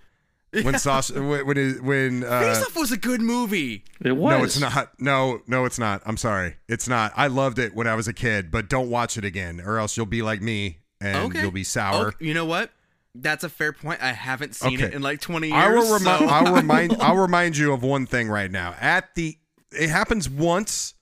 When 0.64 0.78
Sasha, 0.80 1.22
when 1.22 1.46
when, 1.46 1.58
it- 1.58 1.82
when 1.84 2.24
uh, 2.24 2.42
Face 2.42 2.64
Off 2.66 2.76
was 2.76 2.92
a 2.92 2.98
good 2.98 3.22
movie. 3.22 3.84
it 4.02 4.14
was. 4.14 4.38
No, 4.38 4.44
it's 4.44 4.60
not. 4.60 5.00
No, 5.00 5.42
no, 5.48 5.66
it's 5.66 5.78
not. 5.80 6.02
I'm 6.06 6.18
sorry. 6.18 6.56
It's 6.68 6.88
not. 6.88 7.12
I 7.16 7.28
loved 7.28 7.60
it 7.60 7.76
when 7.76 7.88
I 7.88 7.96
was 7.96 8.08
a 8.08 8.14
kid, 8.14 8.52
but 8.52 8.70
don't 8.70 8.90
watch 8.90 9.18
it 9.18 9.26
again, 9.26 9.60
or 9.60 9.78
else 9.80 9.98
you'll 9.98 10.06
be 10.06 10.22
like 10.22 10.42
me 10.42 10.80
and 11.02 11.32
Okay. 11.32 11.42
you'll 11.42 11.52
be 11.52 11.64
sour. 11.64 12.08
Okay, 12.08 12.26
you 12.26 12.34
know 12.34 12.46
what? 12.46 12.72
That's 13.14 13.44
a 13.44 13.50
fair 13.50 13.72
point. 13.74 14.02
I 14.04 14.12
haven't 14.14 14.56
seen 14.56 14.80
it 14.82 14.94
in 14.94 15.02
like 15.02 15.22
20 15.22 15.48
years. 15.48 15.58
I 15.58 15.70
will 15.70 15.94
remind. 16.00 16.20
so 16.20 16.26
I'll 16.28 16.54
remind. 16.54 16.98
I'll 17.02 17.18
remind 17.18 17.56
you 17.58 17.72
of 17.74 17.82
one 17.84 18.06
thing 18.06 18.28
right 18.30 18.52
now. 18.52 18.76
At 18.80 19.16
the, 19.16 19.38
it 19.72 19.90
happens 19.90 20.30
once 20.30 20.94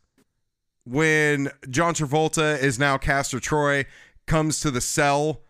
when 0.85 1.49
John 1.69 1.93
Travolta 1.93 2.61
is 2.61 2.77
now 2.77 2.97
Castor 2.97 3.39
Troy 3.39 3.85
comes 4.27 4.59
to 4.61 4.71
the 4.71 4.81
cell, 4.81 5.41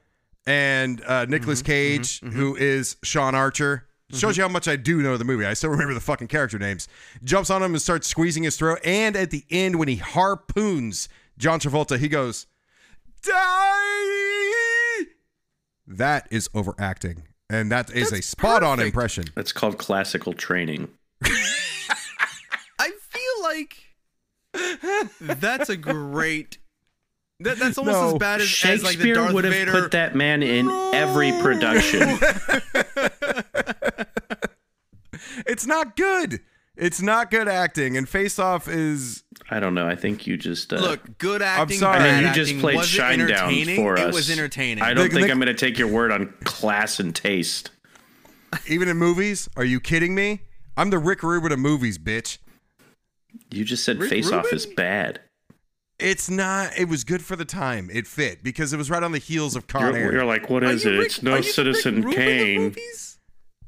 and 0.45 1.01
uh, 1.06 1.26
Nicolas 1.26 1.62
Mm-hmm, 1.62 1.66
Cage, 1.68 2.20
who 2.22 2.56
is 2.56 2.97
Sean 3.04 3.36
Archer. 3.36 3.88
Shows 4.14 4.34
mm-hmm. 4.34 4.39
you 4.39 4.43
how 4.43 4.49
much 4.49 4.68
I 4.68 4.76
do 4.76 5.01
know 5.01 5.18
the 5.18 5.26
movie. 5.26 5.45
I 5.45 5.53
still 5.53 5.72
remember 5.72 5.93
the 5.93 5.99
fucking 5.99 6.28
character 6.28 6.59
names. 6.59 6.88
Jumps 7.24 7.49
on 7.49 7.64
him 7.64 7.74
and 7.74 7.82
starts 7.82 8.07
squeezing 8.07 8.43
his 8.43 8.57
throat. 8.57 8.80
And 8.84 9.16
at 9.16 9.32
the 9.32 9.43
end, 9.49 9.78
when 9.78 9.88
he 9.88 9.95
harpoons 9.95 11.09
John 11.38 11.59
Travolta, 11.59 11.97
he 11.97 12.07
goes, 12.07 12.45
"Die." 13.24 13.34
That 15.88 16.28
is 16.32 16.49
overacting, 16.53 17.24
and 17.49 17.72
that 17.72 17.89
is 17.91 18.11
a 18.11 18.16
That's 18.16 18.28
spot-on 18.28 18.80
impression. 18.80 19.26
That's 19.36 19.51
called 19.51 19.78
classical 19.78 20.34
training. 20.34 20.89
I 21.24 22.91
feel 23.09 23.43
like 23.43 23.78
that's 25.20 25.70
a 25.70 25.78
great. 25.78 26.57
That, 27.43 27.57
that's 27.59 27.77
almost 27.77 27.97
No. 27.99 28.07
as 28.07 28.13
bad 28.15 28.41
as, 28.41 28.47
as 28.65 28.83
like 28.83 28.97
the 28.97 29.03
Shakespeare 29.05 29.33
would 29.33 29.43
have 29.43 29.53
Vader. 29.53 29.71
put 29.71 29.91
that 29.91 30.15
man 30.15 30.41
in 30.43 30.69
every 30.93 31.31
production. 31.41 32.17
It's 35.45 35.65
not 35.65 35.95
good. 35.95 36.41
It's 36.75 37.01
not 37.01 37.29
good 37.31 37.47
acting, 37.47 37.97
and 37.97 38.07
Face 38.09 38.39
Off 38.39 38.67
is 38.67 39.23
I 39.49 39.59
don't 39.59 39.73
know. 39.75 39.87
I 39.87 39.95
think 39.95 40.25
you 40.27 40.37
just 40.37 40.73
uh, 40.73 40.77
Look, 40.77 41.17
good 41.17 41.41
acting. 41.41 41.77
sorry. 41.77 41.97
I 41.97 41.99
bad 41.99 42.17
mean, 42.23 42.27
you 42.29 42.33
just 42.35 42.49
acting. 42.51 42.61
played 42.61 42.77
was 42.77 42.93
it 42.93 42.99
Shinedown 42.99 43.75
for 43.75 43.97
us. 43.97 44.07
It 44.09 44.13
was 44.13 44.29
entertaining. 44.31 44.83
I 44.83 44.93
don't 44.93 45.05
Nick- 45.05 45.11
think 45.13 45.21
Nick- 45.23 45.31
I'm 45.31 45.37
going 45.39 45.47
to 45.47 45.53
take 45.53 45.77
your 45.77 45.87
word 45.87 46.11
on 46.11 46.33
class 46.43 46.99
and 46.99 47.15
taste. 47.15 47.71
even 48.67 48.87
in 48.87 48.97
movies. 48.97 49.47
Are 49.55 49.63
you 49.65 49.79
kidding 49.79 50.13
me? 50.15 50.41
I'm 50.75 50.89
the 50.89 50.99
Rick 50.99 51.23
Rubin 51.23 51.51
of 51.51 51.59
movies, 51.59 51.97
bitch. 51.97 52.37
You 53.51 53.63
just 53.63 53.83
said 53.83 53.99
Rick 53.99 54.09
Face 54.09 54.31
Off 54.31 54.51
is 54.51 54.65
bad. 54.65 55.19
It's 55.99 56.29
not. 56.29 56.77
It 56.77 56.87
was 56.89 57.03
good 57.03 57.23
for 57.23 57.35
the 57.35 57.45
time. 57.45 57.89
It 57.93 58.07
fit 58.07 58.43
because 58.43 58.73
it 58.73 58.77
was 58.77 58.89
right 58.89 59.03
on 59.03 59.11
the 59.11 59.19
heels 59.19 59.55
of 59.55 59.67
Con 59.67 59.81
You're, 59.93 59.97
Air. 59.97 60.11
you're 60.13 60.25
like, 60.25 60.49
what 60.49 60.63
is 60.63 60.85
it? 60.85 60.91
Rick- 60.91 61.05
it's 61.05 61.23
no 61.23 61.31
you 61.35 61.41
the 61.41 61.45
Rick 61.45 61.53
Citizen 61.53 62.11
Kane. 62.11 62.75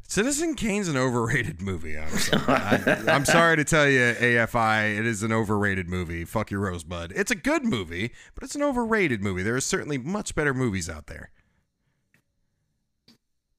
Citizen 0.08 0.56
Kane's 0.56 0.88
an 0.88 0.98
overrated 0.98 1.62
movie. 1.62 1.98
I'm 1.98 2.10
sorry. 2.10 2.44
I, 2.48 3.04
I'm 3.08 3.26
sorry 3.26 3.58
to 3.58 3.64
tell 3.64 3.88
you, 3.90 4.00
AFI, 4.00 4.98
it 5.00 5.06
is 5.06 5.24
an 5.24 5.32
overrated 5.32 5.90
movie. 5.90 6.26
Fuck 6.26 6.52
your 6.52 6.62
Rosebud. 6.62 7.12
It's 7.16 7.32
a 7.32 7.36
good 7.36 7.66
movie, 7.66 8.12
but 8.34 8.44
it's 8.44 8.56
an 8.56 8.62
overrated 8.64 9.24
movie. 9.24 9.42
There 9.44 9.56
are 9.56 9.62
certainly 9.62 9.98
much 9.98 10.36
better 10.36 10.54
movies 10.54 10.90
out 10.90 11.08
there. 11.08 11.32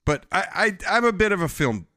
But 0.05 0.25
I, 0.31 0.77
I, 0.89 0.97
I'm 0.97 1.05
a 1.05 1.13
bit 1.13 1.33
of 1.33 1.41
a 1.41 1.49
film 1.49 1.89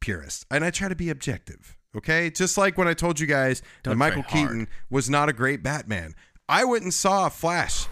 purist, 0.00 0.46
and 0.50 0.64
I 0.64 0.70
try 0.70 0.88
to 0.88 0.94
be 0.94 1.10
objective. 1.10 1.76
Okay, 1.96 2.30
just 2.30 2.58
like 2.58 2.76
when 2.76 2.86
I 2.86 2.94
told 2.94 3.18
you 3.18 3.26
guys 3.26 3.60
that 3.60 3.90
Don't 3.90 3.98
Michael 3.98 4.22
try 4.22 4.40
hard. 4.40 4.50
Keaton 4.50 4.68
was 4.90 5.08
not 5.08 5.28
a 5.28 5.32
great 5.32 5.62
Batman. 5.62 6.14
I 6.48 6.64
went 6.64 6.82
and 6.84 6.92
saw 6.92 7.28
Flash 7.28 7.86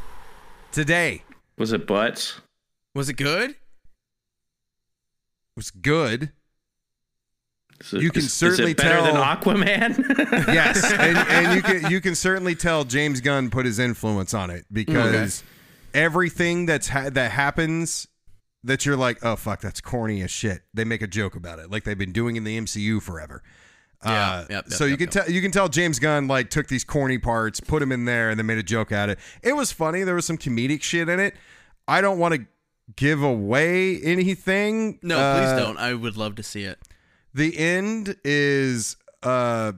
today. 0.70 1.22
Was 1.58 1.72
it 1.72 1.86
Butts? 1.86 2.40
Was 2.94 3.08
it 3.08 3.14
good? 3.14 3.50
It 3.50 3.56
was 5.56 5.70
good. 5.70 6.32
Is 7.80 7.94
it- 7.94 8.02
You 8.02 8.10
can 8.10 8.22
is- 8.22 8.32
certainly 8.34 8.72
is 8.72 8.74
it 8.74 8.76
better 8.76 9.00
than 9.02 9.14
tell- 9.14 9.24
Aquaman. 9.24 9.98
yes, 10.54 10.84
and, 10.98 11.16
and 11.16 11.54
you 11.56 11.62
can 11.62 11.90
you 11.90 12.00
can 12.00 12.14
certainly 12.14 12.54
tell 12.54 12.84
James 12.84 13.20
Gunn 13.20 13.50
put 13.50 13.64
his 13.66 13.78
influence 13.78 14.34
on 14.34 14.50
it 14.50 14.64
because 14.72 15.42
everything 15.94 16.66
that's 16.66 16.88
ha- 16.88 17.10
that 17.10 17.30
happens 17.32 18.06
that 18.64 18.84
you're 18.84 18.96
like, 18.96 19.24
oh 19.24 19.36
fuck, 19.36 19.60
that's 19.60 19.80
corny 19.80 20.22
as 20.22 20.30
shit. 20.30 20.62
They 20.74 20.84
make 20.84 21.00
a 21.02 21.06
joke 21.06 21.34
about 21.36 21.58
it, 21.58 21.70
like 21.70 21.84
they've 21.84 21.96
been 21.98 22.12
doing 22.12 22.36
in 22.36 22.44
the 22.44 22.58
MCU 22.60 23.00
forever. 23.02 23.42
Yeah, 24.04 24.10
Uh, 24.10 24.38
yep, 24.40 24.50
yep, 24.50 24.68
so 24.70 24.84
you 24.84 24.90
yep, 24.90 24.98
can 25.00 25.08
tell 25.08 25.30
you 25.30 25.40
can 25.42 25.50
tell 25.50 25.68
James 25.68 25.98
Gunn 25.98 26.28
like 26.28 26.50
took 26.50 26.68
these 26.68 26.84
corny 26.84 27.18
parts, 27.18 27.60
put 27.60 27.80
them 27.80 27.90
in 27.92 28.04
there, 28.04 28.30
and 28.30 28.38
then 28.38 28.46
made 28.46 28.58
a 28.58 28.62
joke 28.62 28.92
at 28.92 29.08
it. 29.08 29.18
It 29.42 29.54
was 29.56 29.72
funny. 29.72 30.02
There 30.02 30.14
was 30.14 30.26
some 30.26 30.38
comedic 30.38 30.82
shit 30.82 31.08
in 31.08 31.18
it. 31.18 31.34
I 31.88 32.00
don't 32.00 32.18
want 32.18 32.34
to 32.34 32.46
give 32.94 33.22
away 33.22 34.00
anything. 34.02 34.98
No, 35.02 35.18
Uh, 35.18 35.38
please 35.56 35.60
don't. 35.64 35.78
I 35.78 35.94
would 35.94 36.16
love 36.16 36.34
to 36.36 36.42
see 36.42 36.62
it. 36.64 36.78
the 37.34 37.56
end 37.58 38.16
is 38.24 38.96
uh 39.22 39.72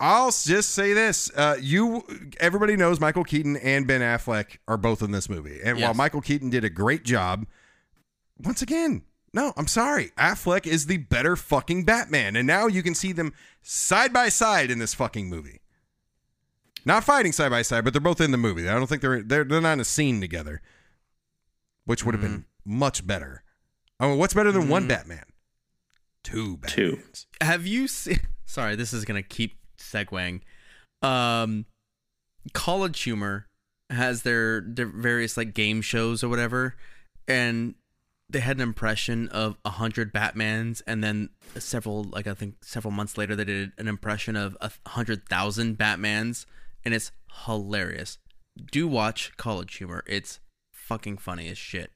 I'll 0.00 0.30
just 0.32 0.70
say 0.70 0.92
this. 0.92 1.30
Uh 1.34 1.56
you 1.60 2.04
everybody 2.40 2.76
knows 2.76 3.00
Michael 3.00 3.24
Keaton 3.24 3.56
and 3.56 3.86
Ben 3.86 4.00
Affleck 4.02 4.58
are 4.68 4.76
both 4.76 5.02
in 5.02 5.12
this 5.12 5.28
movie. 5.28 5.60
And 5.64 5.80
while 5.80 5.94
Michael 5.94 6.20
Keaton 6.20 6.50
did 6.50 6.64
a 6.64 6.70
great 6.70 7.04
job, 7.04 7.46
once 8.38 8.60
again, 8.60 9.02
no, 9.34 9.52
I'm 9.56 9.66
sorry. 9.66 10.12
Affleck 10.16 10.64
is 10.64 10.86
the 10.86 10.98
better 10.98 11.34
fucking 11.34 11.84
Batman. 11.84 12.36
And 12.36 12.46
now 12.46 12.68
you 12.68 12.84
can 12.84 12.94
see 12.94 13.10
them 13.10 13.34
side 13.62 14.12
by 14.12 14.28
side 14.28 14.70
in 14.70 14.78
this 14.78 14.94
fucking 14.94 15.28
movie. 15.28 15.60
Not 16.84 17.02
fighting 17.02 17.32
side 17.32 17.50
by 17.50 17.62
side, 17.62 17.82
but 17.82 17.92
they're 17.92 18.00
both 18.00 18.20
in 18.20 18.30
the 18.30 18.38
movie. 18.38 18.68
I 18.68 18.74
don't 18.74 18.86
think 18.86 19.02
they're 19.02 19.22
they're, 19.22 19.42
they're 19.42 19.60
not 19.60 19.72
in 19.72 19.80
a 19.80 19.84
scene 19.84 20.20
together. 20.20 20.62
Which 21.84 22.04
would 22.04 22.14
have 22.14 22.22
been 22.22 22.44
much 22.64 23.06
better. 23.06 23.42
I 23.98 24.06
mean, 24.06 24.18
what's 24.18 24.34
better 24.34 24.52
than 24.52 24.68
one 24.68 24.86
Batman? 24.86 25.24
Two 26.22 26.56
Batmans. 26.58 26.72
Two. 26.72 26.98
Have 27.40 27.66
you 27.66 27.88
seen? 27.88 28.20
Sorry, 28.46 28.76
this 28.76 28.92
is 28.92 29.04
gonna 29.04 29.22
keep 29.22 29.58
segueing. 29.78 30.42
Um, 31.02 31.66
College 32.52 33.02
Humor 33.02 33.48
has 33.90 34.22
their, 34.22 34.62
their 34.62 34.86
various 34.86 35.36
like 35.36 35.54
game 35.54 35.82
shows 35.82 36.22
or 36.22 36.28
whatever, 36.28 36.76
and 37.28 37.74
they 38.28 38.40
had 38.40 38.56
an 38.56 38.62
impression 38.62 39.28
of 39.28 39.56
a 39.64 39.70
hundred 39.70 40.12
Batmans, 40.12 40.82
and 40.86 41.04
then 41.04 41.30
several 41.58 42.04
like 42.04 42.26
I 42.26 42.34
think 42.34 42.64
several 42.64 42.92
months 42.92 43.18
later 43.18 43.36
they 43.36 43.44
did 43.44 43.72
an 43.78 43.88
impression 43.88 44.36
of 44.36 44.56
a 44.60 44.70
hundred 44.88 45.28
thousand 45.28 45.78
Batmans, 45.78 46.46
and 46.84 46.94
it's 46.94 47.12
hilarious. 47.44 48.18
Do 48.70 48.88
watch 48.88 49.32
College 49.36 49.74
Humor. 49.76 50.04
It's 50.06 50.40
fucking 50.72 51.18
funny 51.18 51.48
as 51.48 51.58
shit. 51.58 51.90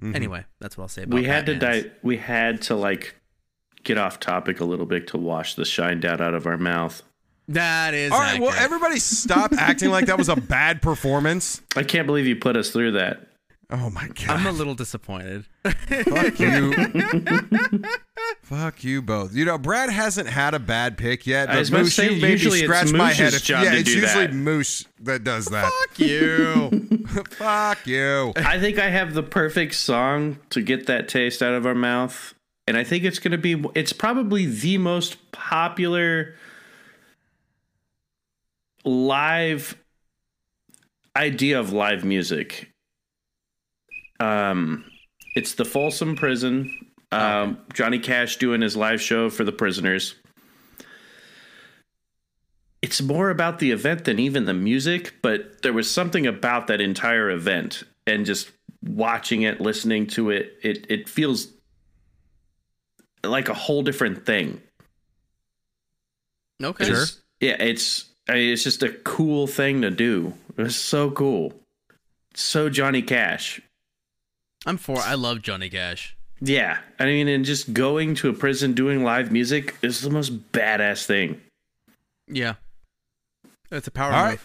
Mm-hmm. 0.00 0.16
Anyway, 0.16 0.44
that's 0.60 0.76
what 0.76 0.84
I'll 0.84 0.88
say 0.88 1.02
about 1.02 1.14
we 1.14 1.24
had 1.24 1.46
to 1.46 1.54
Batmans. 1.54 1.82
di- 1.84 1.90
we 2.02 2.16
had 2.16 2.62
to 2.62 2.74
like 2.74 3.14
get 3.84 3.98
off 3.98 4.20
topic 4.20 4.60
a 4.60 4.64
little 4.64 4.86
bit 4.86 5.06
to 5.08 5.18
wash 5.18 5.54
the 5.54 5.64
shine 5.64 6.00
down 6.00 6.20
out 6.20 6.34
of 6.34 6.46
our 6.46 6.56
mouth. 6.56 7.02
That 7.48 7.92
is 7.92 8.12
All 8.12 8.20
right, 8.20 8.40
well, 8.40 8.54
everybody 8.56 8.98
stop 8.98 9.52
acting 9.52 9.90
like 9.90 10.06
that 10.06 10.16
was 10.16 10.28
a 10.28 10.36
bad 10.36 10.80
performance. 10.80 11.60
I 11.74 11.82
can't 11.82 12.06
believe 12.06 12.26
you 12.26 12.36
put 12.36 12.56
us 12.56 12.70
through 12.70 12.92
that. 12.92 13.26
Oh 13.74 13.88
my 13.88 14.06
god. 14.08 14.28
I'm 14.28 14.46
a 14.46 14.52
little 14.52 14.74
disappointed. 14.74 15.46
Fuck 15.64 16.38
you. 16.38 16.74
Fuck 18.42 18.84
you 18.84 19.00
both. 19.00 19.34
You 19.34 19.46
know, 19.46 19.56
Brad 19.56 19.88
hasn't 19.88 20.28
had 20.28 20.52
a 20.52 20.58
bad 20.58 20.98
pick 20.98 21.26
yet, 21.26 21.48
I 21.48 21.54
but 21.54 21.58
was 21.60 21.72
Moose, 21.72 21.94
say, 21.94 22.04
you 22.04 22.10
made 22.20 22.22
me 22.22 22.30
usually 22.32 22.58
it's 22.58 22.66
scratch 22.66 22.92
my 22.92 23.12
head. 23.12 23.24
Moose's 23.32 23.40
If, 23.40 23.46
job 23.46 23.64
yeah, 23.64 23.70
to 23.72 23.78
it's 23.78 23.88
do 23.90 24.00
usually 24.00 24.26
that. 24.26 24.34
Moose 24.34 24.84
that 25.00 25.24
does 25.24 25.46
that. 25.46 25.72
Fuck 25.72 25.98
you. 25.98 26.70
Fuck 27.30 27.86
you. 27.86 28.34
I 28.36 28.58
think 28.60 28.78
I 28.78 28.90
have 28.90 29.14
the 29.14 29.22
perfect 29.22 29.74
song 29.74 30.38
to 30.50 30.60
get 30.60 30.86
that 30.86 31.08
taste 31.08 31.42
out 31.42 31.54
of 31.54 31.64
our 31.64 31.74
mouth. 31.74 32.34
And 32.68 32.76
I 32.76 32.84
think 32.84 33.04
it's 33.04 33.18
going 33.18 33.32
to 33.32 33.38
be, 33.38 33.64
it's 33.74 33.94
probably 33.94 34.44
the 34.44 34.76
most 34.78 35.32
popular 35.32 36.34
live 38.84 39.76
idea 41.16 41.58
of 41.58 41.72
live 41.72 42.04
music. 42.04 42.71
Um, 44.22 44.84
it's 45.34 45.54
the 45.54 45.64
Folsom 45.64 46.16
Prison. 46.16 46.70
Um, 47.10 47.58
Johnny 47.74 47.98
Cash 47.98 48.36
doing 48.36 48.60
his 48.62 48.76
live 48.76 49.00
show 49.00 49.28
for 49.28 49.44
the 49.44 49.52
prisoners. 49.52 50.14
It's 52.80 53.00
more 53.00 53.30
about 53.30 53.58
the 53.58 53.70
event 53.70 54.04
than 54.04 54.18
even 54.18 54.44
the 54.44 54.54
music, 54.54 55.14
but 55.22 55.62
there 55.62 55.72
was 55.72 55.90
something 55.90 56.26
about 56.26 56.66
that 56.66 56.80
entire 56.80 57.30
event 57.30 57.84
and 58.06 58.26
just 58.26 58.50
watching 58.82 59.42
it, 59.42 59.60
listening 59.60 60.06
to 60.08 60.30
it, 60.30 60.58
it 60.62 60.86
it 60.90 61.08
feels 61.08 61.48
like 63.24 63.48
a 63.48 63.54
whole 63.54 63.82
different 63.82 64.26
thing. 64.26 64.60
Okay. 66.62 66.84
It's- 66.84 67.20
Yeah, 67.40 67.56
it's 67.62 68.06
I 68.28 68.34
mean, 68.34 68.52
it's 68.52 68.64
just 68.64 68.82
a 68.82 68.90
cool 68.90 69.46
thing 69.46 69.82
to 69.82 69.90
do. 69.90 70.34
It's 70.58 70.76
so 70.76 71.10
cool. 71.10 71.52
So 72.34 72.68
Johnny 72.68 73.02
Cash. 73.02 73.60
I'm 74.66 74.76
for. 74.76 74.98
I 74.98 75.14
love 75.14 75.42
Johnny 75.42 75.68
Cash. 75.68 76.16
Yeah, 76.40 76.78
I 76.98 77.04
mean, 77.04 77.28
and 77.28 77.44
just 77.44 77.72
going 77.72 78.14
to 78.16 78.28
a 78.28 78.32
prison 78.32 78.72
doing 78.72 79.04
live 79.04 79.30
music 79.30 79.76
is 79.82 80.00
the 80.00 80.10
most 80.10 80.50
badass 80.52 81.04
thing. 81.06 81.40
Yeah. 82.26 82.54
It's 83.70 83.86
a 83.86 83.90
power 83.90 84.12
All 84.12 84.20
move. 84.22 84.30
right. 84.30 84.40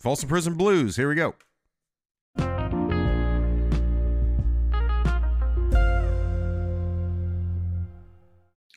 Folsom 0.00 0.28
Prison 0.28 0.54
Blues. 0.54 0.96
Here 0.96 1.08
we 1.08 1.14
go. 1.14 1.34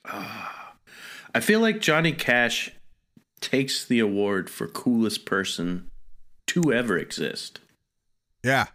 Ah, 0.05 0.73
I 1.33 1.39
feel 1.39 1.59
like 1.59 1.79
Johnny 1.81 2.11
Cash 2.11 2.71
takes 3.39 3.85
the 3.85 3.99
award 3.99 4.49
for 4.49 4.67
coolest 4.67 5.25
person 5.25 5.89
to 6.47 6.73
ever 6.73 6.97
exist. 6.97 7.59
Yeah. 8.43 8.67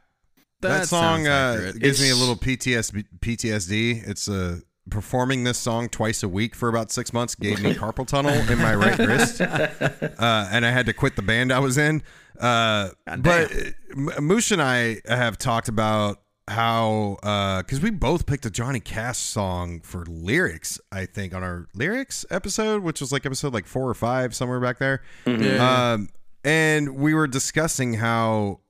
That, 0.61 0.69
That 0.81 0.89
song 0.89 1.27
uh, 1.27 1.55
accurate. 1.57 1.81
gives 1.81 2.01
me 2.01 2.11
a 2.11 2.17
little 2.17 2.37
PTS, 2.37 3.05
PTSD. 3.21 4.09
It's 4.09 4.29
uh, 4.29 4.61
performing 4.91 5.45
this 5.45 5.59
song 5.59 5.89
twice 5.89 6.23
a 6.23 6.29
week 6.29 6.55
for 6.55 6.69
about 6.69 6.91
six 6.91 7.13
months 7.13 7.35
gave 7.35 7.63
me 7.63 7.75
carpal 7.75 8.07
tunnel 8.07 8.33
in 8.33 8.59
my 8.59 8.75
right 8.75 8.99
wrist, 8.99 9.41
uh, 9.41 10.49
and 10.51 10.65
I 10.65 10.71
had 10.71 10.87
to 10.87 10.93
quit 10.93 11.17
the 11.17 11.23
band 11.23 11.53
I 11.53 11.59
was 11.59 11.77
in. 11.77 12.03
Uh, 12.41 12.91
but 13.19 13.53
uh, 13.53 14.21
Moosh 14.21 14.51
and 14.51 14.63
I 14.63 15.01
have 15.07 15.39
talked 15.39 15.69
about 15.69 16.23
how 16.49 17.17
because 17.63 17.81
we 17.81 17.91
both 17.91 18.25
picked 18.25 18.47
a 18.47 18.51
Johnny 18.51 18.81
Cash 18.81 19.19
song 19.19 19.81
for 19.81 20.05
lyrics. 20.07 20.81
I 20.93 21.05
think 21.07 21.35
on 21.35 21.43
our 21.43 21.67
lyrics 21.75 22.25
episode, 22.31 22.83
which 22.83 23.01
was 23.01 23.13
like 23.13 23.27
episode 23.27 23.53
like 23.53 23.67
four 23.67 23.89
or 23.89 23.95
five 23.95 24.35
somewhere 24.35 24.61
back 24.61 24.79
there. 24.79 25.03
Yeah. 25.27 25.93
Um, 25.93 26.09
and 26.45 26.97
we 26.97 27.13
were 27.13 27.27
discussing 27.27 27.95
how 27.95 28.61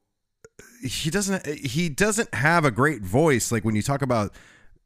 he 0.86 1.10
doesn't 1.10 1.46
he 1.46 1.88
doesn't 1.88 2.32
have 2.34 2.64
a 2.64 2.70
great 2.70 3.02
voice 3.02 3.52
like 3.52 3.64
when 3.64 3.74
you 3.76 3.82
talk 3.82 4.02
about 4.02 4.32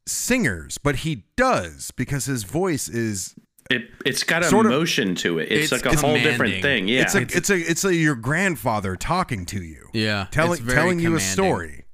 singers, 0.07 0.77
but 0.77 0.97
he 0.97 1.23
does 1.37 1.91
because 1.91 2.25
his 2.25 2.43
voice 2.43 2.89
is 2.89 3.35
It 3.69 3.89
it's 4.05 4.23
got 4.23 4.43
Sort 4.45 4.65
of- 4.65 4.71
emotion 4.73 5.15
to 5.15 5.39
it. 5.39 5.51
It's, 5.51 5.71
It's 5.71 5.83
like 5.83 5.85
a 5.93 5.97
whole 5.97 6.09
commanding. 6.11 6.23
different 6.31 6.61
thing. 6.61 6.87
Yeah. 6.87 7.01
it's 7.03 7.15
a 7.15 7.21
it's 7.21 7.49
a 7.49 7.55
it's 7.57 7.85
a 7.85 7.95
your 7.95 8.15
grandfather 8.15 8.95
talking 8.95 9.45
to 9.47 9.61
you, 9.61 9.89
yeah. 9.93 10.27
telling 10.31 10.53
it's 10.53 10.61
very 10.61 10.75
telling 10.77 10.99
you 10.99 11.15
a 11.15 11.19
story. 11.19 11.85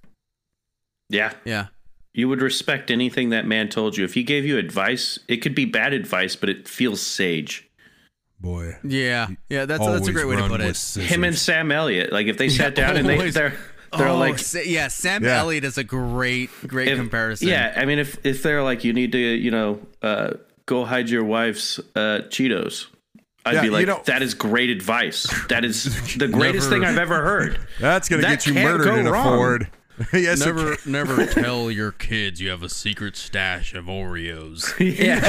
yeah. 1.09 1.33
Yeah. 1.45 1.67
You 2.13 2.27
would 2.29 2.41
respect 2.41 2.89
anything 2.89 3.29
that 3.29 3.45
man 3.45 3.69
told 3.69 3.95
you. 3.95 4.03
If 4.03 4.15
he 4.15 4.23
gave 4.23 4.43
you 4.43 4.57
advice, 4.57 5.19
it 5.27 5.37
could 5.37 5.53
be 5.53 5.65
bad 5.65 5.93
advice, 5.93 6.35
but 6.35 6.49
it 6.49 6.67
feels 6.67 6.99
sage. 6.99 7.69
Boy, 8.39 8.75
Yeah. 8.83 9.27
Yeah. 9.49 9.65
That's 9.65 9.85
that's 9.85 10.07
a 10.07 10.11
great 10.11 10.27
way 10.27 10.35
to 10.37 10.47
put 10.47 10.61
it. 10.61 10.77
Him 11.03 11.23
and 11.23 11.37
Sam 11.37 11.71
Elliott, 11.71 12.11
like 12.11 12.27
if 12.27 12.37
they 12.37 12.49
sat 12.49 12.73
down 12.75 12.97
and 12.97 13.07
they 13.07 13.29
they're 13.29 13.53
they're 13.95 14.07
oh, 14.09 14.17
like 14.17 14.39
Sa- 14.39 14.59
yeah. 14.59 14.87
Sam 14.87 15.23
Yeah. 15.23 15.37
Elliott 15.39 15.63
is 15.63 15.77
a 15.77 15.83
great, 15.83 16.49
great 16.67 16.87
if- 16.89 16.97
comparison. 16.97 17.47
Yeah, 17.47 17.73
I 17.75 17.85
mean 17.85 17.99
if 17.99 18.25
if 18.25 18.43
they're 18.43 18.63
like 18.63 18.83
you 18.83 18.93
need 18.93 19.11
to, 19.11 19.17
you 19.19 19.51
know, 19.51 19.79
uh, 20.01 20.33
go 20.65 20.85
hide 20.85 21.09
your 21.09 21.23
wife's 21.23 21.79
uh, 21.95 22.21
Cheetos. 22.29 22.87
I'd 23.45 23.53
Yeah, 23.55 23.61
be 23.61 23.67
you 23.67 23.71
like, 23.73 23.87
know- 23.87 24.01
that 24.07 24.21
is 24.21 24.33
great 24.33 24.69
advice. 24.69 25.25
That 25.49 25.63
is 25.63 25.83
the 26.17 26.27
greatest 26.27 26.69
Never- 26.69 26.83
thing 26.85 26.89
I've 26.89 26.97
ever 26.99 27.21
heard. 27.21 27.59
That's 27.79 28.09
gonna 28.09 28.23
That 28.23 28.43
get 28.43 28.47
you 28.47 28.53
murdered 28.55 28.97
in 28.99 29.07
a 29.07 29.11
wrong. 29.11 29.23
Ford. 29.37 29.67
yes, 30.13 30.45
Never, 30.45 30.77
never 30.85 31.25
tell 31.25 31.71
your 31.71 31.91
kids 31.91 32.39
you 32.39 32.49
have 32.51 32.61
a 32.61 32.69
secret 32.69 33.15
stash 33.15 33.73
of 33.73 33.85
Oreos. 33.85 34.71
Yeah. 34.79 35.21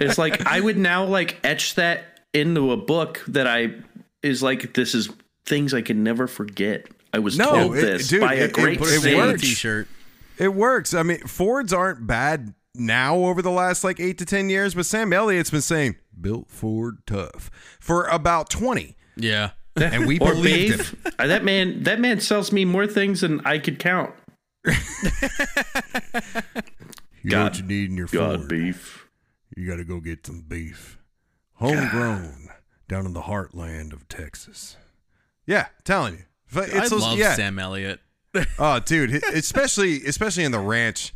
it's 0.00 0.16
like 0.16 0.46
I 0.46 0.60
would 0.60 0.78
now 0.78 1.04
like 1.04 1.38
etch 1.44 1.74
that 1.74 2.20
into 2.32 2.72
a 2.72 2.76
book 2.78 3.22
that 3.28 3.46
I 3.46 3.74
is 4.22 4.42
like 4.42 4.72
this 4.74 4.94
is 4.94 5.10
things 5.46 5.74
I 5.74 5.82
can 5.82 6.02
never 6.02 6.26
forget. 6.26 6.86
I 7.12 7.18
was 7.20 7.38
No, 7.38 7.44
told 7.52 7.76
it- 7.76 7.80
this 7.82 8.08
dude, 8.08 8.20
by 8.22 8.34
a 8.34 8.36
it- 8.36 8.42
it- 8.44 8.52
great 8.52 8.80
it 8.80 8.84
sage. 9.00 9.16
works. 9.16 9.40
T-shirt. 9.42 9.88
It 10.38 10.52
works. 10.54 10.94
I 10.94 11.02
mean, 11.04 11.18
Fords 11.26 11.72
aren't 11.72 12.06
bad 12.06 12.54
now 12.74 13.16
over 13.16 13.40
the 13.40 13.50
last 13.52 13.84
like 13.84 14.00
eight 14.00 14.18
to 14.18 14.24
ten 14.24 14.50
years, 14.50 14.74
but 14.74 14.84
Sam 14.86 15.12
Elliott's 15.12 15.50
been 15.50 15.60
saying 15.60 15.94
built 16.20 16.50
Ford 16.50 16.98
tough 17.06 17.50
for 17.78 18.06
about 18.08 18.50
twenty, 18.50 18.96
Yeah. 19.16 19.50
and 19.76 20.06
we 20.08 20.18
Or 20.18 20.32
believed 20.32 20.78
beef. 20.78 20.90
him. 21.04 21.12
Uh, 21.18 21.26
that 21.28 21.44
man 21.44 21.84
that 21.84 22.00
man 22.00 22.18
sells 22.18 22.50
me 22.50 22.64
more 22.64 22.86
things 22.88 23.20
than 23.20 23.40
I 23.44 23.58
could 23.58 23.78
count. 23.78 24.12
You 27.22 27.30
know 27.30 27.36
God- 27.36 27.44
what 27.52 27.58
you 27.58 27.64
need 27.64 27.90
in 27.90 27.96
your 27.96 28.06
God 28.08 28.40
Ford. 28.40 28.48
beef. 28.50 29.08
You 29.56 29.66
got 29.68 29.76
to 29.76 29.84
go 29.84 29.98
get 30.00 30.26
some 30.26 30.42
beef, 30.46 30.98
homegrown 31.54 32.48
down 32.88 33.06
in 33.06 33.12
the 33.14 33.22
heartland 33.22 33.92
of 33.94 34.08
Texas. 34.08 34.76
Yeah, 35.46 35.66
telling 35.84 36.14
you. 36.14 36.24
But 36.52 36.74
I 36.74 36.88
those- 36.88 37.00
love 37.02 37.18
yeah. 37.18 37.34
Sam 37.34 37.58
Elliott. 37.58 38.00
Oh, 38.58 38.80
dude, 38.80 39.22
especially 39.32 40.04
especially 40.06 40.42
in 40.44 40.50
the 40.50 40.58
ranch. 40.58 41.14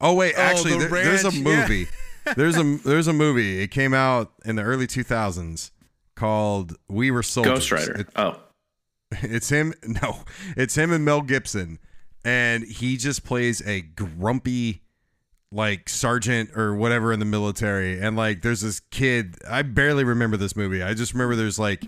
Oh 0.00 0.14
wait, 0.14 0.34
oh, 0.36 0.40
actually, 0.40 0.72
the 0.78 0.86
there- 0.86 1.04
there's 1.04 1.24
a 1.24 1.30
ranch, 1.30 1.34
yeah. 1.44 1.60
movie. 1.62 1.86
there's 2.36 2.56
a 2.56 2.62
there's 2.84 3.08
a 3.08 3.12
movie. 3.12 3.60
It 3.60 3.72
came 3.72 3.92
out 3.94 4.32
in 4.44 4.54
the 4.56 4.62
early 4.62 4.86
2000s 4.86 5.70
called 6.14 6.76
We 6.88 7.10
Were 7.10 7.22
Soldiers. 7.24 7.52
Ghost 7.68 7.72
Rider. 7.72 8.00
It- 8.02 8.06
oh. 8.16 8.40
it's 9.22 9.48
him. 9.48 9.74
No, 9.82 10.18
it's 10.56 10.76
him 10.76 10.92
and 10.92 11.04
Mel 11.04 11.22
Gibson, 11.22 11.80
and 12.24 12.62
he 12.62 12.96
just 12.96 13.24
plays 13.24 13.60
a 13.66 13.80
grumpy, 13.80 14.82
like 15.50 15.88
sergeant 15.88 16.56
or 16.56 16.76
whatever 16.76 17.12
in 17.12 17.18
the 17.18 17.24
military. 17.26 18.00
And 18.00 18.16
like, 18.16 18.42
there's 18.42 18.60
this 18.60 18.78
kid. 18.92 19.34
I 19.50 19.62
barely 19.62 20.04
remember 20.04 20.36
this 20.36 20.54
movie. 20.54 20.80
I 20.80 20.94
just 20.94 21.12
remember 21.12 21.34
there's 21.34 21.58
like, 21.58 21.82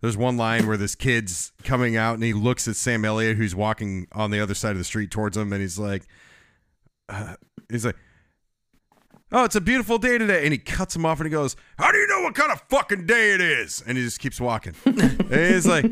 there's 0.00 0.16
one 0.16 0.36
line 0.36 0.66
where 0.66 0.76
this 0.76 0.94
kid's 0.94 1.52
coming 1.64 1.96
out 1.96 2.14
and 2.14 2.22
he 2.22 2.32
looks 2.32 2.68
at 2.68 2.76
Sam 2.76 3.04
Elliott 3.04 3.36
who's 3.36 3.54
walking 3.54 4.06
on 4.12 4.30
the 4.30 4.40
other 4.40 4.54
side 4.54 4.72
of 4.72 4.78
the 4.78 4.84
street 4.84 5.10
towards 5.10 5.36
him, 5.36 5.52
and 5.52 5.60
he's 5.60 5.78
like, 5.78 6.04
uh, 7.08 7.34
he's 7.70 7.84
like. 7.86 7.96
Oh, 9.30 9.44
it's 9.44 9.56
a 9.56 9.60
beautiful 9.60 9.98
day 9.98 10.16
today. 10.16 10.44
And 10.44 10.52
he 10.52 10.58
cuts 10.58 10.96
him 10.96 11.04
off 11.04 11.20
and 11.20 11.26
he 11.26 11.30
goes, 11.30 11.54
How 11.78 11.92
do 11.92 11.98
you 11.98 12.06
know 12.06 12.22
what 12.22 12.34
kind 12.34 12.50
of 12.50 12.62
fucking 12.70 13.04
day 13.04 13.32
it 13.34 13.42
is? 13.42 13.82
And 13.86 13.98
he 13.98 14.04
just 14.04 14.20
keeps 14.20 14.40
walking. 14.40 14.74
and 14.86 15.30
he's 15.30 15.66
like, 15.66 15.82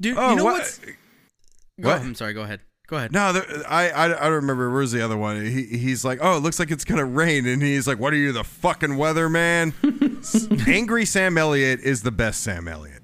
Dude, 0.00 0.18
Oh, 0.18 0.30
you 0.30 0.36
know 0.36 0.42
what- 0.44 0.54
what's? 0.54 0.78
Go, 0.78 1.90
What? 1.90 2.00
I'm 2.00 2.16
sorry. 2.16 2.32
Go 2.32 2.42
ahead. 2.42 2.58
Go 2.88 2.96
ahead. 2.96 3.12
No, 3.12 3.32
there, 3.34 3.44
I, 3.68 3.88
I 3.90 4.04
I 4.06 4.24
don't 4.24 4.32
remember. 4.32 4.68
Where's 4.72 4.90
the 4.90 5.00
other 5.00 5.16
one? 5.16 5.40
He, 5.46 5.62
he's 5.78 6.04
like, 6.04 6.18
oh, 6.20 6.36
it 6.38 6.40
looks 6.40 6.58
like 6.58 6.72
it's 6.72 6.84
gonna 6.84 7.04
rain, 7.04 7.46
and 7.46 7.62
he's 7.62 7.86
like, 7.86 8.00
what 8.00 8.12
are 8.12 8.16
you, 8.16 8.32
the 8.32 8.42
fucking 8.42 8.90
weatherman? 8.90 9.72
S- 10.18 10.48
Angry 10.68 11.04
Sam 11.06 11.38
Elliott 11.38 11.78
is 11.80 12.02
the 12.02 12.10
best 12.10 12.40
Sam 12.42 12.66
Elliott. 12.66 13.01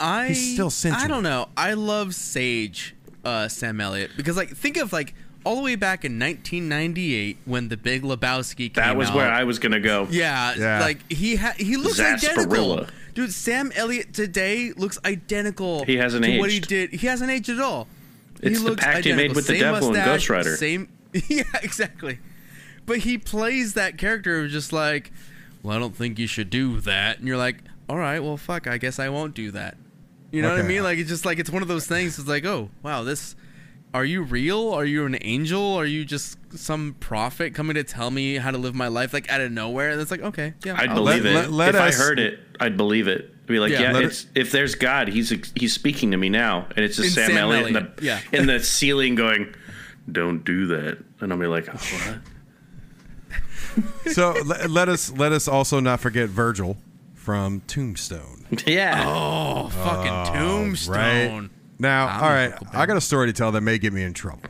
I 0.00 0.28
He's 0.28 0.54
still 0.54 0.70
cinching 0.70 1.00
I 1.00 1.06
don't 1.08 1.22
know. 1.22 1.48
I 1.56 1.74
love 1.74 2.14
Sage 2.14 2.94
uh, 3.24 3.48
Sam 3.48 3.80
Elliott 3.80 4.12
because 4.16 4.36
like 4.36 4.50
think 4.50 4.76
of 4.76 4.92
like 4.92 5.14
all 5.44 5.56
the 5.56 5.62
way 5.62 5.74
back 5.76 6.04
in 6.04 6.18
1998 6.18 7.38
when 7.44 7.68
The 7.68 7.76
Big 7.76 8.02
Lebowski 8.02 8.72
came 8.72 8.82
out. 8.82 8.88
That 8.88 8.96
was 8.96 9.08
out. 9.10 9.16
where 9.16 9.30
I 9.30 9.44
was 9.44 9.58
gonna 9.58 9.80
go. 9.80 10.06
Yeah, 10.10 10.54
Yeah. 10.56 10.80
like 10.80 11.10
he 11.10 11.36
ha- 11.36 11.54
he 11.56 11.76
looks 11.76 11.96
Sarsaparilla. 11.96 12.74
identical. 12.74 12.94
Dude, 13.14 13.32
Sam 13.32 13.72
Elliott 13.74 14.12
today 14.14 14.72
looks 14.76 14.98
identical. 15.04 15.84
He 15.84 15.96
hasn't 15.96 16.24
to 16.24 16.38
what 16.38 16.50
he 16.50 16.56
aged. 16.58 16.68
did. 16.68 16.90
He 16.92 17.06
hasn't 17.06 17.30
aged 17.30 17.48
at 17.50 17.58
all. 17.60 17.88
It's 18.42 18.58
he 18.58 18.64
the 18.64 18.70
looks 18.70 18.82
pact 18.84 19.04
he 19.04 19.12
made 19.12 19.30
identical. 19.32 19.34
with 19.36 19.46
the 19.46 19.52
Same 19.54 19.60
devil 19.60 19.88
in 19.88 19.94
mustache, 19.94 20.06
Ghost 20.06 20.30
Rider. 20.30 20.56
Same. 20.56 20.88
Yeah, 21.28 21.42
exactly. 21.62 22.20
But 22.86 22.98
he 22.98 23.18
plays 23.18 23.74
that 23.74 23.98
character 23.98 24.42
of 24.44 24.50
just 24.50 24.72
like, 24.72 25.10
well, 25.62 25.76
I 25.76 25.80
don't 25.80 25.94
think 25.96 26.18
you 26.18 26.26
should 26.28 26.50
do 26.50 26.80
that, 26.82 27.18
and 27.18 27.26
you're 27.26 27.36
like, 27.36 27.56
all 27.88 27.96
right, 27.98 28.20
well, 28.20 28.36
fuck, 28.36 28.66
I 28.68 28.78
guess 28.78 28.98
I 29.00 29.08
won't 29.08 29.34
do 29.34 29.50
that. 29.50 29.76
You 30.32 30.42
know 30.42 30.50
what 30.50 30.58
I 30.60 30.62
mean? 30.62 30.82
Like 30.82 30.98
it's 30.98 31.08
just 31.08 31.24
like 31.24 31.38
it's 31.38 31.50
one 31.50 31.62
of 31.62 31.68
those 31.68 31.86
things. 31.86 32.18
It's 32.18 32.28
like, 32.28 32.44
oh 32.44 32.70
wow, 32.82 33.02
this. 33.02 33.34
Are 33.92 34.04
you 34.04 34.22
real? 34.22 34.72
Are 34.72 34.84
you 34.84 35.04
an 35.04 35.18
angel? 35.20 35.74
Are 35.74 35.84
you 35.84 36.04
just 36.04 36.38
some 36.56 36.94
prophet 37.00 37.54
coming 37.56 37.74
to 37.74 37.82
tell 37.82 38.08
me 38.12 38.36
how 38.36 38.52
to 38.52 38.58
live 38.58 38.72
my 38.72 38.86
life, 38.86 39.12
like 39.12 39.28
out 39.28 39.40
of 39.40 39.50
nowhere? 39.50 39.90
And 39.90 40.00
it's 40.00 40.12
like, 40.12 40.20
okay, 40.22 40.54
yeah, 40.64 40.76
I'd 40.78 40.90
I'll- 40.90 40.94
believe 40.94 41.24
let- 41.24 41.32
it. 41.46 41.50
let- 41.50 41.50
let 41.50 41.74
if 41.74 41.80
us- 41.80 41.98
I 42.00 42.02
heard 42.04 42.20
it, 42.20 42.38
I'd 42.60 42.76
believe 42.76 43.08
it. 43.08 43.34
I'd 43.40 43.46
be 43.48 43.58
like, 43.58 43.72
Yeah, 43.72 43.80
yeah, 43.82 43.92
let 43.92 44.04
it's 44.04 44.26
if 44.36 44.52
there's 44.52 44.76
God, 44.76 45.08
he's 45.08 45.30
he's 45.56 45.72
speaking 45.72 46.12
to 46.12 46.16
me 46.16 46.28
now, 46.28 46.68
and 46.76 46.84
it's 46.84 46.94
just 46.96 47.08
In 47.08 47.14
Sam, 47.14 47.30
Sam 47.30 47.38
Elliott, 47.38 47.66
in 47.66 47.72
the 47.72 47.90
yeah. 48.00 48.20
in 48.32 48.46
the 48.46 48.60
ceiling 48.60 49.16
going, 49.16 49.52
"Don't 50.12 50.44
do 50.44 50.66
that," 50.66 50.98
and 51.20 51.32
I'll 51.32 51.38
be 51.40 51.48
like, 51.48 51.68
oh, 51.68 51.72
"What?" 51.74 52.18
So 54.14 54.32
let, 54.44 54.70
let 54.70 54.88
us 54.88 55.10
let 55.12 55.32
us 55.32 55.48
also 55.48 55.80
not 55.80 55.98
forget 56.00 56.28
Virgil 56.28 56.76
from 57.30 57.60
Tombstone. 57.68 58.44
yeah, 58.66 59.04
Oh, 59.06 59.68
fucking 59.68 60.10
oh, 60.10 60.24
tombstone. 60.34 60.92
Right 60.96 61.50
now, 61.78 62.08
I'm 62.08 62.22
all 62.24 62.28
a 62.28 62.32
right, 62.32 62.50
Huckleberry. 62.50 62.82
I 62.82 62.86
got 62.86 62.96
a 62.96 63.00
story 63.00 63.28
to 63.28 63.32
tell 63.32 63.52
that 63.52 63.60
may 63.60 63.78
get 63.78 63.92
me 63.92 64.02
in 64.02 64.12
trouble. 64.14 64.42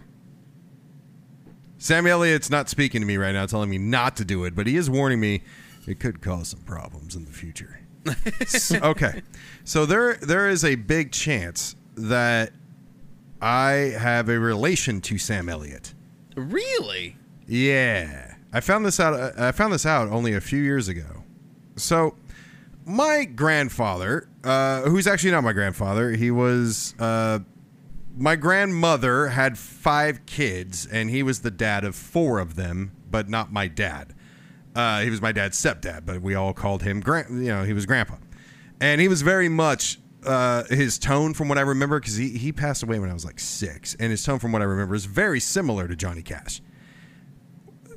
Sam 1.76 2.06
Elliott's 2.06 2.48
not 2.48 2.70
speaking 2.70 3.02
to 3.02 3.06
me 3.06 3.18
right 3.18 3.32
now, 3.32 3.44
telling 3.44 3.68
me 3.68 3.76
not 3.76 4.16
to 4.16 4.24
do 4.24 4.44
it, 4.44 4.54
but 4.56 4.66
he 4.66 4.76
is 4.76 4.88
warning 4.88 5.20
me 5.20 5.42
it 5.86 6.00
could 6.00 6.22
cause 6.22 6.48
some 6.48 6.60
problems 6.60 7.14
in 7.16 7.26
the 7.26 7.32
future. 7.32 7.80
S- 8.40 8.72
okay, 8.72 9.20
so 9.64 9.84
there 9.84 10.14
there 10.14 10.48
is 10.48 10.64
a 10.64 10.76
big 10.76 11.12
chance 11.12 11.76
that 11.96 12.50
I 13.42 13.72
have 13.98 14.30
a 14.30 14.38
relation 14.40 15.02
to 15.02 15.18
Sam 15.18 15.50
Elliott. 15.50 15.92
Really? 16.34 17.18
Yeah, 17.46 18.36
I 18.54 18.60
found 18.60 18.86
this 18.86 18.98
out. 18.98 19.12
Uh, 19.12 19.32
I 19.36 19.52
found 19.52 19.74
this 19.74 19.84
out 19.84 20.08
only 20.08 20.32
a 20.32 20.40
few 20.40 20.62
years 20.62 20.88
ago. 20.88 21.24
So, 21.76 22.14
my 22.84 23.24
grandfather, 23.24 24.28
uh, 24.44 24.82
who's 24.82 25.06
actually 25.06 25.30
not 25.32 25.44
my 25.44 25.52
grandfather, 25.52 26.12
he 26.12 26.30
was. 26.30 26.94
Uh, 26.98 27.40
my 28.16 28.36
grandmother 28.36 29.28
had 29.28 29.56
five 29.56 30.26
kids, 30.26 30.84
and 30.86 31.08
he 31.10 31.22
was 31.22 31.40
the 31.40 31.50
dad 31.50 31.84
of 31.84 31.94
four 31.94 32.38
of 32.38 32.56
them, 32.56 32.92
but 33.10 33.28
not 33.28 33.52
my 33.52 33.68
dad. 33.68 34.14
Uh, 34.74 35.00
he 35.00 35.10
was 35.10 35.22
my 35.22 35.32
dad's 35.32 35.62
stepdad, 35.62 36.04
but 36.04 36.20
we 36.20 36.34
all 36.34 36.52
called 36.52 36.82
him 36.82 37.00
grand. 37.00 37.30
You 37.44 37.50
know, 37.50 37.64
he 37.64 37.72
was 37.72 37.86
grandpa, 37.86 38.16
and 38.80 39.00
he 39.00 39.08
was 39.08 39.22
very 39.22 39.48
much 39.48 39.98
uh, 40.24 40.64
his 40.64 40.98
tone, 40.98 41.34
from 41.34 41.48
what 41.48 41.56
I 41.58 41.62
remember, 41.62 41.98
because 42.00 42.16
he 42.16 42.30
he 42.30 42.52
passed 42.52 42.82
away 42.82 42.98
when 42.98 43.10
I 43.10 43.14
was 43.14 43.24
like 43.24 43.40
six, 43.40 43.94
and 43.98 44.10
his 44.10 44.22
tone, 44.24 44.38
from 44.38 44.52
what 44.52 44.60
I 44.60 44.66
remember, 44.66 44.94
is 44.94 45.06
very 45.06 45.40
similar 45.40 45.88
to 45.88 45.96
Johnny 45.96 46.22
Cash. 46.22 46.60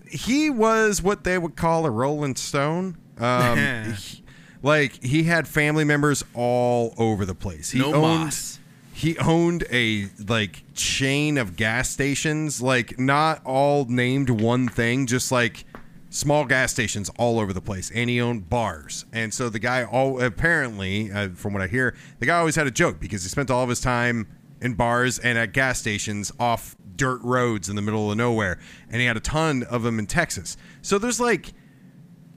He 0.10 0.50
was 0.50 1.02
what 1.02 1.24
they 1.24 1.38
would 1.38 1.56
call 1.56 1.86
a 1.86 1.92
Rolling 1.92 2.36
Stone. 2.36 2.98
Um, 3.18 3.94
he- 3.98 4.23
like 4.64 5.04
he 5.04 5.24
had 5.24 5.48
family 5.48 5.84
members 5.84 6.24
all 6.34 6.96
over 6.98 7.26
the 7.26 7.36
place. 7.36 7.70
He 7.72 7.80
No 7.80 7.94
owned 7.94 8.26
mas. 8.26 8.60
he 8.94 9.18
owned 9.20 9.66
a 9.72 10.08
like 10.28 10.64
chain 10.74 11.38
of 11.38 11.56
gas 11.56 11.90
stations, 11.90 12.62
like 12.62 12.98
not 12.98 13.46
all 13.46 13.86
named 13.86 14.30
one 14.32 14.68
thing, 14.68 15.06
just 15.06 15.32
like 15.32 15.66
small 16.10 16.46
gas 16.46 16.72
stations 16.72 17.10
all 17.18 17.40
over 17.40 17.54
the 17.54 17.62
place. 17.62 17.92
And 17.94 18.10
he 18.10 18.22
owned 18.22 18.50
bars. 18.50 19.06
And 19.12 19.34
so 19.34 19.50
the 19.50 19.60
guy 19.60 19.84
all 19.84 20.22
apparently, 20.22 21.12
uh, 21.12 21.30
from 21.30 21.54
what 21.54 21.62
I 21.62 21.68
hear, 21.68 21.96
the 22.20 22.26
guy 22.26 22.38
always 22.38 22.56
had 22.56 22.66
a 22.68 22.72
joke 22.72 23.00
because 23.00 23.24
he 23.24 23.30
spent 23.30 23.52
all 23.52 23.64
of 23.64 23.70
his 23.70 23.82
time 23.82 24.28
in 24.62 24.76
bars 24.76 25.20
and 25.20 25.38
at 25.38 25.52
gas 25.54 25.80
stations 25.80 26.32
off 26.40 26.76
dirt 26.96 27.20
roads 27.24 27.68
in 27.68 27.76
the 27.76 27.82
middle 27.82 28.12
of 28.12 28.18
nowhere. 28.18 28.60
And 28.90 29.02
he 29.02 29.08
had 29.08 29.18
a 29.18 29.22
ton 29.22 29.64
of 29.64 29.82
them 29.84 29.98
in 30.00 30.06
Texas. 30.06 30.56
So 30.84 30.98
there's 31.00 31.20
like 31.20 31.52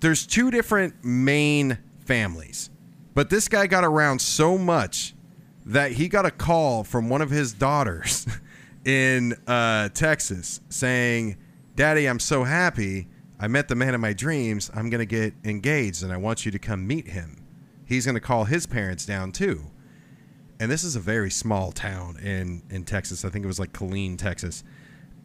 there's 0.01 0.27
two 0.27 0.51
different 0.51 1.05
main 1.05 1.79
families. 2.07 2.71
But 3.15 3.31
this 3.31 3.49
guy 3.49 3.67
got 3.67 3.85
around 3.85 4.21
so 4.21 4.57
much 4.59 5.15
that 5.65 5.93
he 5.93 6.09
got 6.09 6.25
a 6.27 6.31
call 6.31 6.85
from 6.85 7.09
one 7.09 7.23
of 7.23 7.31
his 7.31 7.53
daughters 7.53 8.27
in 8.85 9.35
uh, 9.47 9.89
Texas 9.91 10.61
saying, 10.69 11.37
Daddy, 11.75 12.07
I'm 12.07 12.21
so 12.21 12.45
happy. 12.45 13.09
I 13.39 13.49
met 13.49 13.69
the 13.69 13.75
man 13.75 13.95
of 13.95 14.01
my 14.01 14.13
dreams. 14.13 14.71
I'm 14.75 14.89
going 14.89 15.01
to 15.01 15.07
get 15.07 15.35
engaged 15.45 16.03
and 16.03 16.13
I 16.13 16.17
want 16.17 16.47
you 16.47 16.53
to 16.53 16.59
come 16.59 16.87
meet 16.87 17.09
him. 17.09 17.45
He's 17.85 18.05
going 18.05 18.15
to 18.15 18.21
call 18.21 18.45
his 18.45 18.67
parents 18.67 19.05
down 19.05 19.33
too. 19.33 19.71
And 20.59 20.71
this 20.71 20.85
is 20.85 20.97
a 20.97 21.01
very 21.01 21.31
small 21.31 21.73
town 21.73 22.19
in, 22.19 22.63
in 22.71 22.85
Texas. 22.85 23.25
I 23.25 23.29
think 23.29 23.45
it 23.45 23.49
was 23.49 23.59
like 23.59 23.73
Killeen, 23.73 24.17
Texas. 24.17 24.65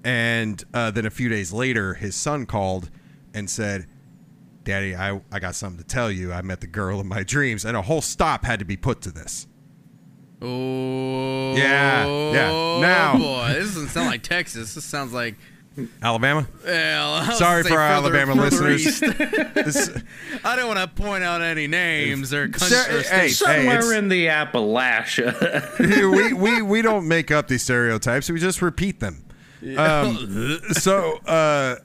And 0.04 0.64
uh, 0.74 0.92
then 0.92 1.06
a 1.06 1.12
few 1.12 1.30
days 1.30 1.54
later, 1.54 1.94
his 1.94 2.16
son 2.16 2.46
called 2.46 2.90
and 3.34 3.50
said, 3.50 3.88
Daddy, 4.64 4.96
I, 4.96 5.20
I 5.32 5.40
got 5.40 5.56
something 5.56 5.80
to 5.82 5.88
tell 5.88 6.12
you. 6.12 6.32
I 6.32 6.42
met 6.42 6.62
the 6.62 6.68
girl 6.68 7.00
of 7.00 7.06
my 7.06 7.24
dreams. 7.24 7.66
And 7.66 7.76
a 7.76 7.82
whole 7.82 8.02
stop 8.02 8.46
had 8.46 8.60
to 8.60 8.66
be 8.66 8.78
put 8.78 9.02
to 9.02 9.12
this. 9.12 9.48
Oh. 10.42 11.56
Yeah, 11.56 12.06
yeah. 12.32 12.80
Now- 12.80 13.18
boy, 13.18 13.54
this 13.54 13.74
doesn't 13.74 13.90
sound 13.90 14.08
like 14.08 14.24
Texas. 14.24 14.74
This 14.74 14.86
sounds 14.86 15.14
like. 15.14 15.36
Alabama? 16.04 16.46
Well, 16.66 17.32
Sorry 17.32 17.64
for 17.64 17.80
our 17.80 18.02
further- 18.02 18.16
Alabama 18.18 18.50
further 18.50 18.70
listeners. 18.72 19.00
This- 19.54 19.90
I 20.44 20.56
don't 20.58 20.68
want 20.68 20.80
to 20.80 21.02
point 21.02 21.24
out 21.24 21.42
any 21.42 21.68
names 21.68 22.34
or 22.34 22.50
countries. 22.50 22.70
Sure, 22.86 22.98
or 23.00 23.02
hey, 23.04 23.28
states. 23.30 23.38
somewhere 23.38 23.78
it's- 23.80 23.92
in 23.92 24.10
the 24.10 24.28
Appalachia. 24.28 25.80
we, 26.12 26.34
we, 26.34 26.62
we 26.62 26.82
don't 26.82 27.08
make 27.08 27.32
up 27.32 27.48
these 27.48 27.64
stereotypes. 27.64 28.30
We 28.30 28.40
just 28.40 28.62
repeat 28.62 29.00
them. 29.00 29.24
Um, 29.78 30.60
so, 30.72 31.18
uh, 31.20 31.76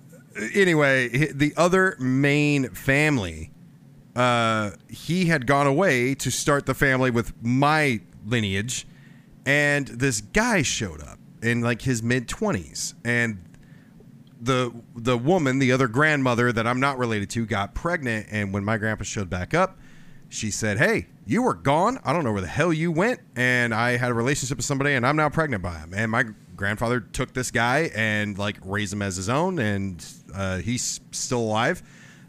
anyway, 0.54 1.08
the 1.32 1.52
other 1.56 1.96
main 1.98 2.70
family, 2.70 3.50
uh, 4.14 4.72
he 4.88 5.26
had 5.26 5.46
gone 5.46 5.66
away 5.66 6.14
to 6.16 6.30
start 6.30 6.66
the 6.66 6.74
family 6.74 7.10
with 7.10 7.32
my 7.42 8.00
lineage. 8.24 8.86
And 9.44 9.86
this 9.86 10.20
guy 10.20 10.62
showed 10.62 11.02
up 11.02 11.18
in 11.42 11.60
like 11.60 11.82
his 11.82 12.02
mid 12.02 12.28
20s. 12.28 12.94
And 13.04 13.42
the 14.40 14.72
the 14.94 15.16
woman, 15.16 15.58
the 15.58 15.72
other 15.72 15.88
grandmother 15.88 16.52
that 16.52 16.66
I'm 16.66 16.80
not 16.80 16.98
related 16.98 17.30
to, 17.30 17.46
got 17.46 17.74
pregnant, 17.74 18.26
and 18.30 18.52
when 18.52 18.64
my 18.64 18.76
grandpa 18.76 19.04
showed 19.04 19.30
back 19.30 19.54
up, 19.54 19.78
she 20.28 20.50
said, 20.50 20.78
"Hey, 20.78 21.06
you 21.26 21.42
were 21.42 21.54
gone. 21.54 21.98
I 22.04 22.12
don't 22.12 22.24
know 22.24 22.32
where 22.32 22.42
the 22.42 22.46
hell 22.46 22.72
you 22.72 22.92
went, 22.92 23.20
and 23.34 23.74
I 23.74 23.96
had 23.96 24.10
a 24.10 24.14
relationship 24.14 24.58
with 24.58 24.66
somebody, 24.66 24.94
and 24.94 25.06
I'm 25.06 25.16
now 25.16 25.28
pregnant 25.28 25.62
by 25.62 25.78
him." 25.78 25.92
And 25.94 26.10
my 26.10 26.24
grandfather 26.56 27.00
took 27.00 27.32
this 27.32 27.50
guy 27.50 27.90
and 27.94 28.38
like 28.38 28.56
raised 28.64 28.92
him 28.92 29.02
as 29.02 29.16
his 29.16 29.28
own, 29.28 29.58
and 29.58 30.04
uh, 30.34 30.58
he's 30.58 31.00
still 31.12 31.40
alive. 31.40 31.82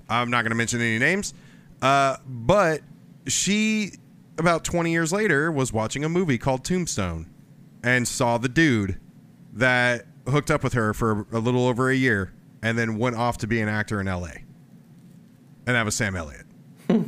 I'm 0.10 0.30
not 0.30 0.44
going 0.44 0.52
to 0.52 0.56
mention 0.56 0.80
any 0.82 1.00
names, 1.00 1.34
uh, 1.82 2.18
but 2.28 2.82
she 3.26 3.94
about 4.38 4.64
20 4.64 4.92
years 4.92 5.12
later 5.12 5.52
was 5.52 5.74
watching 5.74 6.04
a 6.04 6.10
movie 6.10 6.38
called 6.38 6.64
Tombstone, 6.64 7.30
and 7.84 8.08
saw 8.08 8.38
the 8.38 8.50
dude 8.50 9.00
that 9.54 10.06
hooked 10.28 10.52
up 10.52 10.64
with 10.64 10.74
her 10.74 10.94
for 10.94 11.26
a 11.32 11.40
little 11.40 11.66
over 11.68 11.90
a 11.90 11.96
year 11.96 12.34
and 12.62 12.78
then 12.78 12.98
went 12.98 13.16
off 13.16 13.38
to 13.40 13.48
be 13.48 13.62
an 13.62 13.70
actor 13.70 14.02
in 14.02 14.08
LA. 14.08 14.32
And 15.66 15.76
that 15.76 15.86
was 15.86 15.96
Sam 15.96 16.16
Elliott. 16.16 16.46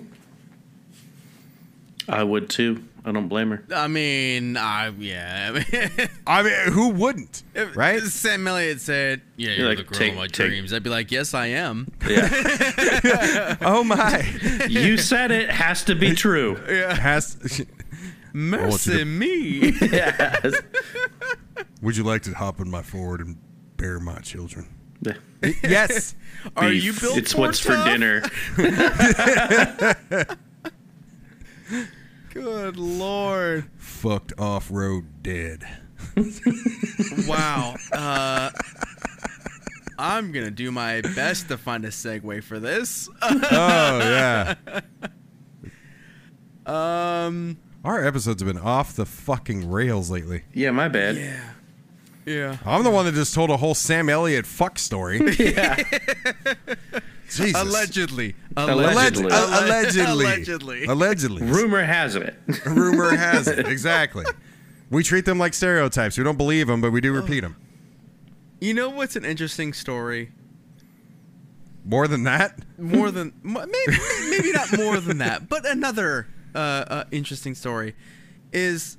I 2.09 2.23
would 2.23 2.49
too. 2.49 2.83
I 3.05 3.11
don't 3.11 3.27
blame 3.29 3.49
her. 3.51 3.63
I 3.73 3.87
mean, 3.87 4.57
I 4.57 4.89
yeah. 4.89 5.63
I 6.27 6.43
mean, 6.43 6.71
who 6.71 6.89
wouldn't? 6.89 7.43
if 7.55 7.75
Right? 7.75 8.01
Sam 8.03 8.45
Elliott 8.47 8.81
said, 8.81 9.21
"Yeah, 9.37 9.51
you're 9.51 9.67
like, 9.69 9.77
the 9.77 9.83
girl 9.85 9.97
take- 9.99 10.11
of 10.11 10.17
my 10.17 10.27
take- 10.27 10.47
dreams," 10.49 10.73
I'd 10.73 10.83
be 10.83 10.89
like, 10.89 11.11
"Yes, 11.11 11.33
I 11.33 11.47
am." 11.47 11.87
Yeah, 12.07 13.55
Oh 13.61 13.83
my. 13.83 14.25
you 14.69 14.97
said 14.97 15.31
it 15.31 15.49
has 15.49 15.83
to 15.85 15.95
be 15.95 16.13
true. 16.13 16.61
Yeah. 16.69 16.93
Has 16.95 17.65
Mercy 18.33 19.03
me. 19.05 19.71
Yes. 19.81 20.53
Would 21.81 21.95
you 21.97 22.03
like 22.03 22.21
to 22.23 22.33
hop 22.33 22.59
in 22.59 22.69
my 22.69 22.81
Ford 22.81 23.21
and 23.21 23.37
bear 23.77 23.99
my 23.99 24.19
children? 24.19 24.67
Yeah. 25.01 25.13
yes. 25.63 26.13
Are 26.57 26.69
Beef. 26.69 26.83
you 26.83 26.93
built 26.93 27.17
It's 27.17 27.31
for 27.33 27.39
what's 27.39 27.63
tough? 27.63 27.85
for 27.85 27.89
dinner. 27.89 28.21
Good 32.33 32.77
lord. 32.77 33.69
Fucked 33.77 34.33
off 34.39 34.69
road 34.71 35.23
dead. 35.23 35.63
Wow. 37.27 37.75
Uh, 37.91 38.51
I'm 39.97 40.31
gonna 40.31 40.51
do 40.51 40.71
my 40.71 41.01
best 41.01 41.47
to 41.49 41.57
find 41.57 41.83
a 41.85 41.89
segue 41.89 42.43
for 42.43 42.59
this. 42.59 43.09
Oh 43.21 43.97
yeah. 43.99 44.55
Um. 46.65 47.57
Our 47.83 48.05
episodes 48.05 48.43
have 48.43 48.47
been 48.53 48.61
off 48.61 48.95
the 48.95 49.05
fucking 49.07 49.71
rails 49.71 50.11
lately. 50.11 50.43
Yeah, 50.53 50.69
my 50.69 50.87
bad. 50.87 51.15
Yeah. 51.15 51.39
Yeah. 52.29 52.57
I'm 52.63 52.83
the 52.83 52.91
one 52.91 53.05
that 53.05 53.15
just 53.15 53.33
told 53.33 53.49
a 53.49 53.57
whole 53.57 53.73
Sam 53.73 54.07
Elliott 54.07 54.45
fuck 54.45 54.77
story. 54.77 55.19
Yeah. 55.39 55.81
Jesus. 57.29 57.61
Allegedly. 57.61 58.35
Allegedly. 58.57 59.29
Alleg- 59.31 59.63
allegedly. 59.63 60.25
Allegedly. 60.25 60.85
Allegedly. 60.85 61.43
Rumor 61.43 61.83
has 61.83 62.15
it. 62.15 62.35
Rumor 62.65 63.15
has 63.15 63.47
it. 63.47 63.67
Exactly. 63.67 64.25
We 64.89 65.03
treat 65.03 65.25
them 65.25 65.37
like 65.37 65.53
stereotypes. 65.53 66.17
We 66.17 66.23
don't 66.23 66.37
believe 66.37 66.65
them, 66.65 66.81
but 66.81 66.91
we 66.91 67.01
do 67.01 67.13
repeat 67.13 67.41
them. 67.41 67.55
You 68.59 68.73
know 68.73 68.89
what's 68.89 69.15
an 69.15 69.25
interesting 69.25 69.73
story? 69.73 70.31
More 71.85 72.07
than 72.07 72.23
that? 72.23 72.57
More 72.79 73.11
than 73.11 73.31
maybe 73.43 73.97
maybe 74.31 74.51
not 74.51 74.75
more 74.75 74.99
than 74.99 75.19
that, 75.19 75.47
but 75.47 75.67
another 75.67 76.27
uh, 76.55 76.57
uh, 76.57 77.03
interesting 77.11 77.53
story 77.53 77.95
is 78.51 78.97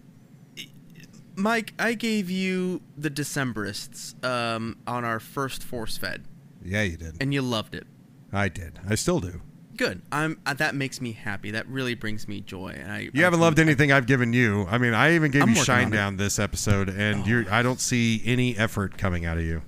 Mike. 1.41 1.73
I 1.79 1.95
gave 1.95 2.31
you 2.31 2.83
the 2.97 3.11
Decemberists 3.11 4.23
um, 4.25 4.77
on 4.87 5.05
our 5.05 5.19
first 5.21 5.63
force 5.65 5.97
fed, 5.97 6.25
Yeah, 6.65 6.83
you 6.83 6.97
did. 6.97 7.17
and 7.21 7.33
you 7.35 7.43
loved 7.43 7.75
it. 7.75 7.87
I 8.33 8.49
did. 8.49 8.79
I 8.89 8.95
still 8.95 9.21
do. 9.21 9.41
Good. 9.77 10.03
I'm. 10.13 10.39
Uh, 10.45 10.55
that 10.55 10.75
makes 10.75 11.01
me 11.01 11.13
happy. 11.13 11.51
That 11.53 11.67
really 11.67 11.95
brings 11.95 12.29
me 12.29 12.41
joy. 12.43 12.77
And 12.79 12.93
I. 12.93 13.09
You 13.13 13.25
haven't 13.25 13.41
loved 13.41 13.59
anything 13.59 13.91
I've 13.91 14.07
given 14.07 14.33
you. 14.33 14.67
I 14.69 14.77
mean, 14.79 14.93
I 14.93 15.15
even 15.15 15.31
gave 15.31 15.43
I'm 15.43 15.51
you 15.51 15.65
Shine. 15.65 15.91
Down 15.91 16.17
this 16.19 16.39
episode, 16.39 16.89
and 16.91 17.27
you're. 17.27 17.51
I 17.51 17.63
don't 17.63 17.81
see 17.81 18.21
any 18.27 18.57
effort 18.59 18.99
coming 18.99 19.25
out 19.25 19.39
of 19.39 19.45
you. 19.45 19.63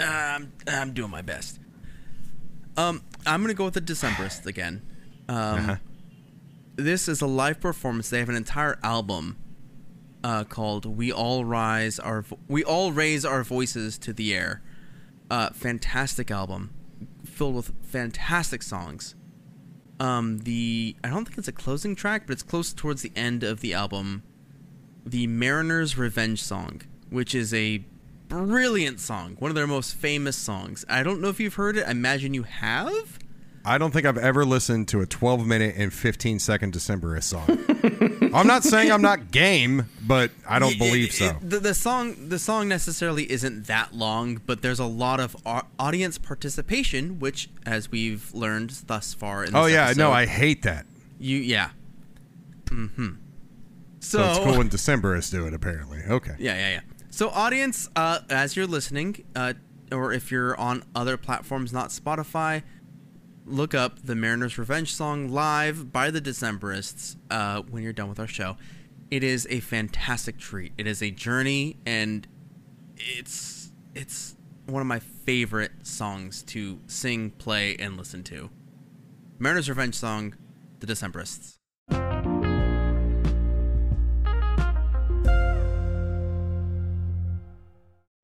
I'm. 0.00 0.52
I'm 0.66 0.94
doing 0.94 1.10
my 1.10 1.20
best. 1.22 1.58
Um, 2.76 3.02
I'm 3.26 3.42
gonna 3.42 3.52
go 3.54 3.66
with 3.66 3.74
the 3.74 3.80
Decemberists 3.82 4.46
again. 4.46 4.80
Um, 5.28 5.36
Uh-huh. 5.36 5.76
this 6.76 7.06
is 7.08 7.20
a 7.20 7.26
live 7.26 7.60
performance. 7.60 8.08
They 8.08 8.18
have 8.20 8.28
an 8.30 8.36
entire 8.36 8.78
album 8.82 9.36
uh, 10.22 10.44
called 10.44 10.84
"We 10.86 11.12
All 11.12 11.44
Rise 11.44 11.98
Our 11.98 12.22
Vo- 12.22 12.38
We 12.48 12.64
All 12.64 12.92
Raise 12.92 13.24
Our 13.24 13.42
Voices 13.42 13.98
to 13.98 14.12
the 14.12 14.34
Air." 14.34 14.62
Uh, 15.30 15.50
fantastic 15.50 16.30
album, 16.30 16.70
filled 17.24 17.54
with 17.54 17.72
fantastic 17.82 18.62
songs. 18.62 19.14
Um, 20.00 20.38
the 20.38 20.96
I 21.04 21.10
don't 21.10 21.24
think 21.24 21.38
it's 21.38 21.48
a 21.48 21.52
closing 21.52 21.94
track, 21.94 22.26
but 22.26 22.32
it's 22.32 22.42
close 22.42 22.72
towards 22.72 23.02
the 23.02 23.12
end 23.14 23.42
of 23.44 23.60
the 23.60 23.74
album. 23.74 24.22
The 25.04 25.26
Mariner's 25.26 25.96
Revenge 25.96 26.42
song, 26.42 26.82
which 27.10 27.34
is 27.34 27.54
a 27.54 27.84
brilliant 28.28 29.00
song, 29.00 29.36
one 29.38 29.50
of 29.50 29.54
their 29.54 29.66
most 29.66 29.94
famous 29.94 30.36
songs. 30.36 30.84
I 30.88 31.02
don't 31.02 31.20
know 31.20 31.28
if 31.28 31.40
you've 31.40 31.54
heard 31.54 31.76
it. 31.76 31.86
I 31.86 31.90
imagine 31.90 32.32
you 32.34 32.44
have. 32.44 33.18
I 33.64 33.76
don't 33.78 33.90
think 33.90 34.06
I've 34.06 34.16
ever 34.18 34.44
listened 34.44 34.88
to 34.88 35.00
a 35.02 35.06
12 35.06 35.46
minute 35.46 35.74
and 35.76 35.92
15 35.92 36.38
second 36.38 36.72
Decemberist 36.72 37.24
song. 37.24 38.32
I'm 38.34 38.46
not 38.46 38.64
saying 38.64 38.90
I'm 38.90 39.02
not 39.02 39.30
game, 39.30 39.86
but 40.06 40.30
I 40.48 40.58
don't 40.58 40.72
It- 40.72 40.78
believe 40.78 41.12
so. 41.12 41.26
it- 41.26 41.50
the, 41.50 41.58
the 41.60 41.74
song, 41.74 42.28
the 42.28 42.38
song 42.38 42.68
necessarily 42.68 43.30
isn't 43.30 43.66
that 43.66 43.94
long, 43.94 44.40
but 44.46 44.62
there's 44.62 44.78
a 44.78 44.86
lot 44.86 45.20
of 45.20 45.36
audience 45.78 46.16
participation, 46.16 47.18
which, 47.18 47.50
as 47.66 47.90
we've 47.90 48.32
learned 48.32 48.70
thus 48.86 49.12
far, 49.14 49.44
in 49.44 49.52
this 49.52 49.60
oh 49.62 49.66
yeah, 49.66 49.84
episode, 49.86 50.00
no, 50.00 50.10
I 50.12 50.26
hate 50.26 50.62
that. 50.62 50.86
you 51.18 51.36
yeah. 51.38 51.70
Mm-hmm. 52.66 53.08
So, 54.00 54.18
So 54.18 54.30
it's 54.30 54.38
cool 54.38 54.56
when 54.58 54.70
Decemberists 54.70 55.30
do 55.30 55.46
it. 55.46 55.52
Apparently, 55.54 56.00
okay. 56.08 56.34
Yeah, 56.38 56.54
yeah, 56.56 56.70
yeah. 56.70 56.80
So, 57.10 57.28
audience, 57.30 57.88
uh, 57.96 58.20
as 58.30 58.56
you're 58.56 58.66
listening, 58.66 59.24
uh, 59.36 59.54
or 59.92 60.12
if 60.12 60.30
you're 60.30 60.58
on 60.58 60.84
other 60.94 61.16
platforms, 61.16 61.72
not 61.72 61.90
Spotify, 61.90 62.62
look 63.50 63.74
up 63.74 63.98
the 64.02 64.14
Mariner's 64.14 64.58
Revenge 64.58 64.94
song 64.94 65.28
live 65.28 65.92
by 65.92 66.10
the 66.10 66.20
Decemberists 66.20 67.16
uh, 67.30 67.62
when 67.62 67.82
you're 67.82 67.92
done 67.92 68.08
with 68.08 68.20
our 68.20 68.26
show. 68.26 68.56
It 69.10 69.24
is 69.24 69.46
a 69.50 69.60
fantastic 69.60 70.38
treat. 70.38 70.72
It 70.78 70.86
is 70.86 71.02
a 71.02 71.10
journey, 71.10 71.76
and 71.84 72.26
it's 72.96 73.72
it's 73.94 74.36
one 74.66 74.80
of 74.80 74.86
my 74.86 75.00
favorite 75.00 75.72
songs 75.82 76.42
to 76.44 76.78
sing, 76.86 77.30
play, 77.30 77.76
and 77.76 77.96
listen 77.96 78.22
to. 78.24 78.50
Mariner's 79.38 79.68
Revenge 79.68 79.96
song, 79.96 80.36
the 80.78 80.86
Decemberists. 80.86 81.56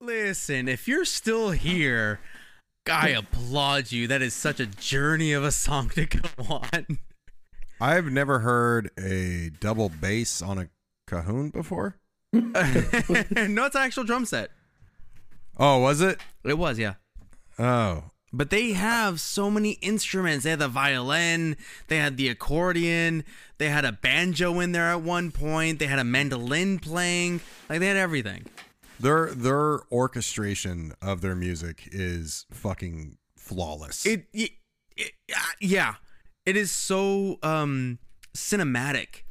Listen, 0.01 0.68
if 0.68 0.87
you're 0.87 1.05
still 1.05 1.51
here, 1.51 2.20
I 2.91 3.09
applaud 3.11 3.93
you. 3.93 4.07
That 4.07 4.22
is 4.22 4.34
such 4.34 4.61
a 4.61 4.66
journey 4.66 5.32
of 5.32 5.45
a 5.45 5.53
song 5.53 5.89
to 5.91 6.07
go 6.07 6.28
on. 6.49 6.99
I've 7.80 8.07
never 8.07 8.41
heard 8.41 8.91
a 8.99 9.51
double 9.61 9.89
bass 9.89 10.41
on 10.41 10.59
a 10.59 10.68
cajon 11.07 11.51
before. 11.51 11.97
no, 12.32 12.43
it's 12.55 13.74
an 13.74 13.82
actual 13.82 14.05
drum 14.05 14.24
set. 14.24 14.51
Oh, 15.59 15.78
was 15.78 16.01
it? 16.01 16.20
It 16.45 16.59
was, 16.59 16.78
yeah. 16.78 16.95
Oh, 17.59 18.05
But 18.32 18.51
they 18.51 18.72
have 18.72 19.20
so 19.20 19.51
many 19.51 19.72
instruments. 19.82 20.45
They 20.45 20.51
had 20.51 20.59
the 20.59 20.68
violin, 20.68 21.57
they 21.89 21.97
had 21.97 22.16
the 22.18 22.28
accordion, 22.28 23.24
they 23.59 23.68
had 23.68 23.84
a 23.87 23.93
banjo 23.93 24.61
in 24.61 24.72
there 24.72 24.91
at 24.91 25.01
one 25.01 25.30
point, 25.30 25.78
they 25.78 25.87
had 25.87 25.99
a 25.99 26.05
mandolin 26.05 26.78
playing. 26.78 27.41
Like 27.70 27.80
they 27.80 27.87
had 27.87 27.97
everything. 27.97 28.45
Their 29.01 29.32
their 29.34 29.80
orchestration 29.92 30.92
of 31.03 31.20
their 31.20 31.34
music 31.34 31.88
is 31.92 32.47
fucking 32.51 33.18
flawless. 33.36 34.05
It, 34.07 34.26
it, 34.32 34.51
it 34.97 35.12
uh, 35.34 35.40
yeah. 35.61 35.94
It 36.44 36.57
is 36.57 36.70
so 36.70 37.38
um 37.42 37.99
cinematic. 38.36 39.22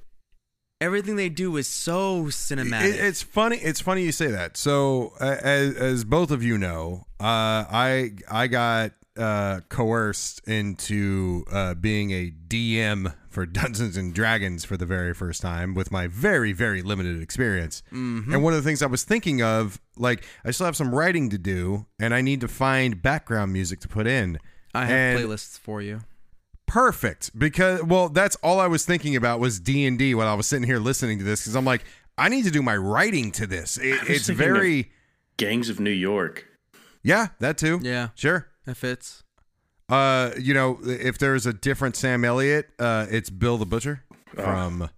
Everything 0.81 1.15
they 1.15 1.29
do 1.29 1.55
is 1.55 1.67
so 1.67 2.25
cinematic. 2.25 2.89
It- 2.95 2.99
it's 2.99 3.21
funny. 3.21 3.57
It's 3.57 3.79
funny 3.79 4.03
you 4.03 4.11
say 4.11 4.27
that. 4.27 4.57
So, 4.57 5.13
uh, 5.21 5.37
as, 5.41 5.75
as 5.75 6.03
both 6.03 6.31
of 6.31 6.43
you 6.43 6.57
know, 6.57 7.05
uh, 7.19 7.63
I 7.71 8.11
I 8.29 8.47
got 8.47 8.91
uh, 9.17 9.61
coerced 9.69 10.45
into 10.47 11.45
uh, 11.49 11.73
being 11.75 12.11
a 12.11 12.29
DM 12.49 13.13
for 13.35 13.45
Dungeons 13.61 13.95
and 13.97 14.13
Dragons 14.15 14.65
for 14.65 14.77
the 14.77 14.85
very 14.87 15.13
first 15.13 15.41
time 15.43 15.75
with 15.75 15.91
my 15.91 16.07
very 16.07 16.53
very 16.53 16.81
limited 16.81 17.21
experience. 17.21 17.83
Mm-hmm. 17.91 18.33
And 18.33 18.41
one 18.43 18.53
of 18.53 18.63
the 18.63 18.67
things 18.67 18.81
I 18.81 18.87
was 18.87 19.03
thinking 19.03 19.43
of, 19.43 19.79
like, 19.95 20.23
I 20.43 20.49
still 20.49 20.65
have 20.65 20.75
some 20.75 20.95
writing 20.95 21.29
to 21.29 21.37
do, 21.37 21.85
and 21.99 22.15
I 22.15 22.21
need 22.21 22.41
to 22.41 22.47
find 22.47 22.99
background 23.01 23.53
music 23.53 23.79
to 23.81 23.87
put 23.87 24.07
in. 24.07 24.39
I 24.73 24.85
have 24.85 24.91
And- 24.97 25.19
playlists 25.29 25.59
for 25.59 25.81
you. 25.83 26.01
perfect 26.67 27.37
because 27.37 27.83
well 27.83 28.09
that's 28.09 28.35
all 28.37 28.59
i 28.59 28.65
was 28.65 28.83
thinking 28.85 29.15
about 29.15 29.39
was 29.39 29.59
d&d 29.59 30.15
when 30.15 30.25
i 30.25 30.33
was 30.33 30.47
sitting 30.47 30.65
here 30.65 30.79
listening 30.79 31.19
to 31.19 31.23
this 31.23 31.41
because 31.41 31.55
i'm 31.55 31.63
like 31.63 31.83
i 32.17 32.27
need 32.27 32.43
to 32.43 32.49
do 32.49 32.61
my 32.63 32.75
writing 32.75 33.31
to 33.31 33.45
this 33.45 33.77
It- 33.77 33.99
it's 34.09 34.25
thinking 34.25 34.31
of- 34.31 34.37
very 34.55 34.91
Gangs 35.37 35.69
of 35.69 35.79
New 35.79 35.91
York. 35.91 36.45
yeah 37.03 37.27
that 37.39 37.57
too 37.59 37.79
Yeah. 37.83 38.09
sure 38.15 38.47
It 38.65 38.75
fits. 38.77 39.23
Uh 39.89 40.31
you 40.39 40.53
know 40.53 40.79
if 40.83 41.17
there's 41.17 41.45
a 41.45 41.53
different 41.53 41.95
sam 41.95 42.25
elliott 42.25 42.69
uh 42.79 43.05
it's 43.09 43.29
bill 43.29 43.57
the 43.57 43.65
butcher 43.65 44.03
from 44.33 44.89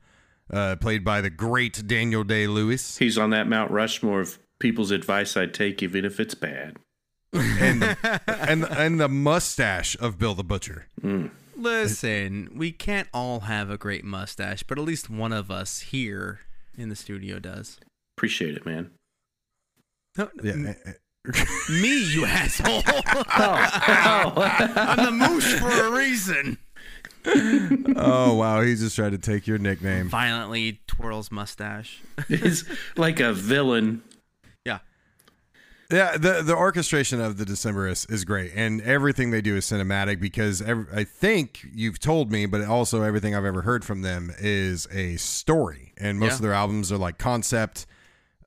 uh 0.51 0.75
played 0.77 1.03
by 1.03 1.19
the 1.21 1.29
great 1.29 1.85
daniel 1.87 2.23
day 2.23 2.47
lewis 2.47 2.97
He's 2.97 3.17
on 3.17 3.31
that 3.31 3.47
Mount 3.47 3.69
Rushmore 3.71 4.21
of 4.21 4.39
people's 4.59 4.91
advice 4.91 5.35
I'd 5.35 5.53
take 5.53 5.83
even 5.83 6.05
if 6.05 6.19
it's 6.19 6.35
bad. 6.35 6.77
and 7.33 7.83
and 8.27 8.63
and 8.65 8.99
the 8.99 9.09
mustache 9.09 9.97
of 9.99 10.17
bill 10.17 10.33
the 10.35 10.43
butcher 10.43 10.87
Listen, 11.59 12.51
we 12.55 12.71
can't 12.71 13.07
all 13.11 13.39
have 13.41 13.71
a 13.71 13.77
great 13.79 14.05
mustache, 14.05 14.61
but 14.61 14.77
at 14.77 14.85
least 14.85 15.09
one 15.09 15.33
of 15.33 15.49
us 15.49 15.79
here 15.79 16.41
in 16.77 16.89
the 16.89 16.95
studio 16.95 17.39
does. 17.39 17.79
Appreciate 18.15 18.55
it, 18.55 18.63
man. 18.63 18.91
No, 20.15 20.29
yeah 20.43 20.51
m- 20.53 20.67
eh, 20.67 20.73
eh, 20.85 20.91
me, 21.69 22.03
you 22.13 22.25
asshole. 22.25 22.81
I'm 22.85 22.95
the 25.05 25.11
moosh 25.11 25.53
for 25.59 25.69
a 25.69 25.91
reason. 25.91 26.57
oh 27.97 28.33
wow 28.35 28.61
he 28.61 28.73
just 28.75 28.95
tried 28.95 29.09
to 29.11 29.17
take 29.17 29.47
your 29.47 29.57
nickname 29.57 30.07
Violently 30.07 30.79
twirls 30.87 31.29
mustache. 31.31 31.99
He's 32.29 32.63
like 32.95 33.19
a 33.19 33.33
villain. 33.33 34.01
Yeah. 34.65 34.79
Yeah, 35.91 36.15
the 36.17 36.41
the 36.43 36.55
orchestration 36.55 37.19
of 37.19 37.37
the 37.37 37.43
Decemberists 37.45 38.09
is 38.11 38.23
great, 38.23 38.51
and 38.55 38.81
everything 38.81 39.31
they 39.31 39.41
do 39.41 39.57
is 39.57 39.65
cinematic 39.65 40.21
because 40.21 40.61
ev 40.61 40.87
I 40.93 41.03
think 41.03 41.65
you've 41.73 41.99
told 41.99 42.31
me, 42.31 42.45
but 42.45 42.63
also 42.63 43.01
everything 43.03 43.35
I've 43.35 43.45
ever 43.45 43.61
heard 43.61 43.83
from 43.83 44.01
them 44.03 44.31
is 44.39 44.87
a 44.91 45.17
story, 45.17 45.93
and 45.97 46.19
most 46.19 46.29
Yeah. 46.29 46.35
of 46.35 46.41
their 46.43 46.53
albums 46.53 46.91
are 46.93 46.97
like 46.97 47.17
concept, 47.17 47.85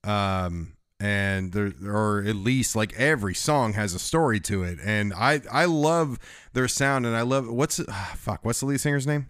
um, 0.04 0.72
and 1.00 1.52
there 1.52 1.72
or 1.84 2.22
at 2.26 2.36
least 2.36 2.76
like 2.76 2.92
every 2.94 3.34
song 3.34 3.72
has 3.72 3.94
a 3.94 3.98
story 3.98 4.38
to 4.40 4.62
it, 4.62 4.78
and 4.84 5.12
I 5.14 5.40
I 5.50 5.64
love 5.64 6.18
their 6.52 6.68
sound, 6.68 7.06
and 7.06 7.16
I 7.16 7.22
love 7.22 7.48
what's 7.48 7.80
ah, 7.88 8.14
fuck 8.16 8.44
what's 8.44 8.60
the 8.60 8.66
lead 8.66 8.80
singer's 8.80 9.06
name? 9.06 9.26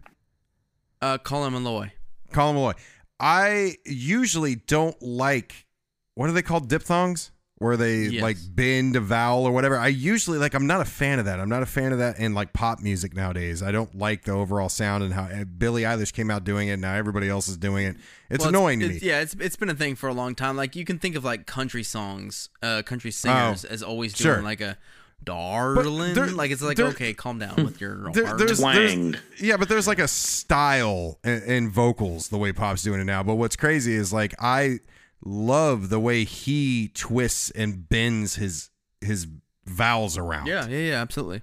Uh, 1.01 1.17
Colin 1.19 1.55
Meloy. 1.55 1.93
Colin 2.33 2.57
Meloy. 2.57 2.75
I 3.19 3.77
usually 3.87 4.57
don't 4.57 5.01
like 5.01 5.67
what 6.15 6.29
are 6.29 6.33
they 6.33 6.43
called 6.43 6.69
diphthongs 6.69 7.31
where 7.61 7.77
they 7.77 8.05
Yes. 8.05 8.23
like 8.23 8.39
bend 8.55 8.97
a 8.97 9.01
vowel 9.01 9.45
or 9.45 9.53
whatever. 9.53 9.79
I 9.79 9.89
usually 9.89 10.39
like 10.39 10.55
I'm 10.55 10.67
not 10.67 10.81
a 10.81 10.85
fan 10.87 11.19
of 11.19 11.27
that. 11.27 11.39
I'm 11.39 11.49
not 11.51 11.63
a 11.63 11.67
fan 11.67 11.93
of 11.93 11.99
that 11.99 12.19
in 12.19 12.33
like 12.33 12.55
pop 12.55 12.81
music 12.81 13.15
nowadays. 13.15 13.63
I 13.63 13.71
don't 13.71 13.95
like 13.95 14.25
the 14.25 14.33
overall 14.33 14.71
sound 14.71 15.05
and 15.05 15.13
how 15.13 15.25
uh, 15.25 15.45
Billie 15.45 15.83
Eilish 15.83 16.15
came 16.15 16.31
out 16.31 16.43
doing 16.43 16.69
it. 16.69 16.79
Now 16.79 16.95
everybody 16.95 17.29
else 17.29 17.49
is 17.49 17.59
doing 17.59 17.87
it. 17.87 17.97
It's 18.31 18.41
Well, 18.41 18.49
annoying 18.49 18.81
to 18.81 18.87
it's- 18.87 19.03
me. 19.03 19.09
Yeah, 19.09 19.21
it's 19.21 19.37
it's 19.39 19.57
been 19.57 19.69
a 19.69 19.75
thing 19.75 19.95
for 19.95 20.09
a 20.09 20.15
long 20.15 20.35
time. 20.35 20.57
Like 20.57 20.75
you 20.75 20.87
can 20.87 20.99
think 20.99 21.17
of 21.17 21.25
like 21.25 21.45
country 21.47 21.83
songs, 21.83 22.49
uh, 22.63 22.81
country 22.83 23.11
singers 23.11 23.67
as 23.67 23.83
always 23.83 24.15
doing 24.15 24.31
Oh, 24.31 24.35
sure. 24.37 24.43
like 24.43 24.63
a 24.63 24.79
darling. 25.23 26.15
there- 26.15 26.29
like 26.29 26.51
it's 26.51 26.63
like 26.63 26.79
there- 26.79 26.87
okay, 26.87 27.13
calm 27.13 27.39
down 27.39 27.57
with 27.65 27.79
your 27.79 28.11
There- 28.13 28.37
there's, 28.39 28.61
Twanged. 28.61 29.15
there's- 29.17 29.41
yeah, 29.43 29.59
but 29.59 29.69
there's 29.69 29.87
like 29.87 29.99
a 29.99 30.09
style 30.09 31.19
in, 31.25 31.43
in 31.43 31.71
vocals 31.71 32.29
the 32.29 32.39
way 32.39 32.53
pop's 32.53 32.83
doing 32.83 33.01
it 33.01 33.05
now. 33.05 33.23
But 33.23 33.35
what's 33.35 33.57
crazy 33.57 33.95
is 33.95 34.13
like 34.15 34.35
I 34.41 34.81
love 35.25 35.89
the 35.89 36.01
way 36.01 36.25
he 36.25 36.91
twists 36.95 37.51
and 37.51 37.89
bends 37.89 38.37
his 38.37 38.71
his 39.01 39.27
vowels 39.67 40.17
around. 40.19 40.47
yeah, 40.47 40.67
yeah, 40.67 40.79
yeah, 40.91 41.01
absolutely. 41.03 41.43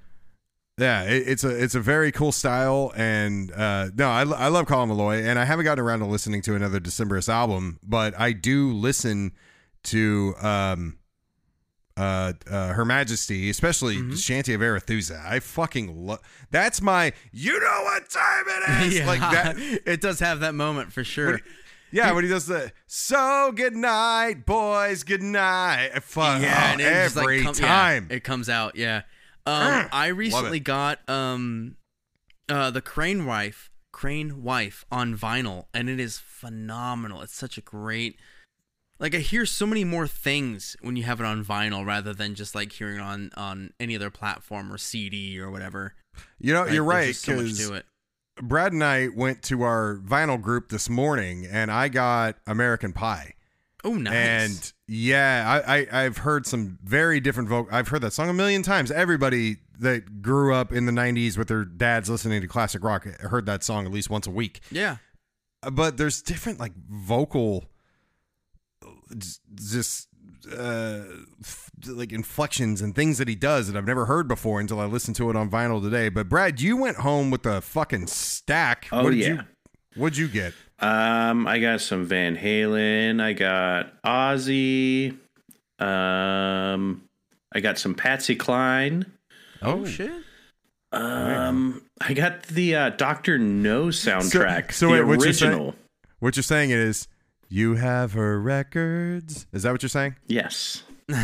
Yeah, 0.80 1.04
it, 1.04 1.24
it's 1.28 1.44
a 1.44 1.50
it's 1.64 1.74
a 1.76 1.80
very 1.80 2.12
cool 2.12 2.32
style, 2.32 2.92
and 2.96 3.52
uh, 3.52 3.90
no, 3.96 4.10
I, 4.10 4.22
I 4.22 4.48
love 4.50 4.68
Colin 4.68 4.90
Meloy, 4.90 5.26
and 5.26 5.40
I 5.40 5.46
haven't 5.46 5.66
gotten 5.66 5.84
around 5.84 6.00
to 6.00 6.06
listening 6.06 6.42
to 6.44 6.56
another 6.56 6.80
Decemberist 6.80 7.30
album, 7.30 7.80
but 7.82 8.14
I 8.20 8.32
do 8.32 8.72
listen 8.74 9.32
to 9.86 10.36
um, 10.40 11.00
uh, 11.96 12.34
uh, 12.52 12.74
Her 12.74 12.86
Majesty, 12.86 13.50
especially 13.50 13.96
Mm-hmm. 13.98 14.16
Shanty 14.16 14.54
of 14.54 14.62
Arethusa. 14.62 15.20
I 15.26 15.40
fucking 15.40 16.06
love. 16.06 16.20
That's 16.52 16.80
my. 16.80 17.12
You 17.32 17.60
know 17.60 17.82
what 17.84 18.08
time 18.12 18.44
it 18.48 18.94
is. 18.94 19.02
Like 19.08 19.20
that. 19.22 19.56
it 19.88 20.00
does 20.00 20.20
have 20.20 20.42
that 20.42 20.54
moment 20.54 20.94
for 20.94 21.04
sure. 21.04 21.40
Yeah, 21.92 22.12
when 22.12 22.24
he 22.24 22.30
does 22.30 22.48
the 22.48 22.72
so 22.86 23.52
good 23.56 23.76
night, 23.76 24.46
boys, 24.46 25.04
good 25.04 25.22
night. 25.24 25.92
Fuck, 26.04 26.42
yeah, 26.42 26.74
oh, 26.76 26.78
just, 26.80 27.16
like, 27.16 27.24
every 27.24 27.44
come- 27.44 27.56
yeah, 27.60 27.68
time. 27.68 28.08
it 28.10 28.24
comes 28.24 28.50
out. 28.50 28.76
Yeah. 28.76 29.04
Um, 29.46 29.88
I 29.94 30.08
recently 30.08 30.60
got 30.60 31.08
um, 31.10 31.78
uh, 32.50 32.70
the 32.72 32.82
Crane 32.82 33.26
Wife, 33.26 33.72
Crane 33.94 34.44
Wife 34.44 34.86
on 34.92 35.18
vinyl, 35.18 35.66
and 35.74 35.90
it 35.90 36.00
is 36.02 36.18
phenomenal. 36.18 37.22
It's 37.22 37.36
such 37.36 37.58
a 37.58 37.62
great. 37.62 38.18
Like 39.00 39.14
I 39.16 39.20
hear 39.20 39.46
so 39.46 39.66
many 39.66 39.84
more 39.84 40.08
things 40.08 40.76
when 40.82 40.96
you 40.96 41.04
have 41.04 41.20
it 41.20 41.26
on 41.26 41.46
vinyl 41.46 41.86
rather 41.86 42.14
than 42.14 42.36
just 42.36 42.56
like 42.56 42.72
hearing 42.74 42.98
it 42.98 43.02
on 43.02 43.32
on 43.38 43.72
any 43.80 43.96
other 43.96 44.10
platform 44.10 44.74
or 44.74 44.78
CD 44.78 45.40
or 45.40 45.50
whatever. 45.52 45.94
you 46.40 46.52
know, 46.52 46.64
Like, 46.64 46.74
you're 46.74 46.84
right 46.84 47.16
so 47.16 47.34
much 48.42 48.44
because 48.44 48.44
to 48.44 48.46
it. 48.46 48.48
Brad 48.48 48.74
and 48.74 48.84
I 48.84 49.08
went 49.10 49.42
to 49.44 49.64
our 49.64 49.98
vinyl 50.06 50.42
group 50.42 50.70
this 50.70 50.90
morning, 50.90 51.48
and 51.50 51.72
I 51.72 51.88
got 51.88 52.36
American 52.46 52.94
Pie. 52.94 53.34
Oh, 53.84 53.94
nice. 53.94 54.14
And 54.14 54.74
yeah, 54.88 55.62
I, 55.66 55.78
I 55.78 56.04
I've 56.04 56.18
heard 56.18 56.46
some 56.46 56.80
very 56.84 57.20
different 57.20 57.48
vocal. 57.48 57.74
I've 57.74 57.88
heard 57.88 58.02
that 58.02 58.12
song 58.14 58.30
a 58.30 58.34
million 58.34 58.64
times. 58.64 58.92
Everybody 58.92 59.58
that 59.80 60.22
grew 60.22 60.54
up 60.54 60.74
in 60.74 60.86
the 60.86 60.92
'90s 60.92 61.38
with 61.38 61.48
their 61.48 61.64
dads 61.64 62.10
listening 62.10 62.42
to 62.42 62.48
classic 62.48 62.84
rock 62.84 63.06
heard 63.22 63.46
that 63.46 63.64
song 63.64 63.86
at 63.86 63.92
least 63.92 64.10
once 64.10 64.28
a 64.28 64.32
week. 64.32 64.62
yeah, 64.72 64.98
But 65.72 65.98
there's 65.98 66.22
different 66.22 66.60
like 66.60 66.74
vocal, 66.90 67.66
uh, 68.84 68.90
just, 69.18 69.42
just 69.56 70.08
uh, 70.54 71.04
f- 71.42 71.70
like 71.88 72.12
inflections 72.12 72.82
and 72.82 72.96
things 72.96 73.18
that 73.18 73.28
he 73.28 73.36
does 73.36 73.68
that 73.72 73.78
I've 73.78 73.86
never 73.88 74.06
heard 74.06 74.28
before 74.28 74.60
until 74.60 74.80
I 74.80 74.86
listened 74.86 75.16
to 75.18 75.30
it 75.30 75.36
on 75.36 75.50
vinyl 75.50 75.82
today. 75.82 76.10
But 76.10 76.30
Brad, 76.30 76.60
you 76.62 76.78
went 76.78 76.98
home 76.98 77.30
with 77.32 77.46
a 77.46 77.62
fucking 77.62 78.08
stack. 78.08 78.88
Oh, 78.92 79.04
what 79.04 79.10
did 79.12 79.20
yeah. 79.20 79.28
you 79.28 79.40
What'd 79.96 80.18
you 80.18 80.28
get? 80.28 80.54
Um, 80.80 81.48
I 81.48 81.58
got 81.60 81.82
some 81.82 82.06
Van 82.06 82.38
Halen. 82.38 83.20
I 83.22 83.34
got 83.34 84.00
Ozzy. 84.04 85.18
Um, 85.80 87.04
I 87.54 87.60
got 87.62 87.78
some 87.80 87.96
Patsy 87.96 88.36
Cline. 88.36 89.06
Oh, 89.62 89.86
shit. 89.86 90.12
Um, 90.92 91.82
I 92.00 92.14
got 92.14 92.44
the 92.44 92.76
uh, 92.76 92.90
Doctor 92.92 93.38
No 93.38 93.88
soundtrack. 93.88 94.72
so 94.72 94.88
the 94.88 94.94
wait, 94.94 95.04
what 95.04 95.24
you're 95.24 95.34
saying- 95.34 95.74
What 96.20 96.36
you're 96.36 96.44
saying 96.44 96.70
is 96.72 97.08
you 97.50 97.76
have 97.76 98.14
her 98.14 98.40
records. 98.40 99.48
Is 99.54 99.64
that 99.64 99.72
what 99.72 99.82
you're 99.82 99.90
saying? 99.90 100.16
Yes. 100.28 100.84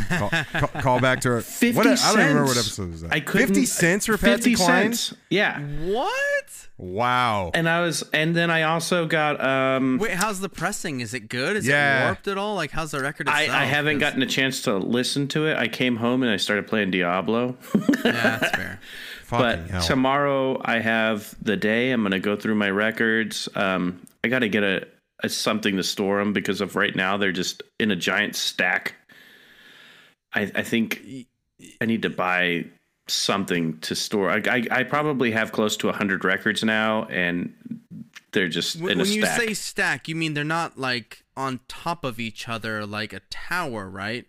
Call, 0.10 0.30
call, 0.30 0.68
call 0.82 1.00
back 1.02 1.20
to 1.22 1.30
her. 1.30 1.42
50 1.42 1.72
what, 1.78 1.86
I 1.88 1.96
don't 1.96 2.14
even 2.14 2.20
remember 2.28 2.44
what 2.46 2.58
episode 2.58 2.92
was 2.92 3.02
that. 3.02 3.12
I 3.12 3.20
couldn't. 3.20 3.48
50 3.48 3.66
cents 3.66 4.06
for 4.06 4.18
Patsy 4.18 4.52
50 4.52 4.56
Cline? 4.56 4.94
cents. 4.94 5.14
Yeah. 5.30 5.60
What? 5.60 6.68
Wow. 6.78 7.52
And 7.54 7.68
I 7.68 7.82
was, 7.82 8.02
and 8.14 8.34
then 8.34 8.50
I 8.50 8.64
also 8.64 9.06
got. 9.06 9.44
Um, 9.44 9.98
Wait, 10.02 10.12
how's 10.12 10.40
the 10.40 10.48
pressing? 10.48 11.02
Is 11.02 11.14
it 11.14 11.28
good? 11.28 11.58
Is 11.58 11.68
Yeah. 11.68 12.04
it 12.04 12.06
warped 12.06 12.28
at 12.30 12.38
all? 12.38 12.56
Like, 12.56 12.72
how's 12.72 12.92
the 12.92 13.02
record 13.02 13.28
I, 13.28 13.42
itself? 13.42 13.60
I 13.60 13.66
haven't 13.66 13.98
gotten 14.00 14.22
a 14.22 14.26
chance 14.26 14.62
to 14.64 14.78
listen 14.78 15.28
to 15.30 15.48
it. 15.48 15.58
I 15.58 15.68
came 15.68 15.98
home 15.98 16.24
and 16.24 16.32
I 16.32 16.38
started 16.38 16.66
playing 16.66 16.92
Diablo. 16.92 17.58
Yeah, 18.06 18.38
that's 18.40 18.50
fair. 18.56 18.80
But 19.30 19.68
hell. 19.70 19.82
tomorrow 19.82 20.62
I 20.64 20.80
have 20.80 21.36
the 21.42 21.58
day. 21.58 21.92
I'm 21.92 22.04
gonna 22.04 22.20
go 22.20 22.36
through 22.38 22.56
my 22.56 22.70
records. 22.70 23.50
Um, 23.56 24.02
I 24.24 24.28
got 24.30 24.40
to 24.40 24.50
get 24.50 24.64
a, 24.64 24.84
a 24.84 24.86
something 25.28 25.78
to 25.78 25.84
store 25.84 26.20
them 26.20 26.34
because 26.34 26.62
of 26.62 26.76
right 26.76 26.96
now 26.96 27.18
they're 27.18 27.32
just 27.32 27.64
in 27.80 27.92
a 27.92 27.96
giant 27.96 28.36
stack. 28.36 28.96
I, 30.34 30.52
I 30.56 30.64
think 30.64 31.02
I 31.80 31.86
need 31.86 32.02
to 32.02 32.10
buy 32.10 32.66
something 33.08 33.80
to 33.80 33.96
store. 33.96 34.30
I, 34.30 34.42
I, 34.50 34.68
I 34.72 34.84
probably 34.84 35.32
have 35.32 35.52
close 35.52 35.78
to 35.78 35.92
hundred 35.92 36.26
records 36.26 36.64
now, 36.64 37.06
and 37.06 37.54
they're 38.32 38.50
just 38.50 38.82
When, 38.82 38.94
in 38.94 39.00
a 39.00 39.04
when 39.04 39.12
you 39.12 39.26
say 39.26 39.54
stack, 39.54 40.08
you 40.08 40.16
mean 40.16 40.34
they're 40.34 40.44
not 40.44 40.78
like 40.78 41.24
on 41.38 41.60
top 41.68 42.04
of 42.04 42.20
each 42.20 42.50
other 42.50 42.86
like 42.86 43.14
a 43.14 43.22
tower, 43.30 43.90
right? 43.90 44.26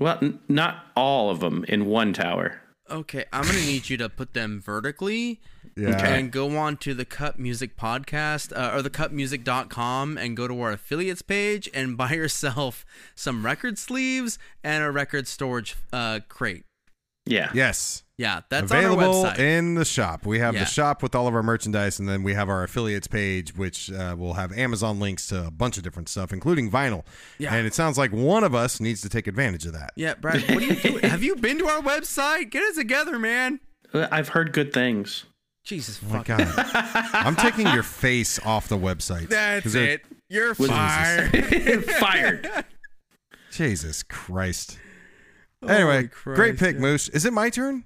well, 0.00 0.18
n- 0.20 0.40
not 0.48 0.86
all 0.94 1.30
of 1.30 1.40
them 1.40 1.64
in 1.68 1.86
one 1.86 2.12
tower. 2.12 2.60
Okay, 2.88 3.24
I'm 3.32 3.44
gonna 3.44 3.58
need 3.60 3.88
you 3.88 3.96
to 3.98 4.08
put 4.08 4.34
them 4.34 4.60
vertically 4.60 5.40
yeah. 5.76 6.06
and 6.06 6.30
go 6.30 6.56
on 6.56 6.76
to 6.78 6.94
the 6.94 7.04
Cut 7.04 7.38
Music 7.38 7.76
podcast 7.76 8.56
uh, 8.56 8.74
or 8.76 8.82
the 8.82 8.90
cutmusic.com 8.90 10.16
and 10.18 10.36
go 10.36 10.48
to 10.48 10.60
our 10.60 10.72
affiliates 10.72 11.22
page 11.22 11.68
and 11.74 11.96
buy 11.96 12.12
yourself 12.12 12.84
some 13.14 13.44
record 13.44 13.78
sleeves 13.78 14.38
and 14.64 14.82
a 14.84 14.90
record 14.90 15.26
storage 15.28 15.76
uh, 15.92 16.20
crate. 16.28 16.64
Yeah. 17.28 17.50
Yes. 17.54 18.04
Yeah, 18.18 18.40
that's 18.48 18.70
on 18.72 18.78
our 18.78 18.84
Available 18.92 19.24
website. 19.24 19.38
in 19.40 19.74
the 19.74 19.84
shop. 19.84 20.24
We 20.24 20.38
have 20.38 20.54
Yeah. 20.54 20.60
the 20.60 20.66
shop 20.70 21.02
with 21.02 21.14
all 21.14 21.26
of 21.26 21.34
our 21.34 21.42
merchandise, 21.42 21.98
and 21.98 22.08
then 22.08 22.22
we 22.22 22.32
have 22.32 22.48
our 22.48 22.62
affiliates 22.62 23.08
page, 23.08 23.54
which 23.54 23.90
uh, 23.92 24.14
will 24.16 24.34
have 24.34 24.56
Amazon 24.56 24.98
links 25.00 25.26
to 25.26 25.48
a 25.48 25.50
bunch 25.50 25.76
of 25.76 25.82
different 25.82 26.08
stuff, 26.08 26.32
including 26.32 26.70
vinyl. 26.70 27.04
Yeah. 27.36 27.52
And 27.54 27.66
it 27.66 27.74
sounds 27.74 27.98
like 27.98 28.12
one 28.12 28.42
of 28.44 28.54
us 28.54 28.80
needs 28.80 29.02
to 29.02 29.10
take 29.10 29.26
advantage 29.26 29.66
of 29.66 29.72
that. 29.74 29.90
yeah, 29.96 30.14
Brad, 30.14 30.40
what 30.48 30.62
are 30.62 30.66
you 30.66 30.76
doing? 30.76 31.00
Have 31.02 31.22
you 31.24 31.36
been 31.36 31.58
to 31.58 31.66
our 31.66 31.82
website? 31.82 32.50
Get 32.50 32.62
it 32.62 32.76
together, 32.76 33.18
man. 33.18 33.60
I've 33.92 34.28
heard 34.30 34.52
good 34.52 34.72
things. 34.72 35.24
Jesus 35.66 36.00
Oh 36.02 36.08
my 36.12 36.22
fucking 36.22 36.36
God. 36.46 36.54
I'm 37.12 37.36
taking 37.36 37.66
your 37.66 37.82
face 37.82 38.38
off 38.46 38.68
the 38.68 38.78
website. 38.78 39.28
That's 39.28 39.64
'Cause 39.64 39.72
they're- 39.74 39.84
it. 39.90 40.04
You're 40.28 40.54
fired. 40.54 41.84
Fired. 42.00 42.64
Jesus 43.52 44.02
Christ. 44.02 44.78
Anyway, 45.66 46.08
Christ, 46.08 46.36
great 46.36 46.58
pick, 46.58 46.74
yeah. 46.76 46.80
Moose. 46.80 47.08
Is 47.08 47.24
it 47.24 47.32
my 47.32 47.48
turn? 47.50 47.84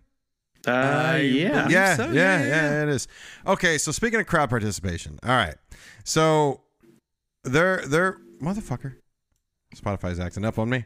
Uh, 0.66 1.18
yeah. 1.22 1.68
yeah, 1.68 1.96
so, 1.96 2.04
yeah, 2.06 2.12
yeah, 2.12 2.38
yeah, 2.40 2.46
yeah. 2.46 2.82
it 2.82 2.88
is. 2.88 3.08
Okay, 3.46 3.78
so 3.78 3.92
speaking 3.92 4.20
of 4.20 4.26
crowd 4.26 4.50
participation, 4.50 5.18
all 5.22 5.30
right. 5.30 5.54
So 6.04 6.62
they're 7.44 7.82
they're 7.86 8.18
motherfucker. 8.42 8.96
Spotify's 9.76 10.18
acting 10.20 10.44
up 10.44 10.58
on 10.58 10.68
me. 10.68 10.84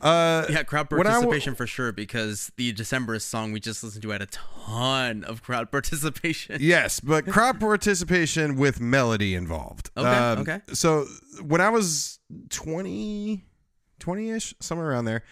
Uh 0.00 0.46
Yeah, 0.48 0.62
crowd 0.62 0.86
I 0.92 0.96
w- 0.96 1.04
participation 1.04 1.54
for 1.54 1.66
sure 1.66 1.92
because 1.92 2.50
the 2.56 2.72
Decemberist 2.72 3.22
song 3.22 3.52
we 3.52 3.60
just 3.60 3.84
listened 3.84 4.02
to 4.02 4.10
had 4.10 4.22
a 4.22 4.26
ton 4.26 5.24
of 5.24 5.42
crowd 5.42 5.70
participation. 5.72 6.58
yes, 6.60 7.00
but 7.00 7.26
crowd 7.28 7.60
participation 7.60 8.56
with 8.56 8.80
melody 8.80 9.34
involved. 9.34 9.90
Um, 9.96 10.06
Okay, 10.40 10.40
okay. 10.54 10.60
So 10.74 11.06
when 11.42 11.60
I 11.60 11.68
was 11.68 12.18
20 12.50 13.44
20ish, 14.00 14.54
somewhere 14.60 14.90
around 14.90 15.04
there, 15.04 15.22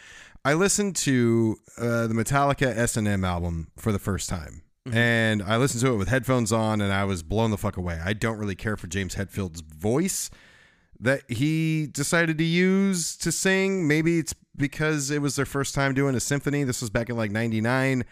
I 0.44 0.54
listened 0.54 0.96
to 0.96 1.56
uh, 1.76 2.06
the 2.06 2.14
Metallica 2.14 2.66
S&M 2.76 3.24
album 3.24 3.68
for 3.76 3.90
the 3.92 3.98
first 3.98 4.28
time. 4.28 4.62
Mm-hmm. 4.86 4.96
And 4.96 5.42
I 5.42 5.56
listened 5.58 5.82
to 5.82 5.92
it 5.92 5.96
with 5.96 6.08
headphones 6.08 6.52
on 6.52 6.80
and 6.80 6.92
I 6.92 7.04
was 7.04 7.22
blown 7.22 7.50
the 7.50 7.58
fuck 7.58 7.76
away. 7.76 8.00
I 8.02 8.12
don't 8.14 8.38
really 8.38 8.54
care 8.54 8.76
for 8.76 8.86
James 8.86 9.14
Hetfield's 9.14 9.61
voice 9.61 10.30
that 10.98 11.22
he 11.30 11.86
decided 11.88 12.38
to 12.38 12.44
use 12.44 13.16
to 13.18 13.32
sing. 13.32 13.86
Maybe 13.88 14.18
it's 14.18 14.34
because 14.61 15.11
it 15.11 15.20
was 15.20 15.34
their 15.36 15.46
first 15.46 15.74
time 15.74 15.94
doing 15.94 16.14
a 16.14 16.20
symphony. 16.20 16.62
This 16.64 16.80
was 16.80 16.90
back 16.90 17.08
in 17.11 17.16
like 17.16 17.30
99. 17.32 18.04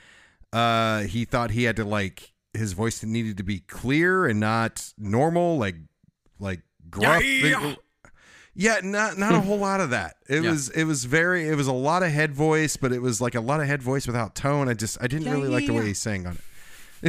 Uh 0.53 1.03
he 1.03 1.25
thought 1.25 1.51
he 1.51 1.65
had 1.65 1.77
to 1.77 1.85
like 1.85 2.33
his 2.55 2.73
voice 2.73 3.05
needed 3.05 3.37
to 3.37 3.43
be 3.43 3.61
clear 3.61 4.27
and 4.27 4.41
not 4.41 4.93
normal 4.99 5.59
like 5.59 5.77
like 6.41 6.63
gruff. 6.91 7.23
Yeah. 7.25 7.75
Yeah, 8.55 8.81
not 8.83 9.19
not 9.19 9.35
a 9.35 9.41
whole 9.41 9.59
lot 9.59 9.81
of 9.81 9.91
that. 9.91 10.17
It 10.29 10.43
Yeah. 10.43 10.51
was 10.51 10.69
it 10.71 10.85
was 10.85 11.05
very 11.05 11.47
it 11.49 11.55
was 11.55 11.67
a 11.69 11.73
lot 11.73 12.03
of 12.03 12.11
head 12.11 12.33
voice, 12.33 12.77
but 12.77 12.91
it 12.93 13.01
was 13.03 13.21
like 13.21 13.35
a 13.37 13.41
lot 13.41 13.61
of 13.61 13.67
head 13.69 13.83
voice 13.83 14.07
without 14.07 14.35
tone. 14.35 14.69
I 14.69 14.75
just 14.75 14.99
I 15.01 15.07
didn't 15.07 15.27
Yeah, 15.27 15.33
really 15.35 15.49
like 15.49 15.67
the 15.67 15.75
way 15.75 15.87
he 15.87 15.95
sang 15.95 16.27
on 16.27 16.33
it. 16.35 16.41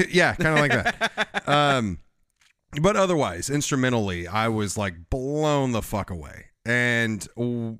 It- 0.01 0.09
yeah, 0.11 0.35
kind 0.35 0.53
of 0.53 0.59
like 0.59 0.71
that. 0.71 1.47
Um, 1.47 1.97
but 2.79 2.95
otherwise, 2.95 3.49
instrumentally, 3.49 4.27
I 4.27 4.47
was 4.49 4.77
like 4.77 5.09
blown 5.09 5.71
the 5.71 5.81
fuck 5.81 6.11
away. 6.11 6.47
And 6.69 7.27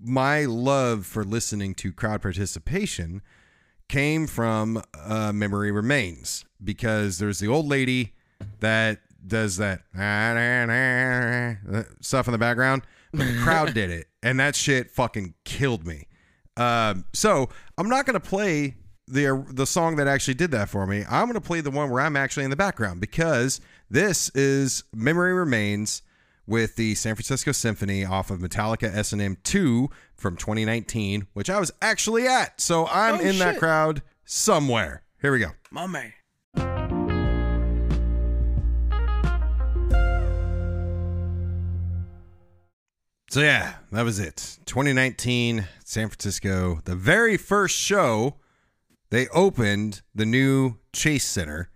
my 0.04 0.46
love 0.46 1.06
for 1.06 1.24
listening 1.24 1.76
to 1.76 1.94
crowd 1.94 2.24
participation 2.24 3.22
came 3.88 4.26
from 4.26 4.82
uh, 5.00 5.32
Memory 5.32 5.72
Remains 5.72 6.44
because 6.64 7.20
there's 7.20 7.38
the 7.38 7.48
old 7.48 7.68
lady 7.68 8.16
that 8.62 9.02
does 9.28 9.58
that 9.58 9.82
stuff 12.02 12.28
in 12.28 12.32
the 12.32 12.40
background, 12.40 12.82
but 13.12 13.28
the 13.28 13.38
crowd 13.44 13.74
did 13.76 13.92
it, 13.92 14.08
and 14.24 14.40
that 14.40 14.56
shit 14.56 14.90
fucking 14.90 15.36
killed 15.46 15.86
me. 15.86 16.08
Um, 16.58 17.06
so 17.14 17.50
I'm 17.78 17.90
not 17.90 18.08
gonna 18.08 18.20
play 18.20 18.76
the 19.08 19.46
the 19.52 19.68
song 19.68 19.98
that 19.98 20.08
actually 20.08 20.34
did 20.34 20.50
that 20.50 20.68
for 20.68 20.88
me. 20.88 21.04
I'm 21.08 21.28
gonna 21.28 21.42
play 21.42 21.62
the 21.62 21.70
one 21.70 21.92
where 21.92 22.02
I'm 22.02 22.16
actually 22.16 22.46
in 22.46 22.50
the 22.50 22.56
background 22.56 23.02
because 23.02 23.62
this 23.88 24.30
is 24.30 24.84
Memory 24.96 25.34
Remains 25.34 26.02
with 26.50 26.76
the 26.76 26.95
San 26.95 27.14
Francisco 27.14 27.52
Symphony 27.52 28.04
off 28.04 28.32
of 28.32 28.39
Metallica 28.39 28.93
S&M 28.93 29.38
2 29.43 29.89
from 30.16 30.36
2019, 30.36 31.28
which 31.34 31.50
I 31.50 31.60
was 31.60 31.72
actually 31.82 32.28
at. 32.28 32.60
So 32.60 32.88
I'm 32.88 33.16
oh, 33.16 33.20
in 33.20 33.34
shit. 33.34 33.39
that 33.39 33.60
crowd 33.60 34.02
somewhere. 34.26 35.04
Here 35.22 35.32
we 35.32 35.39
go. 35.39 35.52
My. 35.70 36.14
So 43.30 43.41
yeah, 43.41 43.76
that 43.91 44.02
was 44.02 44.20
it. 44.20 44.58
2019 44.66 45.68
San 45.86 46.10
Francisco, 46.10 46.82
the 46.86 46.95
very 46.95 47.38
first 47.38 47.78
show 47.78 48.38
they 49.12 49.28
opened 49.28 50.02
the 50.16 50.26
new 50.26 50.78
Chase 50.93 51.26
Center 51.26 51.70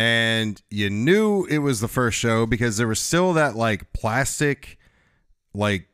and 0.00 0.62
you 0.70 0.88
knew 0.88 1.44
it 1.44 1.58
was 1.58 1.80
the 1.80 1.88
first 1.88 2.18
show 2.18 2.46
because 2.46 2.76
there 2.78 2.88
was 2.88 2.98
still 3.00 3.34
that 3.34 3.54
like 3.54 3.92
plastic, 3.92 4.78
like 5.52 5.88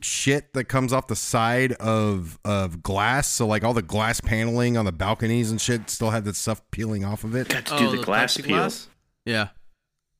shit 0.00 0.52
that 0.54 0.64
comes 0.64 0.92
off 0.92 1.08
the 1.08 1.16
side 1.16 1.72
of 1.72 2.38
of 2.44 2.82
glass. 2.84 3.28
So 3.32 3.46
like 3.46 3.64
all 3.64 3.74
the 3.74 3.82
glass 3.82 4.20
paneling 4.20 4.76
on 4.76 4.84
the 4.84 4.92
balconies 4.92 5.50
and 5.50 5.60
shit 5.60 5.90
still 5.90 6.10
had 6.10 6.24
that 6.26 6.36
stuff 6.36 6.62
peeling 6.70 7.04
off 7.04 7.24
of 7.24 7.34
it. 7.34 7.48
Got 7.48 7.66
to 7.66 7.78
do 7.78 7.96
the 7.96 8.02
glass 8.04 8.36
peel. 8.36 8.46
plexiglass? 8.56 8.86
Yeah. 9.26 9.48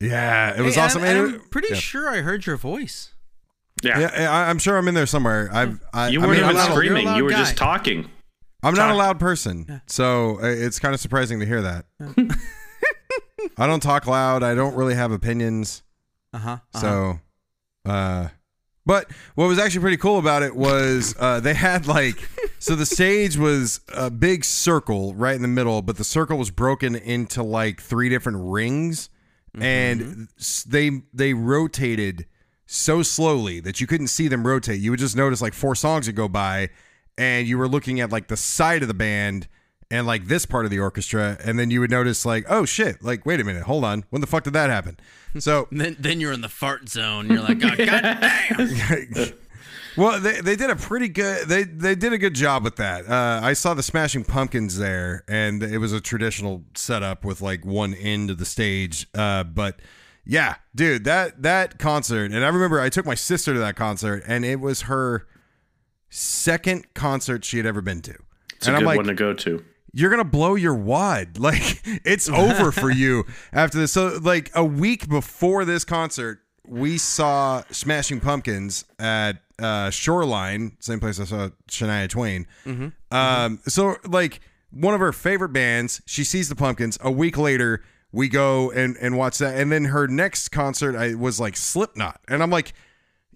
Yeah, 0.00 0.56
it 0.58 0.62
was 0.62 0.74
Hey, 0.76 0.80
awesome. 0.82 1.02
and 1.04 1.18
I'm, 1.18 1.24
And 1.26 1.34
I'm 1.36 1.48
pretty 1.50 1.68
yeah. 1.70 1.78
sure 1.80 2.08
I 2.08 2.20
heard 2.22 2.44
your 2.46 2.56
voice. 2.56 3.14
Yeah. 3.82 3.98
Yeah, 4.00 4.32
I, 4.32 4.50
I'm 4.50 4.58
sure 4.58 4.76
I'm 4.76 4.88
in 4.88 4.94
there 4.94 5.06
somewhere. 5.06 5.48
i've 5.52 5.80
I, 5.92 6.08
you 6.08 6.20
weren't 6.20 6.30
I 6.30 6.34
mean, 6.34 6.44
even 6.44 6.56
not, 6.56 6.70
screaming. 6.72 7.04
you're 7.06 7.14
a 7.14 7.16
You 7.18 7.24
were 7.24 7.30
loud 7.30 7.38
just 7.38 7.56
talking. 7.56 8.10
I'm 8.62 8.74
not 8.74 8.90
a 8.90 8.94
loud 8.96 9.20
person, 9.20 9.80
so 9.86 10.40
uh, 10.42 10.46
it's 10.46 10.80
kind 10.80 10.92
of 10.92 10.98
surprising 11.00 11.38
to 11.38 11.46
hear 11.46 11.62
that. 11.62 11.86
I 13.56 13.66
don't 13.66 13.80
talk 13.82 14.06
loud. 14.06 14.42
I 14.42 14.54
don't 14.54 14.74
really 14.74 14.94
have 14.94 15.12
opinions. 15.12 15.82
Uh-huh. 16.32 16.58
So, 16.74 17.20
uh, 17.84 18.28
but 18.84 19.10
what 19.34 19.48
was 19.48 19.58
actually 19.58 19.82
pretty 19.82 19.96
cool 19.98 20.18
about 20.18 20.42
it 20.42 20.56
was 20.56 21.14
uh, 21.18 21.40
they 21.40 21.54
had 21.54 21.86
like, 21.86 22.28
so 22.58 22.74
the 22.74 22.86
stage 22.86 23.36
was 23.36 23.80
a 23.94 24.10
big 24.10 24.44
circle 24.44 25.14
right 25.14 25.36
in 25.36 25.42
the 25.42 25.48
middle, 25.48 25.82
but 25.82 25.96
the 25.96 26.04
circle 26.04 26.38
was 26.38 26.50
broken 26.50 26.94
into 26.96 27.42
like 27.42 27.80
three 27.80 28.08
different 28.08 28.38
rings, 28.40 29.10
and 29.60 30.28
they 30.66 31.02
they 31.12 31.34
rotated 31.34 32.26
so 32.66 33.02
slowly 33.02 33.60
that 33.60 33.80
you 33.80 33.86
couldn't 33.86 34.08
see 34.08 34.28
them 34.28 34.46
rotate. 34.46 34.80
You 34.80 34.90
would 34.90 35.00
just 35.00 35.16
notice 35.16 35.40
like 35.42 35.54
four 35.54 35.74
songs 35.74 36.06
would 36.06 36.16
go 36.16 36.28
by, 36.28 36.70
and 37.16 37.46
you 37.46 37.58
were 37.58 37.68
looking 37.68 38.00
at 38.00 38.10
like 38.12 38.28
the 38.28 38.36
side 38.36 38.82
of 38.82 38.88
the 38.88 38.94
band. 38.94 39.48
And 39.90 40.06
like 40.06 40.26
this 40.26 40.44
part 40.44 40.66
of 40.66 40.70
the 40.70 40.78
orchestra, 40.80 41.38
and 41.42 41.58
then 41.58 41.70
you 41.70 41.80
would 41.80 41.90
notice, 41.90 42.26
like, 42.26 42.44
oh 42.48 42.66
shit, 42.66 43.02
like, 43.02 43.24
wait 43.24 43.40
a 43.40 43.44
minute, 43.44 43.62
hold 43.62 43.84
on, 43.84 44.04
when 44.10 44.20
the 44.20 44.26
fuck 44.26 44.44
did 44.44 44.52
that 44.52 44.68
happen? 44.68 44.98
So 45.38 45.66
then 45.72 45.96
then 45.98 46.20
you're 46.20 46.32
in 46.32 46.42
the 46.42 46.48
fart 46.48 46.88
zone. 46.88 47.28
You're 47.28 47.40
like, 47.40 47.58
oh, 47.64 47.84
god 47.84 48.02
damn. 48.56 49.32
well, 49.96 50.20
they, 50.20 50.40
they 50.40 50.56
did 50.56 50.68
a 50.70 50.76
pretty 50.76 51.08
good 51.08 51.48
they 51.48 51.64
they 51.64 51.94
did 51.94 52.12
a 52.12 52.18
good 52.18 52.34
job 52.34 52.64
with 52.64 52.76
that. 52.76 53.08
Uh, 53.08 53.40
I 53.42 53.54
saw 53.54 53.74
the 53.74 53.82
Smashing 53.82 54.24
Pumpkins 54.24 54.76
there, 54.78 55.24
and 55.26 55.62
it 55.62 55.78
was 55.78 55.92
a 55.92 56.00
traditional 56.00 56.64
setup 56.74 57.24
with 57.24 57.40
like 57.40 57.64
one 57.64 57.94
end 57.94 58.30
of 58.30 58.38
the 58.38 58.44
stage. 58.44 59.06
Uh, 59.14 59.44
but 59.44 59.80
yeah, 60.24 60.56
dude, 60.74 61.04
that 61.04 61.42
that 61.42 61.78
concert, 61.78 62.30
and 62.32 62.44
I 62.44 62.48
remember 62.48 62.80
I 62.80 62.90
took 62.90 63.06
my 63.06 63.14
sister 63.14 63.54
to 63.54 63.60
that 63.60 63.76
concert, 63.76 64.22
and 64.26 64.44
it 64.44 64.60
was 64.60 64.82
her 64.82 65.26
second 66.10 66.94
concert 66.94 67.44
she 67.44 67.56
had 67.56 67.66
ever 67.66 67.80
been 67.80 68.02
to. 68.02 68.14
It's 68.54 68.66
and 68.66 68.76
a 68.76 68.80
I'm 68.80 68.84
like, 68.84 68.96
one 68.96 69.06
to 69.06 69.14
go 69.14 69.32
to. 69.32 69.64
You're 69.92 70.10
gonna 70.10 70.24
blow 70.24 70.54
your 70.54 70.74
wad. 70.74 71.38
Like 71.38 71.80
it's 72.04 72.28
over 72.28 72.72
for 72.72 72.90
you 72.90 73.24
after 73.52 73.78
this. 73.78 73.92
So 73.92 74.18
like 74.22 74.50
a 74.54 74.64
week 74.64 75.08
before 75.08 75.64
this 75.64 75.84
concert, 75.84 76.40
we 76.66 76.98
saw 76.98 77.62
Smashing 77.70 78.20
Pumpkins 78.20 78.84
at 78.98 79.38
uh, 79.58 79.90
Shoreline, 79.90 80.76
same 80.80 81.00
place 81.00 81.18
I 81.18 81.24
saw 81.24 81.48
Shania 81.68 82.08
Twain. 82.08 82.46
Um, 83.10 83.60
so 83.66 83.96
like 84.06 84.40
one 84.70 84.94
of 84.94 85.00
her 85.00 85.12
favorite 85.12 85.52
bands, 85.54 86.02
she 86.06 86.24
sees 86.24 86.48
the 86.48 86.56
Pumpkins. 86.56 86.98
A 87.00 87.10
week 87.10 87.38
later, 87.38 87.82
we 88.12 88.28
go 88.28 88.70
and 88.70 88.96
and 89.00 89.16
watch 89.16 89.38
that, 89.38 89.58
and 89.58 89.72
then 89.72 89.86
her 89.86 90.06
next 90.06 90.48
concert 90.50 90.94
I 90.96 91.14
was 91.14 91.40
like 91.40 91.56
Slipknot, 91.56 92.20
and 92.28 92.42
I'm 92.42 92.50
like. 92.50 92.72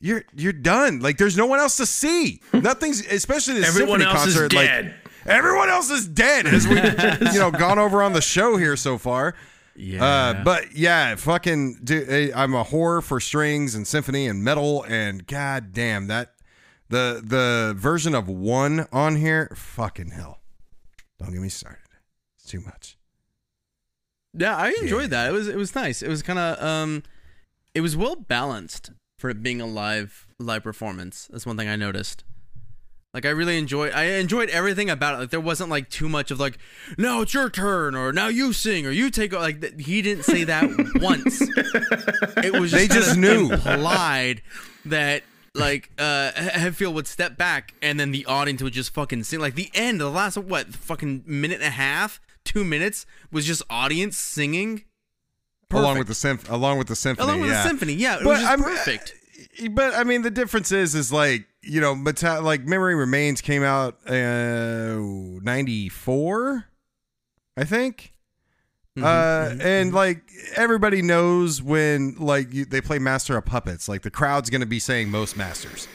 You're 0.04 0.24
you're 0.34 0.52
done. 0.52 0.98
Like 0.98 1.16
there's 1.16 1.36
no 1.36 1.46
one 1.46 1.60
else 1.60 1.76
to 1.76 1.86
see. 1.86 2.40
Nothing's 2.52 3.06
especially 3.06 3.54
this 3.54 3.68
Everyone 3.68 4.00
symphony 4.00 4.18
else 4.18 4.26
is 4.26 4.34
concert. 4.34 4.52
like, 4.52 4.66
dead. 4.66 4.94
Everyone 5.26 5.68
else 5.68 5.90
is 5.90 6.06
dead 6.06 6.46
as 6.46 6.66
we, 6.66 6.76
you 7.32 7.38
know, 7.38 7.50
gone 7.50 7.78
over 7.78 8.02
on 8.02 8.12
the 8.12 8.20
show 8.20 8.56
here 8.56 8.76
so 8.76 8.98
far. 8.98 9.34
Yeah. 9.74 10.04
Uh, 10.04 10.44
but 10.44 10.76
yeah, 10.76 11.14
fucking, 11.14 11.80
dude, 11.82 12.08
eh, 12.08 12.30
I'm 12.34 12.54
a 12.54 12.64
whore 12.64 13.02
for 13.02 13.20
strings 13.20 13.74
and 13.74 13.86
symphony 13.86 14.26
and 14.26 14.44
metal, 14.44 14.84
and 14.86 15.26
god 15.26 15.72
damn 15.72 16.08
that, 16.08 16.34
the 16.88 17.22
the 17.24 17.72
version 17.76 18.14
of 18.14 18.28
one 18.28 18.86
on 18.92 19.16
here, 19.16 19.50
fucking 19.56 20.10
hell, 20.10 20.40
don't 21.18 21.32
get 21.32 21.40
me 21.40 21.48
started. 21.48 21.78
It's 22.36 22.46
too 22.46 22.60
much. 22.60 22.98
Yeah, 24.34 24.56
I 24.56 24.74
enjoyed 24.80 25.10
that. 25.10 25.30
It 25.30 25.32
was 25.32 25.48
it 25.48 25.56
was 25.56 25.74
nice. 25.74 26.02
It 26.02 26.08
was 26.08 26.22
kind 26.22 26.38
of 26.38 26.62
um, 26.62 27.02
it 27.74 27.80
was 27.80 27.96
well 27.96 28.16
balanced 28.16 28.90
for 29.18 29.30
it 29.30 29.42
being 29.42 29.60
a 29.60 29.66
live 29.66 30.26
live 30.38 30.62
performance. 30.64 31.28
That's 31.30 31.46
one 31.46 31.56
thing 31.56 31.68
I 31.68 31.76
noticed. 31.76 32.24
Like 33.14 33.26
I 33.26 33.30
really 33.30 33.58
enjoyed 33.58 33.92
I 33.92 34.04
enjoyed 34.04 34.48
everything 34.48 34.88
about 34.88 35.14
it. 35.14 35.18
Like 35.18 35.30
there 35.30 35.40
wasn't 35.40 35.68
like 35.68 35.90
too 35.90 36.08
much 36.08 36.30
of 36.30 36.40
like 36.40 36.56
now 36.96 37.20
it's 37.20 37.34
your 37.34 37.50
turn 37.50 37.94
or 37.94 38.10
now 38.10 38.28
you 38.28 38.54
sing 38.54 38.86
or 38.86 38.90
you 38.90 39.10
take 39.10 39.34
like 39.34 39.60
th- 39.60 39.74
he 39.84 40.00
didn't 40.00 40.24
say 40.24 40.44
that 40.44 40.64
once. 40.96 41.42
It 42.42 42.58
was 42.58 42.70
They 42.72 42.86
just, 42.86 43.08
just 43.08 43.18
knew. 43.18 43.52
implied 43.52 44.40
that 44.86 45.24
like 45.54 45.90
uh 45.98 46.30
Hetfield 46.32 46.94
would 46.94 47.06
step 47.06 47.36
back 47.36 47.74
and 47.82 48.00
then 48.00 48.12
the 48.12 48.24
audience 48.24 48.62
would 48.62 48.72
just 48.72 48.94
fucking 48.94 49.24
sing 49.24 49.40
like 49.40 49.56
the 49.56 49.70
end 49.74 50.00
the 50.00 50.08
last 50.08 50.38
what 50.38 50.68
fucking 50.74 51.24
minute 51.26 51.56
and 51.56 51.64
a 51.64 51.70
half 51.70 52.18
2 52.46 52.64
minutes 52.64 53.04
was 53.30 53.44
just 53.44 53.62
audience 53.68 54.16
singing 54.16 54.84
Along 55.70 55.98
with 55.98 56.06
the 56.08 56.14
symph- 56.14 56.50
along 56.50 56.78
with 56.78 56.86
the 56.88 56.96
symphony, 56.96 57.26
along 57.28 57.40
with 57.42 57.50
yeah. 57.50 57.62
the 57.62 57.68
symphony. 57.68 57.92
Yeah, 57.94 58.14
it 58.16 58.24
But 58.24 58.28
was 58.30 58.38
just 58.40 58.50
I'm- 58.50 58.62
perfect. 58.62 59.14
But 59.70 59.94
I 59.94 60.04
mean, 60.04 60.20
the 60.20 60.30
difference 60.30 60.70
is, 60.70 60.94
is 60.94 61.10
like 61.10 61.46
you 61.62 61.80
know, 61.80 61.94
Meta- 61.94 62.40
like 62.40 62.64
Memory 62.64 62.94
Remains 62.94 63.40
came 63.40 63.62
out 63.62 63.98
uh 64.08 64.96
'94, 64.96 66.64
I 67.56 67.64
think. 67.64 68.12
Mm-hmm, 68.98 69.04
Uh, 69.06 69.64
and 69.64 69.94
like 69.94 70.22
everybody 70.54 71.00
knows 71.00 71.62
when 71.62 72.14
like 72.18 72.52
you, 72.52 72.64
they 72.66 72.80
play 72.82 72.98
Master 72.98 73.36
of 73.36 73.44
Puppets, 73.46 73.88
like 73.88 74.02
the 74.02 74.10
crowd's 74.10 74.50
gonna 74.50 74.66
be 74.66 74.78
saying 74.78 75.10
most 75.10 75.36
masters, 75.36 75.88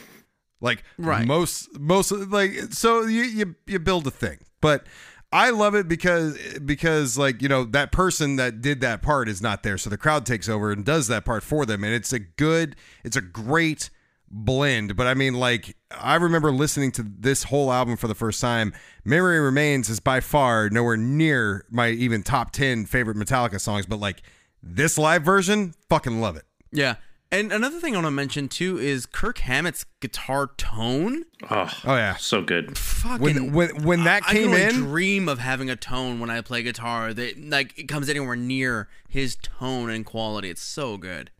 like 0.60 0.82
Right. 0.98 1.26
most 1.26 1.78
most 1.78 2.10
like 2.10 2.52
so 2.72 3.02
you 3.02 3.22
you 3.22 3.54
you 3.66 3.78
build 3.78 4.06
a 4.06 4.10
thing, 4.10 4.38
but. 4.60 4.86
I 5.30 5.50
love 5.50 5.74
it 5.74 5.88
because 5.88 6.38
because 6.64 7.18
like 7.18 7.42
you 7.42 7.50
know 7.50 7.64
that 7.64 7.92
person 7.92 8.36
that 8.36 8.62
did 8.62 8.80
that 8.80 9.02
part 9.02 9.28
is 9.28 9.42
not 9.42 9.62
there, 9.62 9.76
so 9.76 9.90
the 9.90 9.98
crowd 9.98 10.24
takes 10.24 10.48
over 10.48 10.72
and 10.72 10.86
does 10.86 11.06
that 11.08 11.26
part 11.26 11.42
for 11.42 11.66
them, 11.66 11.84
and 11.84 11.92
it's 11.92 12.14
a 12.14 12.18
good, 12.18 12.76
it's 13.04 13.14
a 13.14 13.20
great 13.20 13.90
blend. 14.30 14.96
But 14.96 15.06
I 15.06 15.14
mean, 15.14 15.34
like 15.34 15.76
I 15.90 16.16
remember 16.16 16.52
listening 16.52 16.92
to 16.92 17.02
this 17.02 17.44
whole 17.44 17.72
album 17.72 17.96
for 17.96 18.08
the 18.08 18.14
first 18.14 18.40
time. 18.40 18.72
Memory 19.04 19.40
Remains 19.40 19.88
is 19.88 20.00
by 20.00 20.20
far 20.20 20.68
nowhere 20.70 20.96
near 20.96 21.64
my 21.70 21.88
even 21.90 22.22
top 22.22 22.50
ten 22.52 22.86
favorite 22.86 23.16
Metallica 23.16 23.60
songs, 23.60 23.86
but 23.86 23.98
like 23.98 24.22
this 24.62 24.98
live 24.98 25.22
version, 25.22 25.74
fucking 25.88 26.20
love 26.20 26.36
it. 26.36 26.44
Yeah. 26.72 26.96
And 27.30 27.52
another 27.52 27.78
thing 27.78 27.94
I 27.94 27.98
want 27.98 28.06
to 28.06 28.10
mention 28.10 28.48
too 28.48 28.78
is 28.78 29.04
Kirk 29.04 29.38
Hammett's 29.38 29.84
guitar 30.00 30.50
tone. 30.56 31.24
Oh, 31.50 31.70
Oh 31.84 31.94
yeah, 31.94 32.16
so 32.16 32.40
good. 32.40 32.78
Fucking 32.78 33.20
when 33.20 33.52
when 33.52 33.84
when 33.84 34.04
that 34.04 34.22
I 34.26 34.32
came 34.32 34.44
can 34.44 34.54
only 34.54 34.62
in, 34.62 34.74
dream 34.76 35.28
of 35.28 35.38
having 35.38 35.68
a 35.68 35.76
tone 35.76 36.20
when 36.20 36.30
I 36.30 36.40
play 36.40 36.62
guitar 36.62 37.12
that 37.12 37.38
like 37.50 37.78
it 37.78 37.86
comes 37.86 38.08
anywhere 38.08 38.34
near 38.36 38.88
his 39.08 39.36
tone 39.36 39.90
and 39.90 40.06
quality. 40.06 40.48
It's 40.48 40.62
so 40.62 40.96
good. 40.96 41.30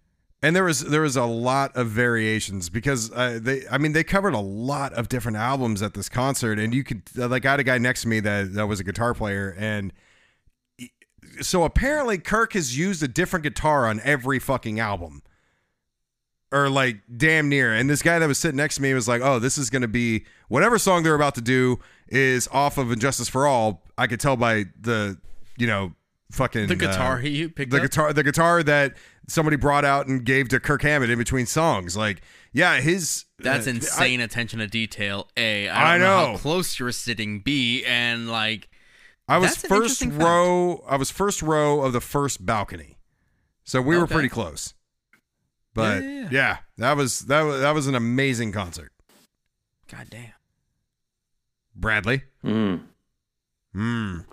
And 0.40 0.55
there 0.55 0.62
was 0.62 0.81
there 0.85 1.01
was 1.01 1.16
a 1.16 1.24
lot 1.24 1.77
of 1.77 1.89
variations 1.89 2.70
because 2.70 3.10
uh, 3.12 3.40
they 3.43 3.62
I 3.70 3.78
mean 3.78 3.93
they 3.93 4.05
covered 4.05 4.35
a 4.35 4.39
lot 4.40 4.93
of 4.93 5.09
different 5.09 5.36
albums 5.36 5.82
at 5.82 5.94
this 5.94 6.09
concert. 6.09 6.60
And 6.60 6.73
you 6.73 6.85
could 6.85 7.02
like 7.16 7.44
I 7.44 7.51
had 7.52 7.60
a 7.60 7.65
guy 7.65 7.78
next 7.78 8.02
to 8.02 8.09
me 8.09 8.20
that 8.20 8.55
that 8.55 8.66
was 8.69 8.78
a 8.78 8.85
guitar 8.85 9.15
player 9.15 9.55
and 9.59 9.93
he- 10.77 10.93
so 11.40 11.65
apparently 11.65 12.19
Kirk 12.19 12.52
has 12.52 12.78
used 12.78 13.02
a 13.02 13.09
different 13.09 13.43
guitar 13.43 13.86
on 13.89 14.01
every 14.05 14.39
fucking 14.39 14.78
album. 14.78 15.23
Or 16.52 16.70
like 16.70 17.01
damn 17.15 17.48
near. 17.48 17.74
And 17.74 17.90
this 17.90 18.01
guy 18.01 18.19
that 18.20 18.27
was 18.27 18.39
sitting 18.39 18.56
next 18.56 18.77
to 18.77 18.82
me 18.82 18.94
was 18.94 19.09
like 19.09 19.20
oh 19.20 19.40
this 19.40 19.59
is 19.59 19.70
going 19.70 19.82
to 19.82 19.89
be 19.89 20.24
whatever 20.48 20.78
song 20.78 21.02
they're 21.02 21.16
about 21.16 21.35
to 21.35 21.40
do 21.43 21.81
is 22.06 22.48
off 22.52 22.78
of 22.78 22.93
And 22.93 23.01
Justice 23.01 23.28
for 23.28 23.47
All. 23.48 23.82
I 23.98 24.06
could 24.06 24.20
tell 24.20 24.36
by 24.36 24.66
the 24.81 25.19
you 25.59 25.66
know 25.66 25.94
fucking 26.31 26.69
The 26.69 26.77
guitar 26.77 27.16
uh, 27.16 27.20
he 27.20 27.48
picked 27.48 27.73
the 27.73 27.78
up. 27.78 27.82
guitar 27.82 28.12
the 28.12 28.23
guitar 28.23 28.62
that 28.62 28.97
somebody 29.28 29.56
brought 29.56 29.84
out 29.84 30.06
and 30.09 30.24
gave 30.24 30.48
to 30.48 30.59
Kirk 30.59 30.82
Hammett 30.82 31.10
in 31.10 31.18
between 31.18 31.46
songs. 31.46 31.96
Like, 31.96 32.22
yeah, 32.52 32.80
his 32.80 33.26
That's 33.38 33.66
uh, 33.66 33.70
insane 33.70 34.20
attention 34.20 34.59
to 34.59 34.66
detail. 34.66 35.28
A, 35.36 35.68
I 35.68 35.94
I 35.94 35.98
don't 35.98 36.00
know. 36.09 36.16
know. 36.26 36.32
how 36.32 36.36
close 36.38 36.78
you're 36.80 36.90
sitting. 36.92 37.40
B, 37.40 37.84
and 37.86 38.28
like 38.28 38.68
I, 39.28 39.36
I 39.36 39.38
was 39.38 39.56
first 39.56 39.70
interesting 39.70 40.10
fact. 40.12 40.22
row. 40.24 40.84
I 40.88 40.96
was 40.96 41.10
first 41.10 41.42
row 41.42 41.82
of 41.82 41.92
the 41.92 42.00
first 42.00 42.44
balcony, 42.44 42.96
so 43.64 43.80
we 43.80 43.96
were 43.96 44.06
pretty 44.06 44.28
close. 44.30 44.74
But 45.74 46.02
Yeah, 46.02 46.09
yeah, 46.09 46.20
yeah, 46.22 46.28
yeah. 46.32 46.56
that 46.78 46.96
was 46.96 47.20
that 47.26 47.42
was 47.42 47.60
that 47.60 47.74
was 47.74 47.86
an 47.86 47.94
amazing 47.94 48.50
concert. 48.52 48.90
God 49.92 50.06
damn. 50.10 50.32
Bradley, 51.76 52.22
Mm. 52.44 52.80
mm. 53.76 54.24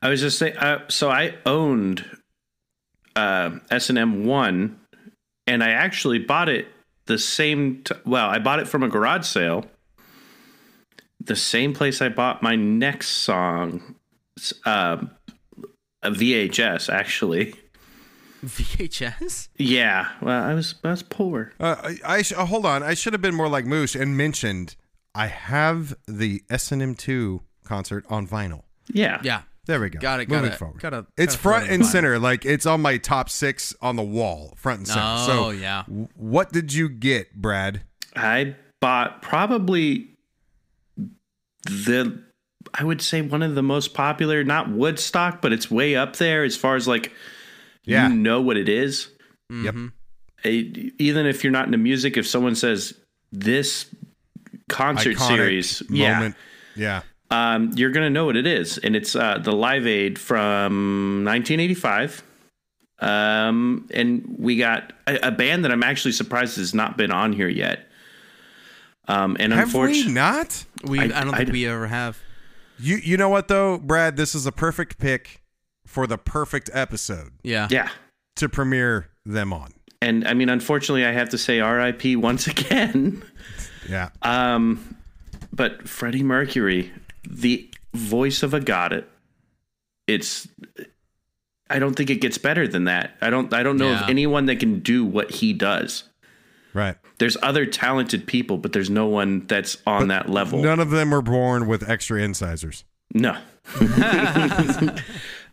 I 0.00 0.08
was 0.08 0.20
just 0.20 0.38
saying. 0.38 0.56
Uh, 0.56 0.84
so 0.88 1.10
I 1.10 1.34
owned 1.44 2.04
uh, 3.18 3.58
S 3.70 3.88
and 3.90 3.98
M 3.98 4.24
one, 4.24 4.78
and 5.46 5.62
I 5.64 5.70
actually 5.70 6.18
bought 6.20 6.48
it 6.48 6.66
the 7.06 7.18
same. 7.18 7.82
T- 7.84 7.94
well, 8.04 8.28
I 8.28 8.38
bought 8.38 8.60
it 8.60 8.68
from 8.68 8.82
a 8.82 8.88
garage 8.88 9.26
sale. 9.26 9.64
The 11.24 11.36
same 11.36 11.74
place 11.74 12.00
I 12.00 12.08
bought 12.08 12.42
my 12.42 12.54
next 12.56 13.08
song, 13.08 13.96
uh, 14.64 14.98
a 16.02 16.10
VHS 16.10 16.88
actually. 16.92 17.54
VHS. 18.44 19.48
Yeah, 19.56 20.08
well, 20.22 20.42
I 20.44 20.54
was 20.54 20.76
I 20.84 20.90
was 20.90 21.02
poor. 21.02 21.52
Uh, 21.58 21.74
I, 21.82 21.96
I 22.18 22.22
sh- 22.22 22.32
uh, 22.32 22.44
hold 22.46 22.64
on. 22.66 22.82
I 22.82 22.94
should 22.94 23.12
have 23.12 23.22
been 23.22 23.34
more 23.34 23.48
like 23.48 23.64
Moose 23.66 23.94
and 23.96 24.16
mentioned 24.16 24.76
I 25.14 25.26
have 25.26 25.94
the 26.06 26.42
S 26.48 26.70
and 26.72 26.80
M 26.80 26.94
two 26.94 27.42
concert 27.64 28.04
on 28.08 28.26
vinyl. 28.26 28.62
Yeah, 28.90 29.20
Yeah. 29.22 29.42
There 29.68 29.78
we 29.80 29.90
go. 29.90 30.00
Got 30.00 30.20
it. 30.20 30.28
Moving 30.28 30.46
Got 30.46 30.52
it. 30.54 30.58
forward. 30.58 30.80
Got 30.80 30.94
it. 30.94 31.04
it's 31.16 31.36
gotta 31.36 31.42
throw 31.42 31.52
front 31.52 31.66
it 31.70 31.74
and 31.74 31.82
the 31.84 31.86
center. 31.86 32.18
Like 32.18 32.44
it's 32.44 32.66
on 32.66 32.80
my 32.82 32.96
top 32.96 33.28
six 33.30 33.74
on 33.80 33.94
the 33.96 34.02
wall, 34.02 34.54
front 34.56 34.78
and 34.80 34.88
center. 34.88 35.02
Oh 35.04 35.26
so, 35.26 35.50
yeah. 35.50 35.84
w- 35.86 36.08
what 36.16 36.50
did 36.52 36.72
you 36.72 36.88
get, 36.88 37.34
Brad? 37.36 37.82
I 38.16 38.56
bought 38.80 39.22
probably 39.22 40.16
the 41.64 42.22
I 42.74 42.84
would 42.84 43.00
say 43.00 43.22
one 43.22 43.42
of 43.42 43.54
the 43.54 43.62
most 43.62 43.94
popular, 43.94 44.42
not 44.44 44.70
Woodstock, 44.70 45.40
but 45.40 45.52
it's 45.52 45.70
way 45.70 45.96
up 45.96 46.16
there 46.16 46.44
as 46.44 46.56
far 46.56 46.74
as 46.76 46.88
like 46.88 47.12
Yeah. 47.84 48.08
you 48.08 48.14
know 48.14 48.40
what 48.40 48.56
it 48.56 48.68
is. 48.68 49.08
Yep. 49.50 49.74
Mhm. 49.74 49.92
Eh, 50.44 50.90
even 50.98 51.26
if 51.26 51.42
you're 51.44 51.50
not 51.50 51.66
into 51.66 51.78
music, 51.78 52.16
if 52.16 52.26
someone 52.26 52.54
says 52.54 52.94
this 53.32 53.86
concert 54.68 55.16
Iconic 55.16 55.26
series, 55.36 55.82
yeah, 55.90 56.14
moment. 56.14 56.36
Yeah. 56.76 57.02
Um, 57.30 57.72
you're 57.76 57.90
gonna 57.90 58.10
know 58.10 58.24
what 58.26 58.36
it 58.36 58.46
is, 58.46 58.78
and 58.78 58.96
it's 58.96 59.14
uh, 59.16 59.38
the 59.38 59.52
Live 59.52 59.86
Aid 59.86 60.18
from 60.18 61.24
1985. 61.24 62.22
Um, 63.00 63.88
and 63.94 64.36
we 64.38 64.56
got 64.56 64.92
a, 65.06 65.28
a 65.28 65.30
band 65.30 65.64
that 65.64 65.70
I'm 65.70 65.82
actually 65.84 66.12
surprised 66.12 66.56
has 66.56 66.74
not 66.74 66.96
been 66.96 67.12
on 67.12 67.32
here 67.32 67.48
yet. 67.48 67.86
Um, 69.06 69.36
and 69.38 69.52
Have 69.52 69.68
unfortunately, 69.68 70.12
not? 70.12 70.64
We. 70.84 70.98
I- 71.00 71.04
I, 71.20 71.24
don't 71.24 71.34
think 71.36 71.48
I- 71.50 71.52
we 71.52 71.66
ever 71.66 71.86
have. 71.86 72.18
You 72.80 72.96
you 72.96 73.16
know 73.16 73.28
what 73.28 73.48
though, 73.48 73.78
Brad? 73.78 74.16
This 74.16 74.34
is 74.34 74.46
a 74.46 74.52
perfect 74.52 74.98
pick 74.98 75.42
for 75.86 76.06
the 76.06 76.18
perfect 76.18 76.68
episode 76.72 77.32
Yeah. 77.42 77.66
yeah. 77.70 77.88
to 78.36 78.48
premiere 78.48 79.08
them 79.24 79.52
on. 79.52 79.72
And 80.02 80.28
I 80.28 80.34
mean, 80.34 80.48
unfortunately, 80.48 81.04
I 81.04 81.10
have 81.12 81.30
to 81.30 81.38
say 81.38 81.58
R.I.P. 81.60 82.14
once 82.16 82.46
again. 82.48 83.22
Yeah. 83.88 84.10
Um, 84.22 84.96
but 85.52 85.88
Freddie 85.88 86.22
Mercury, 86.22 86.92
the 87.28 87.70
voice 87.94 88.42
of 88.42 88.54
a 88.54 88.60
god, 88.60 89.04
it's. 90.06 90.48
I 91.70 91.78
don't 91.78 91.94
think 91.94 92.08
it 92.08 92.22
gets 92.22 92.38
better 92.38 92.66
than 92.66 92.84
that. 92.84 93.16
I 93.20 93.28
don't. 93.30 93.52
I 93.52 93.62
don't 93.62 93.76
know 93.76 93.90
Yeah. 93.90 94.04
of 94.04 94.08
anyone 94.10 94.46
that 94.46 94.58
can 94.58 94.80
do 94.80 95.04
what 95.04 95.30
he 95.30 95.52
does. 95.52 96.04
Right. 96.74 96.96
There's 97.18 97.36
other 97.42 97.66
talented 97.66 98.26
people, 98.26 98.56
but 98.58 98.72
there's 98.72 98.90
no 98.90 99.06
one 99.06 99.46
that's 99.46 99.76
on 99.86 100.08
that 100.08 100.28
level. 100.30 100.62
None 100.62 100.80
of 100.80 100.90
them 100.90 101.10
were 101.10 101.22
born 101.22 101.66
with 101.66 101.88
extra 101.88 102.22
incisors. 102.22 102.84
No. 103.14 103.36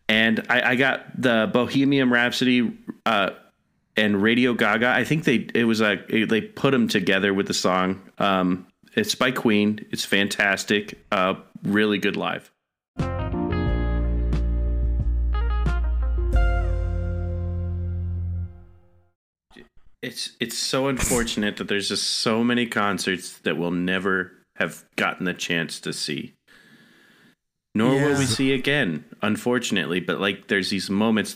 and 0.10 0.46
I, 0.50 0.62
I 0.72 0.76
got 0.76 1.22
the 1.22 1.50
Bohemian 1.52 2.10
Rhapsody 2.10 2.78
uh, 3.06 3.32
and 3.98 4.22
Radio 4.22 4.54
Ga 4.54 4.78
Ga. 4.78 4.94
I 4.94 5.04
think 5.04 5.24
they 5.24 5.48
it 5.54 5.66
was 5.66 5.82
a 5.82 5.98
they 6.10 6.42
put 6.42 6.72
them 6.72 6.88
together 6.88 7.34
with 7.34 7.48
the 7.48 7.54
song. 7.54 8.02
Um, 8.18 8.68
it's 8.96 9.16
by 9.16 9.32
Queen. 9.32 9.86
It's 9.92 10.06
fantastic. 10.06 10.98
Uh, 11.12 11.36
really 11.66 11.98
good 11.98 12.16
live. 12.16 12.52
It's 20.02 20.32
it's 20.40 20.58
so 20.58 20.88
unfortunate 20.88 21.58
that 21.58 21.68
there's 21.68 21.90
just 21.90 22.08
so 22.08 22.44
many 22.44 22.68
concerts 22.68 23.40
that 23.40 23.58
we'll 23.58 23.72
never 23.72 24.34
have 24.58 24.86
gotten 24.96 25.26
the 25.26 25.34
chance 25.34 25.80
to 25.82 25.92
see 25.92 26.36
nor 27.74 27.92
will 27.92 28.18
we 28.18 28.26
see 28.26 28.54
again 28.54 29.04
unfortunately 29.22 30.00
but 30.00 30.22
like 30.22 30.48
there's 30.48 30.70
these 30.70 30.90
moments 30.90 31.36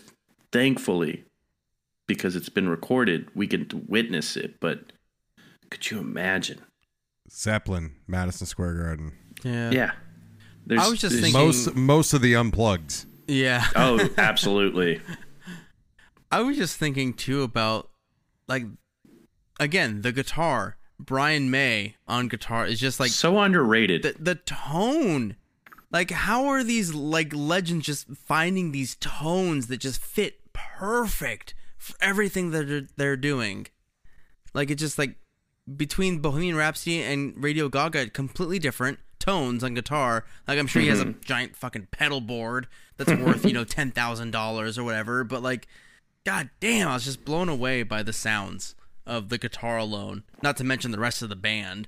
thankfully 0.53 1.25
because 2.07 2.35
it's 2.35 2.47
been 2.47 2.69
recorded 2.69 3.27
we 3.35 3.45
can 3.45 3.67
witness 3.89 4.37
it 4.37 4.57
but 4.61 4.93
could 5.69 5.91
you 5.91 5.99
imagine 5.99 6.61
Zeppelin, 7.31 7.95
Madison 8.07 8.47
Square 8.47 8.75
Garden. 8.75 9.11
Yeah. 9.43 9.71
yeah 9.71 9.91
there's, 10.69 10.81
I 10.81 10.87
was 10.89 10.99
just 11.01 11.13
there's- 11.15 11.31
thinking- 11.33 11.45
Most 11.45 11.75
most 11.75 12.13
of 12.13 12.21
the 12.21 12.33
unplugs. 12.33 13.05
Yeah. 13.27 13.65
oh 13.75 14.09
absolutely 14.17 15.01
I 16.31 16.41
was 16.41 16.57
just 16.57 16.77
thinking 16.77 17.13
too 17.13 17.41
about 17.43 17.89
like 18.47 18.63
again 19.59 20.01
the 20.01 20.11
guitar. 20.11 20.77
Brian 21.01 21.49
May 21.49 21.95
on 22.07 22.27
guitar 22.27 22.65
is 22.65 22.79
just 22.79 22.99
like 22.99 23.11
so 23.11 23.39
underrated 23.39 24.03
the 24.03 24.15
the 24.19 24.35
tone. 24.35 25.35
Like 25.91 26.11
how 26.11 26.45
are 26.47 26.63
these 26.63 26.93
like 26.93 27.33
legends 27.33 27.85
just 27.85 28.07
finding 28.15 28.71
these 28.71 28.95
tones 28.95 29.67
that 29.67 29.77
just 29.77 30.01
fit 30.01 30.39
perfect 30.53 31.53
for 31.77 31.95
everything 32.01 32.51
that 32.51 32.67
they're, 32.67 32.87
they're 32.97 33.17
doing? 33.17 33.67
Like 34.53 34.69
it's 34.69 34.81
just 34.81 34.97
like 34.99 35.15
between 35.77 36.19
Bohemian 36.19 36.55
Rhapsody 36.55 37.01
and 37.01 37.33
Radio 37.41 37.69
Ga 37.69 37.89
Ga, 37.89 38.07
completely 38.09 38.59
different 38.59 38.99
tones 39.19 39.63
on 39.63 39.73
guitar. 39.73 40.25
Like 40.47 40.59
I'm 40.59 40.67
sure 40.67 40.81
he 40.81 40.87
has 40.87 41.01
a 41.01 41.05
mm-hmm. 41.05 41.21
giant 41.21 41.55
fucking 41.55 41.87
pedal 41.91 42.21
board 42.21 42.67
that's 42.97 43.11
worth 43.11 43.45
you 43.45 43.53
know 43.53 43.63
ten 43.65 43.91
thousand 43.91 44.31
dollars 44.31 44.77
or 44.77 44.83
whatever. 44.83 45.23
But 45.23 45.43
like, 45.43 45.67
god 46.25 46.49
damn, 46.59 46.87
I 46.87 46.93
was 46.95 47.05
just 47.05 47.25
blown 47.25 47.49
away 47.49 47.83
by 47.83 48.03
the 48.03 48.13
sounds 48.13 48.75
of 49.05 49.29
the 49.29 49.37
guitar 49.37 49.77
alone. 49.77 50.23
Not 50.41 50.57
to 50.57 50.63
mention 50.63 50.91
the 50.91 50.99
rest 50.99 51.21
of 51.21 51.29
the 51.29 51.35
band. 51.35 51.87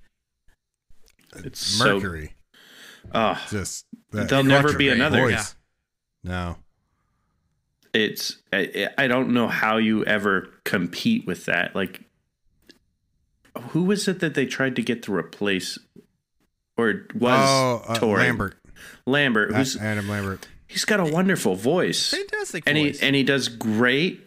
it's 1.36 1.60
so 1.60 1.96
Mercury. 1.96 2.36
oh 3.14 3.42
Just 3.50 3.86
that 4.12 4.30
There'll 4.30 4.44
never 4.44 4.78
be 4.78 4.90
another. 4.90 5.22
voice. 5.22 5.56
No. 6.24 6.58
it's 7.94 8.38
I, 8.54 8.90
I 8.98 9.08
don't 9.08 9.34
know 9.34 9.48
how 9.48 9.78
you 9.78 10.06
ever 10.06 10.50
compete 10.66 11.26
with 11.26 11.46
that 11.46 11.76
like 11.76 12.02
who 13.70 13.84
was 13.84 14.08
it 14.08 14.20
that 14.20 14.34
they 14.34 14.46
tried 14.46 14.76
to 14.76 14.82
get 14.82 15.04
to 15.04 15.14
replace 15.14 15.78
or 16.78 17.06
was 17.16 17.34
oh, 17.50 17.84
uh, 17.88 18.00
touring? 18.00 18.26
Lambert. 18.28 18.56
Lambert, 19.06 19.52
A- 19.52 19.56
who's 19.58 19.78
Adam 19.78 20.08
Lambert. 20.10 20.48
he's 20.68 20.86
got 20.86 21.00
a 21.00 21.06
wonderful 21.06 21.56
voice, 21.56 22.12
Fantastic 22.12 22.64
and 22.68 22.78
he 22.78 22.90
voice. 22.92 23.02
and 23.02 23.16
he 23.16 23.24
does 23.24 23.48
great. 23.48 24.22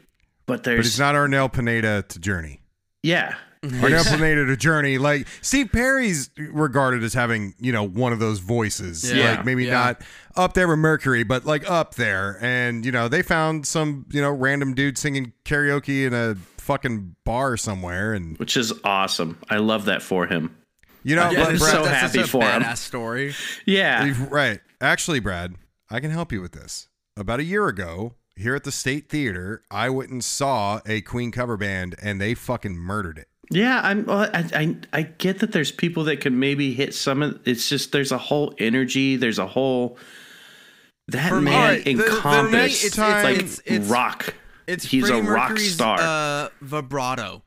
But 0.47 0.63
there's 0.63 0.77
But 0.77 0.83
there's 0.83 0.87
he's 0.87 0.99
not 1.01 1.15
Arnel 1.15 1.51
Pineda 1.53 2.03
to 2.09 2.19
Journey. 2.19 2.61
yeah, 3.03 3.35
Arnel 3.65 4.05
Pineda 4.05 4.45
to 4.47 4.57
Journey. 4.59 4.99
Like 4.99 5.27
Steve 5.41 5.71
Perry's 5.73 6.29
regarded 6.37 7.03
as 7.03 7.15
having, 7.15 7.55
you 7.59 7.73
know, 7.73 7.83
one 7.83 8.13
of 8.13 8.19
those 8.19 8.41
voices. 8.41 9.11
Yeah. 9.11 9.37
Like 9.37 9.47
maybe 9.47 9.65
Yeah. 9.65 9.73
not 9.73 10.03
up 10.37 10.53
there 10.53 10.69
with 10.69 10.79
Mercury, 10.79 11.23
but 11.23 11.47
like 11.47 11.69
up 11.71 11.95
there. 11.95 12.39
And, 12.43 12.85
you 12.85 12.93
know, 12.93 13.09
they 13.09 13.23
found 13.23 13.67
some, 13.67 14.05
you 14.11 14.21
know, 14.21 14.31
random 14.31 14.75
dude 14.75 14.99
singing 14.99 15.33
karaoke 15.47 16.07
in 16.07 16.13
a 16.13 16.35
fucking 16.59 17.17
bar 17.25 17.57
somewhere. 17.57 18.13
And, 18.13 18.37
which 18.39 18.55
is 18.59 18.71
awesome. 18.85 19.39
I 19.49 19.57
love 19.57 19.87
that 19.87 20.03
for 20.03 20.27
him. 20.27 20.55
You 21.05 21.15
know, 21.15 21.31
Yeah, 21.31 21.45
but 21.45 21.59
Brad, 21.59 21.73
so 21.73 21.83
that's 21.85 21.97
happy 22.01 22.19
such 22.19 22.27
a 22.27 22.31
for 22.31 22.43
him. 22.43 22.63
badass 22.63 22.79
story. 22.79 23.35
Yeah, 23.67 24.13
Right. 24.31 24.61
Actually, 24.81 25.21
Brad, 25.21 25.55
I 25.91 26.01
can 26.01 26.11
help 26.11 26.33
you 26.33 26.41
with 26.41 26.53
this. 26.53 26.89
About 27.17 27.39
a 27.41 27.45
year 27.45 27.69
ago, 27.69 28.15
here 28.37 28.57
at 28.57 28.65
the 28.65 28.73
State 28.73 29.09
Theater, 29.09 29.63
I 29.71 29.89
went 29.91 30.11
and 30.11 30.25
saw 30.25 30.81
a 30.87 31.01
Queen 31.03 31.31
cover 31.31 31.57
band 31.57 31.95
and 32.03 32.21
they 32.21 32.35
fucking 32.35 32.77
murdered 32.77 33.19
it. 33.19 33.29
yeah. 33.51 33.81
I'm. 33.85 34.05
well, 34.07 34.29
I, 34.33 34.45
I 34.55 34.77
I 34.93 35.03
get 35.03 35.39
that 35.41 35.53
there's 35.53 35.71
people 35.71 36.03
that 36.05 36.21
can 36.21 36.39
maybe 36.41 36.73
hit 36.75 36.95
some. 36.95 37.23
of 37.23 37.39
It's 37.45 37.69
just 37.69 37.93
there's 37.93 38.11
a 38.11 38.19
whole 38.19 38.53
energy. 38.59 39.15
There's 39.17 39.39
a 39.39 39.47
whole 39.47 39.97
that 41.09 41.29
For 41.29 41.39
me- 41.41 41.51
man 41.51 41.61
Alright, 41.63 41.85
the- 41.85 41.95
the 41.95 42.07
encompassed 42.07 42.53
next 42.53 42.85
it's- 42.85 43.25
like 43.25 43.37
it's- 43.37 43.61
it's- 43.67 43.89
rock. 43.91 44.35
It's 44.67 44.85
He's 44.87 45.07
Freddie 45.09 45.27
a 45.27 45.31
rock 45.31 45.51
Mercury's, 45.51 45.75
star. 45.75 45.99
Uh, 46.01 46.49
vibrato, 46.63 47.43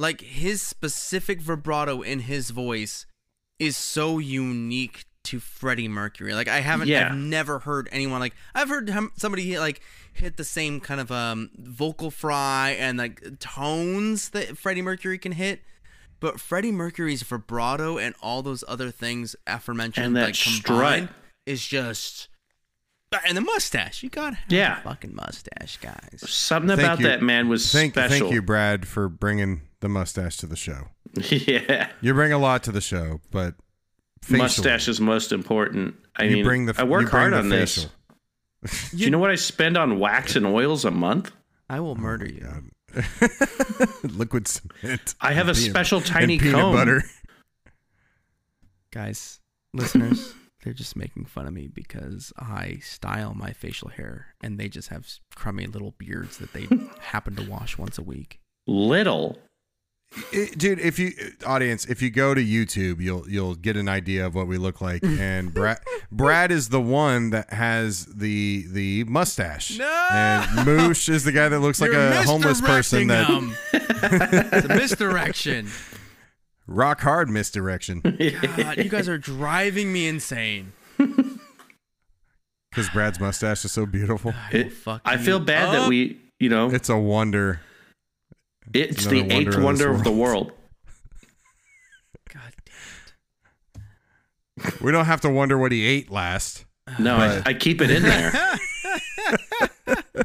like 0.00 0.22
his 0.22 0.62
specific 0.62 1.40
vibrato 1.40 2.00
in 2.00 2.20
his 2.20 2.50
voice, 2.50 3.04
is 3.58 3.76
so 3.76 4.18
unique 4.18 5.04
to 5.24 5.38
Freddie 5.38 5.88
Mercury. 5.88 6.32
Like 6.32 6.48
I 6.48 6.60
haven't, 6.60 6.88
Yeah. 6.88 7.10
I've 7.10 7.16
never 7.16 7.58
heard 7.58 7.88
anyone 7.92 8.20
like 8.20 8.34
I've 8.54 8.70
heard 8.70 8.88
him, 8.88 9.12
somebody 9.16 9.58
like 9.58 9.82
hit 10.14 10.38
the 10.38 10.44
same 10.44 10.80
kind 10.80 11.00
of 11.00 11.12
um 11.12 11.50
vocal 11.58 12.10
fry 12.10 12.70
and 12.78 12.96
like 12.96 13.38
tones 13.38 14.30
that 14.30 14.56
Freddie 14.56 14.80
Mercury 14.82 15.18
can 15.18 15.32
hit. 15.32 15.60
But 16.20 16.40
Freddie 16.40 16.72
Mercury's 16.72 17.22
vibrato 17.22 17.98
and 17.98 18.14
all 18.22 18.42
those 18.42 18.64
other 18.68 18.90
things 18.90 19.36
aforementioned 19.46 20.06
And 20.06 20.16
that 20.16 20.24
like 20.26 20.34
strut. 20.34 20.62
combined 20.64 21.08
is 21.46 21.66
just 21.66 22.28
and 23.26 23.36
the 23.36 23.40
mustache. 23.42 24.02
You 24.02 24.08
gotta 24.08 24.38
Yeah. 24.48 24.80
a 24.80 24.82
fucking 24.82 25.14
mustache, 25.14 25.76
guys. 25.82 26.22
Something 26.26 26.68
Thank 26.76 26.80
about 26.80 27.00
you. 27.00 27.06
that 27.08 27.22
man 27.22 27.48
was 27.50 27.70
Thank, 27.70 27.92
special. 27.94 28.18
thank 28.20 28.32
you, 28.32 28.40
Brad, 28.40 28.86
for 28.88 29.08
bringing 29.10 29.62
the 29.80 29.88
mustache 29.88 30.36
to 30.38 30.46
the 30.46 30.56
show. 30.56 30.88
yeah, 31.30 31.88
You 32.00 32.14
bring 32.14 32.32
a 32.32 32.38
lot 32.38 32.62
to 32.64 32.72
the 32.72 32.80
show, 32.80 33.20
but 33.30 33.54
facially, 34.22 34.38
mustache 34.42 34.88
is 34.88 35.00
most 35.00 35.32
important. 35.32 35.94
I 36.16 36.24
you 36.24 36.36
mean, 36.36 36.44
bring 36.44 36.66
the 36.66 36.74
I 36.78 36.84
work 36.84 37.02
you 37.02 37.08
bring 37.08 37.20
hard 37.22 37.34
on 37.34 37.48
this. 37.48 37.88
Do 38.90 38.96
you 38.98 39.10
know 39.10 39.18
what 39.18 39.30
I 39.30 39.36
spend 39.36 39.76
on 39.78 39.98
wax 39.98 40.36
and 40.36 40.44
oils 40.46 40.84
a 40.84 40.90
month? 40.90 41.32
I 41.68 41.80
will 41.80 41.92
oh 41.92 41.94
murder 41.94 42.26
you. 42.26 42.40
God. 42.40 42.64
Liquid 44.02 44.46
cement. 44.48 45.14
I 45.20 45.32
have 45.32 45.48
a 45.48 45.54
Peanut- 45.54 45.70
special 45.70 45.98
and 45.98 46.06
tiny 46.06 46.38
peanut 46.38 46.60
comb. 46.60 46.74
butter. 46.74 47.02
Guys, 48.92 49.40
listeners, 49.72 50.34
they're 50.64 50.72
just 50.72 50.96
making 50.96 51.24
fun 51.26 51.46
of 51.46 51.52
me 51.54 51.68
because 51.68 52.32
I 52.38 52.78
style 52.82 53.34
my 53.34 53.52
facial 53.52 53.88
hair 53.88 54.34
and 54.42 54.58
they 54.58 54.68
just 54.68 54.88
have 54.88 55.06
crummy 55.36 55.66
little 55.66 55.92
beards 55.96 56.38
that 56.38 56.52
they 56.52 56.66
happen 57.00 57.36
to 57.36 57.48
wash 57.48 57.78
once 57.78 57.98
a 57.98 58.02
week. 58.02 58.40
Little. 58.66 59.38
It- 60.32 60.58
dude, 60.58 60.80
if 60.80 60.98
you 60.98 61.12
audience, 61.46 61.84
if 61.84 62.02
you 62.02 62.10
go 62.10 62.34
to 62.34 62.40
YouTube, 62.44 63.00
you'll 63.00 63.28
you'll 63.28 63.54
get 63.54 63.76
an 63.76 63.88
idea 63.88 64.26
of 64.26 64.34
what 64.34 64.46
we 64.48 64.58
look 64.58 64.80
like. 64.80 65.02
And 65.20 65.52
Brad 65.54 65.78
Brad 66.10 66.50
is 66.50 66.70
the 66.70 66.80
one 66.80 67.30
that 67.30 67.52
has 67.52 68.06
the 68.06 68.64
the 68.68 69.04
mustache. 69.04 69.78
No! 69.78 70.08
And 70.10 70.66
Moosh 70.66 71.08
is 71.08 71.22
the 71.24 71.32
guy 71.32 71.48
that 71.48 71.60
looks 71.60 71.80
like 71.80 71.92
You're 71.92 72.00
a 72.08 72.22
homeless 72.24 72.60
person 72.60 73.06
that 73.08 73.28
them. 73.28 73.54
it's 73.72 74.64
a 74.66 74.68
misdirection. 74.68 75.68
rock 76.66 77.00
hard 77.02 77.28
misdirection. 77.28 78.00
God, 78.56 78.76
you 78.78 78.88
guys 78.88 79.08
are 79.08 79.18
driving 79.18 79.92
me 79.92 80.08
insane. 80.08 80.72
Because 82.70 82.88
Brad's 82.92 83.18
mustache 83.20 83.64
is 83.64 83.72
so 83.72 83.86
beautiful. 83.86 84.32
I 84.36 84.56
It- 84.56 84.72
I 85.04 85.16
feel 85.18 85.38
bad 85.40 85.72
that 85.74 85.88
we, 85.88 86.18
you 86.38 86.48
know, 86.48 86.70
It's 86.70 86.88
a 86.88 86.96
wonder. 86.98 87.60
It's 88.74 89.06
another 89.06 89.22
the 89.28 89.34
eighth 89.34 89.46
wonder 89.46 89.58
of 89.58 89.64
wonder 89.64 89.88
this 89.90 89.98
of 89.98 90.04
the 90.04 90.12
world. 90.12 90.52
God 92.32 92.52
damn 94.56 94.72
We 94.82 94.92
don't 94.92 95.06
have 95.06 95.20
to 95.22 95.30
wonder 95.30 95.56
what 95.58 95.72
he 95.72 95.84
ate 95.84 96.10
last. 96.10 96.64
No, 96.98 97.16
I, 97.16 97.28
But- 97.38 97.48
I 97.48 97.54
keep 97.54 97.80
it 97.80 97.90
in 97.90 98.02
there. 98.02 98.32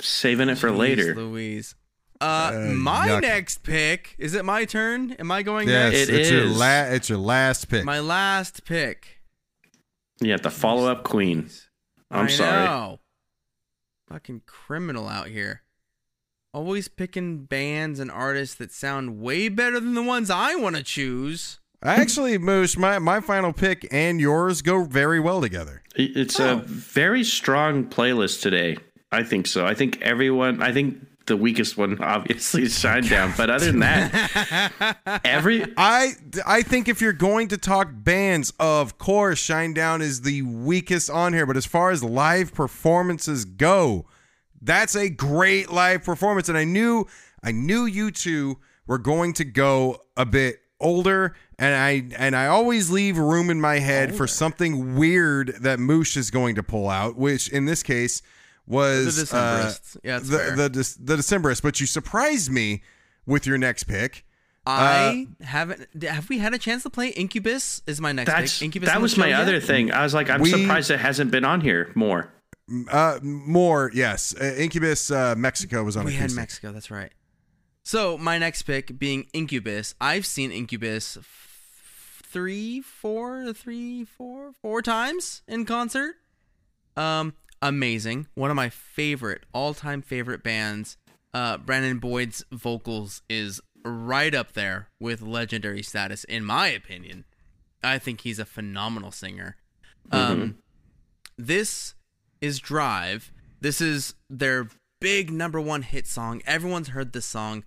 Saving 0.00 0.48
it 0.48 0.58
for 0.58 0.70
Jeez 0.70 0.78
later. 0.78 1.14
Louise. 1.14 1.74
Uh, 2.20 2.50
Uh, 2.54 2.58
my 2.74 3.08
yuck. 3.08 3.22
next 3.22 3.62
pick. 3.62 4.14
Is 4.18 4.34
it 4.34 4.44
my 4.44 4.64
turn? 4.64 5.12
Am 5.12 5.30
I 5.30 5.42
going 5.42 5.68
Yes, 5.68 5.92
next? 5.92 6.08
It 6.08 6.14
it's 6.20 6.30
your 6.30 6.44
is. 6.44 6.58
la- 6.58 6.82
it's 6.84 7.08
your 7.08 7.18
last 7.18 7.68
pick. 7.68 7.84
My 7.84 8.00
last 8.00 8.64
pick. 8.64 9.20
Yeah, 10.20 10.36
the 10.38 10.50
follow 10.50 10.90
up 10.90 11.02
queen. 11.04 11.50
I'm 12.10 12.24
I 12.26 12.28
sorry. 12.28 12.64
know. 12.64 13.00
Fucking 14.08 14.42
criminal 14.46 15.08
out 15.08 15.26
here. 15.28 15.62
Always 16.56 16.88
picking 16.88 17.44
bands 17.44 18.00
and 18.00 18.10
artists 18.10 18.54
that 18.54 18.72
sound 18.72 19.20
way 19.20 19.50
better 19.50 19.78
than 19.78 19.92
the 19.92 20.02
ones 20.02 20.30
I 20.30 20.54
want 20.54 20.74
to 20.76 20.82
choose. 20.82 21.58
Actually, 21.82 22.38
Moosh, 22.38 22.78
my, 22.78 22.98
my 22.98 23.20
final 23.20 23.52
pick 23.52 23.86
and 23.92 24.18
yours 24.22 24.62
go 24.62 24.84
very 24.84 25.20
well 25.20 25.42
together. 25.42 25.82
It's 25.96 26.40
Oh. 26.40 26.54
a 26.54 26.56
very 26.62 27.24
strong 27.24 27.84
playlist 27.84 28.40
today. 28.40 28.78
I 29.12 29.22
think 29.22 29.46
so. 29.46 29.66
I 29.66 29.74
think 29.74 30.00
everyone. 30.00 30.62
I 30.62 30.72
think 30.72 30.96
the 31.26 31.36
weakest 31.36 31.76
one 31.76 31.98
obviously 32.02 32.62
is 32.62 32.72
Shinedown, 32.72 33.36
but 33.36 33.50
other 33.50 33.66
than 33.66 33.80
that, 33.80 35.20
every 35.26 35.62
I 35.76 36.12
I 36.46 36.62
think 36.62 36.88
if 36.88 37.02
you're 37.02 37.12
going 37.12 37.48
to 37.48 37.58
talk 37.58 37.88
bands, 37.92 38.50
of 38.58 38.96
course, 38.96 39.46
Shinedown 39.46 40.00
is 40.00 40.22
the 40.22 40.40
weakest 40.40 41.10
on 41.10 41.34
here. 41.34 41.44
But 41.44 41.58
as 41.58 41.66
far 41.66 41.90
as 41.90 42.02
live 42.02 42.54
performances 42.54 43.44
go, 43.44 44.06
that's 44.66 44.94
a 44.94 45.08
great 45.08 45.70
live 45.70 46.04
performance. 46.04 46.48
And 46.48 46.58
I 46.58 46.64
knew 46.64 47.06
I 47.42 47.52
knew 47.52 47.86
you 47.86 48.10
two 48.10 48.58
were 48.86 48.98
going 48.98 49.32
to 49.34 49.44
go 49.44 50.02
a 50.16 50.26
bit 50.26 50.60
older. 50.80 51.34
And 51.58 51.74
I 51.74 52.14
and 52.18 52.36
I 52.36 52.48
always 52.48 52.90
leave 52.90 53.16
room 53.16 53.48
in 53.48 53.60
my 53.60 53.78
head 53.78 54.14
for 54.14 54.26
something 54.26 54.96
weird 54.96 55.54
that 55.60 55.78
Moosh 55.78 56.16
is 56.16 56.30
going 56.30 56.54
to 56.56 56.62
pull 56.62 56.90
out, 56.90 57.16
which 57.16 57.48
in 57.48 57.64
this 57.64 57.82
case 57.82 58.20
was 58.66 59.16
The 59.28 59.36
uh, 59.36 59.66
Decemberists. 59.66 59.96
Yeah, 60.04 60.18
the 60.18 60.38
fair. 60.38 60.56
the 60.56 60.68
the 60.68 61.16
Decemberists. 61.16 61.62
But 61.62 61.80
you 61.80 61.86
surprised 61.86 62.50
me 62.50 62.82
with 63.24 63.46
your 63.46 63.56
next 63.58 63.84
pick. 63.84 64.24
I 64.68 65.28
haven't. 65.42 65.86
Have 66.02 66.28
we 66.28 66.38
had 66.38 66.52
a 66.52 66.58
chance 66.58 66.82
to 66.82 66.90
play 66.90 67.08
Incubus? 67.10 67.82
Is 67.86 68.00
my 68.00 68.10
next 68.12 68.30
that's 68.30 68.58
pick. 68.58 68.64
Incubus 68.66 68.88
that 68.88 69.00
was 69.00 69.16
my 69.16 69.30
show 69.30 69.36
other 69.36 69.60
thing. 69.60 69.92
I 69.92 70.02
was 70.02 70.12
like, 70.12 70.28
I'm 70.28 70.40
We- 70.40 70.50
surprised 70.50 70.90
it 70.90 70.98
hasn't 70.98 71.30
been 71.30 71.44
on 71.44 71.60
here 71.60 71.92
more. 71.94 72.28
Uh, 72.90 73.18
more 73.22 73.90
yes. 73.94 74.34
Uh, 74.40 74.54
Incubus 74.56 75.10
uh, 75.10 75.34
Mexico 75.36 75.84
was 75.84 75.96
on. 75.96 76.04
We 76.04 76.12
had 76.12 76.22
acoustic. 76.22 76.36
Mexico. 76.36 76.72
That's 76.72 76.90
right. 76.90 77.12
So 77.84 78.18
my 78.18 78.38
next 78.38 78.62
pick 78.62 78.98
being 78.98 79.28
Incubus. 79.32 79.94
I've 80.00 80.26
seen 80.26 80.50
Incubus 80.50 81.16
f- 81.16 82.22
three, 82.24 82.80
four, 82.80 83.52
three, 83.52 84.04
four, 84.04 84.52
four 84.60 84.82
times 84.82 85.42
in 85.46 85.64
concert. 85.64 86.16
Um, 86.96 87.34
amazing. 87.62 88.26
One 88.34 88.50
of 88.50 88.56
my 88.56 88.68
favorite, 88.70 89.44
all-time 89.52 90.02
favorite 90.02 90.42
bands. 90.42 90.96
Uh, 91.32 91.58
Brandon 91.58 91.98
Boyd's 91.98 92.44
vocals 92.50 93.22
is 93.28 93.60
right 93.84 94.34
up 94.34 94.54
there 94.54 94.88
with 94.98 95.22
legendary 95.22 95.82
status, 95.82 96.24
in 96.24 96.44
my 96.44 96.66
opinion. 96.66 97.24
I 97.84 97.98
think 97.98 98.22
he's 98.22 98.40
a 98.40 98.44
phenomenal 98.44 99.12
singer. 99.12 99.56
Um, 100.10 100.58
this 101.38 101.94
is 102.40 102.58
Drive. 102.58 103.32
This 103.60 103.80
is 103.80 104.14
their 104.28 104.68
big 105.00 105.30
number 105.30 105.60
one 105.60 105.82
hit 105.82 106.06
song. 106.06 106.42
Everyone's 106.46 106.88
heard 106.88 107.12
this 107.12 107.26
song, 107.26 107.64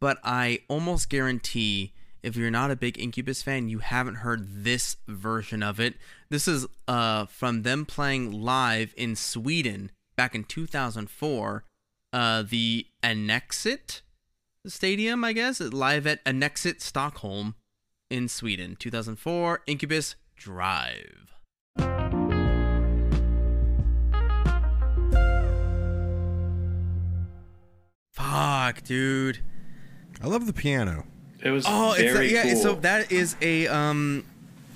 but 0.00 0.18
I 0.24 0.60
almost 0.68 1.08
guarantee 1.08 1.92
if 2.22 2.34
you're 2.36 2.50
not 2.50 2.70
a 2.70 2.76
big 2.76 2.98
Incubus 2.98 3.42
fan, 3.42 3.68
you 3.68 3.78
haven't 3.78 4.16
heard 4.16 4.64
this 4.64 4.96
version 5.06 5.62
of 5.62 5.78
it. 5.78 5.94
This 6.28 6.48
is 6.48 6.66
uh 6.88 7.26
from 7.26 7.62
them 7.62 7.86
playing 7.86 8.32
live 8.32 8.92
in 8.96 9.14
Sweden 9.14 9.92
back 10.16 10.34
in 10.34 10.44
2004. 10.44 11.64
Uh, 12.12 12.42
the 12.42 12.86
Annexet 13.02 14.00
Stadium, 14.66 15.22
I 15.22 15.32
guess, 15.32 15.60
live 15.60 16.06
at 16.06 16.24
Annexet 16.24 16.80
Stockholm 16.80 17.54
in 18.10 18.26
Sweden, 18.26 18.76
2004. 18.76 19.62
Incubus 19.66 20.16
Drive. 20.36 21.35
Dude. 28.86 29.38
I 30.22 30.26
love 30.26 30.46
the 30.46 30.52
piano. 30.52 31.06
It 31.42 31.50
was 31.50 31.64
Oh, 31.66 31.94
it's 31.96 32.18
a, 32.18 32.26
yeah. 32.26 32.42
cool. 32.44 32.56
So 32.56 32.74
that 32.76 33.12
is 33.12 33.36
a 33.42 33.66
um, 33.68 34.24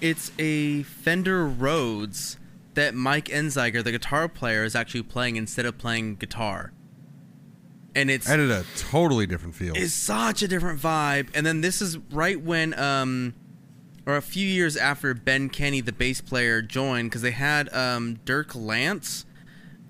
it's 0.00 0.30
a 0.38 0.82
Fender 0.82 1.46
Rhodes 1.46 2.36
that 2.74 2.94
Mike 2.94 3.26
Einziger, 3.26 3.82
the 3.82 3.92
guitar 3.92 4.28
player, 4.28 4.64
is 4.64 4.74
actually 4.74 5.02
playing 5.02 5.36
instead 5.36 5.66
of 5.66 5.78
playing 5.78 6.16
guitar. 6.16 6.72
And 7.94 8.10
it's 8.10 8.28
Added 8.28 8.50
a 8.50 8.64
totally 8.76 9.26
different 9.26 9.54
feel. 9.56 9.72
It's 9.74 9.92
such 9.92 10.42
a 10.42 10.48
different 10.48 10.80
vibe. 10.80 11.28
And 11.34 11.44
then 11.44 11.60
this 11.60 11.82
is 11.82 11.98
right 12.12 12.40
when, 12.40 12.78
um, 12.78 13.34
or 14.06 14.16
a 14.16 14.22
few 14.22 14.46
years 14.46 14.76
after 14.76 15.12
Ben 15.12 15.48
Kenny, 15.48 15.80
the 15.80 15.92
bass 15.92 16.20
player, 16.20 16.62
joined 16.62 17.10
because 17.10 17.22
they 17.22 17.32
had 17.32 17.72
um, 17.74 18.20
Dirk 18.24 18.54
Lance 18.54 19.26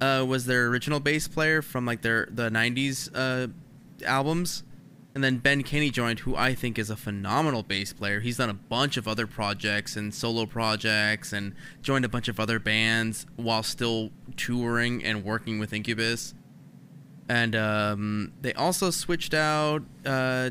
uh, 0.01 0.24
was 0.26 0.47
their 0.47 0.66
original 0.68 0.98
bass 0.98 1.28
player 1.28 1.60
from 1.60 1.84
like 1.84 2.01
their 2.01 2.26
the 2.30 2.48
'90s 2.48 3.10
uh, 3.14 3.48
albums, 4.02 4.62
and 5.14 5.24
then 5.24 5.39
Ben 5.39 5.62
Kenny 5.62 5.90
joined, 5.90 6.20
who 6.20 6.36
I 6.36 6.55
think 6.55 6.78
is 6.78 6.90
a 6.90 6.97
phenomenal 6.97 7.62
bass 7.62 7.93
player. 7.93 8.20
He's 8.20 8.36
done 8.36 8.51
a 8.51 8.55
bunch 8.55 8.97
of 8.97 9.09
other 9.09 9.27
projects 9.27 9.97
and 9.97 10.14
solo 10.14 10.47
projects, 10.47 11.32
and 11.32 11.55
joined 11.82 12.05
a 12.05 12.09
bunch 12.09 12.28
of 12.28 12.39
other 12.39 12.59
bands 12.59 13.27
while 13.36 13.62
still 13.62 14.10
touring 14.36 15.05
and 15.05 15.24
working 15.24 15.59
with 15.59 15.72
Incubus 15.72 16.35
and 17.31 17.55
um, 17.55 18.32
they 18.40 18.52
also 18.55 18.90
switched 18.90 19.35
out 19.35 19.85
uh, 20.05 20.51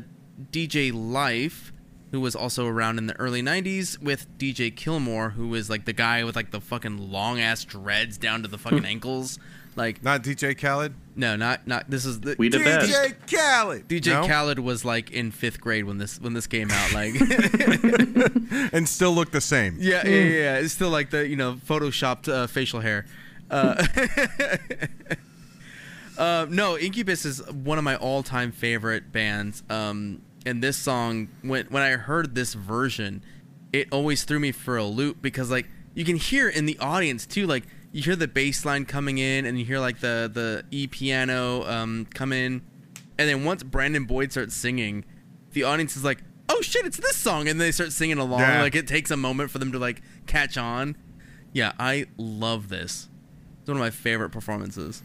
DJ 0.50 0.90
Lyfe, 0.90 1.72
who 2.10 2.22
was 2.22 2.34
also 2.34 2.66
around 2.66 2.96
in 2.96 3.06
the 3.06 3.14
early 3.20 3.42
'90s, 3.42 4.02
with 4.02 4.26
DJ 4.38 4.74
Kilmore, 4.74 5.30
who 5.30 5.48
was 5.48 5.68
like 5.68 5.84
the 5.84 5.92
guy 5.92 6.24
with 6.24 6.36
like 6.36 6.52
the 6.52 6.60
fucking 6.60 7.12
long 7.12 7.38
ass 7.38 7.64
dreads 7.64 8.16
down 8.16 8.40
to 8.42 8.48
the 8.48 8.56
fucking 8.56 8.84
ankles. 8.86 9.38
Like, 9.76 10.02
Not 10.02 10.22
DJ 10.22 10.58
Khaled. 10.58 10.94
no, 11.16 11.36
not 11.36 11.66
not. 11.66 11.88
This 11.88 12.04
is 12.04 12.20
the 12.20 12.36
We 12.38 12.48
the 12.48 12.58
best. 12.58 12.90
DJ 12.90 13.14
Khaled. 13.30 13.88
DJ 13.88 14.20
No? 14.20 14.26
Khaled 14.26 14.58
was 14.58 14.84
like 14.84 15.10
in 15.10 15.30
fifth 15.30 15.60
grade 15.60 15.84
when 15.84 15.98
this 15.98 16.20
when 16.20 16.34
this 16.34 16.46
came 16.46 16.70
out. 16.70 16.92
Like, 16.92 17.14
and 18.72 18.88
still 18.88 19.12
looked 19.12 19.32
the 19.32 19.40
same. 19.40 19.76
yeah, 19.80 20.06
yeah, 20.06 20.10
yeah, 20.14 20.24
yeah. 20.24 20.56
It's 20.58 20.72
still 20.74 20.90
like 20.90 21.10
the 21.10 21.26
you 21.26 21.36
know 21.36 21.54
photoshopped 21.66 22.28
uh, 22.32 22.46
facial 22.46 22.80
hair. 22.80 23.06
Uh, 23.50 23.84
uh, 26.18 26.46
no, 26.48 26.76
Incubus 26.78 27.24
is 27.24 27.40
one 27.50 27.78
of 27.78 27.84
my 27.84 27.96
all-time 27.96 28.52
favorite 28.52 29.12
bands. 29.12 29.62
Um, 29.70 30.22
and 30.46 30.62
this 30.62 30.76
song, 30.76 31.28
when 31.42 31.66
when 31.66 31.82
I 31.82 31.92
heard 31.92 32.34
this 32.34 32.54
version, 32.54 33.22
it 33.72 33.88
always 33.92 34.24
threw 34.24 34.40
me 34.40 34.52
for 34.52 34.76
a 34.76 34.84
loop 34.84 35.20
because 35.22 35.50
like 35.50 35.68
you 35.94 36.04
can 36.04 36.16
hear 36.16 36.48
in 36.48 36.66
the 36.66 36.78
audience 36.78 37.26
too, 37.26 37.46
like 37.46 37.64
you 37.92 38.02
hear 38.02 38.16
the 38.16 38.28
bass 38.28 38.64
line 38.64 38.84
coming 38.84 39.18
in 39.18 39.46
and 39.46 39.58
you 39.58 39.64
hear 39.64 39.78
like 39.80 40.00
the 40.00 40.30
the 40.32 40.64
e 40.70 40.86
piano 40.86 41.64
um, 41.66 42.06
come 42.14 42.32
in, 42.32 42.62
and 43.18 43.28
then 43.28 43.44
once 43.44 43.62
Brandon 43.62 44.04
Boyd 44.04 44.30
starts 44.32 44.54
singing, 44.54 45.04
the 45.52 45.64
audience 45.64 45.96
is 45.96 46.04
like, 46.04 46.22
"Oh 46.48 46.60
shit, 46.60 46.86
it's 46.86 46.98
this 46.98 47.16
song!" 47.16 47.48
and 47.48 47.60
they 47.60 47.72
start 47.72 47.92
singing 47.92 48.18
along. 48.18 48.40
Yeah. 48.40 48.62
Like 48.62 48.74
it 48.74 48.86
takes 48.86 49.10
a 49.10 49.16
moment 49.16 49.50
for 49.50 49.58
them 49.58 49.72
to 49.72 49.78
like 49.78 50.02
catch 50.26 50.56
on. 50.56 50.96
Yeah, 51.52 51.72
I 51.78 52.06
love 52.16 52.68
this. 52.68 53.08
It's 53.60 53.68
one 53.68 53.76
of 53.76 53.80
my 53.80 53.90
favorite 53.90 54.30
performances. 54.30 55.02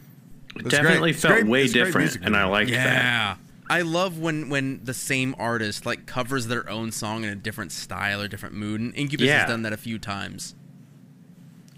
It 0.54 0.68
definitely 0.68 1.12
great. 1.12 1.16
felt 1.20 1.34
great- 1.34 1.46
way 1.46 1.66
different, 1.66 2.16
and 2.16 2.36
I 2.36 2.44
like 2.44 2.68
liked 2.68 2.70
that. 2.70 2.84
Yeah. 3.02 3.36
I 3.68 3.82
love 3.82 4.18
when 4.20 4.48
when 4.48 4.80
the 4.84 4.94
same 4.94 5.34
artist 5.38 5.84
like 5.84 6.06
covers 6.06 6.46
their 6.46 6.70
own 6.70 6.92
song 6.92 7.24
in 7.24 7.30
a 7.30 7.34
different 7.34 7.72
style 7.72 8.22
or 8.22 8.28
different 8.28 8.54
mood. 8.54 8.80
And 8.80 8.94
Incubus 8.94 9.26
Yeah. 9.26 9.40
has 9.40 9.48
done 9.48 9.62
that 9.62 9.72
a 9.72 9.76
few 9.76 9.98
times. 9.98 10.54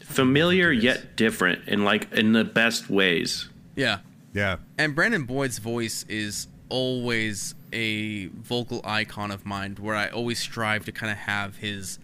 Familiar 0.09 0.71
yet 0.73 1.17
different, 1.17 1.69
in 1.69 1.85
like 1.85 2.13
in 2.13 2.33
the 2.33 2.45
best 2.45 2.89
ways. 2.91 3.49
Yeah. 3.77 3.99
Yeah. 4.33 4.57
And 4.77 4.95
Brandon 4.95 5.25
Boyd's 5.25 5.59
voice 5.59 6.05
is 6.09 6.49
always 6.69 7.55
a 7.73 8.27
vocal 8.27 8.81
icon 8.85 9.31
of 9.31 9.45
mine 9.47 9.77
where 9.81 9.95
I 9.97 10.09
always 10.09 10.39
strive 10.39 10.85
to 10.87 10.93
kind 10.93 11.11
of 11.13 11.19
have 11.19 11.57
his 11.57 11.99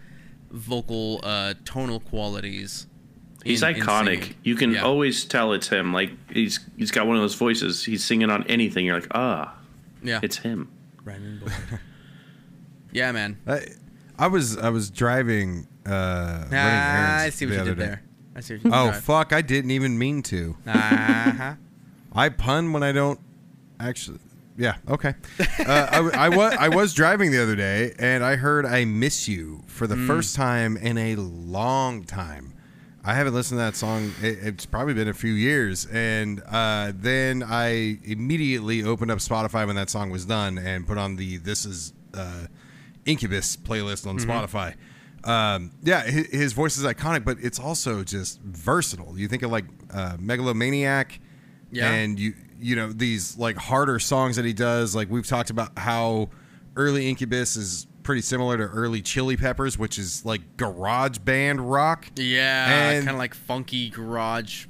vocal 0.51 1.19
uh, 1.23 1.53
tonal 1.65 1.99
qualities. 1.99 2.87
He's 3.43 3.61
in- 3.63 3.75
in 3.75 3.81
iconic. 3.83 4.05
singing. 4.23 4.35
you 4.43 4.55
can 4.55 4.71
Yeah. 4.71 4.81
always 4.83 5.23
tell 5.25 5.53
it's 5.53 5.67
him. 5.67 5.93
Like 5.93 6.11
he's 6.31 6.59
he's 6.77 6.91
got 6.91 7.05
one 7.07 7.15
of 7.15 7.21
those 7.21 7.35
voices. 7.35 7.83
He's 7.83 8.03
singing 8.03 8.29
on 8.29 8.43
anything. 8.43 8.85
You're 8.85 8.99
like, 9.01 9.11
ah, 9.13 9.55
yeah. 10.03 10.19
it's 10.23 10.37
him. 10.37 10.71
Brandon 11.03 11.39
Boyd. 11.43 11.51
yeah, 12.91 13.11
man. 13.11 13.37
I, 13.47 13.65
I 14.17 14.27
was 14.27 14.57
I 14.57 14.69
was 14.69 14.89
driving 14.89 15.67
uh 15.85 15.89
running 16.49 16.49
Ah, 16.53 17.17
I 17.19 17.29
see 17.29 17.45
what 17.45 17.49
the 17.51 17.55
you 17.55 17.61
other 17.61 17.75
did 17.75 17.79
day. 17.79 17.85
there. 17.85 18.03
I 18.35 18.39
see 18.41 18.55
what 18.55 18.63
you 18.65 18.69
did. 18.71 18.77
Oh 18.77 18.91
fuck, 18.93 19.33
I 19.33 19.41
didn't 19.41 19.71
even 19.71 19.97
mean 19.97 20.21
to. 20.23 20.55
Uh-huh. 20.67 21.53
I 22.13 22.29
pun 22.29 22.71
when 22.73 22.83
I 22.83 22.91
don't 22.91 23.19
actually. 23.79 24.19
Yeah. 24.57 24.77
Okay. 24.87 25.13
Uh, 25.59 25.87
I, 25.91 25.97
I 26.27 26.29
was 26.29 26.53
I 26.57 26.69
was 26.69 26.93
driving 26.93 27.31
the 27.31 27.43
other 27.43 27.57
day 27.57 27.93
and 27.99 28.23
I 28.23 28.37
heard 28.37 28.65
"I 28.65 28.85
Miss 28.85 29.27
You" 29.27 29.63
for 29.67 29.85
the 29.85 29.97
first 29.97 30.35
time 30.35 30.77
in 30.77 30.97
a 30.97 31.15
long 31.17 32.03
time. 32.05 32.53
I 33.03 33.13
haven't 33.13 33.33
listened 33.35 33.59
to 33.59 33.63
that 33.63 33.75
song. 33.75 34.13
It, 34.21 34.39
it's 34.41 34.65
probably 34.65 34.93
been 34.95 35.09
a 35.09 35.13
few 35.13 35.33
years, 35.33 35.85
and 35.91 36.41
uh, 36.49 36.91
then 36.95 37.43
I 37.43 37.99
immediately 38.03 38.81
opened 38.83 39.11
up 39.11 39.19
Spotify 39.19 39.67
when 39.67 39.75
that 39.75 39.89
song 39.91 40.09
was 40.09 40.25
done 40.25 40.57
and 40.57 40.87
put 40.87 40.97
on 40.97 41.17
the 41.17 41.37
"This 41.37 41.65
Is 41.65 41.93
uh, 42.15 42.47
Incubus" 43.05 43.57
playlist 43.57 44.07
on 44.07 44.17
Spotify. 44.19 44.73
Um, 45.25 45.71
yeah, 45.83 46.03
his, 46.03 46.27
his 46.27 46.53
voice 46.53 46.77
is 46.77 46.83
iconic, 46.83 47.25
but 47.25 47.37
it's 47.41 47.59
also 47.59 48.03
just 48.03 48.39
versatile. 48.41 49.17
You 49.17 49.27
think 49.27 49.43
of 49.43 49.51
like 49.51 49.65
uh, 49.93 50.17
Megalomaniac, 50.19 51.19
Yeah. 51.71 51.91
and 51.91 52.19
you 52.19 52.33
you 52.59 52.75
know 52.75 52.91
these 52.91 53.37
like 53.37 53.57
harder 53.57 53.99
songs 53.99 54.37
that 54.37 54.45
he 54.45 54.53
does 54.53 54.95
like 54.95 55.09
we've 55.09 55.27
talked 55.27 55.49
about 55.49 55.77
how 55.77 56.29
early 56.77 57.09
incubus 57.09 57.57
is 57.57 57.85
pretty 58.01 58.21
similar 58.21 58.55
to 58.55 58.63
early 58.63 59.01
chili 59.01 59.35
peppers 59.35 59.77
which 59.77 59.99
is 59.99 60.23
like 60.23 60.55
garage 60.55 61.17
band 61.17 61.59
rock 61.69 62.07
Yeah, 62.15 62.93
kind 62.99 63.09
of 63.09 63.17
like 63.17 63.33
funky 63.33 63.89
garage. 63.89 64.67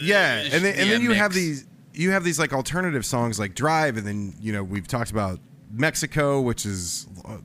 yeah 0.00 0.36
and 0.44 0.64
then, 0.64 0.74
and 0.76 0.86
yeah, 0.86 0.92
then 0.92 1.02
you 1.02 1.12
have 1.12 1.34
these 1.34 1.66
you 1.92 2.10
have 2.12 2.24
these 2.24 2.38
like 2.38 2.52
alternative 2.54 3.04
songs 3.04 3.38
like 3.38 3.54
drive 3.54 3.96
and 3.98 4.06
then 4.06 4.34
you 4.40 4.52
know 4.52 4.62
we've 4.64 4.88
talked 4.88 5.10
about 5.10 5.40
mexico 5.70 6.40
which 6.40 6.64
is 6.64 7.06
uh, 7.26 7.36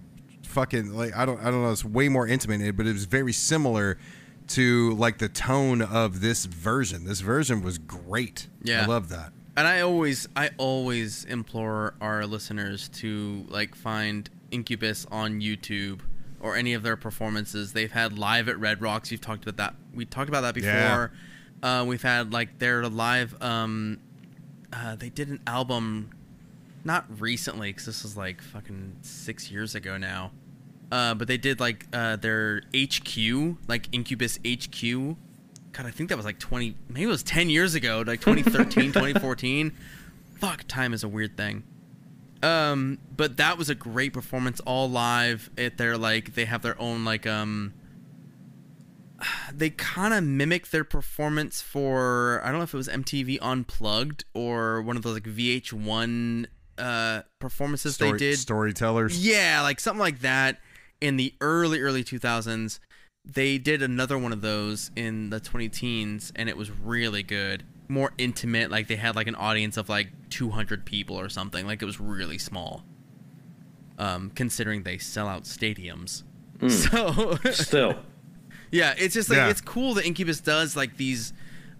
fucking 0.47 0.93
like 0.93 1.15
i 1.15 1.25
don't 1.25 1.39
i 1.41 1.45
don't 1.45 1.61
know 1.61 1.71
it's 1.71 1.85
way 1.85 2.09
more 2.09 2.27
intimate 2.27 2.75
but 2.77 2.87
it 2.87 2.93
was 2.93 3.05
very 3.05 3.33
similar 3.33 3.97
to 4.47 4.91
like 4.95 5.17
the 5.17 5.27
tone 5.29 5.81
of 5.81 6.21
this 6.21 6.45
version 6.45 7.05
this 7.05 7.19
version 7.19 7.61
was 7.61 7.77
great 7.77 8.47
Yeah. 8.63 8.83
i 8.83 8.85
love 8.85 9.09
that 9.09 9.33
And 9.57 9.65
I 9.67 9.81
always, 9.81 10.27
I 10.35 10.51
always 10.57 11.25
implore 11.25 11.95
our 11.99 12.25
listeners 12.27 12.89
to 13.01 13.43
like 13.49 13.73
find 13.75 14.29
Incubus 14.51 15.07
on 15.11 15.41
YouTube 15.41 16.01
or 16.39 16.55
any 16.55 16.73
of 16.75 16.83
their 16.83 16.95
performances 16.95 17.73
they've 17.73 17.91
had 17.91 18.19
live 18.19 18.47
at 18.49 18.59
Red 18.59 18.83
Rocks. 18.83 19.11
You've 19.11 19.19
talked 19.29 19.43
about 19.49 19.57
that. 19.57 19.73
We 19.95 20.05
talked 20.05 20.29
about 20.29 20.41
that 20.41 20.53
before. 20.53 21.11
Uh, 21.63 21.83
we've 21.87 22.03
had 22.03 22.31
like 22.31 22.59
their 22.59 22.87
live. 22.87 23.35
Um, 23.41 23.97
uh, 24.71 24.95
they 24.95 25.09
did 25.09 25.27
an 25.29 25.39
album, 25.47 26.11
not 26.83 27.05
recently, 27.19 27.69
because 27.69 27.85
this 27.85 28.03
was 28.03 28.17
like 28.17 28.41
fucking 28.41 28.97
six 29.01 29.51
years 29.51 29.75
ago 29.75 29.97
now. 29.97 30.31
Uh, 30.91 31.13
but 31.13 31.27
they 31.27 31.37
did 31.37 31.59
like 31.59 31.85
uh, 31.93 32.15
their 32.15 32.61
HQ, 32.75 33.57
like 33.67 33.89
Incubus 33.91 34.39
HQ. 34.45 35.17
God, 35.73 35.85
I 35.85 35.91
think 35.91 36.09
that 36.09 36.15
was 36.15 36.25
like 36.25 36.39
20, 36.39 36.75
maybe 36.89 37.03
it 37.03 37.07
was 37.07 37.23
10 37.23 37.49
years 37.49 37.75
ago, 37.75 38.03
like 38.05 38.21
2013, 38.21 38.91
2014. 38.93 39.73
Fuck, 40.39 40.63
time 40.67 40.93
is 40.93 41.03
a 41.03 41.07
weird 41.07 41.35
thing. 41.35 41.63
Um, 42.41 42.99
but 43.15 43.37
that 43.37 43.57
was 43.57 43.69
a 43.69 43.75
great 43.75 44.13
performance, 44.13 44.59
all 44.61 44.89
live. 44.89 45.49
At 45.57 45.77
their 45.77 45.97
like, 45.97 46.35
they 46.35 46.45
have 46.45 46.61
their 46.61 46.79
own 46.79 47.05
like 47.05 47.25
um. 47.27 47.73
They 49.53 49.71
kind 49.71 50.13
of 50.13 50.23
mimic 50.23 50.69
their 50.69 50.83
performance 50.83 51.61
for 51.61 52.41
I 52.43 52.49
don't 52.49 52.59
know 52.59 52.63
if 52.63 52.73
it 52.73 52.77
was 52.77 52.87
MTV 52.87 53.39
Unplugged 53.41 54.25
or 54.33 54.81
one 54.81 54.95
of 54.95 55.03
those 55.03 55.15
like 55.15 55.23
VH1 55.23 56.45
uh 56.79 57.21
performances 57.39 57.95
Story- 57.95 58.11
they 58.13 58.17
did. 58.17 58.39
storytellers 58.39 59.25
Yeah, 59.25 59.61
like 59.61 59.79
something 59.79 59.99
like 59.99 60.19
that 60.21 60.59
in 61.01 61.17
the 61.17 61.33
early 61.41 61.79
early 61.81 62.03
2000s. 62.03 62.79
They 63.25 63.57
did 63.57 63.81
another 63.81 64.17
one 64.17 64.31
of 64.31 64.41
those 64.41 64.89
in 64.95 65.29
the 65.31 65.39
20 65.39 65.67
teens 65.69 66.31
and 66.35 66.47
it 66.49 66.55
was 66.57 66.71
really 66.71 67.23
good. 67.23 67.63
More 67.89 68.13
intimate, 68.17 68.71
like 68.71 68.87
they 68.87 68.95
had 68.95 69.15
like 69.15 69.27
an 69.27 69.35
audience 69.35 69.75
of 69.77 69.89
like 69.89 70.09
200 70.29 70.85
people 70.85 71.17
or 71.19 71.27
something. 71.29 71.65
Like 71.67 71.81
it 71.81 71.85
was 71.85 71.99
really 71.99 72.37
small. 72.37 72.83
Um 73.97 74.31
considering 74.35 74.83
they 74.83 74.97
sell 74.97 75.27
out 75.27 75.43
stadiums. 75.43 76.23
So 76.69 77.37
Still, 77.51 77.95
yeah, 78.71 78.93
it's 78.97 79.13
just 79.13 79.29
like 79.29 79.37
Yeah. 79.37 79.49
it's 79.49 79.61
cool 79.61 79.93
that 79.95 80.05
Incubus 80.05 80.39
does 80.39 80.75
like 80.75 80.97
these 80.97 81.33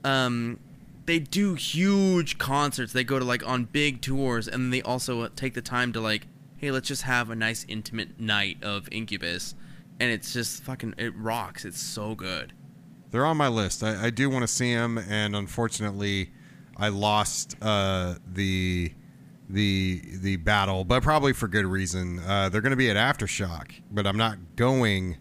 um 0.04 0.60
they 1.08 1.20
do 1.20 1.56
huge 1.56 2.38
concerts. 2.38 2.94
They 2.94 3.04
go 3.04 3.18
to 3.18 3.26
like 3.26 3.46
on 3.48 3.66
big 3.66 4.02
tours 4.02 4.48
and 4.48 4.72
they 4.72 4.84
also 4.84 5.28
take 5.30 5.56
the 5.56 5.62
time 5.62 5.92
to 5.94 6.00
like 6.00 6.28
hey, 6.58 6.72
let's 6.72 6.88
just 6.88 7.04
have 7.04 7.30
a 7.30 7.36
nice 7.36 7.66
intimate 7.68 8.20
night 8.20 8.64
of 8.64 8.90
Incubus. 8.92 9.56
And 10.00 10.12
it's 10.12 10.34
just 10.34 10.64
fucking 10.64 10.96
it 10.98 11.16
rocks. 11.16 11.66
It's 11.66 11.80
so 11.80 12.16
good. 12.16 12.54
They're 13.12 13.26
on 13.26 13.38
my 13.38 13.48
list. 13.48 13.84
I, 13.84 14.06
I 14.06 14.10
do 14.10 14.30
want 14.30 14.44
to 14.44 14.48
see 14.48 14.74
them, 14.74 14.98
and 14.98 15.36
unfortunately, 15.36 16.32
I 16.76 16.90
lost 16.90 17.56
uh, 17.62 18.16
the 18.28 18.92
the 19.50 20.02
the 20.20 20.36
battle, 20.38 20.84
but 20.84 21.02
probably 21.02 21.34
for 21.34 21.48
good 21.48 21.66
reason. 21.66 22.20
Uh, 22.20 22.50
they're 22.50 22.62
going 22.62 22.72
to 22.72 22.76
be 22.76 22.90
at 22.92 22.98
AfterShock, 22.98 23.72
but 23.90 24.06
I'm 24.06 24.18
not 24.18 24.38
going. 24.56 25.18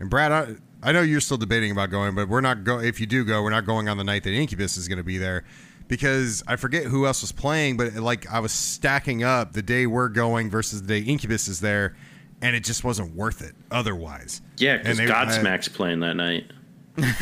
And 0.00 0.08
Brad, 0.08 0.60
I, 0.82 0.88
I 0.88 0.92
know 0.92 1.02
you're 1.02 1.20
still 1.20 1.36
debating 1.36 1.70
about 1.70 1.90
going, 1.90 2.14
but 2.14 2.28
we're 2.28 2.40
not 2.40 2.64
go. 2.64 2.78
If 2.80 3.00
you 3.00 3.06
do 3.06 3.24
go, 3.24 3.42
we're 3.42 3.50
not 3.50 3.66
going 3.66 3.88
on 3.88 3.96
the 3.98 4.04
night 4.04 4.24
that 4.24 4.32
Incubus 4.32 4.76
is 4.76 4.88
going 4.88 4.98
to 4.98 5.04
be 5.04 5.18
there, 5.18 5.44
because 5.88 6.42
I 6.46 6.56
forget 6.56 6.84
who 6.84 7.06
else 7.06 7.20
was 7.22 7.32
playing, 7.32 7.76
but 7.76 7.94
like 7.96 8.30
I 8.30 8.40
was 8.40 8.52
stacking 8.52 9.22
up 9.22 9.52
the 9.52 9.62
day 9.62 9.86
we're 9.86 10.08
going 10.08 10.50
versus 10.50 10.82
the 10.82 10.88
day 11.00 11.06
Incubus 11.06 11.48
is 11.48 11.60
there, 11.60 11.96
and 12.42 12.54
it 12.56 12.64
just 12.64 12.84
wasn't 12.84 13.14
worth 13.14 13.42
it 13.42 13.54
otherwise. 13.70 14.40
yeah, 14.56 14.76
because 14.78 14.98
And 14.98 15.08
they- 15.08 15.12
I- 15.12 15.24
Godsmack's 15.26 15.68
playing 15.68 16.00
that 16.00 16.14
night. 16.14 16.50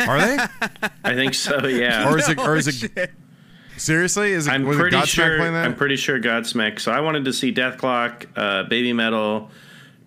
Are 0.01 0.19
they? 0.21 0.39
I 1.05 1.15
think 1.15 1.35
so. 1.35 1.67
Yeah. 1.67 2.11
or 2.11 2.19
is 2.19 2.29
it? 2.29 2.39
Or 2.39 2.57
is 2.57 2.83
it? 2.85 3.11
Seriously, 3.77 4.33
is 4.33 4.49
it? 4.49 4.51
I'm 4.51 4.65
was 4.65 4.77
it 4.77 4.81
pretty 4.81 5.01
sure. 5.03 5.39
that? 5.39 5.65
I'm 5.65 5.77
pretty 5.77 5.95
sure 5.97 6.19
Godsmack. 6.19 6.81
So 6.81 6.91
I 6.91 7.01
wanted 7.01 7.25
to 7.27 7.33
see 7.33 7.53
Dethklok, 7.53 8.27
uh, 8.35 8.65
Babymetal, 8.69 9.51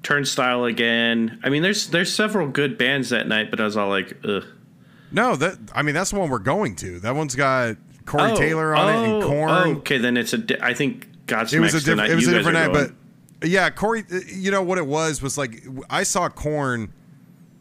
Turnstile 0.04 0.66
again. 0.66 1.40
I 1.44 1.50
mean, 1.50 1.62
there's 1.62 1.88
there's 1.88 2.14
several 2.14 2.48
good 2.48 2.78
bands 2.78 3.10
that 3.10 3.28
night, 3.28 3.52
but 3.52 3.60
I 3.60 3.66
was 3.66 3.78
all 3.78 3.90
like, 3.90 4.18
ugh. 4.28 4.44
no, 5.12 5.36
that 5.36 5.58
I 5.76 5.82
mean 5.84 5.94
that's 5.96 6.12
the 6.12 6.20
one 6.20 6.30
we're 6.30 6.40
going 6.40 6.76
to. 6.78 7.00
That 7.02 7.16
one's 7.16 7.36
got 7.36 7.78
Corey 8.06 8.32
Oh, 8.32 8.36
Taylor 8.36 8.76
on 8.76 8.90
it 8.90 9.04
and 9.14 9.24
oh, 9.24 9.28
Korn. 9.28 9.50
oh, 9.52 9.72
okay, 9.80 9.98
then 10.00 10.18
it's 10.18 10.34
a. 10.34 10.40
Di- 10.40 10.58
I 10.62 10.74
think 10.74 11.08
Godsmack's 11.28 11.54
it 11.54 11.60
was 11.60 11.74
a 11.76 11.80
different. 11.80 11.98
night 11.98 12.10
It 12.12 12.16
was 12.16 12.28
a 12.28 12.32
different 12.32 12.58
night, 12.58 12.74
going. 12.74 12.96
but 13.40 13.48
yeah, 13.50 13.70
Corey. 13.70 14.04
uh, 14.12 14.20
You 14.28 14.50
know 14.52 14.64
what 14.64 14.78
it 14.80 14.88
was 14.88 15.22
was 15.22 15.38
like 15.38 15.64
I 15.90 16.02
saw 16.04 16.30
Korn 16.30 16.94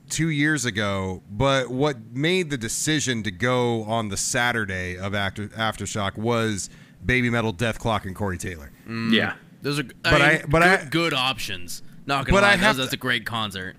two 0.08 0.30
years 0.30 0.64
ago, 0.64 1.22
but 1.30 1.68
what 1.70 1.96
made 2.14 2.50
the 2.50 2.58
decision 2.58 3.22
to 3.24 3.30
go 3.30 3.84
on 3.84 4.08
the 4.08 4.16
Saturday 4.16 4.96
of 4.96 5.14
after 5.14 5.48
aftershock 5.48 6.16
was 6.16 6.68
Baby 7.04 7.28
Metal, 7.30 7.52
Dethklok, 7.52 8.04
and 8.06 8.14
Corey 8.16 8.38
Taylor. 8.38 8.72
yeah, 8.88 9.34
Those 9.62 9.78
are 9.78 9.84
But 10.02 10.20
I- 10.22 10.42
but 10.48 10.62
good, 10.62 10.62
I- 10.62 10.84
good 10.86 11.14
options. 11.14 11.82
Not 12.06 12.26
gonna 12.26 12.36
But 12.36 12.42
lie, 12.42 12.52
I 12.52 12.56
have 12.56 12.76
that's, 12.76 12.90
to- 12.90 12.96
a 12.96 12.98
great 12.98 13.24
concert. 13.26 13.76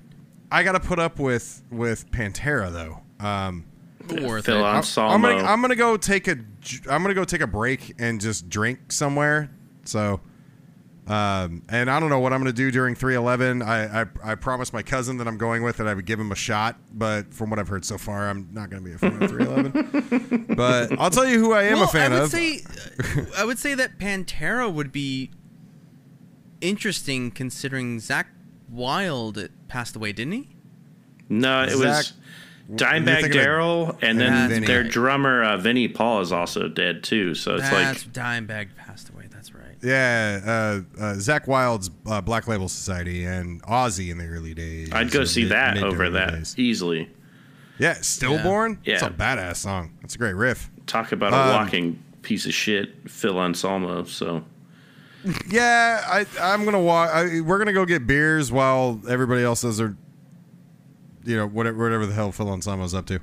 I 0.52 0.64
got 0.64 0.74
to 0.74 0.80
put 0.80 1.00
up 1.00 1.20
with 1.20 1.64
with 1.72 2.10
Pantera 2.12 2.72
though. 2.72 3.02
Um, 3.26 3.66
Worth 4.10 4.46
Phil 4.46 4.58
it. 4.58 4.64
I'm- 4.64 4.84
I'm 4.98 5.22
gonna 5.22 5.44
I'm 5.44 5.62
gonna 5.62 5.76
go 5.76 5.96
take 5.98 6.28
a 6.28 6.32
I'm 6.90 7.02
gonna 7.02 7.14
go 7.14 7.24
take 7.24 7.42
a 7.42 7.48
break 7.48 7.96
and 8.00 8.20
just 8.20 8.50
drink 8.50 8.92
somewhere. 8.92 9.50
So, 9.86 10.20
um, 11.08 11.64
and 11.70 11.90
I 11.90 12.00
don't 12.00 12.10
know 12.10 12.20
what 12.20 12.34
I'm 12.34 12.40
gonna 12.40 12.52
do 12.54 12.70
during 12.72 12.96
311. 12.96 13.62
I, 13.62 14.02
I 14.02 14.06
I 14.24 14.36
promised 14.36 14.74
my 14.74 14.82
cousin 14.82 15.18
that 15.18 15.28
I'm 15.28 15.38
going 15.38 15.64
with 15.64 15.78
that 15.78 15.88
I 15.88 15.94
would 15.94 16.06
give 16.06 16.20
him 16.20 16.32
a 16.32 16.36
shot, 16.36 16.78
but 16.94 17.34
from 17.34 17.50
what 17.50 17.58
I've 17.60 17.68
heard 17.68 17.86
so 17.86 17.98
far, 17.98 18.30
I'm 18.30 18.50
not 18.52 18.70
gonna 18.70 18.82
be 18.84 18.94
a 18.94 18.98
fan 18.98 19.22
of 19.22 19.30
311. 19.30 20.46
but 20.56 20.98
I'll 21.00 21.10
tell 21.10 21.26
you 21.26 21.40
who 21.40 21.54
I 21.54 21.64
am 21.64 21.76
well, 21.80 21.86
a 21.86 21.88
fan 21.88 22.12
I 22.12 22.16
would 22.16 22.24
of. 22.26 22.30
say, 22.32 22.62
I 23.38 23.46
would 23.46 23.58
say 23.60 23.74
that 23.76 23.98
Pantera 24.00 24.72
would 24.72 24.92
be 24.92 25.32
interesting 26.62 27.32
considering 27.32 27.98
Zakk 27.98 28.26
Wylde 28.70 29.50
passed 29.68 29.96
away, 29.96 30.12
didn't 30.14 30.34
he? 30.34 30.50
no, 31.30 31.64
it 31.64 31.76
was 31.78 32.14
Dimebag 32.72 33.06
thinking 33.22 33.32
Darrell, 33.32 33.98
and 34.02 34.20
then 34.20 34.50
Vinnie. 34.50 34.68
their 34.68 34.84
drummer 34.84 35.44
uh, 35.44 35.58
Vinnie 35.58 35.88
Paul 35.90 36.22
is 36.22 36.32
also 36.32 36.68
dead 36.70 37.04
too. 37.04 37.34
So 37.36 37.56
it's 37.56 37.70
That's 37.70 38.06
like 38.06 38.14
Dimebag 38.14 38.76
passed 38.78 39.10
away. 39.10 39.28
That's 39.30 39.54
right. 39.54 39.76
Yeah, 39.84 40.40
uh, 40.46 41.02
uh, 41.02 41.14
Zakk 41.16 41.48
Wylde's 41.48 41.90
uh, 42.06 42.22
Black 42.22 42.48
Label 42.48 42.70
Society 42.70 43.26
and 43.26 43.62
Ozzy 43.64 44.10
in 44.12 44.18
the 44.20 44.26
early 44.28 44.54
days. 44.54 44.92
I'd 44.94 45.12
go 45.12 45.24
see 45.26 45.42
mid- 45.44 45.52
that 45.52 45.74
mid 45.76 45.84
over 45.84 46.04
early 46.04 46.14
that 46.14 46.32
days. 46.32 46.56
easily. 46.58 47.10
Yeah, 47.80 47.94
Stillborn. 47.96 48.80
Yeah. 48.86 48.94
it's 48.96 49.04
a 49.04 49.10
badass 49.10 49.56
song. 49.58 49.98
That's 50.02 50.16
a 50.16 50.18
great 50.20 50.36
riff. 50.36 50.70
Talk 50.86 51.12
about 51.14 51.34
a 51.34 51.38
Um, 51.38 51.50
walking 51.64 52.04
piece 52.22 52.46
of 52.46 52.54
shit, 52.54 53.10
Phil 53.10 53.38
Anselmo. 53.42 54.04
So 54.04 54.44
Yeah, 55.50 56.04
I 56.06 56.26
I'm 56.42 56.66
gonna 56.66 56.82
walk. 56.82 57.10
I, 57.14 57.42
we're 57.42 57.58
gonna 57.58 57.74
go 57.74 57.86
get 57.86 58.08
beers 58.08 58.52
while 58.52 59.00
everybody 59.08 59.44
else 59.44 59.62
does 59.62 59.78
their, 59.78 59.96
you 61.24 61.38
know, 61.38 61.48
whatever 61.48 61.78
whatever 61.78 62.06
the 62.06 62.14
hell 62.14 62.32
Phil 62.32 62.48
Anselmo's 62.48 62.94
up 62.94 63.06
to. 63.08 63.20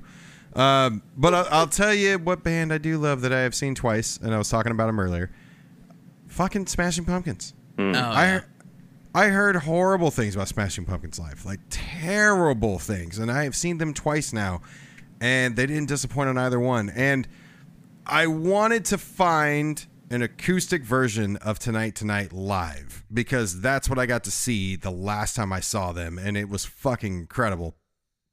Um, 0.54 1.02
but 1.16 1.34
I'll, 1.34 1.48
I'll 1.50 1.66
tell 1.66 1.94
you 1.94 2.18
what 2.18 2.42
band 2.42 2.72
I 2.72 2.78
do 2.78 2.98
love 2.98 3.20
that 3.22 3.32
I 3.32 3.40
have 3.40 3.54
seen 3.54 3.74
twice, 3.74 4.18
and 4.22 4.34
I 4.34 4.38
was 4.38 4.48
talking 4.48 4.72
about 4.72 4.86
them 4.86 4.98
earlier. 5.00 5.30
Fucking 6.28 6.66
Smashing 6.66 7.04
Pumpkins. 7.04 7.54
Oh, 7.78 7.90
I 7.90 8.26
yeah. 8.26 8.40
I 9.14 9.28
heard 9.28 9.56
horrible 9.56 10.10
things 10.10 10.34
about 10.34 10.48
Smashing 10.48 10.84
Pumpkins 10.84 11.18
live, 11.18 11.44
like 11.44 11.60
terrible 11.70 12.78
things, 12.78 13.18
and 13.18 13.30
I 13.30 13.44
have 13.44 13.56
seen 13.56 13.78
them 13.78 13.92
twice 13.94 14.32
now, 14.32 14.60
and 15.20 15.56
they 15.56 15.66
didn't 15.66 15.88
disappoint 15.88 16.28
on 16.28 16.38
either 16.38 16.60
one. 16.60 16.90
And 16.90 17.26
I 18.06 18.26
wanted 18.26 18.84
to 18.86 18.98
find 18.98 19.84
an 20.10 20.22
acoustic 20.22 20.82
version 20.82 21.36
of 21.36 21.58
Tonight 21.58 21.94
Tonight 21.94 22.32
live 22.32 23.04
because 23.12 23.60
that's 23.60 23.88
what 23.90 23.98
I 23.98 24.06
got 24.06 24.24
to 24.24 24.30
see 24.30 24.76
the 24.76 24.90
last 24.90 25.36
time 25.36 25.52
I 25.52 25.60
saw 25.60 25.92
them, 25.92 26.18
and 26.18 26.36
it 26.36 26.48
was 26.48 26.64
fucking 26.64 27.12
incredible, 27.14 27.74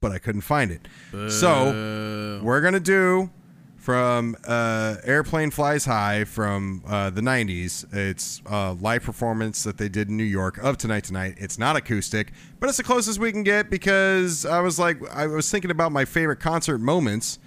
but 0.00 0.12
I 0.12 0.18
couldn't 0.18 0.40
find 0.42 0.70
it. 0.70 0.88
So 1.30 2.40
we're 2.42 2.60
gonna 2.60 2.80
do 2.80 3.30
from 3.76 4.36
uh, 4.48 4.96
Aeroplane 5.04 5.50
Flies 5.52 5.84
High 5.84 6.24
from 6.24 6.82
uh, 6.88 7.10
the 7.10 7.20
90s. 7.20 7.86
It's 7.94 8.42
a 8.46 8.72
live 8.72 9.04
performance 9.04 9.62
that 9.62 9.78
they 9.78 9.88
did 9.88 10.08
in 10.08 10.16
New 10.16 10.24
York 10.24 10.58
of 10.58 10.76
Tonight 10.76 11.04
Tonight. 11.04 11.36
It's 11.38 11.56
not 11.56 11.76
acoustic, 11.76 12.32
but 12.58 12.68
it's 12.68 12.78
the 12.78 12.82
closest 12.82 13.20
we 13.20 13.30
can 13.30 13.44
get 13.44 13.70
because 13.70 14.44
I 14.44 14.60
was 14.60 14.78
like, 14.80 14.98
I 15.14 15.28
was 15.28 15.48
thinking 15.50 15.70
about 15.70 15.92
my 15.92 16.04
favorite 16.04 16.40
concert 16.40 16.78
moments 16.78 17.38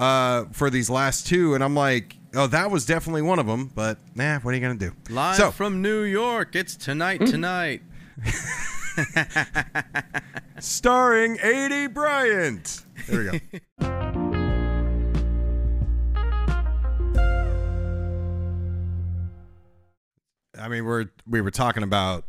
uh, 0.00 0.46
for 0.52 0.68
these 0.68 0.90
last 0.90 1.26
two, 1.28 1.54
and 1.54 1.62
I'm 1.62 1.74
like, 1.76 2.16
oh, 2.34 2.46
that 2.46 2.70
was 2.70 2.86
definitely 2.86 3.22
one 3.22 3.38
of 3.38 3.46
them, 3.46 3.70
but 3.74 3.98
nah, 4.14 4.38
what 4.40 4.52
are 4.52 4.54
you 4.54 4.60
going 4.60 4.78
to 4.78 4.90
do? 4.90 4.94
Live 5.12 5.36
so, 5.36 5.50
from 5.50 5.82
New 5.82 6.02
York. 6.02 6.54
It's 6.54 6.76
tonight. 6.76 7.20
Mm. 7.20 7.30
Tonight. 7.30 7.82
starring 10.58 11.38
A.D. 11.42 11.88
Bryant. 11.88 12.82
There 13.08 13.18
we 13.18 13.30
go. 13.30 13.38
I 20.60 20.66
mean, 20.66 20.84
we're 20.84 21.06
we 21.26 21.40
were 21.40 21.52
talking 21.52 21.84
about 21.84 22.24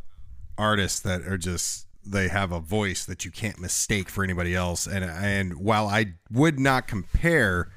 artists 0.56 1.00
that 1.00 1.22
are 1.22 1.36
just 1.36 1.88
they 2.06 2.28
have 2.28 2.52
a 2.52 2.60
voice 2.60 3.04
that 3.04 3.24
you 3.24 3.30
can't 3.30 3.58
mistake 3.58 4.08
for 4.08 4.22
anybody 4.22 4.54
else, 4.54 4.86
and 4.86 5.04
and 5.04 5.58
while 5.58 5.88
I 5.88 6.14
would 6.30 6.60
not 6.60 6.86
compare 6.86 7.70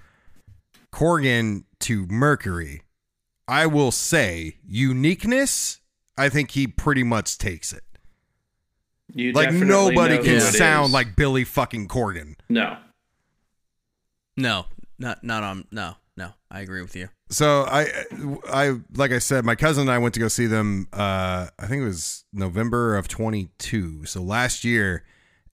Corgan 0.91 1.63
to 1.83 2.05
Mercury, 2.07 2.81
I 3.47 3.65
will 3.67 3.91
say 3.91 4.57
uniqueness. 4.65 5.79
I 6.17 6.29
think 6.29 6.51
he 6.51 6.67
pretty 6.67 7.03
much 7.03 7.37
takes 7.37 7.73
it. 7.73 7.83
you 9.13 9.31
Like 9.33 9.51
nobody 9.51 10.17
can 10.19 10.39
sound 10.41 10.87
is. 10.87 10.93
like 10.93 11.15
Billy 11.15 11.43
fucking 11.43 11.87
Corgan. 11.87 12.35
no. 12.49 12.77
No, 14.35 14.65
not 14.97 15.23
not 15.23 15.43
on. 15.43 15.65
No, 15.71 15.95
no. 16.17 16.29
I 16.49 16.61
agree 16.61 16.81
with 16.81 16.95
you. 16.95 17.09
So 17.29 17.65
I, 17.67 17.85
I 18.51 18.79
like 18.95 19.11
I 19.11 19.19
said, 19.19 19.45
my 19.45 19.53
cousin 19.55 19.81
and 19.81 19.91
I 19.91 19.99
went 19.99 20.15
to 20.15 20.19
go 20.19 20.27
see 20.27 20.47
them. 20.47 20.87
Uh, 20.91 21.47
I 21.59 21.67
think 21.67 21.81
it 21.83 21.85
was 21.85 22.25
November 22.33 22.95
of 22.95 23.07
22, 23.07 24.05
so 24.05 24.23
last 24.23 24.63
year. 24.63 25.03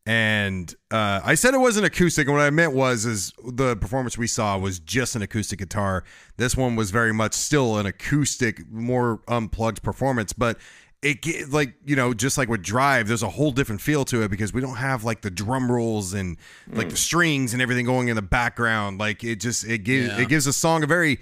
And 0.06 0.74
uh, 0.90 1.20
I 1.22 1.34
said 1.34 1.52
it 1.54 1.58
wasn't 1.58 1.86
acoustic, 1.86 2.26
and 2.26 2.34
what 2.34 2.42
I 2.42 2.50
meant 2.50 2.72
was 2.72 3.04
is 3.04 3.32
the 3.46 3.76
performance 3.76 4.16
we 4.16 4.26
saw 4.26 4.56
was 4.58 4.78
just 4.80 5.14
an 5.14 5.22
acoustic 5.22 5.58
guitar. 5.58 6.04
This 6.36 6.56
one 6.56 6.74
was 6.74 6.90
very 6.90 7.12
much 7.12 7.34
still 7.34 7.76
an 7.78 7.86
acoustic, 7.86 8.68
more 8.70 9.20
unplugged 9.28 9.82
performance, 9.82 10.32
but 10.32 10.58
it 11.02 11.50
like 11.50 11.74
you 11.86 11.96
know 11.96 12.12
just 12.12 12.36
like 12.36 12.48
with 12.50 12.62
drive 12.62 13.08
there's 13.08 13.22
a 13.22 13.28
whole 13.30 13.52
different 13.52 13.80
feel 13.80 14.04
to 14.04 14.22
it 14.22 14.30
because 14.30 14.52
we 14.52 14.60
don't 14.60 14.76
have 14.76 15.02
like 15.02 15.22
the 15.22 15.30
drum 15.30 15.72
rolls 15.72 16.12
and 16.12 16.36
like 16.68 16.90
the 16.90 16.96
strings 16.96 17.54
and 17.54 17.62
everything 17.62 17.86
going 17.86 18.08
in 18.08 18.16
the 18.16 18.20
background 18.22 18.98
like 18.98 19.24
it 19.24 19.36
just 19.36 19.64
it 19.64 19.78
gives 19.78 20.08
Yeah. 20.08 20.20
it 20.20 20.28
gives 20.28 20.46
a 20.46 20.52
song 20.52 20.82
a 20.82 20.86
very 20.86 21.18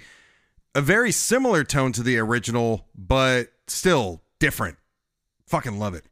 a 0.75 0.81
very 0.81 1.13
similar 1.13 1.63
tone 1.63 1.91
to 1.93 2.03
the 2.03 2.17
original, 2.17 2.87
but 2.93 3.53
still 3.67 4.21
different. 4.39 4.77
Fucking 5.47 5.79
love 5.79 5.93
it. 5.95 6.03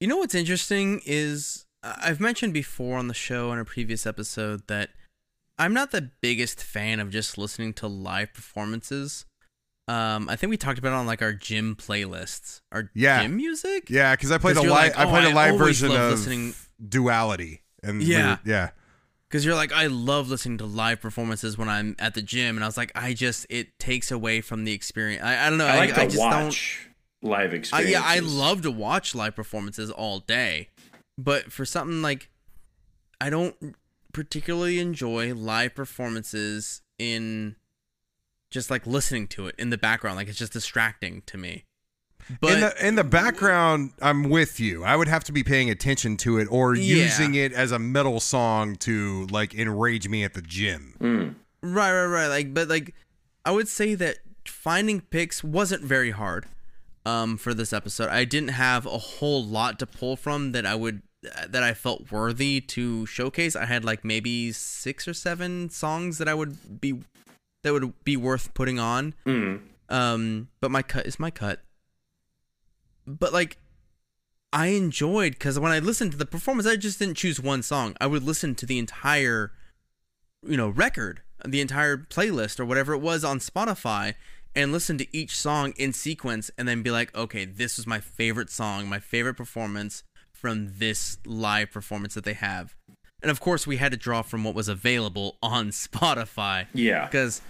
You 0.00 0.08
know 0.08 0.16
what's 0.16 0.34
interesting 0.34 1.02
is 1.04 1.66
I- 1.82 2.08
I've 2.08 2.20
mentioned 2.20 2.54
before 2.54 2.98
on 2.98 3.08
the 3.08 3.14
show 3.14 3.52
in 3.52 3.58
a 3.58 3.64
previous 3.64 4.06
episode 4.06 4.66
that 4.68 4.90
I'm 5.58 5.74
not 5.74 5.90
the 5.90 6.10
biggest 6.22 6.62
fan 6.62 7.00
of 7.00 7.10
just 7.10 7.36
listening 7.36 7.74
to 7.74 7.86
live 7.86 8.32
performances. 8.32 9.26
Um, 9.88 10.28
I 10.28 10.36
think 10.36 10.50
we 10.50 10.56
talked 10.56 10.78
about 10.78 10.92
it 10.92 10.94
on 10.96 11.06
like 11.06 11.20
our 11.20 11.32
gym 11.34 11.76
playlists, 11.76 12.60
our 12.72 12.90
Yeah. 12.94 13.22
gym 13.22 13.36
music. 13.36 13.90
Yeah, 13.90 14.14
because 14.16 14.30
I 14.30 14.38
played 14.38 14.52
a 14.52 14.54
'Cause 14.54 14.64
you're 14.64 14.72
live. 14.72 14.92
like, 14.92 14.98
I 14.98 15.04
oh, 15.04 15.10
played 15.10 15.24
a 15.24 15.30
I 15.30 15.32
live 15.50 15.58
version 15.58 15.90
of 15.92 16.12
listening- 16.12 16.54
Duality, 16.86 17.62
and 17.82 17.98
we 17.98 18.06
Yeah. 18.06 18.30
were- 18.36 18.40
yeah, 18.50 18.70
Because 19.28 19.44
you're 19.44 19.54
like, 19.54 19.70
I 19.72 19.86
love 19.86 20.28
listening 20.28 20.58
to 20.58 20.64
live 20.64 21.00
performances 21.00 21.56
when 21.58 21.68
I'm 21.68 21.94
at 22.00 22.14
the 22.14 22.22
gym, 22.22 22.56
and 22.56 22.64
I 22.64 22.66
was 22.66 22.76
like, 22.76 22.90
I 22.96 23.12
just 23.12 23.46
it 23.50 23.78
takes 23.78 24.10
away 24.10 24.40
from 24.40 24.64
the 24.64 24.72
experience. 24.72 25.22
I, 25.22 25.46
I 25.46 25.50
don't 25.50 25.58
know. 25.58 25.66
I 25.66 25.76
like 25.76 25.90
I, 25.96 26.04
to 26.04 26.10
just 26.10 26.18
watch 26.18 26.80
don't. 26.84 26.89
I, 27.22 27.42
experiences. 27.42 27.90
yeah, 27.92 28.02
I 28.04 28.18
love 28.20 28.62
to 28.62 28.70
watch 28.70 29.14
live 29.14 29.36
performances 29.36 29.90
all 29.90 30.20
day, 30.20 30.68
but 31.18 31.52
for 31.52 31.64
something 31.64 32.02
like, 32.02 32.30
I 33.20 33.28
don't 33.30 33.76
particularly 34.12 34.78
enjoy 34.78 35.34
live 35.34 35.74
performances 35.74 36.82
in 36.98 37.56
just 38.50 38.70
like 38.70 38.86
listening 38.86 39.28
to 39.28 39.46
it 39.46 39.54
in 39.58 39.70
the 39.70 39.78
background. 39.78 40.16
Like 40.16 40.28
it's 40.28 40.38
just 40.38 40.52
distracting 40.52 41.22
to 41.26 41.36
me. 41.38 41.64
But 42.40 42.52
in 42.52 42.60
the 42.60 42.86
in 42.88 42.94
the 42.94 43.04
background, 43.04 43.92
I'm 44.00 44.24
with 44.30 44.60
you. 44.60 44.84
I 44.84 44.94
would 44.96 45.08
have 45.08 45.24
to 45.24 45.32
be 45.32 45.42
paying 45.42 45.68
attention 45.70 46.16
to 46.18 46.38
it 46.38 46.48
or 46.50 46.74
Yeah. 46.74 46.96
using 47.04 47.34
it 47.34 47.52
as 47.52 47.72
a 47.72 47.78
metal 47.78 48.20
song 48.20 48.76
to 48.76 49.26
like 49.30 49.54
enrage 49.54 50.08
me 50.08 50.22
at 50.24 50.34
the 50.34 50.42
gym. 50.42 50.94
Mm. 51.00 51.34
Right, 51.62 51.92
right, 51.92 52.06
right. 52.06 52.26
Like, 52.28 52.54
but 52.54 52.68
like, 52.68 52.94
I 53.44 53.50
would 53.50 53.68
say 53.68 53.94
that 53.96 54.18
finding 54.46 55.00
picks 55.00 55.42
wasn't 55.44 55.82
very 55.82 56.10
hard. 56.12 56.46
Um, 57.06 57.38
for 57.38 57.54
this 57.54 57.72
episode, 57.72 58.10
I 58.10 58.24
didn't 58.24 58.50
have 58.50 58.84
a 58.84 58.98
whole 58.98 59.42
lot 59.42 59.78
to 59.78 59.86
pull 59.86 60.16
from 60.16 60.52
that 60.52 60.66
I 60.66 60.74
would 60.74 61.02
that 61.48 61.62
I 61.62 61.74
felt 61.74 62.10
worthy 62.10 62.60
to 62.60 63.06
showcase. 63.06 63.54
I 63.54 63.66
had 63.66 63.84
like 63.84 64.04
maybe 64.04 64.52
six 64.52 65.06
or 65.06 65.14
seven 65.14 65.68
songs 65.70 66.18
that 66.18 66.28
I 66.28 66.34
would 66.34 66.80
be 66.80 67.00
that 67.62 67.72
would 67.72 68.04
be 68.04 68.16
worth 68.16 68.54
putting 68.54 68.78
on. 68.78 69.14
Mm. 69.26 69.60
Um, 69.88 70.48
but 70.60 70.70
my 70.70 70.82
cut 70.82 71.06
is 71.06 71.18
my 71.18 71.30
cut. 71.30 71.60
But 73.06 73.32
like, 73.32 73.58
I 74.52 74.68
enjoyed 74.68 75.32
because 75.32 75.58
when 75.58 75.72
I 75.72 75.78
listened 75.78 76.12
to 76.12 76.18
the 76.18 76.26
performance, 76.26 76.66
I 76.66 76.76
just 76.76 76.98
didn't 76.98 77.16
choose 77.16 77.40
one 77.40 77.62
song. 77.62 77.96
I 78.00 78.06
would 78.06 78.22
listen 78.22 78.54
to 78.56 78.66
the 78.66 78.78
entire, 78.78 79.52
you 80.46 80.56
know, 80.56 80.68
record, 80.68 81.22
the 81.44 81.60
entire 81.60 81.96
playlist 81.98 82.60
or 82.60 82.64
whatever 82.64 82.92
it 82.94 83.00
was 83.00 83.24
on 83.24 83.38
Spotify, 83.38 84.14
and 84.54 84.72
listen 84.72 84.98
to 84.98 85.06
each 85.16 85.36
song 85.36 85.72
in 85.76 85.92
sequence, 85.92 86.50
and 86.58 86.66
then 86.66 86.82
be 86.82 86.90
like, 86.90 87.14
okay, 87.14 87.44
this 87.44 87.76
was 87.76 87.86
my 87.86 88.00
favorite 88.00 88.50
song, 88.50 88.88
my 88.88 88.98
favorite 88.98 89.34
performance 89.34 90.02
from 90.32 90.72
this 90.78 91.18
live 91.24 91.70
performance 91.70 92.14
that 92.14 92.24
they 92.24 92.32
have. 92.34 92.74
And 93.22 93.30
of 93.30 93.38
course, 93.40 93.66
we 93.66 93.76
had 93.76 93.92
to 93.92 93.98
draw 93.98 94.22
from 94.22 94.44
what 94.44 94.54
was 94.54 94.68
available 94.68 95.36
on 95.42 95.68
Spotify 95.70 96.66
Yeah. 96.72 97.04
because 97.06 97.42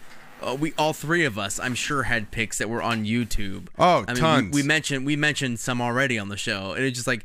uh, 0.42 0.56
we 0.58 0.72
all 0.78 0.92
three 0.92 1.24
of 1.24 1.38
us, 1.38 1.60
I'm 1.60 1.74
sure, 1.74 2.04
had 2.04 2.30
picks 2.30 2.58
that 2.58 2.68
were 2.68 2.82
on 2.82 3.04
YouTube. 3.04 3.68
Oh, 3.78 4.04
I 4.08 4.12
mean, 4.12 4.16
tons. 4.16 4.54
We, 4.54 4.62
we 4.62 4.66
mentioned 4.66 5.06
we 5.06 5.14
mentioned 5.16 5.60
some 5.60 5.80
already 5.80 6.18
on 6.18 6.28
the 6.28 6.36
show, 6.36 6.72
and 6.72 6.84
it's 6.84 6.96
just 6.96 7.06
like 7.06 7.24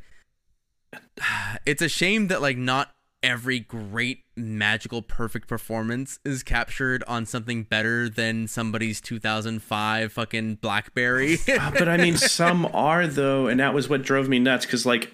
it's 1.65 1.81
a 1.81 1.89
shame 1.89 2.27
that 2.27 2.41
like 2.41 2.57
not 2.57 2.91
every 3.25 3.59
great 3.59 4.19
magical 4.37 5.01
perfect 5.01 5.47
performance 5.47 6.19
is 6.23 6.43
captured 6.43 7.03
on 7.07 7.25
something 7.25 7.63
better 7.63 8.07
than 8.07 8.47
somebody's 8.47 9.01
2005 9.01 10.13
fucking 10.13 10.55
BlackBerry. 10.55 11.37
Uh, 11.47 11.71
but 11.77 11.89
I 11.89 11.97
mean, 11.97 12.17
some 12.17 12.65
are 12.73 13.07
though, 13.07 13.47
and 13.47 13.59
that 13.59 13.73
was 13.73 13.89
what 13.89 14.03
drove 14.03 14.29
me 14.29 14.37
nuts. 14.39 14.65
Because 14.65 14.85
like 14.85 15.11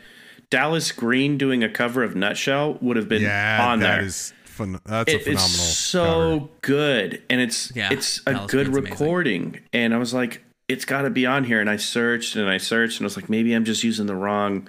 Dallas 0.50 0.92
Green 0.92 1.38
doing 1.38 1.64
a 1.64 1.70
cover 1.70 2.04
of 2.04 2.16
Nutshell 2.16 2.78
would 2.82 2.98
have 2.98 3.08
been 3.08 3.22
yeah, 3.22 3.66
on 3.70 3.80
that 3.80 3.96
there. 3.98 4.06
is 4.06 4.34
phen- 4.46 4.80
that's 4.84 5.14
a 5.14 5.18
phenomenal. 5.20 5.44
It's 5.46 5.78
so 5.78 6.40
cover. 6.40 6.50
good, 6.62 7.24
and 7.30 7.40
it's 7.40 7.74
Yeah, 7.76 7.90
it's 7.92 8.20
a 8.28 8.34
Dallas 8.34 8.52
good 8.52 8.66
Green's 8.68 8.78
amazing. 8.80 8.92
recording. 8.92 9.60
And 9.72 9.94
I 9.94 9.98
was 9.98 10.14
like, 10.14 10.44
it's 10.68 10.84
got 10.86 11.04
to 11.04 11.10
be 11.10 11.26
on 11.26 11.46
here. 11.46 11.62
And 11.62 11.70
I 11.70 11.78
searched 11.78 12.36
and 12.36 12.50
I 12.50 12.58
searched, 12.58 13.00
and 13.00 13.06
I 13.06 13.08
was 13.08 13.16
like, 13.16 13.30
maybe 13.30 13.54
I'm 13.54 13.64
just 13.66 13.84
using 13.84 14.06
the 14.08 14.16
wrong. 14.16 14.68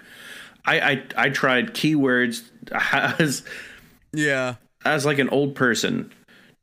I 0.64 0.80
I, 0.80 1.02
I 1.16 1.28
tried 1.30 1.74
keywords. 1.74 2.44
I 2.72 3.14
was 3.18 3.42
Yeah. 4.12 4.56
as 4.84 5.04
like 5.06 5.18
an 5.18 5.28
old 5.30 5.54
person, 5.54 6.12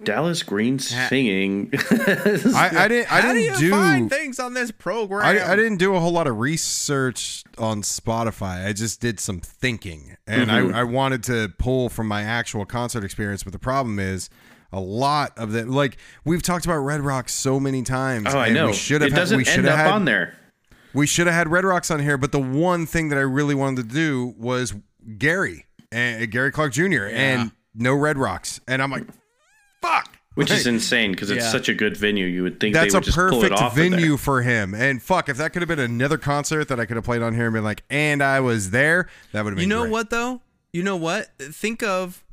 Dallas 0.03 0.43
Green 0.43 0.79
singing. 0.79 1.71
I, 1.91 2.71
I 2.73 2.87
didn't. 2.87 3.11
I 3.11 3.21
How 3.21 3.33
do 3.33 3.39
didn't 3.39 3.59
you 3.59 3.67
do. 3.67 3.71
find 3.71 4.09
things 4.09 4.39
on 4.39 4.53
this 4.53 4.71
program? 4.71 5.25
I, 5.25 5.51
I 5.51 5.55
didn't 5.57 5.77
do 5.77 5.93
a 5.95 5.99
whole 5.99 6.13
lot 6.13 6.25
of 6.27 6.37
research 6.39 7.43
on 7.57 7.81
Spotify. 7.81 8.65
I 8.65 8.71
just 8.71 9.01
did 9.01 9.19
some 9.19 9.41
thinking, 9.41 10.15
and 10.25 10.49
I, 10.51 10.61
mm-hmm. 10.61 10.75
I 10.75 10.83
wanted 10.85 11.23
to 11.23 11.51
pull 11.57 11.89
from 11.89 12.07
my 12.07 12.23
actual 12.23 12.65
concert 12.65 13.03
experience. 13.03 13.43
But 13.43 13.51
the 13.51 13.59
problem 13.59 13.99
is, 13.99 14.29
a 14.71 14.79
lot 14.79 15.37
of 15.37 15.51
the 15.51 15.65
like 15.65 15.97
we've 16.23 16.43
talked 16.43 16.63
about 16.63 16.77
Red 16.77 17.01
Rocks 17.01 17.33
so 17.33 17.59
many 17.59 17.83
times. 17.83 18.27
oh, 18.33 18.39
I 18.39 18.49
know. 18.51 18.67
We 18.67 18.73
should 18.73 19.01
have. 19.01 19.11
it 19.11 19.15
doesn't 19.15 19.37
we 19.37 19.43
should 19.43 19.59
end 19.59 19.67
have 19.67 19.79
up 19.79 19.85
had, 19.85 19.93
on 19.93 20.05
there. 20.05 20.35
We 20.93 21.07
should 21.07 21.27
have 21.27 21.35
had 21.35 21.49
Red 21.49 21.65
Rocks 21.65 21.91
on 21.91 21.99
here. 21.99 22.17
But 22.17 22.31
the 22.31 22.39
one 22.39 22.85
thing 22.85 23.09
that 23.09 23.17
I 23.17 23.21
really 23.23 23.55
wanted 23.55 23.89
to 23.89 23.93
do 23.93 24.33
was 24.37 24.73
Gary 25.17 25.65
and 25.91 26.29
Gary 26.31 26.51
Clark 26.51 26.73
Jr. 26.73 27.05
and 27.05 27.51
no 27.75 27.93
Red 27.93 28.17
Rocks, 28.17 28.59
and 28.67 28.81
I'm 28.81 28.91
like, 28.91 29.05
fuck. 29.81 30.15
Which 30.35 30.51
is 30.51 30.67
insane 30.67 31.11
because 31.11 31.31
it's 31.31 31.43
Yeah. 31.43 31.51
such 31.51 31.67
a 31.67 31.73
good 31.73 31.97
venue. 31.97 32.25
You 32.25 32.43
would 32.43 32.59
think 32.61 32.73
That's 32.73 32.93
they 32.93 32.97
a 32.97 32.99
would 32.99 33.03
just 33.05 33.17
pull 33.17 33.43
it 33.43 33.49
perfect 33.49 33.61
off 33.61 33.71
of 33.73 33.77
venue 33.77 34.15
for 34.15 34.41
him. 34.41 34.73
And 34.73 35.01
fuck, 35.03 35.27
if 35.27 35.35
that 35.37 35.51
could 35.51 35.61
have 35.61 35.67
been 35.67 35.79
another 35.79 36.17
concert 36.17 36.69
that 36.69 36.79
I 36.79 36.85
could 36.85 36.95
have 36.95 37.03
played 37.03 37.21
on 37.21 37.33
here 37.35 37.45
and 37.47 37.53
been 37.53 37.63
like, 37.63 37.83
and 37.89 38.23
I 38.23 38.39
was 38.39 38.69
there, 38.69 39.09
that 39.33 39.43
would 39.43 39.51
have 39.51 39.57
been 39.57 39.63
You 39.63 39.67
know 39.67 39.81
great. 39.81 39.91
what 39.91 40.09
though? 40.11 40.41
You 40.71 40.83
know 40.83 40.95
what? 40.95 41.29
Think 41.39 41.83
of 41.83 42.23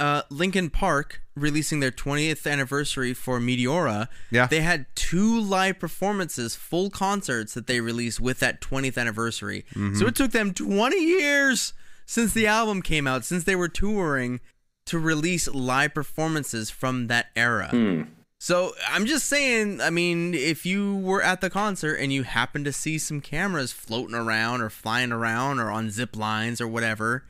uh 0.00 0.22
Linkin 0.30 0.68
Park 0.68 1.22
releasing 1.34 1.80
their 1.80 1.90
20th 1.90 2.50
anniversary 2.50 3.14
for 3.14 3.40
Meteora. 3.40 4.08
Yeah. 4.30 4.46
They 4.46 4.60
had 4.60 4.86
two 4.94 5.40
live 5.40 5.78
performances, 5.78 6.54
full 6.54 6.90
concerts 6.90 7.54
that 7.54 7.66
they 7.66 7.80
released 7.80 8.20
with 8.20 8.40
that 8.40 8.60
20th 8.60 8.98
anniversary. 8.98 9.64
Mm-hmm. 9.70 9.94
So 9.96 10.06
it 10.06 10.14
took 10.16 10.32
them 10.32 10.52
20 10.52 10.96
years 11.02 11.72
since 12.08 12.32
the 12.32 12.46
album 12.46 12.80
came 12.80 13.06
out, 13.06 13.22
since 13.22 13.44
they 13.44 13.54
were 13.54 13.68
touring 13.68 14.40
to 14.86 14.98
release 14.98 15.46
live 15.46 15.92
performances 15.92 16.70
from 16.70 17.06
that 17.08 17.26
era. 17.36 17.68
Hmm. 17.70 18.02
So 18.40 18.72
I'm 18.88 19.04
just 19.04 19.26
saying, 19.26 19.82
I 19.82 19.90
mean, 19.90 20.32
if 20.32 20.64
you 20.64 20.96
were 20.96 21.20
at 21.22 21.42
the 21.42 21.50
concert 21.50 21.96
and 21.96 22.10
you 22.10 22.22
happened 22.22 22.64
to 22.64 22.72
see 22.72 22.96
some 22.96 23.20
cameras 23.20 23.72
floating 23.72 24.14
around 24.14 24.62
or 24.62 24.70
flying 24.70 25.12
around 25.12 25.58
or 25.60 25.70
on 25.70 25.90
zip 25.90 26.16
lines 26.16 26.60
or 26.62 26.66
whatever, 26.68 27.24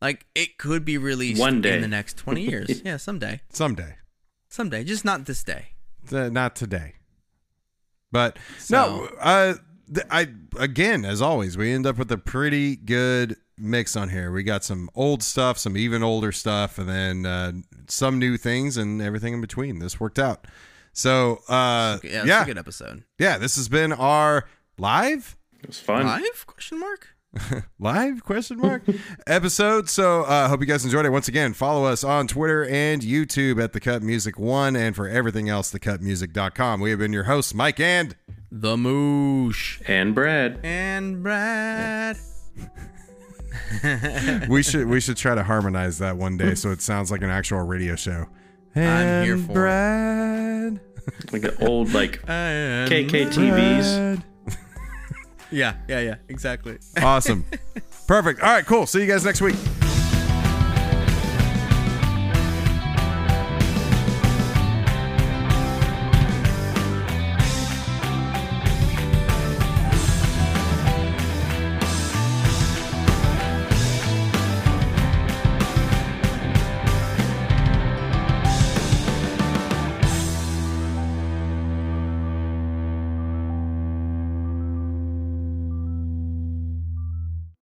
like 0.00 0.26
it 0.36 0.58
could 0.58 0.84
be 0.84 0.96
released 0.98 1.40
One 1.40 1.60
day. 1.60 1.74
in 1.74 1.80
the 1.82 1.88
next 1.88 2.16
20 2.18 2.42
years. 2.42 2.80
yeah, 2.84 2.98
someday. 2.98 3.40
Someday. 3.50 3.96
Someday, 4.48 4.84
just 4.84 5.04
not 5.04 5.24
this 5.24 5.42
day. 5.42 5.68
Uh, 6.12 6.28
not 6.28 6.54
today. 6.54 6.92
But 8.12 8.38
So- 8.58 8.76
no, 8.76 9.04
uh, 9.20 9.54
I 10.10 10.28
again, 10.58 11.04
as 11.04 11.20
always, 11.20 11.56
we 11.56 11.72
end 11.72 11.86
up 11.86 11.98
with 11.98 12.12
a 12.12 12.18
pretty 12.18 12.76
good 12.76 13.36
mix 13.62 13.96
on 13.96 14.08
here. 14.08 14.30
We 14.32 14.42
got 14.42 14.64
some 14.64 14.90
old 14.94 15.22
stuff, 15.22 15.58
some 15.58 15.76
even 15.76 16.02
older 16.02 16.32
stuff, 16.32 16.78
and 16.78 16.88
then 16.88 17.26
uh, 17.26 17.52
some 17.88 18.18
new 18.18 18.36
things 18.36 18.76
and 18.76 19.00
everything 19.00 19.34
in 19.34 19.40
between. 19.40 19.78
This 19.78 19.98
worked 20.00 20.18
out. 20.18 20.46
So 20.92 21.40
uh, 21.48 21.98
Yeah, 22.02 22.24
yeah, 22.24 22.42
a 22.42 22.46
good 22.46 22.58
episode. 22.58 23.04
Yeah, 23.18 23.38
this 23.38 23.56
has 23.56 23.68
been 23.68 23.92
our 23.92 24.44
live 24.78 25.36
It 25.62 25.68
was 25.68 25.78
fun. 25.80 26.06
Live? 26.06 26.46
Question 26.46 26.80
mark? 26.80 27.08
live 27.78 28.22
question 28.24 28.58
mark 28.58 28.82
episode 29.26 29.88
so 29.88 30.20
uh 30.24 30.48
hope 30.48 30.60
you 30.60 30.66
guys 30.66 30.84
enjoyed 30.84 31.06
it 31.06 31.08
once 31.08 31.28
again 31.28 31.54
follow 31.54 31.86
us 31.86 32.04
on 32.04 32.26
twitter 32.26 32.66
and 32.66 33.00
youtube 33.00 33.58
at 33.58 33.72
the 33.72 33.80
cut 33.80 34.02
music 34.02 34.38
one 34.38 34.76
and 34.76 34.94
for 34.94 35.08
everything 35.08 35.48
else 35.48 35.72
thecutmusic.com 35.72 36.78
we 36.78 36.90
have 36.90 36.98
been 36.98 37.10
your 37.10 37.22
hosts 37.24 37.54
mike 37.54 37.80
and 37.80 38.14
The 38.50 38.76
Moosh. 38.76 39.80
And 39.86 40.14
Brad. 40.14 40.60
And 40.62 41.22
Brad. 41.22 42.18
we 44.48 44.62
should 44.62 44.86
we 44.88 45.00
should 45.00 45.16
try 45.16 45.34
to 45.34 45.42
harmonize 45.42 45.98
that 45.98 46.16
one 46.16 46.36
day 46.36 46.54
so 46.54 46.70
it 46.70 46.80
sounds 46.82 47.10
like 47.10 47.22
an 47.22 47.30
actual 47.30 47.60
radio 47.62 47.96
show. 47.96 48.26
I'm 48.74 49.24
here 49.24 49.34
And 49.34 49.46
for 49.46 49.52
it. 49.52 49.54
Brad, 49.54 50.80
Like 51.32 51.42
the 51.42 51.56
old 51.66 51.92
like 51.92 52.22
KKTVs. 52.26 54.22
Yeah, 55.50 55.74
yeah, 55.86 56.00
yeah, 56.00 56.14
exactly. 56.28 56.78
awesome. 57.02 57.44
Perfect. 58.06 58.40
All 58.40 58.48
right 58.48 58.64
cool. 58.64 58.86
See 58.86 59.00
you 59.00 59.06
guys 59.06 59.24
next 59.24 59.40
week 59.42 59.56